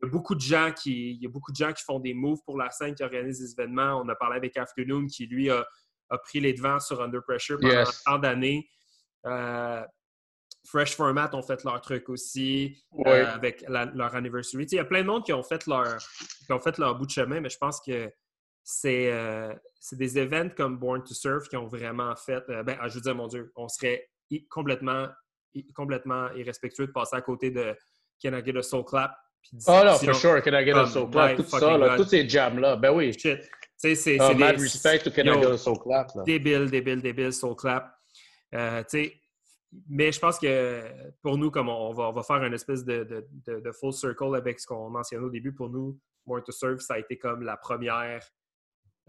il 0.01 0.07
y 0.07 0.09
a 0.09 0.11
beaucoup 0.11 0.35
de 0.35 0.41
gens 0.41 0.71
qui, 0.73 1.13
il 1.13 1.23
y 1.23 1.27
a 1.27 1.29
beaucoup 1.29 1.53
de 1.53 1.57
gens 1.57 1.73
qui 1.73 1.83
font 1.83 1.99
des 1.99 2.15
moves 2.15 2.39
pour 2.45 2.57
la 2.57 2.71
scène, 2.71 2.95
qui 2.95 3.03
organisent 3.03 3.41
des 3.41 3.53
événements. 3.53 4.01
On 4.03 4.09
a 4.09 4.15
parlé 4.15 4.37
avec 4.37 4.57
Afternoon 4.57 5.07
qui, 5.07 5.27
lui, 5.27 5.51
a, 5.51 5.67
pris 6.25 6.41
les 6.41 6.53
devants 6.53 6.81
sur 6.81 7.03
Under 7.03 7.23
Pressure 7.23 7.59
pendant 7.61 7.85
tant 8.07 8.19
d'années. 8.19 8.67
Euh, 9.27 9.83
Fresh 10.67 10.97
Format 10.97 11.31
ont 11.35 11.43
fait 11.43 11.65
leur 11.65 11.81
truc 11.81 12.09
aussi 12.09 12.77
euh, 13.07 13.27
avec 13.27 13.65
leur 13.69 14.15
anniversary. 14.15 14.67
Il 14.71 14.77
y 14.77 14.79
a 14.79 14.85
plein 14.85 15.03
de 15.03 15.07
monde 15.07 15.25
qui 15.25 15.33
ont 15.33 15.43
fait 15.43 15.67
leur 15.67 15.99
qui 16.45 16.53
ont 16.53 16.59
fait 16.59 16.77
leur 16.79 16.95
bout 16.97 17.07
de 17.07 17.11
chemin, 17.11 17.41
mais 17.41 17.49
je 17.49 17.59
pense 17.59 17.81
que 17.81 18.13
c'est 18.63 19.11
euh, 19.11 19.55
des 19.93 20.19
événements 20.19 20.53
comme 20.55 20.79
Born 20.79 21.03
to 21.05 21.15
Surf 21.15 21.49
qui 21.49 21.57
ont 21.57 21.67
vraiment 21.67 22.15
fait. 22.17 22.43
ben, 22.49 22.77
ah, 22.81 22.89
je 22.89 22.97
veux 22.97 23.01
dire, 23.01 23.15
mon 23.15 23.29
Dieu, 23.29 23.51
on 23.57 23.67
serait 23.69 24.11
complètement, 24.51 25.09
complètement 25.75 26.31
irrespectueux 26.33 26.87
de 26.87 26.93
passer 26.93 27.17
à 27.17 27.23
côté 27.23 27.51
de 27.51 27.75
Can 28.23 28.37
I 28.37 28.45
Get 28.45 28.59
a 28.59 28.63
Soul 28.63 28.85
Clap. 28.85 29.17
Oh 29.67 29.81
non, 29.85 29.95
for 29.95 30.15
sure, 30.15 30.43
Can 30.43 30.53
I 30.53 30.65
Get 30.65 30.75
a 30.75 30.87
Soul 30.87 31.11
Clap, 31.11 31.37
tout 31.37 31.45
ça, 31.45 31.79
là, 31.79 31.97
tous 31.97 32.05
ces 32.05 32.29
jams-là, 32.29 32.77
ben 32.77 32.93
oui. 32.93 33.17
C'est 33.77 34.19
oh, 34.21 34.35
mad 34.35 34.61
respect 34.61 34.99
to 34.99 35.11
Can 35.11 35.27
I 35.27 35.41
Get 35.41 35.53
a 35.53 35.57
Soul 35.57 35.79
Clap. 35.79 36.15
Là. 36.15 36.25
Débile, 36.25 36.69
débile, 36.69 37.01
débile, 37.01 37.33
Soul 37.33 37.57
Clap. 37.57 37.98
Euh, 38.55 38.83
mais 39.89 40.13
je 40.13 40.19
pense 40.19 40.39
que 40.39 41.13
pour 41.23 41.37
nous, 41.37 41.51
comme 41.51 41.69
on, 41.69 41.93
va, 41.93 42.09
on 42.09 42.13
va, 42.13 42.23
faire 42.23 42.43
une 42.43 42.55
espèce 42.55 42.85
de, 42.85 43.27
de, 43.47 43.73
full 43.73 43.93
circle 43.93 44.35
avec 44.35 44.61
ce 44.61 44.67
qu'on 44.67 44.89
mentionnait 44.89 45.25
au 45.25 45.31
début, 45.31 45.53
pour 45.53 45.69
nous, 45.69 45.99
More 46.27 46.43
to 46.43 46.53
Serve, 46.53 46.81
ça 46.81 46.95
a 46.95 46.99
été 46.99 47.19
comme 47.19 47.43
la 47.43 47.57
première, 47.57 48.27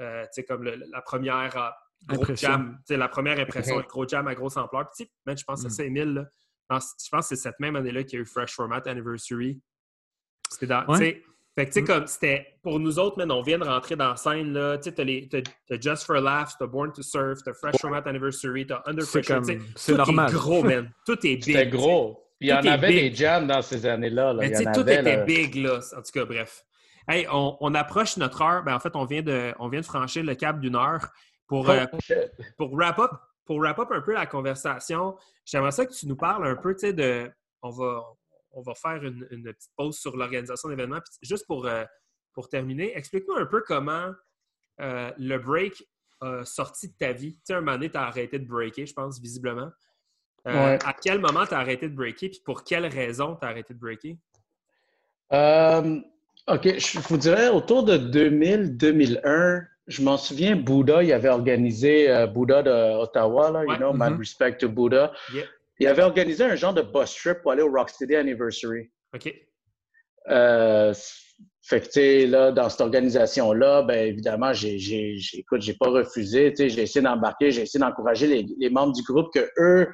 euh, 0.02 0.26
comme 0.48 0.64
la 0.64 1.02
première 1.02 1.58
euh, 1.58 2.16
gros 2.16 2.36
jam, 2.36 2.80
la 2.90 3.08
première 3.08 3.40
impression, 3.40 3.80
gros 3.88 4.08
jam 4.08 4.28
à 4.28 4.36
grosse 4.36 4.58
ampleur. 4.58 4.90
Puis, 4.94 5.10
je 5.28 5.44
pense 5.44 5.64
que 5.64 5.70
c'est 5.70 5.84
5000. 5.84 6.30
je 6.70 6.76
pense 6.76 6.96
que 7.12 7.22
c'est 7.22 7.36
cette 7.36 7.60
même 7.60 7.76
année-là 7.76 8.04
qu'il 8.04 8.18
y 8.18 8.20
a 8.20 8.24
eu 8.24 8.26
Fresh 8.26 8.54
Format 8.54 8.82
Anniversary. 8.86 9.62
C'était 10.50 10.68
dans, 10.68 10.86
fait 11.60 11.66
que, 11.66 11.72
tu 11.72 11.80
sais, 11.80 11.82
mm. 11.82 11.88
comme 11.88 12.08
c'était 12.08 12.48
pour 12.64 12.80
nous 12.80 13.00
autres, 13.00 13.18
man, 13.18 13.32
on 13.32 13.42
vient 13.42 13.58
de 13.58 13.66
rentrer 13.66 13.96
dans 13.96 14.12
la 14.12 14.16
scène, 14.16 14.54
là. 14.54 14.78
Tu 14.78 14.92
sais, 14.96 15.44
t'as 15.68 15.80
Just 15.80 16.04
for 16.04 16.16
Laughs, 16.16 16.56
t'as 16.58 16.68
Born 16.68 16.94
to 16.94 17.02
Surf, 17.02 17.40
t'as 17.44 17.54
Fresh 17.54 17.76
Format 17.82 18.02
Anniversary, 18.06 18.66
t'as 18.66 18.82
Under 18.86 19.06
Pressure. 19.06 19.42
C'est 19.76 19.94
normal. 19.94 20.30
Est 20.30 20.34
gros, 20.34 20.64
man. 20.64 20.92
Tout 21.06 21.20
est 21.26 21.36
big. 21.36 21.44
C'était 21.44 21.68
gros. 21.68 22.24
il 22.40 22.50
y 22.50 22.54
en 22.54 22.66
avait 22.66 23.10
des 23.10 23.14
jams 23.14 23.48
dans 23.48 23.62
ces 23.62 23.86
années-là. 23.86 24.34
Mais 24.36 24.52
tu 24.52 24.58
sais, 24.58 24.72
tout 24.72 24.88
était 24.88 25.24
big, 25.26 25.56
là. 25.56 25.80
En 25.98 26.02
tout 26.02 26.12
cas, 26.14 26.26
bref. 26.26 26.64
Hey, 27.08 27.28
on, 27.32 27.58
on, 27.60 27.74
approche 27.74 28.18
notre 28.18 28.42
heure. 28.42 28.64
Ben, 28.64 28.76
en 28.76 28.80
fait, 28.80 28.96
on 28.96 29.04
vient 29.04 29.24
de, 29.24 29.54
on 29.60 29.68
vient 29.68 29.82
de 29.82 29.86
franchir 29.86 30.24
le 30.24 30.36
cap 30.36 30.60
d'une 30.60 30.76
heure. 30.76 31.10
Pour, 31.48 31.68
euh, 31.70 31.86
pour, 32.58 32.72
wrap 32.76 33.00
up, 33.00 33.12
pour 33.46 33.60
wrap 33.60 33.80
up 33.80 33.90
un 33.92 34.02
peu 34.02 34.14
la 34.14 34.28
conversation, 34.28 35.18
j'aimerais 35.44 35.72
ça 35.72 35.88
que 35.88 35.92
tu 35.92 36.08
nous 36.08 36.16
parles 36.16 36.48
un 36.48 36.56
peu, 36.56 36.74
tu 36.76 36.82
sais, 36.82 36.94
de. 36.94 37.30
On 37.64 37.72
va, 37.72 38.04
on 38.52 38.62
va 38.62 38.74
faire 38.74 39.04
une, 39.04 39.44
petite 39.44 39.72
pause 39.76 39.98
sur 39.98 40.16
l'organisation 40.18 40.70
d'événements. 40.70 41.00
Juste 41.22 41.46
pour, 41.48 41.66
euh, 41.66 41.84
pour 42.34 42.50
terminer, 42.50 42.96
explique-nous 42.98 43.36
un 43.36 43.46
peu 43.46 43.62
comment 43.66 44.12
euh, 44.82 45.12
le 45.18 45.38
break 45.38 45.84
a 46.22 46.44
sorti 46.46 46.90
de 46.90 46.94
ta 46.98 47.14
vie. 47.14 47.36
Tu 47.36 47.42
sais, 47.46 47.54
un 47.54 47.62
moment 47.62 47.74
donné, 47.74 47.90
tu 47.90 47.98
as 47.98 48.04
arrêté 48.04 48.40
de 48.40 48.46
breaker, 48.46 48.86
je 48.86 48.94
pense, 48.94 49.20
visiblement. 49.20 49.70
Euh, 50.48 50.78
à 50.84 50.94
quel 50.94 51.20
moment 51.20 51.46
tu 51.46 51.54
as 51.54 51.60
arrêté 51.60 51.90
de 51.90 51.96
breaker, 51.96 52.30
puis 52.30 52.42
pour 52.44 52.64
quelle 52.64 52.86
raison 52.86 53.36
tu 53.36 53.46
as 53.46 53.50
arrêté 53.50 53.74
de 53.74 53.80
breaker? 53.80 54.18
OK, 56.48 56.80
je 56.80 57.00
vous 57.00 57.18
dirais 57.18 57.50
autour 57.50 57.84
de 57.84 57.98
2000-2001, 57.98 59.66
je 59.88 60.02
m'en 60.02 60.18
souviens, 60.18 60.56
Bouddha, 60.56 61.04
il 61.04 61.12
avait 61.14 61.30
organisé 61.30 62.26
Bouddha 62.34 62.64
d'Ottawa, 62.64 63.52
là, 63.52 63.64
you 63.66 63.76
know, 63.78 63.94
mm 63.94 64.18
respect 64.18 64.58
to 64.58 64.70
Bouddha 64.70 65.12
il 65.80 65.88
avait 65.88 66.04
organisé 66.04 66.44
un 66.44 66.56
genre 66.56 66.74
de 66.74 66.82
bus 66.82 67.16
trip 67.16 67.42
pour 67.42 67.52
aller 67.52 67.62
au 67.62 67.72
Rocksteady 67.72 68.16
Anniversary. 68.16 68.90
OK. 69.16 69.34
Euh, 70.30 70.94
fait 71.64 71.82
que, 71.82 71.86
tu 71.86 71.92
sais, 71.92 72.28
là, 72.28 72.52
dans 72.52 72.70
cette 72.70 72.82
organisation-là, 72.82 73.84
ben 73.84 74.08
évidemment, 74.08 74.54
j'ai, 74.54 74.78
j'ai, 74.80 75.18
écoute, 75.34 75.62
j'ai 75.62 75.74
pas 75.74 75.90
refusé, 75.90 76.52
tu 76.52 76.64
sais, 76.64 76.70
j'ai 76.70 76.82
essayé 76.84 77.04
d'embarquer, 77.04 77.52
j'ai 77.52 77.64
essayé 77.64 77.80
d'encourager 77.80 78.28
les, 78.28 78.46
les, 78.60 78.70
membres 78.70 78.94
du 78.94 79.04
groupe 79.04 79.32
que 79.34 79.50
eux, 79.60 79.88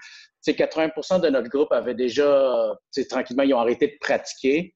tu 0.44 0.52
sais, 0.52 0.54
80% 0.54 1.22
de 1.22 1.30
notre 1.30 1.50
groupe 1.50 1.72
avaient 1.72 1.96
déjà, 1.96 2.76
tu 2.94 3.02
sais, 3.02 3.08
tranquillement, 3.08 3.44
ils 3.44 3.54
ont 3.54 3.60
arrêté 3.60 3.88
de 3.88 3.98
pratiquer. 4.00 4.75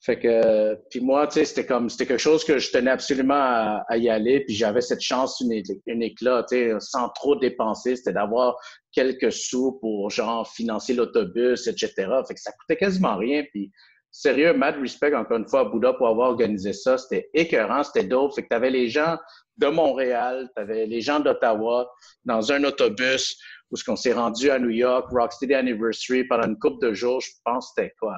Fait 0.00 0.18
que, 0.18 0.76
puis 0.90 1.00
moi, 1.00 1.26
tu 1.26 1.34
sais, 1.34 1.44
c'était 1.44 1.66
comme, 1.66 1.90
c'était 1.90 2.06
quelque 2.06 2.20
chose 2.20 2.44
que 2.44 2.58
je 2.58 2.70
tenais 2.70 2.90
absolument 2.90 3.82
à, 3.88 3.96
y 3.96 4.08
aller, 4.08 4.40
puis 4.44 4.54
j'avais 4.54 4.80
cette 4.80 5.00
chance 5.00 5.40
unique, 5.40 5.66
unique 5.86 6.20
là, 6.20 6.44
tu 6.48 6.56
sais, 6.56 6.72
sans 6.78 7.08
trop 7.08 7.34
dépenser, 7.34 7.96
c'était 7.96 8.12
d'avoir 8.12 8.56
quelques 8.92 9.32
sous 9.32 9.78
pour, 9.80 10.08
genre, 10.10 10.48
financer 10.48 10.94
l'autobus, 10.94 11.66
etc. 11.66 11.92
Fait 12.28 12.34
que 12.34 12.40
ça 12.40 12.52
coûtait 12.52 12.76
quasiment 12.76 13.16
rien, 13.16 13.42
puis 13.52 13.72
sérieux, 14.12 14.52
mad 14.52 14.76
respect, 14.80 15.14
encore 15.14 15.38
une 15.38 15.48
fois, 15.48 15.60
à 15.60 15.64
Bouddha 15.64 15.92
pour 15.94 16.06
avoir 16.06 16.30
organisé 16.30 16.72
ça, 16.72 16.96
c'était 16.96 17.28
écœurant, 17.34 17.82
c'était 17.82 18.06
dope, 18.06 18.34
fait 18.36 18.44
que 18.44 18.48
t'avais 18.48 18.70
les 18.70 18.88
gens 18.88 19.16
de 19.56 19.66
Montréal, 19.66 20.48
t'avais 20.54 20.86
les 20.86 21.00
gens 21.00 21.18
d'Ottawa 21.18 21.90
dans 22.24 22.52
un 22.52 22.62
autobus 22.62 23.36
où 23.70 23.76
ce 23.76 23.82
qu'on 23.82 23.96
s'est 23.96 24.12
rendu 24.12 24.48
à 24.50 24.60
New 24.60 24.70
York, 24.70 25.08
Rocksteady 25.10 25.54
Anniversary, 25.54 26.24
pendant 26.24 26.46
une 26.46 26.58
couple 26.58 26.86
de 26.86 26.94
jours, 26.94 27.20
je 27.20 27.30
pense 27.44 27.72
c'était 27.74 27.92
quoi, 28.00 28.16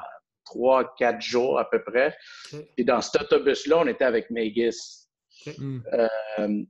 trois, 0.51 0.95
quatre 0.99 1.21
jours 1.21 1.59
à 1.59 1.69
peu 1.69 1.83
près. 1.83 2.15
Puis 2.77 2.85
dans 2.85 3.01
cet 3.01 3.23
autobus-là, 3.23 3.79
on 3.79 3.87
était 3.87 4.05
avec 4.05 4.31
Megis. 4.31 5.07
Hmm. 5.59 5.79
Euh, 5.93 6.63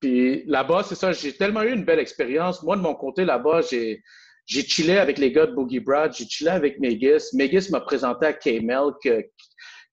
puis 0.00 0.44
là-bas, 0.46 0.84
c'est 0.84 0.94
ça, 0.94 1.12
j'ai 1.12 1.32
tellement 1.32 1.62
eu 1.62 1.72
une 1.72 1.84
belle 1.84 1.98
expérience. 1.98 2.62
Moi, 2.62 2.76
de 2.76 2.82
mon 2.82 2.94
côté, 2.94 3.24
là-bas, 3.24 3.62
j'ai, 3.70 4.02
j'ai 4.46 4.62
chillé 4.62 4.98
avec 4.98 5.18
les 5.18 5.32
gars 5.32 5.46
de 5.46 5.54
Boogie 5.54 5.80
Brad, 5.80 6.14
j'ai 6.14 6.26
chillé 6.26 6.50
avec 6.50 6.78
Megis. 6.80 7.34
Megis 7.34 7.70
m'a 7.70 7.80
présenté 7.80 8.26
à 8.26 8.32
K-Mel, 8.32 8.92
qui 9.02 9.10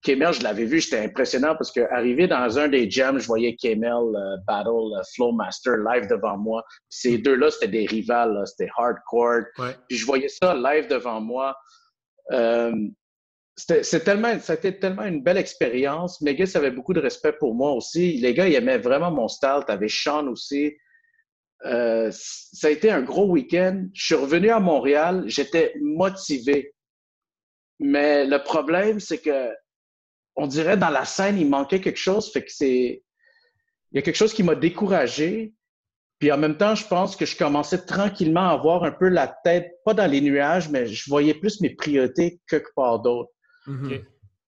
Kemel, 0.05 0.33
je 0.33 0.43
l'avais 0.43 0.65
vu, 0.65 0.79
j'étais 0.79 0.99
impressionnant 0.99 1.55
parce 1.55 1.71
que 1.71 1.81
arrivé 1.91 2.27
dans 2.27 2.59
un 2.59 2.67
des 2.67 2.89
jams, 2.89 3.17
je 3.17 3.25
voyais 3.25 3.55
Kemel 3.55 3.91
euh, 3.91 4.37
battle 4.47 4.69
euh, 4.69 5.01
Flowmaster 5.15 5.77
live 5.77 6.07
devant 6.07 6.37
moi. 6.37 6.63
ces 6.89 7.17
deux-là, 7.17 7.49
c'était 7.49 7.69
des 7.69 7.85
rivales, 7.87 8.39
c'était 8.45 8.69
hardcore. 8.77 9.45
Puis 9.89 9.97
je 9.97 10.05
voyais 10.05 10.27
ça 10.27 10.53
live 10.53 10.87
devant 10.87 11.19
moi. 11.19 11.57
Euh, 12.31 12.71
c'est 13.55 14.03
tellement, 14.03 14.37
c'était 14.39 14.77
tellement 14.77 15.03
une 15.03 15.23
belle 15.23 15.37
expérience. 15.37 16.19
Megas 16.21 16.53
avait 16.55 16.71
beaucoup 16.71 16.93
de 16.93 16.99
respect 16.99 17.33
pour 17.33 17.55
moi 17.55 17.71
aussi. 17.71 18.17
Les 18.17 18.33
gars, 18.33 18.47
ils 18.47 18.55
aimaient 18.55 18.77
vraiment 18.77 19.11
mon 19.11 19.29
style. 19.29 19.61
T'avais 19.65 19.87
Sean 19.87 20.27
aussi. 20.27 20.75
Euh, 21.63 22.11
ça 22.11 22.67
a 22.67 22.69
été 22.69 22.91
un 22.91 23.01
gros 23.01 23.29
week-end. 23.29 23.85
Je 23.93 24.05
suis 24.05 24.15
revenu 24.15 24.49
à 24.49 24.59
Montréal. 24.59 25.23
J'étais 25.27 25.73
motivé. 25.81 26.73
Mais 27.79 28.25
le 28.25 28.43
problème, 28.43 28.99
c'est 28.99 29.19
que 29.19 29.49
on 30.35 30.47
dirait 30.47 30.75
dans 30.75 30.89
la 30.89 31.05
scène, 31.05 31.39
il 31.39 31.49
manquait 31.49 31.79
quelque 31.79 31.99
chose. 31.99 32.31
Fait 32.31 32.43
que 32.43 32.51
c'est. 32.51 33.03
Il 33.91 33.95
y 33.95 33.99
a 33.99 34.01
quelque 34.01 34.17
chose 34.17 34.33
qui 34.33 34.43
m'a 34.43 34.55
découragé. 34.55 35.53
Puis 36.19 36.29
en 36.31 36.37
même 36.37 36.57
temps, 36.57 36.75
je 36.75 36.85
pense 36.87 37.15
que 37.15 37.25
je 37.25 37.37
commençais 37.37 37.85
tranquillement 37.85 38.49
à 38.49 38.53
avoir 38.53 38.83
un 38.83 38.91
peu 38.91 39.07
la 39.07 39.27
tête, 39.27 39.71
pas 39.85 39.93
dans 39.93 40.09
les 40.09 40.21
nuages, 40.21 40.69
mais 40.69 40.87
je 40.87 41.09
voyais 41.09 41.33
plus 41.33 41.61
mes 41.61 41.69
priorités 41.69 42.41
quelque 42.49 42.69
part. 42.75 43.01
Mm-hmm. 43.67 44.05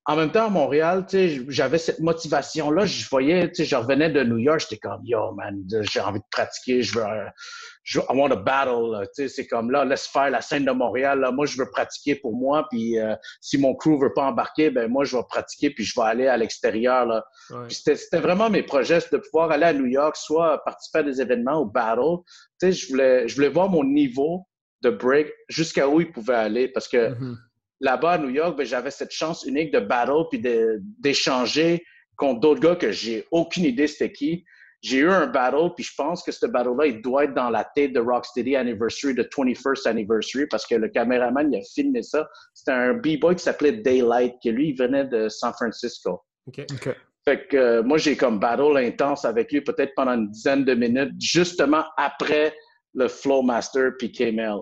En 0.09 0.15
même 0.15 0.32
temps, 0.32 0.45
à 0.45 0.49
Montréal, 0.49 1.05
j'avais 1.49 1.78
cette 1.78 1.99
motivation-là. 1.99 2.86
Je 2.86 3.09
voyais, 3.09 3.51
je 3.53 3.76
revenais 3.76 4.09
de 4.09 4.24
New 4.24 4.38
York, 4.38 4.61
j'étais 4.61 4.78
comme, 4.78 5.01
yo, 5.03 5.34
man, 5.34 5.61
j'ai 5.82 5.99
envie 5.99 6.20
de 6.20 6.26
pratiquer, 6.32 6.82
je 6.82 6.97
veux, 6.97 7.05
je, 7.84 7.99
I 7.99 8.15
want 8.15 8.32
a 8.32 8.38
battle. 8.38 9.05
C'est 9.13 9.47
comme 9.47 9.70
là, 9.70 9.84
laisse 9.84 10.07
faire 10.07 10.30
la 10.30 10.39
scène 10.39 10.63
de 10.63 10.72
Montréal. 10.72 11.20
Là. 11.20 11.32
Moi, 11.32 11.45
je 11.45 11.57
veux 11.57 11.70
pratiquer 11.70 12.15
pour 12.15 12.38
moi. 12.38 12.65
Puis 12.70 12.97
euh, 12.97 13.15
si 13.41 13.57
mon 13.57 13.76
crew 13.76 13.99
veut 13.99 14.13
pas 14.13 14.24
embarquer, 14.24 14.70
ben 14.70 14.89
moi, 14.89 15.03
je 15.03 15.18
vais 15.18 15.24
pratiquer 15.28 15.72
puis 15.72 15.84
je 15.84 15.99
vais 15.99 16.05
aller 16.05 16.28
à 16.28 16.38
l'extérieur. 16.38 17.22
C'était 17.68 18.22
vraiment 18.22 18.49
mes 18.49 18.63
projets, 18.63 18.99
de 19.11 19.18
pouvoir 19.18 19.51
aller 19.51 19.65
à 19.65 19.74
New 19.74 19.88
York, 19.88 20.15
soit 20.15 20.63
participer 20.63 20.99
à 20.99 21.03
des 21.03 21.20
événements 21.20 21.61
ou 21.61 21.65
battle. 21.65 22.24
Je 22.61 22.88
voulais, 22.88 23.28
je 23.28 23.36
voulais 23.36 23.49
voir 23.49 23.68
mon 23.68 23.84
niveau 23.84 24.47
de 24.84 24.89
break 24.89 25.28
jusqu'à 25.49 25.89
où 25.89 25.99
il 25.99 26.13
pouvait 26.13 26.36
aller 26.36 26.70
parce 26.70 26.88
que. 26.88 27.09
Mm-hmm 27.09 27.36
là-bas 27.80 28.13
à 28.13 28.17
New 28.17 28.30
York, 28.30 28.57
ben, 28.57 28.65
j'avais 28.65 28.91
cette 28.91 29.11
chance 29.11 29.43
unique 29.45 29.71
de 29.71 29.80
battle 29.80 30.25
puis 30.30 30.41
d'échanger 30.99 31.84
contre 32.15 32.39
d'autres 32.39 32.61
gars 32.61 32.75
que 32.75 32.91
j'ai 32.91 33.25
aucune 33.32 33.65
idée 33.65 33.88
c'était 33.88 34.11
qui. 34.11 34.43
J'ai 34.82 34.99
eu 34.99 35.09
un 35.09 35.25
battle, 35.25 35.73
puis 35.75 35.84
je 35.84 35.93
pense 35.97 36.21
que 36.23 36.32
ce 36.32 36.45
battle-là, 36.45 36.86
il 36.86 37.01
doit 37.01 37.23
être 37.23 37.34
dans 37.34 37.49
la 37.49 37.63
tête 37.75 37.93
de 37.93 37.99
Rocksteady 37.99 38.55
Anniversary, 38.55 39.15
de 39.15 39.23
21st 39.23 39.88
Anniversary, 39.88 40.45
parce 40.51 40.67
que 40.67 40.75
le 40.75 40.88
caméraman, 40.88 41.51
il 41.51 41.57
a 41.57 41.61
filmé 41.73 42.03
ça. 42.03 42.28
C'était 42.53 42.73
un 42.73 42.93
B-boy 42.93 43.36
qui 43.36 43.43
s'appelait 43.43 43.71
Daylight, 43.71 44.36
qui 44.39 44.51
lui, 44.51 44.69
il 44.69 44.78
venait 44.78 45.05
de 45.05 45.30
San 45.30 45.51
Francisco. 45.53 46.21
OK. 46.47 46.65
Fait 47.25 47.47
que 47.47 47.57
euh, 47.57 47.84
moi, 47.84 47.97
j'ai 47.97 48.15
comme 48.15 48.39
battle 48.39 48.78
intense 48.78 49.25
avec 49.25 49.51
lui, 49.51 49.61
peut-être 49.61 49.93
pendant 49.95 50.13
une 50.13 50.30
dizaine 50.30 50.63
de 50.63 50.73
minutes, 50.73 51.11
justement 51.19 51.84
après 51.97 52.55
le 52.93 53.07
Flowmaster 53.07 53.91
puis 53.97 54.11
KML. 54.11 54.59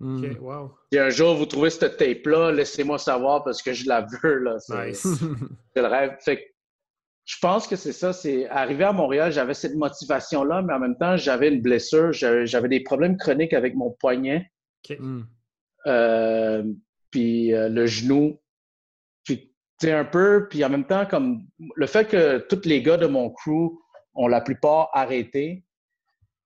Wow. 0.00 0.74
Si 0.92 0.98
un 0.98 1.10
jour 1.10 1.34
vous 1.34 1.46
trouvez 1.46 1.70
cette 1.70 1.96
tape-là, 1.96 2.52
laissez-moi 2.52 2.98
savoir 2.98 3.42
parce 3.42 3.62
que 3.62 3.72
je 3.72 3.88
la 3.88 4.06
veux. 4.22 4.38
Là. 4.38 4.58
C'est, 4.58 4.92
le 5.76 5.86
rêve. 5.86 6.16
Fait 6.20 6.54
je 7.24 7.36
pense 7.42 7.66
que 7.66 7.76
c'est 7.76 7.92
ça. 7.92 8.12
C'est 8.12 8.48
arrivé 8.48 8.84
à 8.84 8.92
Montréal, 8.92 9.32
j'avais 9.32 9.54
cette 9.54 9.74
motivation-là, 9.74 10.62
mais 10.62 10.72
en 10.72 10.78
même 10.78 10.96
temps, 10.96 11.16
j'avais 11.16 11.48
une 11.48 11.60
blessure. 11.60 12.12
J'avais, 12.12 12.68
des 12.68 12.80
problèmes 12.80 13.16
chroniques 13.16 13.52
avec 13.52 13.74
mon 13.74 13.90
poignet. 13.90 14.50
Hmm. 14.98 15.22
Euh, 15.86 16.62
puis 17.10 17.52
euh, 17.52 17.68
le 17.68 17.86
genou. 17.86 18.40
Puis, 19.24 19.52
tu 19.80 19.90
un 19.90 20.04
peu. 20.04 20.46
Puis 20.48 20.64
en 20.64 20.70
même 20.70 20.86
temps, 20.86 21.06
comme 21.06 21.42
le 21.74 21.86
fait 21.86 22.06
que 22.06 22.38
tous 22.38 22.66
les 22.66 22.82
gars 22.82 22.96
de 22.96 23.06
mon 23.06 23.30
crew 23.30 23.78
ont 24.14 24.28
la 24.28 24.40
plupart 24.40 24.88
arrêté, 24.94 25.64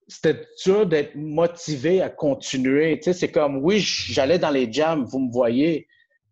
c'était 0.09 0.47
dur 0.65 0.87
d'être 0.87 1.15
motivé 1.15 2.03
à 2.03 2.11
continuer. 2.11 2.99
Tu 2.99 3.05
sais, 3.05 3.13
c'est 3.13 3.31
comme, 3.31 3.59
oui, 3.59 3.79
j'allais 3.79 4.39
dans 4.39 4.51
les 4.51 4.71
jams, 4.73 5.05
vous 5.05 5.21
me 5.21 5.33
voyez, 5.33 5.87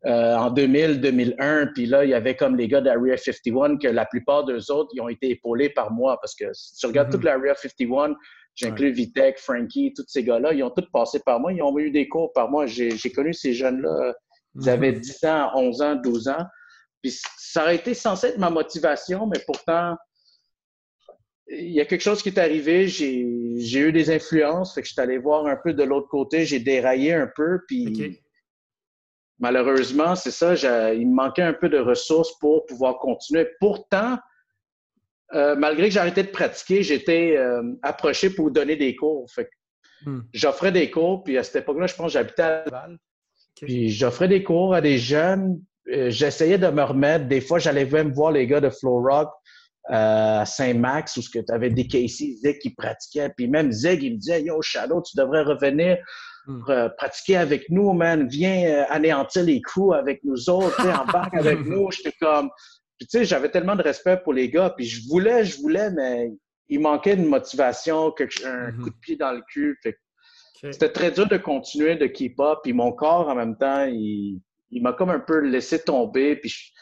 euh, 0.06 0.34
en 0.34 0.50
2000, 0.50 1.00
2001, 1.00 1.68
puis 1.74 1.84
là, 1.84 2.04
il 2.04 2.10
y 2.10 2.14
avait 2.14 2.34
comme 2.34 2.56
les 2.56 2.68
gars 2.68 2.80
d'Area 2.80 3.18
51 3.18 3.76
que 3.76 3.88
la 3.88 4.06
plupart 4.06 4.44
d'eux 4.44 4.70
autres, 4.70 4.90
ils 4.94 5.00
ont 5.02 5.10
été 5.10 5.30
épaulés 5.30 5.68
par 5.68 5.92
moi 5.92 6.18
parce 6.22 6.34
que 6.34 6.46
si 6.54 6.76
tu 6.76 6.86
regardes 6.86 7.10
toute 7.10 7.22
l'Area 7.22 7.54
51, 7.54 8.14
j'inclus 8.54 8.92
Vitek, 8.92 9.38
Frankie, 9.38 9.92
tous 9.94 10.04
ces 10.08 10.24
gars-là, 10.24 10.54
ils 10.54 10.62
ont 10.62 10.70
tous 10.70 10.88
passé 10.90 11.20
par 11.20 11.38
moi, 11.38 11.52
ils 11.52 11.62
ont 11.62 11.78
eu 11.78 11.90
des 11.90 12.08
cours 12.08 12.32
par 12.32 12.50
moi. 12.50 12.66
J'ai 12.66 13.12
connu 13.14 13.34
ces 13.34 13.52
jeunes-là, 13.52 14.14
ils 14.54 14.70
avaient 14.70 14.92
10 14.92 15.24
ans, 15.24 15.50
11 15.54 15.82
ans, 15.82 15.96
12 15.96 16.28
ans. 16.28 16.46
Puis 17.02 17.18
ça 17.36 17.62
aurait 17.62 17.76
été 17.76 17.92
censé 17.92 18.28
être 18.28 18.38
ma 18.38 18.50
motivation, 18.50 19.26
mais 19.26 19.40
pourtant, 19.46 19.96
il 21.50 21.72
y 21.72 21.80
a 21.80 21.84
quelque 21.84 22.02
chose 22.02 22.22
qui 22.22 22.28
est 22.28 22.38
arrivé, 22.38 22.86
j'ai 22.86 23.20
eu 23.20 23.92
des 23.92 24.10
influences, 24.10 24.74
fait 24.74 24.82
que 24.82 24.88
je 24.88 24.92
suis 24.92 25.00
allé 25.00 25.18
voir 25.18 25.46
un 25.46 25.56
peu 25.56 25.72
de 25.72 25.82
l'autre 25.82 26.08
côté, 26.08 26.44
j'ai 26.44 26.60
déraillé 26.60 27.12
un 27.12 27.28
peu, 27.34 27.60
puis 27.66 28.22
malheureusement, 29.38 30.14
c'est 30.14 30.30
ça, 30.30 30.54
il 30.94 31.08
me 31.08 31.14
manquait 31.14 31.42
un 31.42 31.52
peu 31.52 31.68
de 31.68 31.78
ressources 31.78 32.38
pour 32.38 32.66
pouvoir 32.66 32.98
continuer. 32.98 33.48
Pourtant, 33.58 34.18
euh, 35.34 35.56
malgré 35.56 35.88
que 35.88 35.98
arrêté 35.98 36.22
de 36.22 36.28
pratiquer, 36.28 36.82
j'étais 36.82 37.36
euh, 37.36 37.62
approché 37.82 38.30
pour 38.30 38.50
donner 38.50 38.76
des 38.76 38.96
cours. 38.96 39.30
Fait 39.30 39.48
hmm. 40.04 40.20
J'offrais 40.32 40.72
des 40.72 40.90
cours, 40.90 41.22
puis 41.22 41.38
à 41.38 41.44
cette 41.44 41.62
époque-là, 41.62 41.86
je 41.86 41.94
pense 41.94 42.06
que 42.06 42.12
j'habitais 42.12 42.42
à 42.42 42.64
Laval. 42.64 42.98
Puis 43.56 43.90
j'offrais 43.90 44.28
des 44.28 44.42
cours 44.42 44.74
à 44.74 44.80
des 44.80 44.98
jeunes. 44.98 45.60
Euh, 45.88 46.10
j'essayais 46.10 46.58
de 46.58 46.68
me 46.68 46.82
remettre. 46.82 47.26
Des 47.26 47.40
fois, 47.40 47.58
j'allais 47.58 47.84
même 47.84 48.12
voir 48.12 48.32
les 48.32 48.46
gars 48.46 48.60
de 48.60 48.70
Flow 48.70 49.02
Rock 49.02 49.30
à 49.88 50.44
Saint-Max 50.46 51.16
où 51.16 51.22
tu 51.22 51.42
avais 51.48 51.70
des 51.70 51.86
Casey, 51.86 52.34
Zig 52.42 52.58
qui 52.58 52.70
pratiquait. 52.70 53.30
Puis 53.36 53.48
même 53.48 53.72
Zig, 53.72 54.02
il 54.02 54.14
me 54.14 54.18
disait 54.18 54.42
Yo, 54.42 54.60
Shadow, 54.62 55.02
tu 55.02 55.16
devrais 55.16 55.42
revenir 55.42 55.98
hmm. 56.46 56.62
euh, 56.68 56.88
pratiquer 56.90 57.36
avec 57.36 57.68
nous, 57.70 57.92
man. 57.92 58.28
Viens 58.28 58.64
euh, 58.64 58.84
anéantir 58.88 59.44
les 59.44 59.60
coups 59.62 59.96
avec 59.96 60.22
nous 60.24 60.50
autres, 60.50 60.80
embarque 60.80 61.34
avec 61.34 61.60
nous. 61.66 61.90
J'étais 61.90 62.14
comme. 62.20 62.50
Puis 62.98 63.08
tu 63.08 63.18
sais, 63.18 63.24
j'avais 63.24 63.50
tellement 63.50 63.76
de 63.76 63.82
respect 63.82 64.18
pour 64.22 64.34
les 64.34 64.50
gars. 64.50 64.70
Puis 64.76 64.86
je 64.86 65.08
voulais, 65.08 65.44
je 65.44 65.58
voulais, 65.58 65.90
mais 65.90 66.30
il 66.68 66.80
manquait 66.80 67.16
de 67.16 67.24
motivation, 67.26 68.14
un 68.44 68.70
hmm. 68.70 68.82
coup 68.82 68.90
de 68.90 68.96
pied 69.00 69.16
dans 69.16 69.32
le 69.32 69.42
cul. 69.50 69.78
C'était 70.62 70.92
très 70.92 71.10
dur 71.10 71.26
de 71.26 71.38
continuer 71.38 71.96
de 71.96 72.06
keep 72.06 72.38
up. 72.38 72.58
Puis 72.62 72.74
mon 72.74 72.92
corps, 72.92 73.28
en 73.28 73.34
même 73.34 73.56
temps, 73.56 73.86
il, 73.86 74.40
il 74.70 74.82
m'a 74.82 74.92
comme 74.92 75.10
un 75.10 75.20
peu 75.20 75.40
laissé 75.40 75.82
tomber. 75.82 76.36
Puis 76.36 76.72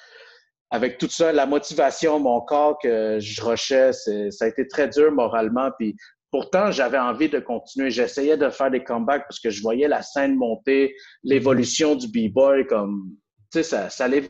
avec 0.70 0.98
tout 0.98 1.08
ça, 1.08 1.32
la 1.32 1.46
motivation, 1.46 2.20
mon 2.20 2.40
corps 2.40 2.78
que 2.78 3.18
je 3.20 3.42
rushais, 3.42 3.92
ça 3.92 4.44
a 4.44 4.48
été 4.48 4.68
très 4.68 4.88
dur 4.88 5.10
moralement. 5.12 5.70
Puis 5.78 5.96
pourtant, 6.30 6.70
j'avais 6.70 6.98
envie 6.98 7.28
de 7.28 7.38
continuer. 7.38 7.90
J'essayais 7.90 8.36
de 8.36 8.50
faire 8.50 8.70
des 8.70 8.84
comebacks 8.84 9.22
parce 9.22 9.40
que 9.40 9.50
je 9.50 9.62
voyais 9.62 9.88
la 9.88 10.02
scène 10.02 10.36
monter, 10.36 10.94
l'évolution 11.22 11.94
du 11.94 12.08
b-boy, 12.08 12.66
comme, 12.66 13.16
tu 13.50 13.58
sais, 13.58 13.62
ça, 13.62 13.88
ça 13.88 14.04
allait 14.04 14.28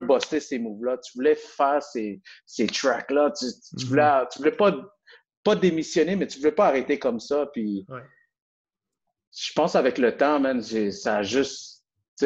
bosser 0.00 0.40
ces 0.40 0.58
moves-là. 0.58 0.96
Tu 0.98 1.12
voulais 1.14 1.34
faire 1.34 1.82
ces, 1.82 2.22
ces 2.46 2.66
tracks-là. 2.66 3.32
Tu, 3.38 3.46
tu, 3.78 3.86
voulais, 3.86 4.02
mm-hmm. 4.02 4.28
tu 4.32 4.38
voulais 4.38 4.56
pas, 4.56 4.74
pas 5.44 5.56
démissionner, 5.56 6.16
mais 6.16 6.26
tu 6.26 6.38
voulais 6.38 6.52
pas 6.52 6.68
arrêter 6.68 6.98
comme 6.98 7.20
ça. 7.20 7.46
Puis, 7.52 7.84
je 9.36 9.52
pense 9.54 9.76
avec 9.76 9.98
le 9.98 10.16
temps, 10.16 10.40
man, 10.40 10.62
ça 10.62 11.16
a 11.18 11.22
juste 11.22 11.67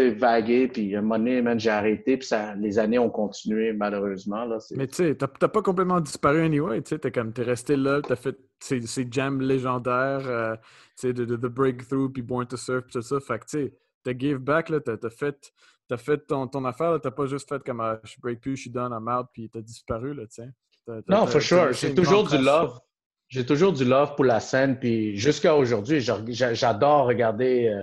vagué, 0.01 0.69
puis 0.69 0.95
à 0.95 0.99
un 0.99 1.03
moment 1.03 1.19
donné, 1.19 1.43
j'ai 1.59 1.71
arrêté, 1.71 2.17
puis 2.17 2.27
ça, 2.27 2.55
les 2.55 2.79
années 2.79 2.99
ont 2.99 3.11
continué, 3.11 3.73
malheureusement. 3.73 4.45
Là, 4.45 4.59
Mais 4.75 4.87
tu 4.87 4.97
sais, 4.97 5.15
t'as 5.15 5.27
pas 5.27 5.63
complètement 5.63 6.01
disparu 6.01 6.43
anyway, 6.43 6.83
tu 6.83 6.91
sais, 6.91 6.99
t'es 6.99 7.13
comme, 7.13 7.33
t'es 7.33 7.43
resté 7.43 7.77
là, 7.77 8.01
t'as 8.03 8.17
fait 8.17 8.37
ces, 8.59 8.81
ces 8.83 9.07
jams 9.11 9.41
légendaires, 9.41 10.27
euh, 10.27 10.55
tu 10.99 11.09
sais, 11.09 11.13
de, 11.13 11.25
The 11.25 11.47
Breakthrough, 11.47 12.11
puis 12.13 12.23
Born 12.23 12.47
to 12.47 12.57
Surf, 12.57 12.85
puis 12.85 12.93
tout 12.93 13.03
ça, 13.03 13.21
fait 13.21 13.39
que 13.39 13.45
tu 13.45 13.65
sais, 13.65 13.75
t'as 14.03 14.19
give 14.19 14.39
back, 14.39 14.69
là, 14.69 14.81
t'as 14.81 15.11
fait, 15.11 15.53
as 15.91 15.97
fait 15.97 16.19
ton, 16.27 16.47
ton 16.47 16.65
affaire, 16.65 16.99
t'as 17.01 17.11
pas 17.11 17.27
juste 17.27 17.49
fait 17.49 17.63
comme, 17.63 17.81
ah, 17.81 18.01
je 18.05 18.15
break 18.21 18.41
plus, 18.41 18.57
je 18.57 18.63
suis 18.63 18.71
done, 18.71 18.93
I'm 18.93 19.09
out, 19.09 19.27
puis 19.33 19.51
t'as 19.51 19.61
disparu, 19.61 20.15
là, 20.15 20.27
tu 20.27 20.43
sais. 20.43 20.49
Non, 21.09 21.27
for 21.27 21.41
sure, 21.41 21.73
j'ai 21.73 21.95
toujours 21.95 22.29
du 22.29 22.39
love. 22.39 22.81
J'ai 23.29 23.47
toujours 23.47 23.73
du 23.73 23.87
love 23.87 24.15
pour 24.15 24.27
la 24.27 24.41
scène, 24.41 24.79
puis 24.79 25.17
jusqu'à 25.17 25.55
aujourd'hui, 25.57 26.01
j'adore 26.01 27.07
regarder... 27.07 27.69
Euh, 27.69 27.83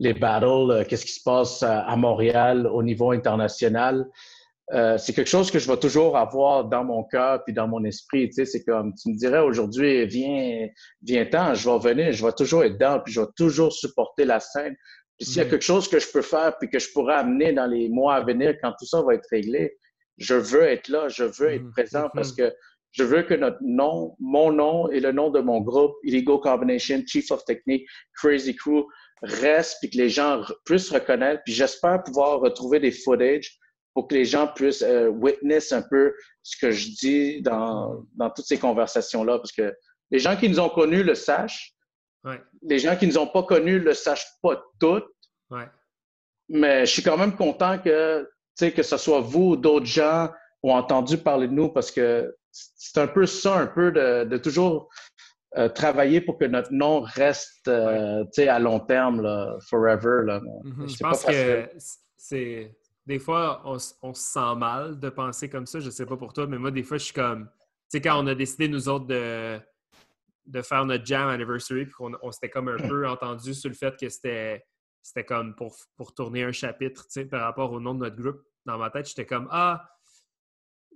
les 0.00 0.14
battles, 0.14 0.70
euh, 0.70 0.84
qu'est-ce 0.84 1.06
qui 1.06 1.12
se 1.12 1.22
passe 1.22 1.62
à, 1.62 1.94
Montréal 1.94 2.66
au 2.66 2.82
niveau 2.82 3.12
international. 3.12 4.06
Euh, 4.72 4.96
c'est 4.98 5.12
quelque 5.12 5.28
chose 5.28 5.50
que 5.50 5.58
je 5.58 5.70
vais 5.70 5.76
toujours 5.76 6.16
avoir 6.16 6.64
dans 6.64 6.84
mon 6.84 7.04
cœur 7.04 7.44
puis 7.44 7.52
dans 7.52 7.68
mon 7.68 7.84
esprit. 7.84 8.28
Tu 8.28 8.34
sais, 8.34 8.44
c'est 8.44 8.64
comme 8.64 8.94
tu 8.94 9.10
me 9.10 9.16
dirais 9.16 9.40
aujourd'hui, 9.40 10.06
viens, 10.06 10.68
viens 11.02 11.26
ten 11.26 11.54
je 11.54 11.68
vais 11.68 11.92
venir, 11.92 12.12
je 12.12 12.24
vais 12.24 12.32
toujours 12.32 12.64
être 12.64 12.74
dedans, 12.74 13.00
puis 13.04 13.12
je 13.12 13.20
vais 13.20 13.26
toujours 13.36 13.72
supporter 13.72 14.24
la 14.24 14.40
scène. 14.40 14.74
Puis 15.18 15.26
s'il 15.26 15.36
y 15.38 15.40
a 15.40 15.44
mhm. 15.44 15.50
quelque 15.50 15.64
chose 15.64 15.86
que 15.86 15.98
je 15.98 16.10
peux 16.10 16.22
faire 16.22 16.56
puis 16.58 16.70
que 16.70 16.78
je 16.78 16.90
pourrais 16.92 17.16
amener 17.16 17.52
dans 17.52 17.66
les 17.66 17.88
mois 17.88 18.14
à 18.14 18.20
venir, 18.22 18.54
quand 18.62 18.72
tout 18.78 18.86
ça 18.86 19.02
va 19.02 19.14
être 19.14 19.28
réglé, 19.30 19.76
je 20.16 20.34
veux 20.34 20.62
être 20.62 20.88
là, 20.88 21.08
je 21.08 21.24
veux 21.24 21.50
être 21.50 21.64
mhm. 21.64 21.72
présent 21.72 22.08
parce 22.14 22.30
mhm. 22.30 22.36
que 22.36 22.54
je 22.92 23.04
veux 23.04 23.22
que 23.22 23.34
notre 23.34 23.58
nom, 23.60 24.16
mon 24.18 24.50
nom 24.52 24.90
et 24.90 25.00
le 25.00 25.12
nom 25.12 25.30
de 25.30 25.40
mon 25.40 25.60
groupe, 25.60 25.94
Illegal 26.04 26.38
Combination, 26.40 27.02
Chief 27.06 27.30
of 27.30 27.44
Technique, 27.44 27.86
Crazy 28.14 28.54
Crew, 28.56 28.84
reste 29.22 29.78
puis 29.80 29.90
que 29.90 29.98
les 29.98 30.08
gens 30.08 30.42
puissent 30.64 30.90
reconnaître. 30.90 31.42
Puis 31.44 31.54
j'espère 31.54 32.02
pouvoir 32.02 32.40
retrouver 32.40 32.80
des 32.80 32.90
footage 32.90 33.58
pour 33.94 34.08
que 34.08 34.14
les 34.14 34.24
gens 34.24 34.46
puissent 34.46 34.82
euh, 34.82 35.08
witness 35.08 35.72
un 35.72 35.82
peu 35.82 36.14
ce 36.42 36.56
que 36.56 36.70
je 36.70 36.88
dis 36.88 37.42
dans, 37.42 38.04
dans 38.14 38.30
toutes 38.30 38.46
ces 38.46 38.58
conversations-là. 38.58 39.38
Parce 39.38 39.52
que 39.52 39.74
les 40.10 40.18
gens 40.18 40.36
qui 40.36 40.48
nous 40.48 40.60
ont 40.60 40.68
connus 40.68 41.02
le 41.02 41.14
sachent. 41.14 41.74
Les 42.62 42.78
gens 42.78 42.96
qui 42.96 43.06
ne 43.06 43.12
nous 43.12 43.18
ont 43.18 43.26
pas 43.26 43.42
connus 43.42 43.78
le 43.78 43.94
sachent 43.94 44.28
pas 44.42 44.62
toutes. 44.78 45.08
Mais 46.48 46.84
je 46.84 46.90
suis 46.90 47.02
quand 47.02 47.16
même 47.16 47.36
content 47.36 47.78
que, 47.78 48.28
que 48.58 48.82
ce 48.82 48.96
soit 48.96 49.20
vous 49.20 49.50
ou 49.50 49.56
d'autres 49.56 49.86
gens 49.86 50.30
ont 50.62 50.74
entendu 50.74 51.16
parler 51.16 51.48
de 51.48 51.52
nous 51.52 51.68
parce 51.70 51.90
que 51.90 52.36
c'est 52.52 52.98
un 53.00 53.06
peu 53.06 53.26
ça, 53.26 53.56
un 53.56 53.66
peu 53.66 53.92
de, 53.92 54.24
de 54.24 54.36
toujours 54.36 54.88
euh, 55.56 55.68
travailler 55.68 56.20
pour 56.20 56.38
que 56.38 56.44
notre 56.44 56.72
nom 56.72 57.00
reste 57.00 57.68
euh, 57.68 58.24
à 58.36 58.58
long 58.58 58.80
terme, 58.80 59.20
là, 59.20 59.56
forever. 59.68 60.22
Là. 60.24 60.40
Mm-hmm. 60.40 60.96
Je 60.96 60.98
pense 60.98 61.24
que 61.24 61.68
c'est 62.16 62.76
des 63.06 63.18
fois, 63.18 63.62
on, 63.64 63.78
se 63.78 63.92
sent 64.14 64.54
mal 64.56 65.00
de 65.00 65.08
penser 65.08 65.48
comme 65.48 65.66
ça. 65.66 65.80
Je 65.80 65.90
sais 65.90 66.06
pas 66.06 66.16
pour 66.16 66.32
toi, 66.32 66.46
mais 66.46 66.58
moi, 66.58 66.70
des 66.70 66.84
fois, 66.84 66.96
je 66.96 67.06
suis 67.06 67.14
comme. 67.14 67.46
Tu 67.46 67.96
sais, 67.96 68.00
quand 68.00 68.22
on 68.22 68.26
a 68.28 68.36
décidé, 68.36 68.68
nous 68.68 68.88
autres, 68.88 69.06
de, 69.06 69.58
de 70.46 70.62
faire 70.62 70.84
notre 70.84 71.04
jam 71.04 71.28
anniversary, 71.28 71.86
puis 71.86 71.94
qu'on 71.94 72.12
on, 72.22 72.30
s'était 72.30 72.50
comme 72.50 72.68
un 72.68 72.76
peu 72.88 73.08
entendu 73.08 73.52
sur 73.52 73.68
le 73.68 73.74
fait 73.74 73.98
que 73.98 74.08
c'était, 74.08 74.64
c'était 75.02 75.24
comme 75.24 75.56
pour, 75.56 75.76
pour 75.96 76.14
tourner 76.14 76.44
un 76.44 76.52
chapitre, 76.52 77.02
tu 77.06 77.12
sais, 77.12 77.24
par 77.24 77.42
rapport 77.42 77.72
au 77.72 77.80
nom 77.80 77.94
de 77.94 78.00
notre 78.00 78.16
groupe. 78.16 78.40
Dans 78.64 78.78
ma 78.78 78.90
tête, 78.90 79.08
j'étais 79.08 79.26
comme 79.26 79.48
Ah, 79.50 79.88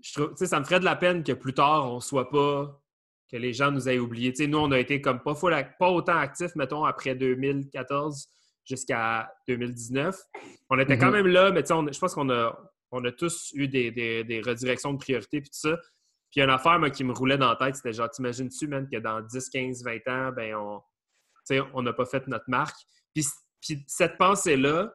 je 0.00 0.12
trouve, 0.12 0.30
tu 0.30 0.36
sais, 0.36 0.46
ça 0.46 0.60
me 0.60 0.64
ferait 0.64 0.78
de 0.80 0.84
la 0.84 0.94
peine 0.94 1.24
que 1.24 1.32
plus 1.32 1.54
tard, 1.54 1.92
on 1.92 1.98
soit 1.98 2.30
pas. 2.30 2.80
Que 3.30 3.36
les 3.36 3.52
gens 3.52 3.70
nous 3.70 3.88
aient 3.88 3.98
oubliés. 3.98 4.32
Tu 4.32 4.44
sais, 4.44 4.46
nous, 4.46 4.58
on 4.58 4.70
a 4.72 4.78
été 4.78 5.00
comme 5.00 5.20
pas, 5.22 5.34
pas 5.34 5.90
autant 5.90 6.16
actifs, 6.16 6.54
mettons, 6.56 6.84
après 6.84 7.14
2014 7.14 8.28
jusqu'à 8.64 9.30
2019. 9.48 10.16
On 10.70 10.78
était 10.78 10.98
quand 10.98 11.06
mhm. 11.06 11.12
même 11.12 11.26
là, 11.26 11.50
mais 11.50 11.62
je 11.66 11.98
pense 11.98 12.14
qu'on 12.14 12.30
a, 12.30 12.58
on 12.90 13.04
a 13.04 13.12
tous 13.12 13.50
eu 13.54 13.68
des, 13.68 14.42
redirections 14.44 14.92
de 14.92 14.98
priorité 14.98 15.40
puis 15.40 15.50
tout 15.50 15.68
ça. 15.68 15.78
Puis 16.30 16.42
une 16.42 16.50
affaire 16.50 16.80
qui 16.92 17.04
me 17.04 17.12
roulait 17.12 17.38
dans 17.38 17.50
la 17.50 17.56
tête, 17.56 17.76
c'était 17.76 17.92
genre, 17.92 18.10
t'imagines-tu, 18.10 18.66
même 18.66 18.88
que 18.88 18.98
dans 18.98 19.20
10, 19.20 19.50
15, 19.50 19.84
20 19.84 20.08
ans, 20.08 20.32
ben 20.34 20.54
on 20.56 20.80
on 21.74 21.82
n'a 21.82 21.92
pas 21.92 22.06
fait 22.06 22.26
notre 22.26 22.48
marque? 22.48 22.76
Puis, 23.14 23.26
cette 23.86 24.18
pensée-là, 24.18 24.94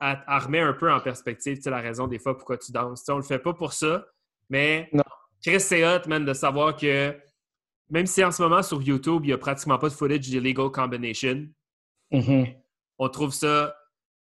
elle, 0.00 0.22
remet 0.28 0.60
un 0.60 0.72
peu 0.72 0.92
en 0.92 1.00
perspective 1.00 1.58
la 1.66 1.80
raison 1.80 2.06
des 2.06 2.18
fois 2.18 2.36
pourquoi 2.36 2.58
tu 2.58 2.72
danses. 2.72 3.04
On 3.08 3.14
on 3.14 3.16
le 3.18 3.22
fait 3.22 3.38
pas 3.38 3.54
pour 3.54 3.72
ça, 3.72 4.04
mais 4.50 4.90
Chris, 5.42 5.60
c'est 5.60 5.84
hot, 5.84 6.08
man, 6.08 6.24
de 6.24 6.32
savoir 6.32 6.76
que 6.76 7.16
même 7.94 8.06
si 8.06 8.22
en 8.22 8.30
ce 8.30 8.42
moment 8.42 8.62
sur 8.62 8.82
YouTube, 8.82 9.22
il 9.24 9.28
n'y 9.28 9.32
a 9.32 9.38
pratiquement 9.38 9.78
pas 9.78 9.88
de 9.88 9.94
footage 9.94 10.20
d'Illegal 10.20 10.70
Combination, 10.70 11.46
mm-hmm 12.12 12.54
on 12.98 13.08
trouve 13.08 13.32
ça, 13.32 13.76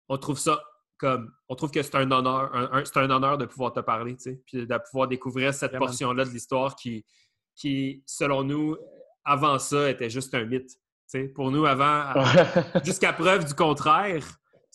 on 0.10 0.18
trouve 0.18 0.40
ça 0.40 0.62
comme, 0.98 1.32
on 1.50 1.56
trouve 1.56 1.72
que 1.72 1.82
c'est 1.82 1.96
un 1.96 2.10
honneur, 2.12 2.52
c'est 2.86 2.98
un 2.98 3.10
honneur 3.10 3.38
de 3.38 3.46
pouvoir 3.46 3.74
te 3.74 3.82
parler, 3.82 4.16
tu 4.16 4.24
sais, 4.24 4.42
puis 4.46 4.66
de 4.66 4.78
pouvoir 4.90 5.08
découvrir 5.08 5.54
cette 5.54 5.78
portion-là 5.78 6.26
de 6.26 6.30
l'histoire 6.30 6.76
qui, 6.76 7.06
qui, 7.56 8.04
selon 8.06 8.44
nous, 8.44 8.78
avant 9.26 9.60
ça, 9.60 9.90
était 9.90 10.10
juste 10.10 10.34
un 10.34 10.46
mythe. 10.46 10.70
Tu 10.70 10.78
sais. 11.08 11.24
Pour 11.28 11.52
nous, 11.52 11.66
avant, 11.66 12.14
jusqu'à 12.86 13.14
preuve 13.14 13.46
du 13.46 13.54
contraire, 13.54 14.26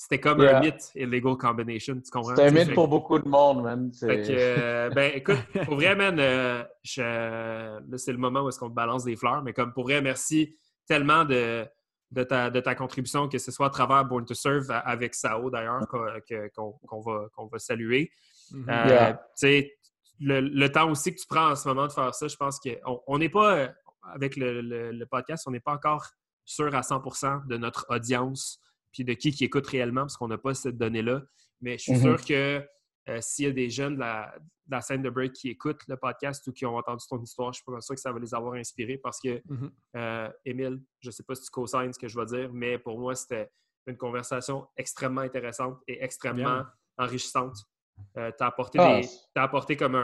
c'était 0.01 0.21
comme 0.21 0.41
un 0.43 0.61
mythe, 0.61 0.93
Illegal 0.95 1.37
Combination, 1.37 2.01
tu 2.01 2.09
comprends? 2.13 2.37
C'est 2.37 2.47
un 2.47 2.51
mythe 2.53 2.73
pour 2.73 2.87
beaucoup 2.87 3.19
de 3.19 3.29
monde, 3.29 3.65
man. 3.65 3.91
Fait 3.93 4.23
que, 4.23 4.29
euh, 4.31 4.91
ben, 4.91 5.11
écoute, 5.17 5.43
pour 5.65 5.75
vrai, 5.75 5.97
man, 5.97 6.17
euh, 6.21 6.63
là, 6.63 7.99
c'est 7.99 8.13
le 8.13 8.19
moment 8.19 8.43
où 8.43 8.49
est-ce 8.49 8.61
qu'on 8.61 8.71
te 8.71 8.75
balance 8.75 9.03
des 9.03 9.17
fleurs, 9.17 9.43
mais 9.43 9.53
comme 9.53 9.73
pour 9.73 9.83
vrai, 9.83 10.01
merci 10.01 10.57
tellement 10.87 11.25
de, 11.25 11.67
de 12.13 12.23
ta, 12.23 12.75
contribution, 12.77 13.29
que 13.29 13.39
ce 13.39 13.51
soit 13.51 13.67
à 13.67 13.71
travers 13.71 14.05
Born 14.05 14.25
to 14.25 14.35
Serve 14.35 14.71
avec 14.71 15.17
Sao 15.17 15.51
d'ailleurs, 15.51 15.81
qu'on 15.89 17.01
va, 17.01 17.29
va, 17.37 17.59
saluer. 17.59 18.13
Mm-hmm. 18.53 19.19
Euh, 19.43 19.63
le, 20.21 20.69
temps 20.69 20.91
aussi 20.93 21.13
que 21.13 21.21
tu 21.21 21.27
prends 21.27 21.51
en 21.51 21.57
ce 21.57 21.67
moment 21.67 21.89
de 21.89 21.93
faire 21.93 22.15
ça, 22.15 22.29
je 22.29 22.37
pense 22.37 22.61
qu'on 22.61 23.19
n'est 23.19 23.29
pas, 23.29 23.57
euh, 23.57 23.69
avec 24.15 24.37
le, 24.37 25.05
podcast, 25.07 25.43
on 25.49 25.51
n'est 25.51 25.59
pas 25.59 25.73
encore 25.73 26.07
sûr 26.45 26.73
à 26.73 26.83
100% 26.83 27.49
de 27.49 27.57
notre 27.57 27.85
audience 27.91 28.61
puis 28.93 29.05
de 29.05 29.13
qui 29.15 29.31
qui 29.31 29.45
écoute 29.45 29.67
réellement, 29.67 30.03
parce 30.03 30.17
qu'on 30.17 30.29
n'a 30.29 30.39
pas 30.39 30.55
cette 30.55 30.79
donnée-là. 30.79 31.23
Mais 31.61 31.79
je 31.79 31.83
suis 31.83 31.93
mm-hmm. 31.93 32.01
sûr 32.01 32.25
que 32.25 32.69
euh, 33.09 33.19
s'il 33.21 33.47
y 33.47 33.49
a 33.49 33.53
des 33.53 33.71
jeunes 33.71 33.95
de 33.95 34.01
la, 34.01 34.81
scène 34.81 35.03
de 35.03 35.09
break 35.09 35.33
qui 35.33 35.49
écoutent 35.49 35.83
le 35.89 35.97
podcast 35.97 36.47
ou 36.47 36.53
qui 36.53 36.67
ont 36.67 36.77
entendu 36.77 37.05
ton 37.09 37.21
histoire, 37.21 37.53
je 37.53 37.61
suis 37.63 37.65
pas 37.65 37.81
sûr 37.81 37.95
que 37.95 38.01
ça 38.01 38.13
va 38.13 38.19
les 38.19 38.35
avoir 38.35 38.55
inspirés 38.55 38.99
parce 38.99 39.19
que, 39.21 39.39
mm-hmm. 39.39 39.71
euh, 39.97 40.31
Émile, 40.45 40.81
je 41.01 41.09
ne 41.09 41.13
sais 41.13 41.23
pas 41.23 41.35
si 41.35 41.45
tu 41.45 41.51
co-signes 41.51 41.93
ce 41.93 41.99
que 41.99 42.09
je 42.09 42.19
vais 42.19 42.27
dire, 42.27 42.53
mais 42.53 42.79
pour 42.79 42.99
moi, 42.99 43.15
c'était 43.15 43.51
une 43.87 43.97
conversation 43.97 44.67
extrêmement 44.77 45.23
intéressante 45.23 45.81
et 45.87 46.03
extrêmement 46.03 46.65
enrichissante. 46.99 47.57
Euh, 48.19 48.31
tu 48.37 48.45
as, 48.45 48.47
apporté 48.47 48.79
ah. 48.79 49.01
apporté 49.43 49.77
comme 49.77 49.97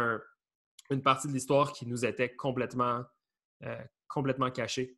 une 0.90 1.02
partie 1.02 1.28
de 1.28 1.32
l'histoire 1.32 1.73
qui 1.73 1.86
nous 1.86 2.05
était 2.06 2.35
complètement, 2.35 3.05
complètement 4.09 4.51
cachée. 4.51 4.97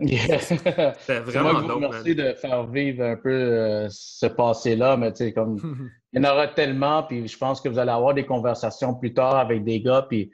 C'était 0.00 1.20
vraiment 1.20 1.60
moi, 1.60 1.90
Merci 1.90 2.14
de 2.14 2.32
faire 2.34 2.66
vivre 2.66 3.04
un 3.04 3.16
peu 3.16 3.30
euh, 3.30 3.86
ce 3.90 4.26
passé-là, 4.26 4.96
mais 4.96 5.12
tu 5.12 5.18
sais, 5.18 5.32
comme 5.32 5.58
il 6.12 6.22
y 6.22 6.26
en 6.26 6.30
aura 6.30 6.48
tellement, 6.48 7.02
puis 7.02 7.28
je 7.28 7.36
pense 7.36 7.60
que 7.60 7.68
vous 7.68 7.78
allez 7.78 7.90
avoir 7.90 8.14
des 8.14 8.24
conversations 8.24 8.94
plus 8.94 9.12
tard 9.12 9.36
avec 9.36 9.64
des 9.64 9.82
gars, 9.82 10.06
puis 10.08 10.30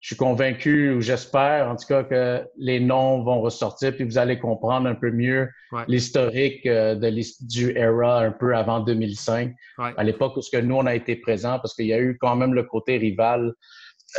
je 0.00 0.08
suis 0.08 0.16
convaincu, 0.16 0.92
ou 0.92 1.00
j'espère 1.00 1.68
en 1.68 1.76
tout 1.76 1.86
cas 1.86 2.04
que 2.04 2.44
les 2.56 2.80
noms 2.80 3.22
vont 3.22 3.40
ressortir, 3.40 3.94
puis 3.94 4.04
vous 4.04 4.18
allez 4.18 4.38
comprendre 4.38 4.88
un 4.88 4.94
peu 4.94 5.10
mieux 5.10 5.48
l'historique 5.88 6.66
euh, 6.66 6.94
de 6.94 7.10
du 7.46 7.76
era 7.76 8.20
un 8.20 8.32
peu 8.32 8.56
avant 8.56 8.80
2005, 8.80 9.54
à 9.78 10.04
l'époque 10.04 10.36
où 10.36 10.42
ce 10.42 10.50
que 10.50 10.60
nous 10.60 10.76
on 10.76 10.86
a 10.86 10.94
été 10.94 11.16
présents, 11.16 11.58
parce 11.60 11.74
qu'il 11.74 11.86
y 11.86 11.92
a 11.92 12.00
eu 12.00 12.18
quand 12.20 12.36
même 12.36 12.52
le 12.52 12.64
côté 12.64 12.98
rival, 12.98 13.52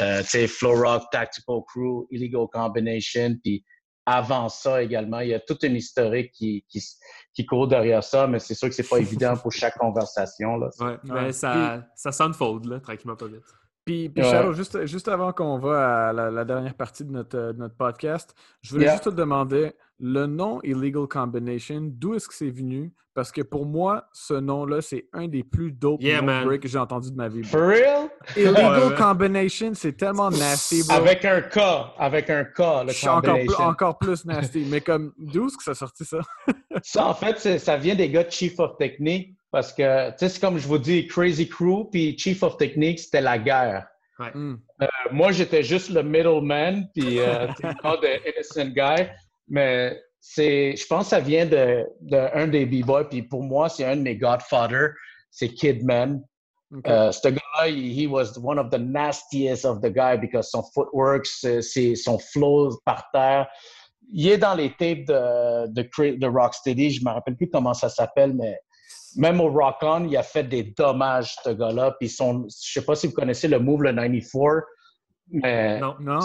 euh, 0.01 0.21
tu 0.21 0.27
sais, 0.27 0.47
Flow 0.47 0.73
Rock, 0.73 1.03
Tactical 1.11 1.59
Crew, 1.67 2.07
Illegal 2.11 2.47
Combination, 2.51 3.35
puis 3.43 3.63
avant 4.07 4.47
ça 4.47 4.81
également. 4.81 5.19
Il 5.19 5.29
y 5.29 5.33
a 5.33 5.39
toute 5.39 5.63
une 5.63 5.75
historique 5.75 6.31
qui, 6.31 6.65
qui, 7.33 7.45
court 7.45 7.67
derrière 7.67 8.03
ça, 8.03 8.25
mais 8.25 8.39
c'est 8.39 8.55
sûr 8.55 8.69
que 8.69 8.73
c'est 8.73 8.87
pas 8.87 8.99
évident 8.99 9.35
pour 9.35 9.51
chaque 9.51 9.77
conversation. 9.79 10.55
Là. 10.55 10.69
Ouais, 10.79 10.97
mais 11.03 11.31
ça, 11.33 11.83
ça 11.93 12.13
s'unfold, 12.13 12.65
là, 12.65 12.79
tranquillement 12.79 13.17
pas 13.17 13.27
vite. 13.27 13.43
Puis, 13.83 14.09
puis 14.09 14.23
juste, 14.53 14.85
juste 14.85 15.07
avant 15.07 15.33
qu'on 15.33 15.59
va 15.59 16.09
à 16.09 16.13
la, 16.13 16.45
dernière 16.45 16.73
partie 16.73 17.03
de 17.03 17.11
notre, 17.11 17.53
notre 17.57 17.75
podcast, 17.75 18.33
je 18.61 18.71
voulais 18.71 18.89
juste 18.89 19.05
te 19.05 19.09
demander 19.09 19.73
le 19.99 20.25
nom 20.25 20.59
Illegal 20.63 21.07
Combination, 21.07 21.81
d'où 21.81 22.15
est-ce 22.15 22.27
que 22.27 22.33
c'est 22.33 22.49
venu? 22.49 22.93
Parce 23.13 23.31
que 23.31 23.41
pour 23.41 23.65
moi, 23.65 24.07
ce 24.13 24.35
nom-là, 24.35 24.79
c'est 24.81 25.07
un 25.11 25.27
des 25.27 25.43
plus 25.43 25.71
dope 25.71 26.01
noms 26.03 26.57
que 26.59 26.67
j'ai 26.67 26.77
entendu 26.77 27.09
de 27.09 27.15
ma 27.15 27.27
vie. 27.27 27.43
For 27.43 27.61
real? 27.61 28.09
Illegal 28.35 28.95
Combination, 28.95 29.71
c'est 29.73 29.93
tellement 29.93 30.29
nasty, 30.29 30.83
bro. 30.83 30.97
Avec 30.97 31.25
un 31.25 31.41
K, 31.41 31.57
avec 31.97 32.29
un 32.29 32.43
K, 32.43 32.59
le 32.59 33.09
encore, 33.09 33.61
encore, 33.61 33.97
plus 33.97 34.23
nasty. 34.23 34.67
Mais 34.69 34.81
comme, 34.81 35.13
d'où 35.17 35.47
est-ce 35.47 35.57
que 35.57 35.63
ça 35.63 35.73
sorti 35.73 36.05
ça? 36.05 36.19
ça, 36.83 37.07
en 37.07 37.15
fait, 37.15 37.57
ça 37.57 37.75
vient 37.75 37.95
des 37.95 38.11
gars 38.11 38.23
de 38.23 38.31
Chief 38.31 38.59
of 38.59 38.77
Technique. 38.77 39.35
Parce 39.49 39.73
que, 39.73 40.09
tu 40.11 40.15
sais, 40.19 40.29
c'est 40.29 40.39
comme 40.39 40.59
je 40.59 40.67
vous 40.67 40.77
dis, 40.77 41.07
Crazy 41.07 41.49
Crew, 41.49 41.89
puis 41.91 42.15
Chief 42.19 42.43
of 42.43 42.57
Technique, 42.57 42.99
c'était 42.99 43.21
la 43.21 43.39
guerre. 43.39 43.87
Hmm. 44.19 44.55
Euh, 44.81 44.87
moi, 45.11 45.31
j'étais 45.31 45.63
juste 45.63 45.89
le 45.89 46.03
middleman, 46.03 46.87
puis 46.93 47.19
euh, 47.19 47.47
the 47.63 48.19
innocent 48.27 48.73
guy. 48.75 49.07
Mais 49.47 50.01
c'est, 50.19 50.75
je 50.75 50.85
pense 50.87 51.05
que 51.05 51.09
ça 51.11 51.19
vient 51.19 51.45
de, 51.45 51.85
de 52.01 52.17
un 52.33 52.47
des 52.47 52.65
b-boys, 52.65 53.05
puis 53.05 53.23
pour 53.23 53.43
moi, 53.43 53.69
c'est 53.69 53.85
un 53.85 53.95
de 53.95 54.01
mes 54.01 54.15
godfathers, 54.15 54.91
c'est 55.31 55.49
Kidman. 55.49 56.21
Okay. 56.75 56.91
Euh, 56.91 57.11
ce 57.13 57.29
gars-là, 57.29 57.69
he 57.69 58.07
was 58.07 58.37
one 58.37 58.59
of 58.59 58.69
the 58.71 58.79
nastiest 58.79 59.63
of 59.63 59.79
the 59.81 59.89
guy 59.89 60.17
because 60.17 60.51
son 60.51 60.63
footwork, 60.73 61.25
c'est 61.25 61.95
son 61.95 62.19
flow 62.19 62.77
par 62.83 63.09
terre. 63.13 63.47
Il 64.09 64.27
est 64.27 64.37
dans 64.37 64.53
les 64.53 64.71
tapes 64.71 65.05
de, 65.05 65.67
de, 65.67 66.17
de 66.17 66.27
Rocksteady, 66.27 66.91
je 66.91 67.05
me 67.05 67.11
rappelle 67.11 67.37
plus 67.37 67.49
comment 67.49 67.73
ça 67.73 67.87
s'appelle, 67.87 68.33
mais 68.33 68.59
même 69.15 69.41
au 69.41 69.49
Rock 69.49 69.77
On, 69.81 70.05
il 70.05 70.15
a 70.17 70.23
fait 70.23 70.43
des 70.43 70.63
dommages, 70.63 71.35
ce 71.43 71.49
gars-là. 71.49 71.95
Puis 71.99 72.09
son, 72.09 72.47
je 72.49 72.79
sais 72.79 72.85
pas 72.85 72.95
si 72.95 73.07
vous 73.07 73.13
connaissez 73.13 73.47
le 73.47 73.59
move, 73.59 73.83
le 73.83 73.93
94, 73.93 74.63
mais 75.29 75.79
non, 75.79 75.95
non. 75.99 76.19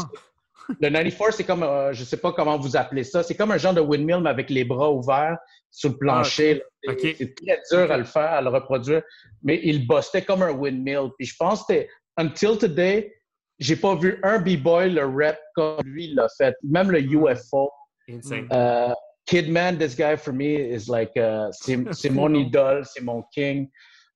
Le 0.68 0.88
94, 0.88 1.34
c'est 1.34 1.44
comme, 1.44 1.62
euh, 1.62 1.92
je 1.92 2.04
sais 2.04 2.16
pas 2.16 2.32
comment 2.32 2.58
vous 2.58 2.76
appelez 2.76 3.04
ça, 3.04 3.22
c'est 3.22 3.34
comme 3.34 3.50
un 3.50 3.58
genre 3.58 3.74
de 3.74 3.80
windmill, 3.80 4.20
mais 4.22 4.30
avec 4.30 4.50
les 4.50 4.64
bras 4.64 4.90
ouverts 4.90 5.38
sur 5.70 5.90
le 5.90 5.98
plancher. 5.98 6.62
Ah, 6.88 6.92
c'est 6.98 7.34
très 7.34 7.60
dur 7.70 7.90
à 7.90 7.96
le 7.96 8.04
faire, 8.04 8.32
à 8.32 8.42
le 8.42 8.48
reproduire, 8.48 9.02
mais 9.42 9.60
il 9.62 9.86
bustait 9.86 10.22
comme 10.22 10.42
un 10.42 10.52
windmill. 10.52 11.10
Puis 11.18 11.26
je 11.28 11.36
pense 11.38 11.64
que, 11.64 11.86
until 12.16 12.58
today, 12.58 13.12
j'ai 13.58 13.76
pas 13.76 13.94
vu 13.94 14.18
un 14.22 14.38
b-boy 14.38 14.90
le 14.90 15.04
rep 15.06 15.38
comme 15.54 15.80
lui 15.84 16.14
l'a 16.14 16.26
fait. 16.36 16.54
Même 16.62 16.90
le 16.90 17.00
UFO. 17.00 17.70
Insane. 18.08 18.48
Euh, 18.52 18.92
Kidman, 19.26 19.78
this 19.78 19.94
guy 19.94 20.16
for 20.16 20.32
me 20.32 20.56
is 20.56 20.88
like, 20.88 21.16
uh, 21.16 21.48
c'est 21.52 22.10
mon 22.10 22.34
idole, 22.34 22.84
c'est 22.84 23.02
mon 23.02 23.22
king. 23.32 23.70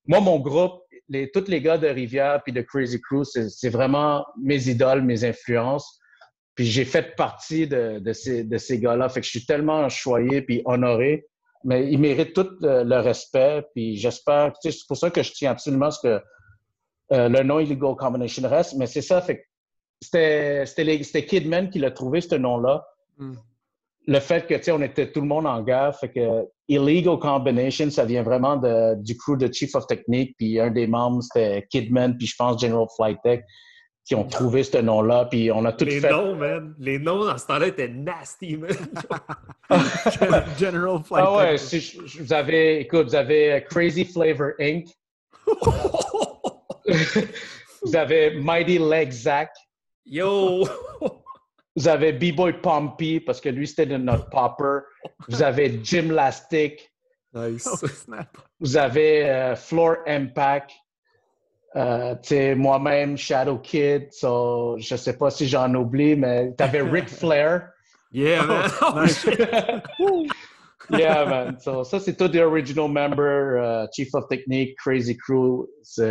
Moi, 0.07 0.21
mon 0.21 0.41
groupe, 0.41 0.83
les, 1.09 1.31
tous 1.31 1.47
les 1.49 1.61
gars 1.61 1.79
de 1.79 1.87
Rivière 1.87 2.43
puis 2.43 2.53
de 2.53 2.63
Crazy 2.63 3.01
Crew, 3.01 3.23
c'est 3.25 3.69
vraiment 3.69 4.25
mes 4.41 4.69
idoles, 4.69 5.03
mes 5.03 5.25
influences. 5.25 6.01
Puis 6.57 6.65
j'ai 6.65 6.85
fait 6.85 7.15
partie 7.15 7.69
de, 7.69 8.01
de 8.01 8.13
ces, 8.13 8.43
de 8.43 8.59
ces 8.59 8.81
gars-là. 8.81 9.09
Fait 9.09 9.21
que 9.21 9.27
je 9.27 9.31
suis 9.31 9.47
tellement 9.47 9.89
choyé 9.89 10.43
puis 10.43 10.63
honoré. 10.65 11.27
Mais 11.65 11.91
ils 11.91 11.99
méritent 11.99 12.33
tout 12.33 12.49
le, 12.61 13.01
respect. 13.01 13.63
Puis 13.75 13.97
j'espère, 13.97 14.53
c'est 14.61 14.75
pour 14.89 14.97
ça 14.97 15.11
que 15.11 15.23
je 15.23 15.33
tiens 15.33 15.53
absolument 15.53 15.87
à 15.87 15.91
ce 15.91 16.01
que 16.01 16.23
euh, 17.13 17.29
le 17.29 17.43
nom 17.43 17.61
Illegal 17.61 17.95
Combination 17.97 18.49
reste, 18.49 18.75
mais 18.77 18.87
c'est 18.87 19.03
ça, 19.03 19.21
fait 19.21 19.39
que 19.39 19.43
c'était 20.03 21.25
Kidman 21.25 21.71
qui 21.71 21.79
l'a 21.79 21.93
trouvé, 21.93 22.21
ce 22.21 22.35
nom-là. 22.35 22.85
Hmm. 23.17 23.35
Le 24.09 24.21
fait 24.21 24.47
que, 24.47 24.55
tu 24.55 24.65
sais, 24.65 24.73
on 24.73 24.83
était 24.83 25.11
tout 25.11 25.21
le 25.21 25.27
monde 25.27 25.47
en 25.47 25.63
guerre, 25.63 25.97
fait 25.99 26.11
que 26.11 26.45
Illegal 26.69 27.19
Combination, 27.19 27.91
ça 27.91 28.05
vient 28.05 28.23
vraiment 28.23 28.57
de, 28.57 29.01
du 29.03 29.17
crew 29.17 29.37
de 29.37 29.53
Chief 29.53 29.75
of 29.75 29.87
Technique, 29.87 30.35
puis 30.37 30.61
un 30.61 30.71
des 30.71 30.87
membres, 30.87 31.23
c'était 31.23 31.67
Kidman, 31.71 32.17
puis 32.17 32.27
je 32.27 32.35
pense 32.37 32.61
General 32.61 32.87
Flight 32.97 33.19
Tech, 33.23 33.45
qui 34.07 34.15
ont 34.15 34.25
trouvé 34.25 34.63
ce 34.63 34.79
nom-là, 34.79 35.25
puis 35.29 35.51
on 35.51 35.65
a 35.65 35.73
tout 35.73 35.85
Les 35.85 36.01
fait. 36.01 36.11
noms, 36.11 36.37
man. 36.37 36.75
Les 36.79 36.99
noms 37.01 37.25
dans 37.25 37.37
ce 37.37 37.47
temps-là 37.49 37.67
étaient 37.67 37.89
nasty, 37.89 38.57
man. 38.57 38.71
General 40.59 41.03
Flight. 41.03 41.25
Ah 41.27 41.37
ouais, 41.37 41.59
si 41.59 41.81
je- 41.81 42.23
vous 42.23 42.33
avez, 42.33 42.81
écoute, 42.81 43.09
vous 43.09 43.15
avez 43.17 43.53
euh, 43.55 43.61
Crazy 43.61 44.05
Flavor 44.05 44.53
Inc., 44.61 44.87
vous 47.83 47.97
avez 47.97 48.39
Mighty 48.41 48.79
Leg 48.79 49.11
Zach, 49.11 49.51
Yo! 50.05 50.65
vous 51.77 51.89
avez 51.89 52.13
B-Boy 52.13 52.61
Pompey, 52.63 53.19
parce 53.21 53.41
que 53.41 53.49
lui, 53.49 53.67
c'était 53.67 53.87
de 53.87 53.97
notre 53.97 54.31
popper, 54.31 54.81
vous 55.29 55.43
avez 55.43 55.81
Jim 55.83 56.13
Lastic, 56.13 56.93
Nice. 57.35 57.69
Oh, 57.83 57.87
snap. 57.89 58.39
vous 58.61 58.77
avez 58.77 59.29
euh, 59.29 59.57
Floor 59.57 59.97
Impact, 60.07 60.71
euh, 61.77 62.15
tu 62.23 62.29
sais, 62.29 62.55
moi-même, 62.55 63.17
Shadow 63.17 63.59
Kid, 63.59 64.09
so, 64.13 64.77
je 64.79 64.97
sais 64.97 65.17
pas 65.19 65.31
si 65.31 65.47
j'en 65.47 65.73
oublie, 65.75 66.17
mais 66.17 66.53
t'avais 66.57 66.81
Ric 66.91 67.09
Flair. 67.09 67.69
Yeah, 68.13 68.45
man. 68.45 68.71
Oh, 68.81 69.07
shit. 69.07 69.39
yeah, 70.91 71.25
man. 71.27 71.59
So, 71.61 71.85
ça, 71.85 71.99
c'est 72.01 72.17
tous 72.17 72.29
des 72.29 72.41
original 72.41 72.89
members, 72.89 73.63
euh, 73.63 73.87
Chief 73.95 74.09
of 74.15 74.27
Technique, 74.29 74.77
Crazy 74.79 75.17
Crew, 75.17 75.67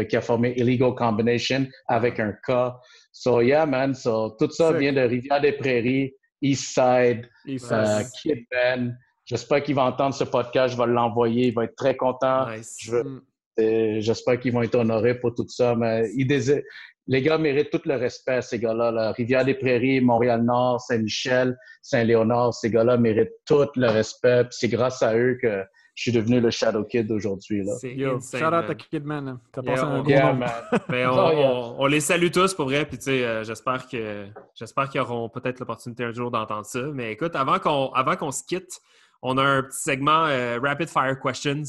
qui 0.10 0.16
a 0.16 0.22
formé 0.22 0.54
Illegal 0.58 0.94
Combination 0.94 1.66
avec 1.88 2.20
un 2.20 2.34
K. 2.48 2.74
So, 3.12 3.42
yeah, 3.42 3.66
man. 3.66 3.94
So, 3.94 4.36
tout 4.38 4.52
ça 4.52 4.70
Sick. 4.70 4.78
vient 4.78 4.94
de 4.94 5.02
Rivière-des-Prairies, 5.02 6.14
East 6.42 6.74
Side, 6.76 7.28
East 7.48 7.68
Side. 7.68 8.08
Kid 8.22 8.46
Ben. 8.52 8.96
J'espère 9.26 9.64
qu'il 9.64 9.74
va 9.74 9.86
entendre 9.86 10.14
ce 10.14 10.26
podcast. 10.26 10.76
Je 10.76 10.80
vais 10.80 10.88
l'envoyer. 10.88 11.48
Il 11.48 11.54
va 11.56 11.64
être 11.64 11.76
très 11.76 11.96
content. 11.96 12.48
Nice. 12.52 12.76
Je 12.82 12.92
veux- 12.92 13.02
et 13.02 13.35
J'espère 13.57 14.40
qu'ils 14.40 14.53
vont 14.53 14.61
être 14.61 14.76
honorés 14.76 15.15
pour 15.19 15.34
tout 15.34 15.48
ça. 15.48 15.76
Mais 15.76 16.10
ils 16.15 16.27
désirent- 16.27 16.61
les 17.07 17.22
gars 17.22 17.38
méritent 17.38 17.69
tout 17.69 17.82
le 17.86 17.95
respect, 17.95 18.41
ces 18.41 18.57
gars-là. 18.60 18.91
là. 18.91 19.11
Rivière-des-Prairies, 19.11 20.02
Montréal-Nord, 20.02 20.82
Saint-Michel, 20.82 21.56
Saint-Léonard, 21.82 22.53
ces 22.53 22.69
gars-là 22.72 22.98
méritent 22.98 23.34
tout 23.45 23.68
le 23.76 23.88
respect. 23.88 24.44
Puis 24.45 24.57
c'est 24.60 24.68
grâce 24.69 25.03
à 25.03 25.15
eux 25.15 25.38
que 25.40 25.64
je 25.94 26.02
suis 26.02 26.11
devenu 26.11 26.41
le 26.41 26.49
Shadow 26.49 26.84
Kid 26.84 27.10
aujourd'hui. 27.11 27.64
Yo, 27.84 28.15
insane, 28.15 28.40
shout 28.41 28.45
out 28.48 28.52
man. 28.52 28.65
à 28.72 28.76
Kidman. 28.76 29.40
T'as 29.52 29.61
Yeah, 29.61 29.72
passé 29.72 29.84
un 29.86 29.95
on- 29.95 30.02
gros 30.02 30.10
Yeah, 30.10 30.26
nom. 30.26 30.34
man. 30.40 30.49
Mais 30.90 31.06
on, 31.06 31.11
Oh, 31.11 31.32
yeah. 31.32 31.52
on- 31.52 31.76
on 31.80 31.86
les 31.86 31.99
salue 32.02 32.32
tous 32.32 32.53
pour 32.56 32.65
vrai. 32.65 32.86
Puis 32.86 32.98
tu 32.98 33.03
sais, 33.06 33.23
euh, 33.23 33.44
j'espère 33.44 33.88
que 33.88 34.26
j'espère 34.56 34.90
qu'ils 34.90 35.02
auront 35.02 35.30
peut-être 35.30 35.60
l'opportunité 35.60 36.03
un 36.03 36.11
jour 36.11 36.32
d'entendre 36.32 36.65
ça. 36.65 36.82
Mais 36.94 37.11
écoute, 37.14 37.36
avant 37.36 37.60
qu'on 37.60 37.90
avant 37.94 38.15
qu'on 38.18 38.32
se 38.32 38.44
quitte, 38.45 38.80
on 39.22 39.38
a 39.38 39.44
un 39.44 39.61
petit 39.64 39.77
segment 39.80 40.26
euh, 40.26 40.60
Rapid 40.61 40.90
Fire 40.90 41.18
Questions. 41.22 41.61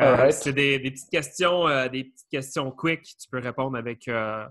Euh. 0.00 0.30
C'est 0.30 0.52
des, 0.52 0.78
des 0.78 0.90
petites 0.90 1.10
questions, 1.10 1.68
euh, 1.68 1.88
des 1.88 2.04
petites 2.04 2.28
questions 2.30 2.70
quick. 2.70 3.02
Tu 3.02 3.28
peux 3.30 3.38
répondre 3.38 3.76
avec 3.78 4.08
euh, 4.08 4.44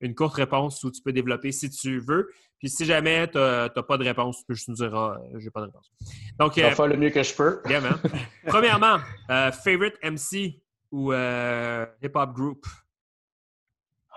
une 0.00 0.14
courte 0.14 0.34
réponse 0.34 0.82
ou 0.84 0.90
tu 0.90 1.02
peux 1.02 1.12
développer 1.12 1.52
si 1.52 1.68
tu 1.70 1.98
veux. 2.00 2.28
Puis 2.58 2.70
si 2.70 2.86
jamais 2.86 3.28
tu 3.28 3.36
n'as 3.38 3.68
pas 3.68 3.98
de 3.98 4.04
réponse, 4.04 4.38
tu 4.38 4.44
peux 4.46 4.54
juste 4.54 4.68
nous 4.68 4.76
dire 4.76 4.94
ah, 4.94 5.20
j'ai 5.38 5.50
pas 5.50 5.60
de 5.60 5.66
réponse. 5.66 5.92
Donc, 6.38 6.54
Je 6.56 6.62
euh, 6.62 6.68
vais 6.70 6.74
faire 6.74 6.86
le 6.86 6.96
mieux 6.96 7.10
que 7.10 7.22
je 7.22 7.34
peux. 7.34 7.60
Premièrement, 8.46 8.98
euh, 9.30 9.52
favorite 9.52 9.96
MC 10.02 10.62
ou 10.90 11.12
euh, 11.12 11.84
hip-hop 12.02 12.32
group? 12.32 12.64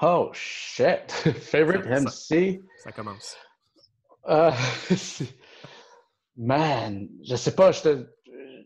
Oh, 0.02 0.30
shit. 0.32 1.12
Favorite 1.42 1.84
Ça- 1.84 2.00
MC? 2.00 2.62
Ça 2.78 2.92
commence. 2.94 3.36
Man, 6.38 7.10
je 7.22 7.36
sais 7.36 7.54
pas. 7.54 7.74
Je 7.74 7.82
te... 7.82 8.08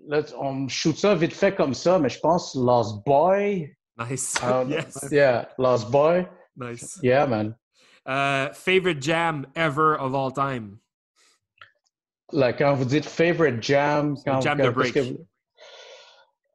Là, 0.07 0.21
on 0.39 0.67
shoot 0.67 0.97
ça 0.97 1.15
vite 1.15 1.33
fait 1.33 1.55
comme 1.55 1.73
ça, 1.73 1.97
mais 1.99 2.09
je 2.09 2.19
pense 2.19 2.55
Lost 2.55 3.03
Boy. 3.05 3.73
Nice. 3.97 4.35
Um, 4.43 4.69
yes. 4.71 4.97
Yeah, 5.11 5.47
Lost 5.57 5.89
Boy. 5.91 6.27
Nice. 6.57 6.99
Yeah, 7.01 7.25
man. 7.25 7.55
Uh, 8.05 8.53
favorite 8.53 8.99
jam 9.01 9.45
ever 9.55 9.95
of 9.97 10.13
all 10.13 10.31
time? 10.31 10.79
Là, 12.33 12.51
quand 12.53 12.73
vous 12.75 12.85
dites 12.85 13.05
favorite 13.05 13.61
jam, 13.63 14.15
quand, 14.25 14.41
jam 14.41 14.57
quand- 14.57 14.65
de 14.65 14.69
break. 14.71 14.93
que 14.93 14.99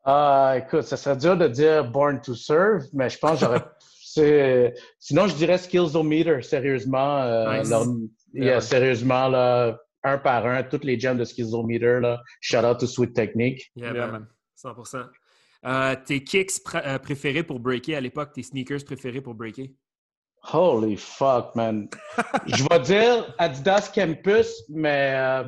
Ah, 0.05 0.55
écoute, 0.59 0.83
ça 0.83 0.97
serait 0.97 1.16
dur 1.16 1.37
de 1.37 1.49
dire 1.49 1.85
Born 1.91 2.20
to 2.20 2.35
Serve, 2.35 2.85
mais 2.93 3.09
je 3.11 3.19
pense 3.19 3.41
que 3.41 3.47
j'aurais. 3.47 3.65
Sinon, 4.99 5.27
je 5.29 5.35
dirais 5.37 5.59
Skillsometer, 5.59 6.43
sérieusement. 6.43 7.20
euh, 7.23 7.59
Nice. 7.59 7.70
leur- 7.70 7.85
yeah. 8.35 8.61
Sérieusement, 8.61 9.29
là, 9.29 9.79
un 10.13 10.19
par 10.19 10.47
un, 10.47 10.63
toutes 10.63 10.85
les 10.85 10.99
jams 10.99 11.19
de 11.19 11.25
Skillsometer, 11.25 12.01
là. 12.01 12.21
Shout 12.41 12.65
out 12.65 12.79
to 12.81 12.87
Sweet 12.87 13.15
Technique. 13.15 13.71
Yeah, 13.77 13.93
Yeah, 13.95 14.07
man. 14.07 14.11
man. 14.13 14.27
100%. 14.57 15.05
Euh, 15.67 15.97
tes 16.07 16.23
kicks 16.23 16.61
pr- 16.65 16.83
euh, 16.87 16.99
préférés 16.99 17.43
pour 17.43 17.59
breaker 17.61 17.97
à 17.97 18.01
l'époque, 18.01 18.33
tes 18.33 18.43
sneakers 18.43 18.85
préférés 18.85 19.21
pour 19.21 19.35
breaker? 19.35 19.73
Holy 20.53 20.97
fuck, 20.97 21.55
man. 21.57 21.89
je 22.47 22.65
vais 22.71 22.79
dire 22.81 23.35
Adidas 23.39 23.91
Campus, 23.95 24.63
mais 24.69 25.13
euh, 25.17 25.45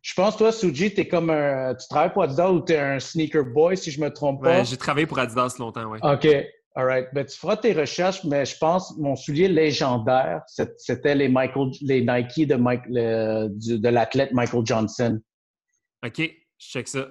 je 0.00 0.14
pense, 0.14 0.36
toi, 0.36 0.50
Suji, 0.52 0.92
t'es 0.94 1.06
comme 1.06 1.30
un. 1.30 1.74
Tu 1.74 1.86
travailles 1.88 2.12
pour 2.12 2.22
Adidas 2.22 2.50
ou 2.50 2.60
t'es 2.60 2.78
un 2.78 2.98
sneaker 2.98 3.44
boy, 3.44 3.76
si 3.76 3.90
je 3.90 4.00
me 4.00 4.08
trompe 4.10 4.42
pas? 4.42 4.58
Ouais, 4.58 4.64
j'ai 4.64 4.76
travaillé 4.78 5.06
pour 5.06 5.18
Adidas 5.18 5.54
longtemps, 5.58 5.84
ouais. 5.90 5.98
OK. 6.02 6.26
All 6.74 6.86
right. 6.86 7.08
Ben, 7.12 7.26
tu 7.26 7.36
feras 7.36 7.56
tes 7.58 7.72
recherches, 7.74 8.24
mais 8.24 8.44
je 8.46 8.56
pense 8.56 8.96
mon 8.96 9.14
soulier 9.14 9.48
légendaire, 9.48 10.42
c'était 10.78 11.14
les 11.14 11.28
Michael, 11.28 11.70
les 11.82 12.00
Nike 12.00 12.46
de, 12.48 12.54
Mike, 12.54 12.82
le- 12.88 13.48
du- 13.50 13.78
de 13.78 13.88
l'athlète 13.88 14.32
Michael 14.32 14.62
Johnson. 14.64 15.20
OK, 16.04 16.16
je 16.18 16.32
check 16.58 16.88
ça. 16.88 17.08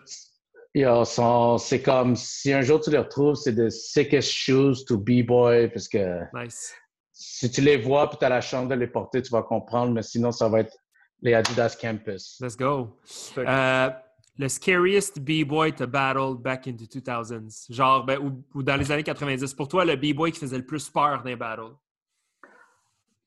C'est 1.59 1.81
comme 1.81 2.15
si 2.15 2.53
un 2.53 2.61
jour 2.61 2.79
tu 2.81 2.89
les 2.91 2.97
retrouves, 2.97 3.35
c'est 3.35 3.53
the 3.55 3.69
sickest 3.69 4.29
shoes 4.31 4.85
to 4.87 4.97
b-boy 4.97 5.69
parce 5.69 5.87
que 5.87 6.21
Nice. 6.33 6.73
si 7.11 7.51
tu 7.51 7.61
les 7.61 7.77
vois 7.77 8.09
puis 8.09 8.17
tu 8.17 8.25
as 8.25 8.29
la 8.29 8.41
chance 8.41 8.67
de 8.67 8.75
les 8.75 8.87
porter, 8.87 9.21
tu 9.21 9.29
vas 9.31 9.43
comprendre, 9.43 9.91
mais 9.93 10.01
sinon, 10.01 10.31
ça 10.31 10.47
va 10.49 10.61
être 10.61 10.73
les 11.21 11.33
Adidas 11.35 11.77
Campus. 11.79 12.37
Let's 12.41 12.57
go. 12.57 12.97
Euh, 13.37 13.89
le 14.37 14.47
scariest 14.49 15.19
B-boy 15.19 15.73
to 15.73 15.87
battle 15.87 16.35
back 16.37 16.67
into 16.67 16.85
2000s. 16.85 17.71
Genre, 17.71 18.03
ben, 18.05 18.17
ou, 18.19 18.43
ou 18.55 18.63
dans 18.63 18.75
les 18.77 18.91
années 18.91 19.03
90. 19.03 19.53
Pour 19.53 19.67
toi, 19.67 19.85
le 19.85 19.95
B-boy 19.95 20.31
qui 20.31 20.39
faisait 20.39 20.57
le 20.57 20.65
plus 20.65 20.89
peur 20.89 21.19
dans 21.23 21.29
les 21.29 21.35
battles? 21.35 21.73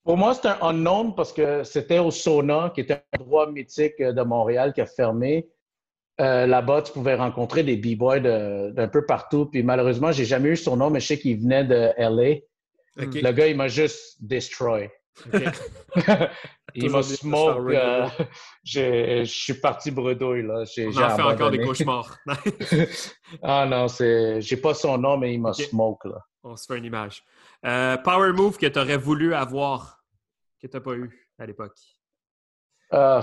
Pour 0.03 0.17
moi, 0.19 0.35
c'est 0.35 0.49
un 0.49 0.59
unknown 0.61 1.15
parce 1.15 1.33
que 1.33 1.63
c'était 1.65 1.99
au 1.99 2.11
Sauna, 2.11 2.71
qui 2.75 2.83
était 2.83 3.03
un 3.15 3.21
endroit 3.23 3.51
mythique 3.51 3.95
euh, 4.01 4.13
de 4.13 4.23
Montréal 4.23 4.73
qui 4.75 4.81
a 4.83 4.87
fermé. 4.87 5.49
Euh, 6.21 6.47
Là-bas, 6.47 6.83
tu 6.83 6.93
pouvais 6.93 7.15
rencontrer 7.15 7.63
des 7.63 7.77
b-boys 7.77 8.21
de- 8.21 8.71
d'un 8.71 8.89
peu 8.89 9.05
partout. 9.07 9.47
Puis 9.47 9.63
malheureusement, 9.63 10.13
j'ai 10.13 10.25
jamais 10.27 10.51
eu 10.51 10.57
son 10.57 10.77
nom, 10.77 10.91
mais 10.91 11.01
je 11.01 11.07
sais 11.07 11.19
qu'il 11.19 11.41
venait 11.41 11.65
de 11.65 11.91
LA. 11.97 12.41
Le 12.97 13.33
gars, 13.33 13.47
il 13.49 13.57
m'a 13.57 13.69
juste 13.69 14.17
destroy. 14.21 14.91
OK. 15.33 15.43
il 16.75 16.91
m'a 16.91 17.03
smoke. 17.03 17.73
euh, 17.75 18.09
je 18.65 19.25
suis 19.25 19.55
parti 19.55 19.91
bredouille. 19.91 20.43
Là. 20.43 20.65
J'ai 20.65 20.87
On 20.89 20.97
en 21.03 21.11
fait 21.17 21.23
encore 21.23 21.51
des 21.51 21.61
cauchemars. 21.61 22.19
ah 23.43 23.67
non, 23.67 23.89
c'est, 23.89 24.41
j'ai 24.41 24.57
pas 24.57 24.75
son 24.75 24.99
nom, 24.99 25.17
mais 25.17 25.35
il 25.35 25.41
m'a 25.41 25.51
Ok. 25.51 25.57
smoke. 25.57 26.09
Là. 26.09 26.19
On 26.43 26.57
se 26.57 26.67
fait 26.67 26.79
une 26.79 26.85
image. 26.85 27.23
Euh, 27.65 27.97
power 27.99 28.33
move 28.33 28.59
que 28.59 28.67
tu 28.67 28.79
aurais 28.79 28.97
voulu 28.99 29.35
avoir, 29.35 30.05
que 30.61 30.67
tu 30.67 30.77
n'as 30.77 30.81
pas 30.83 30.93
eu 30.95 31.29
à 31.39 31.47
l'époque? 31.47 31.77
Euh, 32.93 33.23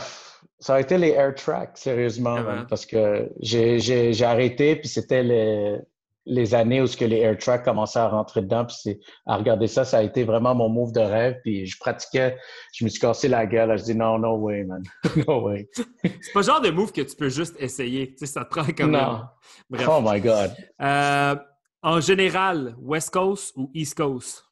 ça 0.60 0.76
a 0.76 0.80
été 0.80 0.98
les 0.98 1.10
air 1.10 1.34
tracks, 1.36 1.78
sérieusement, 1.78 2.38
Ah 2.40 2.66
parce 2.68 2.86
que 2.86 3.30
j'ai, 3.40 3.80
j'ai, 3.80 4.12
j'ai 4.12 4.26
arrêté, 4.26 4.76
puis 4.76 4.90
c'était 4.90 5.24
les, 5.24 5.80
les 6.26 6.54
années 6.54 6.82
où 6.82 6.88
ce 6.88 6.96
que 6.96 7.06
les 7.06 7.18
air 7.18 7.38
tracks 7.38 7.64
commençaient 7.64 8.00
à 8.00 8.08
rentrer 8.08 8.42
dedans, 8.42 8.66
puis 8.66 9.00
à 9.26 9.38
regarder 9.38 9.68
ça, 9.68 9.86
ça 9.86 9.98
a 9.98 10.04
été 10.04 10.24
vraiment 10.24 10.54
mon 10.54 10.70
move 10.70 10.92
de 10.92 11.00
rêve, 11.00 11.40
puis 11.44 11.66
je 11.66 11.78
pratiquais, 11.80 12.38
je 12.74 12.84
me 12.84 12.90
suis 12.90 13.00
cassé 13.00 13.28
la 13.28 13.46
gueule, 13.46 13.78
je 13.78 13.84
dis 13.84 13.96
non, 13.96 14.20
no 14.20 14.36
way, 14.36 14.64
man, 14.64 14.84
no 15.28 15.48
way. 15.48 15.70
C'est 16.04 16.34
pas 16.34 16.40
le 16.40 16.46
genre 16.46 16.62
de 16.62 16.70
move 16.70 16.92
que 16.92 17.02
tu 17.02 17.16
peux 17.16 17.30
juste 17.30 17.56
essayer. 17.60 18.12
Tu 18.12 18.20
sais, 18.20 18.26
ça 18.28 18.46
te 18.46 18.50
prend 18.50 18.66
comme 18.66 18.92
Non. 18.92 19.24
Bref. 19.70 19.88
Oh 19.90 20.00
my 20.04 20.22
God. 20.22 20.52
Euh, 20.82 21.36
en 21.82 22.00
général, 22.00 22.76
West 22.80 23.12
Coast 23.12 23.54
ou 23.56 23.72
East 23.74 23.96
Coast? 23.98 24.46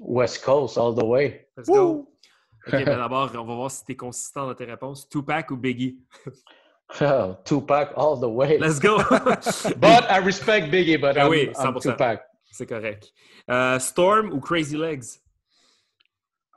West 0.00 0.42
Coast 0.42 0.78
all 0.78 0.94
the 0.94 1.04
way. 1.04 1.46
Let's 1.56 1.68
go. 1.68 2.08
OK, 2.66 2.72
ben 2.72 2.84
d'abord, 2.96 3.30
on 3.34 3.44
va 3.44 3.54
voir 3.54 3.70
si 3.70 3.84
tu 3.84 3.92
es 3.92 3.96
consistant 3.96 4.46
dans 4.46 4.54
tes 4.54 4.64
réponses. 4.64 5.08
Tupac 5.08 5.50
ou 5.50 5.56
Biggie? 5.56 5.98
Oh, 7.00 7.36
Tupac 7.44 7.92
all 7.96 8.16
the 8.16 8.28
way. 8.28 8.58
Let's 8.58 8.78
go! 8.78 8.98
But 9.78 10.10
I 10.10 10.18
respect 10.18 10.70
Biggie, 10.70 11.00
but 11.00 11.16
Ah 11.16 11.24
I'm, 11.24 11.30
oui, 11.30 11.50
I'm 11.58 11.74
100%. 11.74 11.82
Tupac. 11.82 12.20
C'est 12.52 12.66
correct. 12.66 13.10
Euh, 13.50 13.78
Storm 13.78 14.32
ou 14.32 14.40
Crazy 14.40 14.76
Legs? 14.76 15.20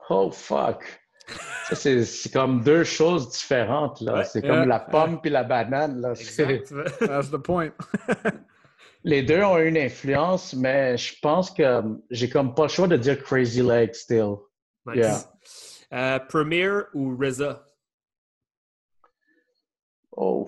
Oh 0.09 0.29
fuck. 0.29 0.83
Ça, 1.69 1.75
c'est, 1.75 2.31
comme 2.31 2.61
deux 2.63 2.83
choses 2.83 3.29
différentes. 3.31 3.99
Là. 4.01 4.13
Ouais. 4.17 4.23
c'est 4.25 4.43
Yeah. 4.43 4.53
comme 4.59 4.67
la 4.69 4.79
pomme 4.79 5.19
puis 5.21 5.31
la 5.31 5.43
banane. 5.43 6.01
Là. 6.01 6.11
Exact. 6.11 6.71
That's 6.99 7.31
the 7.31 7.37
point. 7.39 7.71
Les 9.03 9.23
deux 9.23 9.41
ont 9.41 9.57
une 9.57 9.77
influence, 9.77 10.53
mais 10.53 10.97
je 10.97 11.15
pense 11.21 11.49
que 11.49 11.81
j'ai 12.11 12.29
comme 12.29 12.53
pas 12.53 12.63
le 12.63 12.69
choix 12.69 12.87
de 12.87 12.97
dire 12.97 13.21
Crazy 13.23 13.61
Leg 13.63 13.93
still. 13.95 14.35
Nice. 14.85 14.97
Yeah. 14.97 15.17
Euh, 15.93 16.19
Premier 16.19 16.69
ou 16.93 17.15
RZA? 17.17 17.63
Oh, 20.17 20.47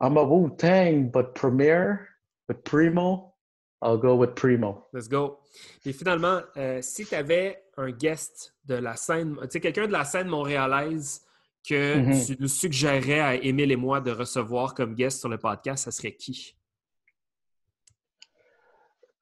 I'm 0.00 0.16
a 0.16 0.22
Wu 0.24 0.56
Tang, 0.56 1.10
but 1.10 1.34
Premier, 1.34 2.08
but 2.48 2.64
Primo, 2.64 3.34
I'll 3.82 3.98
go 3.98 4.14
with 4.16 4.34
Primo. 4.34 4.86
Let's 4.92 5.08
go. 5.08 5.40
Et 5.84 5.92
finalement, 5.92 6.40
euh, 6.56 6.80
si 6.82 7.04
tu 7.04 7.14
avais 7.14 7.62
un 7.76 7.90
guest 7.90 8.54
de 8.64 8.74
la 8.76 8.96
scène, 8.96 9.36
tu 9.42 9.48
sais, 9.50 9.60
quelqu'un 9.60 9.86
de 9.86 9.92
la 9.92 10.04
scène 10.04 10.28
montréalaise 10.28 11.22
que 11.68 11.96
Mhm. 11.98 12.24
tu 12.26 12.36
nous 12.40 12.48
suggérais 12.48 13.20
à 13.20 13.34
Émile 13.34 13.72
et 13.72 13.76
moi 13.76 14.00
de 14.00 14.10
recevoir 14.10 14.74
comme 14.74 14.94
guest 14.94 15.20
sur 15.20 15.28
le 15.28 15.36
podcast, 15.38 15.84
ça 15.84 15.90
serait 15.90 16.14
qui? 16.14 16.56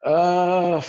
Euh, 0.06 0.80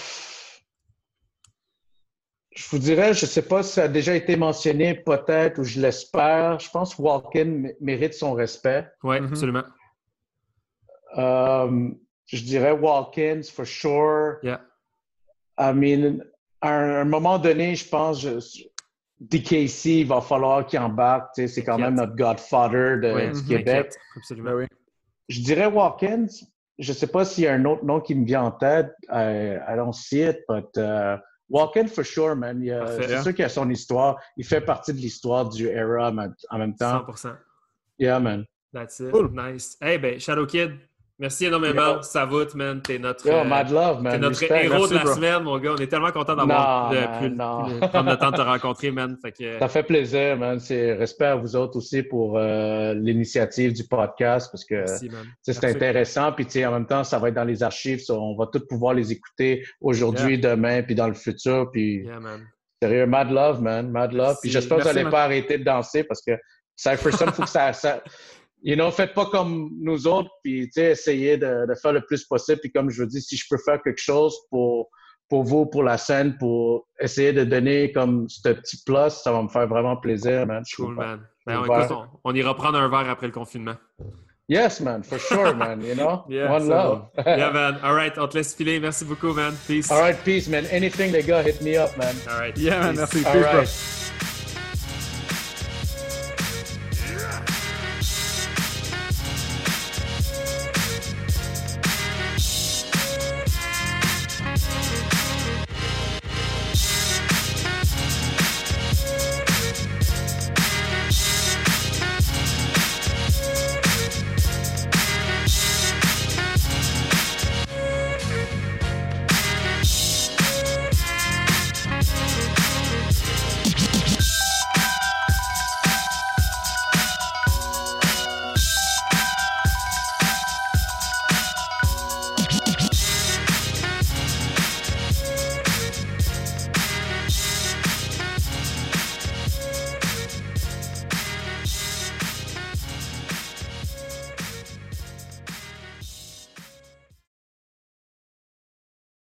je 2.59 2.69
vous 2.71 2.79
dirais, 2.79 3.13
je 3.13 3.25
sais 3.25 3.41
pas 3.41 3.63
si 3.63 3.71
ça 3.73 3.83
a 3.83 3.87
déjà 3.87 4.13
été 4.15 4.35
mentionné, 4.35 4.93
peut-être, 4.93 5.59
ou 5.59 5.63
je 5.63 5.79
l'espère. 5.79 6.59
Je 6.59 6.69
pense 6.69 6.93
que 6.93 7.01
Walken 7.01 7.71
mérite 7.79 8.13
son 8.13 8.33
respect. 8.33 8.85
Oui, 9.03 9.21
Mhm. 9.21 9.27
absolument. 9.29 9.63
Euh, 11.17 11.89
je 12.25 12.43
dirais 12.43 12.71
Walkins, 12.73 13.43
for 13.51 13.65
sure. 13.65 14.37
Yeah. 14.43 14.61
I 15.57 15.71
mean, 15.73 16.19
à 16.61 16.69
un, 16.71 17.01
un 17.01 17.05
moment 17.05 17.39
donné, 17.39 17.75
je 17.75 17.87
pense, 17.87 18.21
je- 18.21 18.63
DKC, 19.21 20.01
il 20.01 20.07
va 20.07 20.21
falloir 20.21 20.65
qu'il 20.65 20.79
embarque. 20.79 21.33
tu 21.35 21.41
sais, 21.41 21.47
C'est 21.53 21.63
quand 21.63 21.77
même 21.77 21.95
notre 21.95 22.15
godfather 22.15 22.97
de- 23.01 23.31
du 23.33 23.39
mhm, 23.41 23.47
Québec. 23.47 23.93
Absolument. 24.15 24.49
Ben 24.51 24.55
oui. 24.57 24.65
Je 25.29 25.41
dirais 25.41 25.65
Watkins. 25.65 26.27
Je 26.77 26.93
sais 26.93 27.07
pas 27.07 27.25
s'il 27.25 27.43
y 27.43 27.47
a 27.47 27.53
un 27.53 27.65
autre 27.65 27.83
nom 27.83 27.99
qui 27.99 28.15
me 28.15 28.25
vient 28.25 28.43
en 28.43 28.51
tête. 28.51 28.91
I, 29.09 29.57
I 29.67 29.75
don't 29.75 29.93
see 29.93 30.21
it, 30.23 30.39
but 30.47 30.69
uh, 30.77 31.17
Watkins 31.49 31.87
for 31.87 32.03
sure, 32.05 32.35
man. 32.35 32.61
Il 32.61 32.71
a- 32.71 32.79
Parfait. 32.85 33.07
C'est 33.07 33.21
sûr 33.23 33.33
qu'il 33.33 33.45
a 33.45 33.49
son 33.49 33.69
histoire. 33.69 34.17
Il 34.37 34.45
fait 34.45 34.61
partie 34.61 34.93
de 34.93 34.99
l'histoire 34.99 35.49
du 35.49 35.67
era 35.67 36.09
en 36.09 36.13
même- 36.13 36.35
en 36.49 36.57
même 36.59 36.75
temps. 36.75 36.99
100%. 37.05 37.35
Yeah, 37.97 38.19
man. 38.19 38.45
That's 38.73 38.99
it. 38.99 39.11
Cool. 39.11 39.31
Nice. 39.33 39.77
Hey, 39.81 39.97
ben, 39.97 40.19
Shadow 40.19 40.45
Kid, 40.45 40.73
merci 41.19 41.45
énormément. 41.45 41.95
Yo. 41.97 42.01
Ça 42.01 42.25
va, 42.25 42.37
man. 42.55 42.81
T'es 42.81 42.97
notre, 42.97 43.27
Yo, 43.27 43.33
euh, 43.33 43.43
mad 43.43 43.69
love, 43.69 43.97
t'es 43.97 44.03
man. 44.03 44.21
notre 44.21 44.39
Respect. 44.39 44.65
héros 44.65 44.73
Merci, 44.77 44.89
de 44.89 44.95
la 44.95 45.03
bro. 45.03 45.13
semaine, 45.13 45.43
mon 45.43 45.57
gars. 45.59 45.71
On 45.73 45.77
est 45.77 45.87
tellement 45.87 46.11
content 46.11 46.35
d'avoir 46.35 46.89
pu- 46.89 47.35
prendre 47.35 48.09
le 48.11 48.17
temps 48.17 48.31
de 48.31 48.35
te 48.37 48.41
rencontrer, 48.41 48.91
man. 48.91 49.17
Fait 49.21 49.31
que, 49.31 49.59
Ça 49.59 49.67
fait 49.67 49.83
plaisir, 49.83 50.37
man. 50.37 50.59
C'est 50.59 50.93
respect 50.93 51.25
à 51.25 51.35
vous 51.35 51.55
autres 51.55 51.77
aussi 51.77 52.03
pour 52.03 52.37
euh, 52.37 52.93
l'initiative 52.93 53.73
du 53.73 53.83
podcast 53.83 54.49
parce 54.51 54.65
que 54.65 54.83
c'est 55.43 55.63
intéressant. 55.65 56.31
Puis 56.31 56.65
en 56.65 56.71
même 56.71 56.85
temps, 56.87 57.03
ça 57.03 57.19
va 57.19 57.27
être 57.29 57.35
dans 57.35 57.43
les 57.43 57.61
archives. 57.63 57.99
ça, 58.03 58.13
on 58.13 58.35
va 58.35 58.47
tous 58.47 58.65
pouvoir 58.67 58.93
les 58.93 59.11
écouter 59.11 59.65
aujourd'hui, 59.81 60.39
demain, 60.39 60.81
puis 60.83 60.95
dans 60.95 61.07
le 61.07 61.13
futur. 61.13 61.69
Puis 61.71 62.03
Yeah, 62.05 62.19
man. 62.19 62.47
sérieux, 62.81 63.05
mad 63.05 63.29
love, 63.31 63.61
man. 63.61 63.91
Mad 63.91 64.13
love. 64.13 64.37
Puis 64.41 64.49
j'espère 64.51 64.77
que 64.77 64.83
vous 64.83 64.93
n'allez 64.93 65.09
pas 65.09 65.23
arrêter 65.23 65.57
de 65.57 65.63
danser 65.63 66.03
parce 66.03 66.21
que 66.21 66.31
Cypher 66.75 67.11
Sun, 67.11 67.27
faut 67.33 67.41
que 67.43 67.49
ça, 67.49 67.73
ça- 67.73 68.01
You 68.61 68.75
know, 68.75 68.91
faites 68.91 69.13
pas 69.13 69.25
comme 69.27 69.69
nous 69.79 70.05
autres, 70.07 70.29
puis 70.43 70.65
tu 70.65 70.71
sais, 70.73 70.91
essayez 70.91 71.37
de, 71.37 71.65
de 71.67 71.75
faire 71.75 71.93
le 71.93 72.01
plus 72.01 72.25
possible. 72.25 72.59
Puis 72.61 72.71
comme 72.71 72.89
je 72.89 73.03
vous 73.03 73.07
dis, 73.09 73.21
si 73.21 73.37
je 73.37 73.45
peux 73.49 73.57
faire 73.57 73.81
quelque 73.81 74.01
chose 74.01 74.35
pour, 74.49 74.89
pour 75.29 75.43
vous, 75.43 75.65
pour 75.65 75.83
la 75.83 75.97
scène, 75.97 76.37
pour 76.37 76.87
essayer 76.99 77.31
de 77.31 77.43
donner 77.45 77.91
comme 77.93 78.27
ce 78.27 78.49
petit 78.49 78.83
plus, 78.85 79.11
ça 79.11 79.31
va 79.31 79.41
me 79.43 79.47
faire 79.47 79.67
vraiment 79.67 79.95
plaisir, 79.95 80.45
man. 80.45 80.63
Cool, 80.75 80.95
man. 80.95 81.21
Ben, 81.45 81.63
écoute, 81.63 81.91
on, 81.91 82.05
on 82.23 82.35
ira 82.35 82.53
prendre 82.55 82.77
un 82.77 82.89
verre 82.89 83.09
après 83.09 83.27
le 83.27 83.33
confinement. 83.33 83.75
Yes, 84.49 84.81
man, 84.81 85.03
for 85.03 85.19
sure, 85.19 85.53
man. 85.55 85.81
You 85.81 85.93
know, 85.93 86.25
Yeah, 86.29 86.51
one 86.51 86.67
love. 86.67 87.09
Yeah, 87.25 87.51
man. 87.51 87.79
All 87.83 87.93
right, 87.93 88.17
on 88.17 88.27
te 88.27 88.37
laisse 88.37 88.55
filer. 88.55 88.79
Merci 88.79 89.05
beaucoup, 89.05 89.31
man. 89.31 89.53
Peace. 89.67 89.91
All 89.91 90.01
right, 90.01 90.17
peace, 90.25 90.47
man. 90.49 90.65
Anything 90.71 91.11
they 91.11 91.21
got, 91.21 91.45
hit 91.45 91.61
me 91.61 91.77
up, 91.77 91.95
man. 91.97 92.15
All 92.27 92.39
right. 92.39 92.57
Yeah, 92.57 92.79
man, 92.79 92.95
merci. 92.95 93.23
All 93.25 93.31
Peace, 93.33 93.43
bro. 93.43 93.59
right. 93.59 94.28